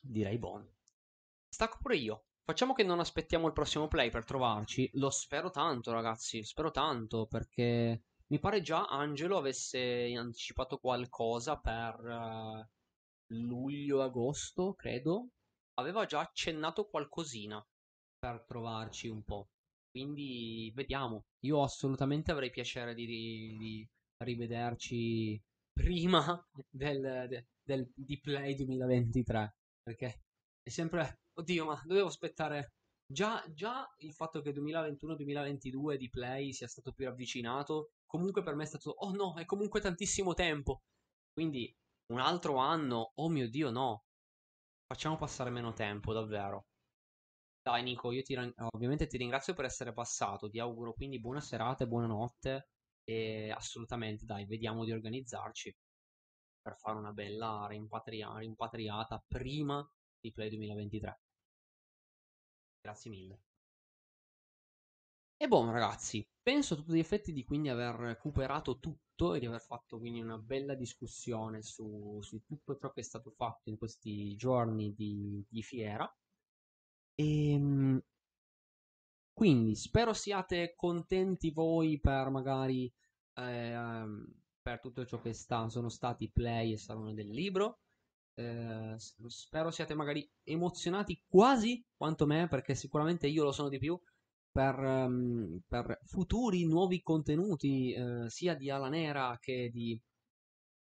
direi 0.00 0.38
Bon. 0.38 0.66
Stacco 1.48 1.78
pure 1.80 1.96
io. 1.96 2.26
Facciamo 2.44 2.74
che 2.74 2.82
non 2.82 3.00
aspettiamo 3.00 3.46
il 3.46 3.52
prossimo 3.52 3.88
play 3.88 4.10
per 4.10 4.24
trovarci. 4.24 4.90
Lo 4.94 5.10
spero 5.10 5.50
tanto, 5.50 5.92
ragazzi. 5.92 6.42
Spero 6.44 6.70
tanto 6.70 7.26
perché 7.26 8.02
mi 8.26 8.38
pare 8.38 8.60
già 8.60 8.84
Angelo 8.86 9.38
avesse 9.38 10.12
anticipato 10.14 10.78
qualcosa 10.78 11.58
per 11.58 11.98
uh, 12.00 12.66
luglio-agosto, 13.28 14.74
credo 14.74 15.28
aveva 15.74 16.04
già 16.06 16.20
accennato 16.20 16.86
qualcosina 16.86 17.64
per 18.18 18.44
trovarci 18.46 19.08
un 19.08 19.22
po'. 19.22 19.48
Quindi 19.90 20.72
vediamo. 20.74 21.26
Io 21.40 21.62
assolutamente 21.62 22.30
avrei 22.30 22.50
piacere 22.50 22.94
di, 22.94 23.06
di 23.06 23.88
rivederci 24.18 25.40
prima 25.74 26.42
del, 26.70 27.26
del, 27.28 27.46
del, 27.62 27.92
di 27.94 28.20
Play 28.20 28.54
2023. 28.54 29.56
Perché 29.82 30.22
è 30.62 30.70
sempre. 30.70 31.20
Oddio, 31.34 31.66
ma 31.66 31.82
dovevo 31.84 32.06
aspettare. 32.06 32.72
Già, 33.06 33.44
già 33.52 33.86
il 33.98 34.14
fatto 34.14 34.40
che 34.40 34.52
2021-2022 34.52 35.96
di 35.96 36.08
Play 36.08 36.52
sia 36.52 36.68
stato 36.68 36.92
più 36.92 37.08
avvicinato. 37.08 37.90
Comunque 38.06 38.42
per 38.42 38.54
me 38.54 38.62
è 38.62 38.66
stato. 38.66 38.90
Oh 38.90 39.12
no, 39.12 39.34
è 39.34 39.44
comunque 39.44 39.80
tantissimo 39.80 40.32
tempo. 40.32 40.82
Quindi 41.32 41.74
un 42.12 42.20
altro 42.20 42.56
anno. 42.56 43.12
Oh 43.16 43.28
mio 43.28 43.50
dio, 43.50 43.70
no. 43.70 44.04
Facciamo 44.86 45.16
passare 45.16 45.50
meno 45.50 45.72
tempo, 45.72 46.12
davvero. 46.12 46.66
Dai 47.62 47.82
Nico, 47.82 48.12
io 48.12 48.22
ti, 48.22 48.36
ovviamente 48.74 49.06
ti 49.06 49.16
ringrazio 49.16 49.54
per 49.54 49.64
essere 49.64 49.92
passato, 49.94 50.50
ti 50.50 50.58
auguro 50.58 50.92
quindi 50.92 51.18
buona 51.18 51.40
serata 51.40 51.84
e 51.84 51.86
buonanotte 51.86 52.68
e 53.04 53.50
assolutamente 53.50 54.24
dai, 54.24 54.46
vediamo 54.46 54.84
di 54.84 54.92
organizzarci 54.92 55.74
per 56.62 56.76
fare 56.76 56.98
una 56.98 57.12
bella 57.12 57.66
rimpatria- 57.68 58.38
rimpatriata 58.38 59.22
prima 59.26 59.86
di 60.18 60.32
Play 60.32 60.48
2023. 60.48 61.20
Grazie 62.80 63.10
mille. 63.10 63.40
E 65.36 65.48
buon 65.48 65.70
ragazzi, 65.70 66.26
penso 66.42 66.74
a 66.74 66.76
tutti 66.78 66.92
gli 66.92 66.98
effetti 66.98 67.32
di 67.32 67.44
quindi 67.44 67.68
aver 67.68 67.94
recuperato 67.96 68.78
tutto 68.78 69.34
e 69.34 69.40
di 69.40 69.46
aver 69.46 69.60
fatto 69.60 69.98
quindi 69.98 70.20
una 70.20 70.38
bella 70.38 70.74
discussione 70.74 71.62
su, 71.62 72.18
su 72.22 72.42
tutto 72.46 72.76
ciò 72.78 72.90
che 72.92 73.00
è 73.00 73.04
stato 73.04 73.30
fatto 73.30 73.68
in 73.68 73.76
questi 73.76 74.34
giorni 74.36 74.94
di, 74.94 75.44
di 75.48 75.62
fiera. 75.62 76.10
E 77.16 77.52
ehm, 77.52 78.00
quindi 79.34 79.74
spero 79.74 80.12
siate 80.14 80.74
contenti 80.74 81.50
voi 81.50 82.00
per 82.00 82.30
magari 82.30 82.90
eh, 83.34 84.06
per 84.62 84.80
tutto 84.80 85.04
ciò 85.04 85.20
che 85.20 85.34
sta, 85.34 85.68
sono 85.68 85.90
stati 85.90 86.30
play 86.30 86.72
e 86.72 86.78
salone 86.78 87.12
del 87.12 87.28
libro. 87.28 87.80
Eh, 88.36 88.94
spero 88.96 89.70
siate 89.70 89.94
magari 89.94 90.28
emozionati 90.42 91.22
quasi 91.28 91.84
quanto 91.96 92.26
me, 92.26 92.48
perché 92.48 92.74
sicuramente 92.74 93.26
io 93.26 93.44
lo 93.44 93.52
sono 93.52 93.68
di 93.68 93.78
più 93.78 94.00
per, 94.50 94.78
um, 94.78 95.60
per 95.66 95.98
futuri 96.04 96.64
nuovi 96.64 97.02
contenuti, 97.02 97.92
eh, 97.92 98.30
sia 98.30 98.54
di 98.54 98.70
Ala 98.70 98.88
Nera 98.88 99.36
che 99.40 99.68
di 99.70 100.00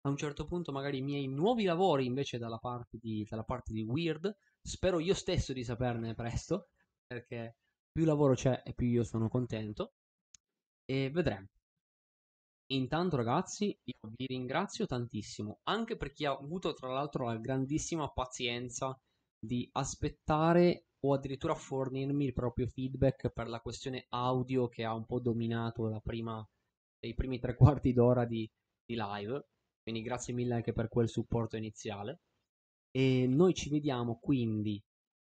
a 0.04 0.10
un 0.10 0.18
certo 0.18 0.46
punto 0.46 0.72
magari 0.72 0.98
i 0.98 1.02
miei 1.04 1.28
nuovi 1.28 1.64
lavori 1.64 2.06
invece 2.06 2.38
dalla 2.38 2.58
parte 2.58 2.98
di, 3.00 3.26
dalla 3.30 3.44
parte 3.44 3.72
di 3.74 3.82
Weird. 3.84 4.36
Spero 4.62 5.00
io 5.00 5.14
stesso 5.14 5.54
di 5.54 5.64
saperne 5.64 6.14
presto, 6.14 6.70
perché 7.08 7.56
più 7.92 8.06
lavoro 8.06 8.34
c'è 8.34 8.64
e 8.66 8.74
più 8.74 8.88
io 8.88 9.04
sono 9.04 9.30
contento. 9.30 9.94
E 10.86 11.10
vedremo. 11.12 11.48
Intanto 12.72 13.18
ragazzi, 13.18 13.78
io 13.84 14.12
vi 14.16 14.26
ringrazio 14.28 14.86
tantissimo, 14.86 15.60
anche 15.64 15.98
per 15.98 16.14
chi 16.14 16.26
ha 16.26 16.32
avuto 16.32 16.74
tra 16.74 16.90
l'altro 16.90 17.26
la 17.26 17.36
grandissima 17.36 18.10
pazienza 18.10 18.98
di 19.38 19.68
aspettare 19.74 20.86
o 21.06 21.14
addirittura 21.14 21.54
fornirmi 21.54 22.26
il 22.26 22.34
proprio 22.34 22.68
feedback 22.68 23.30
per 23.30 23.50
la 23.50 23.60
questione 23.60 24.06
audio 24.10 24.70
che 24.70 24.86
ha 24.86 24.94
un 24.94 25.06
po' 25.06 25.20
dominato 25.20 25.88
la 25.88 26.00
prima, 26.00 26.48
i 27.06 27.14
primi 27.14 27.40
tre 27.40 27.56
quarti 27.56 27.92
d'ora 27.92 28.24
di, 28.26 28.50
di 28.86 28.96
live. 28.96 29.48
Quindi 29.82 30.02
grazie 30.02 30.34
mille 30.34 30.54
anche 30.54 30.74
per 30.74 30.88
quel 30.88 31.10
supporto 31.10 31.58
iniziale. 31.58 32.22
E 32.92 33.26
noi 33.28 33.54
ci 33.54 33.70
vediamo 33.70 34.18
quindi 34.20 34.82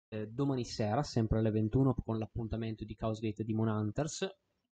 eh, 0.10 0.28
domani 0.28 0.66
sera, 0.66 1.04
sempre 1.04 1.40
alle 1.40 1.52
21, 1.52 1.96
con 1.96 2.18
l'appuntamento 2.18 2.84
di 2.84 2.96
Chaosgate 2.96 3.44
Demon 3.44 3.68
Hunters. 3.68 4.28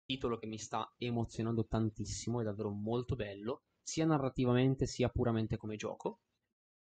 Titolo 0.05 0.37
che 0.37 0.47
mi 0.47 0.57
sta 0.57 0.93
emozionando 0.97 1.65
tantissimo, 1.65 2.41
è 2.41 2.43
davvero 2.43 2.69
molto 2.69 3.15
bello, 3.15 3.63
sia 3.81 4.05
narrativamente 4.05 4.85
sia 4.85 5.09
puramente 5.09 5.57
come 5.57 5.75
gioco. 5.75 6.19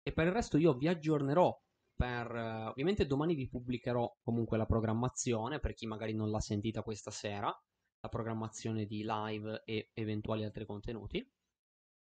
E 0.02 0.12
per 0.12 0.28
il 0.28 0.34
resto 0.34 0.58
io 0.58 0.74
vi 0.74 0.88
aggiornerò 0.88 1.58
per, 1.96 2.32
uh, 2.32 2.68
ovviamente 2.68 3.08
domani 3.08 3.36
vi 3.36 3.48
pubblicherò 3.48 4.18
comunque 4.22 4.58
la 4.58 4.66
programmazione 4.66 5.60
per 5.60 5.74
chi 5.74 5.88
magari 5.88 6.14
non 6.14 6.30
l'ha 6.30 6.42
sentita 6.42 6.84
questa 6.84 7.10
sera, 7.10 7.48
la 7.48 8.10
programmazione 8.10 8.86
di 8.86 9.04
live 9.04 9.64
e 9.66 9.90
eventuali 9.94 10.44
altri 10.44 10.66
contenuti. 10.66 11.18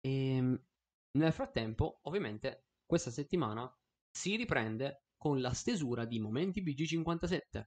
E 0.01 0.37
ehm, 0.37 0.63
nel 1.13 1.33
frattempo, 1.33 2.01
ovviamente, 2.03 2.67
questa 2.85 3.11
settimana 3.11 3.69
si 4.11 4.37
riprende 4.37 5.08
con 5.19 5.41
la 5.41 5.53
stesura 5.53 6.07
di 6.07 6.19
Momenti 6.19 6.63
BG57, 6.63 7.63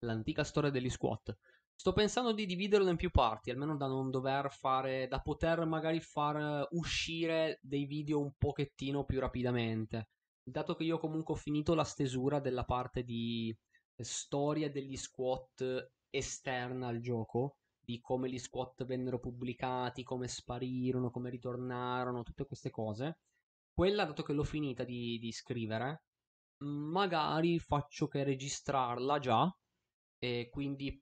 l'antica 0.00 0.42
storia 0.42 0.70
degli 0.70 0.90
squat. 0.90 1.38
Sto 1.76 1.92
pensando 1.92 2.32
di 2.32 2.46
dividerlo 2.46 2.90
in 2.90 2.96
più 2.96 3.10
parti, 3.10 3.50
almeno 3.50 3.76
da 3.76 3.86
non 3.86 4.10
dover 4.10 4.50
fare, 4.50 5.06
da 5.06 5.20
poter 5.20 5.64
magari 5.66 6.00
far 6.00 6.66
uscire 6.70 7.60
dei 7.62 7.84
video 7.84 8.18
un 8.20 8.32
pochettino 8.36 9.04
più 9.04 9.20
rapidamente 9.20 10.08
dato 10.48 10.76
che 10.76 10.84
io 10.84 10.98
comunque 10.98 11.34
ho 11.34 11.36
finito 11.36 11.74
la 11.74 11.82
stesura 11.84 12.38
della 12.38 12.64
parte 12.64 13.02
di 13.02 13.54
storia 13.96 14.70
degli 14.70 14.96
squat 14.96 15.90
esterna 16.08 16.86
al 16.86 17.00
gioco, 17.00 17.56
di 17.80 18.00
come 18.00 18.30
gli 18.30 18.38
squat 18.38 18.84
vennero 18.84 19.18
pubblicati, 19.18 20.04
come 20.04 20.28
sparirono, 20.28 21.10
come 21.10 21.30
ritornarono, 21.30 22.22
tutte 22.22 22.46
queste 22.46 22.70
cose, 22.70 23.18
quella, 23.72 24.04
dato 24.04 24.22
che 24.22 24.32
l'ho 24.32 24.44
finita 24.44 24.84
di, 24.84 25.18
di 25.18 25.32
scrivere, 25.32 26.04
magari 26.58 27.58
faccio 27.58 28.06
che 28.08 28.24
registrarla 28.24 29.18
già 29.18 29.56
e 30.18 30.48
quindi 30.50 30.98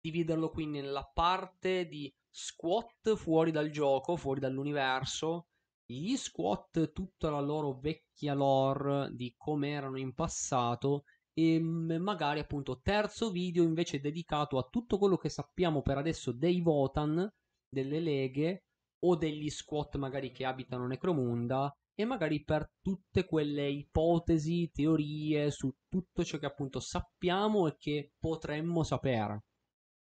dividerlo 0.00 0.50
quindi 0.50 0.80
nella 0.80 1.04
parte 1.04 1.86
di 1.86 2.12
squat 2.30 3.14
fuori 3.16 3.50
dal 3.50 3.70
gioco, 3.70 4.16
fuori 4.16 4.40
dall'universo, 4.40 5.48
gli 5.84 6.16
squat 6.16 6.92
tutta 6.92 7.30
la 7.30 7.40
loro 7.40 7.78
vecchia 7.78 8.34
lore 8.34 9.14
di 9.14 9.34
come 9.36 9.70
erano 9.70 9.98
in 9.98 10.14
passato 10.14 11.04
e 11.32 11.60
magari 11.60 12.40
appunto 12.40 12.80
terzo 12.80 13.30
video 13.30 13.62
invece 13.62 14.00
dedicato 14.00 14.58
a 14.58 14.68
tutto 14.68 14.98
quello 14.98 15.16
che 15.16 15.28
sappiamo 15.28 15.82
per 15.82 15.96
adesso 15.96 16.32
dei 16.32 16.60
Votan, 16.60 17.28
delle 17.68 18.00
leghe 18.00 18.64
o 19.04 19.16
degli 19.16 19.48
squat 19.48 19.96
magari 19.96 20.32
che 20.32 20.44
abitano 20.44 20.86
Necromunda 20.86 21.72
e 22.00 22.04
magari 22.04 22.44
per 22.44 22.70
tutte 22.80 23.24
quelle 23.24 23.68
ipotesi, 23.68 24.70
teorie 24.72 25.50
su 25.50 25.74
tutto 25.88 26.22
ciò 26.22 26.38
che 26.38 26.46
appunto 26.46 26.78
sappiamo 26.78 27.66
e 27.66 27.74
che 27.76 28.12
potremmo 28.16 28.84
sapere 28.84 29.42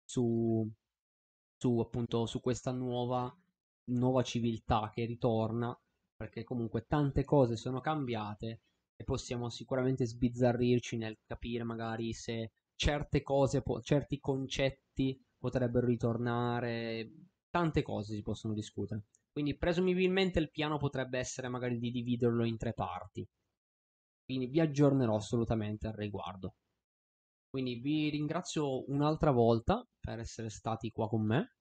su, 0.05 0.65
su 1.57 1.79
appunto 1.79 2.25
su 2.27 2.39
questa 2.39 2.71
nuova, 2.71 3.29
nuova 3.89 4.23
civiltà 4.23 4.89
che 4.93 5.03
ritorna 5.03 5.77
perché 6.15 6.45
comunque 6.45 6.85
tante 6.87 7.25
cose 7.25 7.57
sono 7.57 7.81
cambiate 7.81 8.61
e 8.95 9.03
possiamo 9.03 9.49
sicuramente 9.49 10.05
sbizzarrirci 10.05 10.95
nel 10.95 11.17
capire 11.25 11.65
magari 11.65 12.13
se 12.13 12.53
certe 12.73 13.21
cose, 13.21 13.61
po- 13.61 13.81
certi 13.81 14.17
concetti 14.17 15.21
potrebbero 15.37 15.87
ritornare, 15.87 17.11
tante 17.49 17.81
cose 17.81 18.15
si 18.15 18.21
possono 18.21 18.53
discutere. 18.53 19.03
Quindi 19.31 19.55
presumibilmente 19.57 20.39
il 20.39 20.51
piano 20.51 20.77
potrebbe 20.77 21.17
essere 21.17 21.47
magari 21.47 21.79
di 21.79 21.91
dividerlo 21.91 22.45
in 22.45 22.57
tre 22.57 22.73
parti. 22.73 23.27
Quindi 24.25 24.47
vi 24.47 24.59
aggiornerò 24.59 25.15
assolutamente 25.15 25.87
al 25.87 25.93
riguardo. 25.93 26.55
Quindi 27.49 27.75
vi 27.75 28.09
ringrazio 28.09 28.89
un'altra 28.89 29.31
volta 29.31 29.85
per 29.99 30.19
essere 30.19 30.49
stati 30.49 30.91
qua 30.91 31.07
con 31.07 31.25
me 31.25 31.55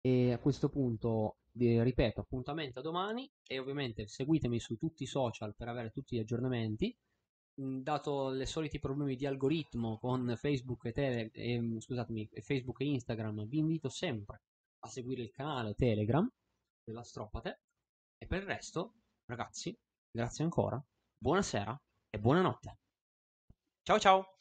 e 0.00 0.32
a 0.32 0.38
questo 0.38 0.68
punto 0.70 1.38
vi 1.52 1.82
ripeto 1.82 2.20
appuntamento 2.20 2.78
a 2.78 2.82
domani 2.82 3.30
e 3.46 3.58
ovviamente 3.58 4.06
seguitemi 4.06 4.58
su 4.58 4.76
tutti 4.76 5.02
i 5.02 5.06
social 5.06 5.54
per 5.54 5.68
avere 5.68 5.90
tutti 5.90 6.16
gli 6.16 6.20
aggiornamenti 6.20 6.96
dato 7.60 8.32
i 8.32 8.46
soliti 8.46 8.78
problemi 8.78 9.16
di 9.16 9.26
algoritmo 9.26 9.98
con 9.98 10.34
Facebook 10.36 10.84
e, 10.86 10.92
tele, 10.92 11.30
e, 11.32 11.60
scusatemi, 11.78 12.30
Facebook 12.40 12.80
e 12.80 12.86
Instagram 12.86 13.46
vi 13.46 13.58
invito 13.58 13.88
sempre 13.88 14.42
a 14.80 14.88
seguire 14.88 15.22
il 15.22 15.30
canale 15.30 15.74
Telegram 15.74 16.30
della 16.88 17.04
Stropate. 17.04 17.60
E 18.16 18.26
per 18.26 18.40
il 18.40 18.46
resto 18.46 18.94
ragazzi 19.26 19.76
grazie 20.10 20.44
ancora 20.44 20.82
buonasera 21.18 21.78
e 22.10 22.18
buonanotte. 22.18 22.78
Ciao 23.82 23.98
ciao 23.98 24.37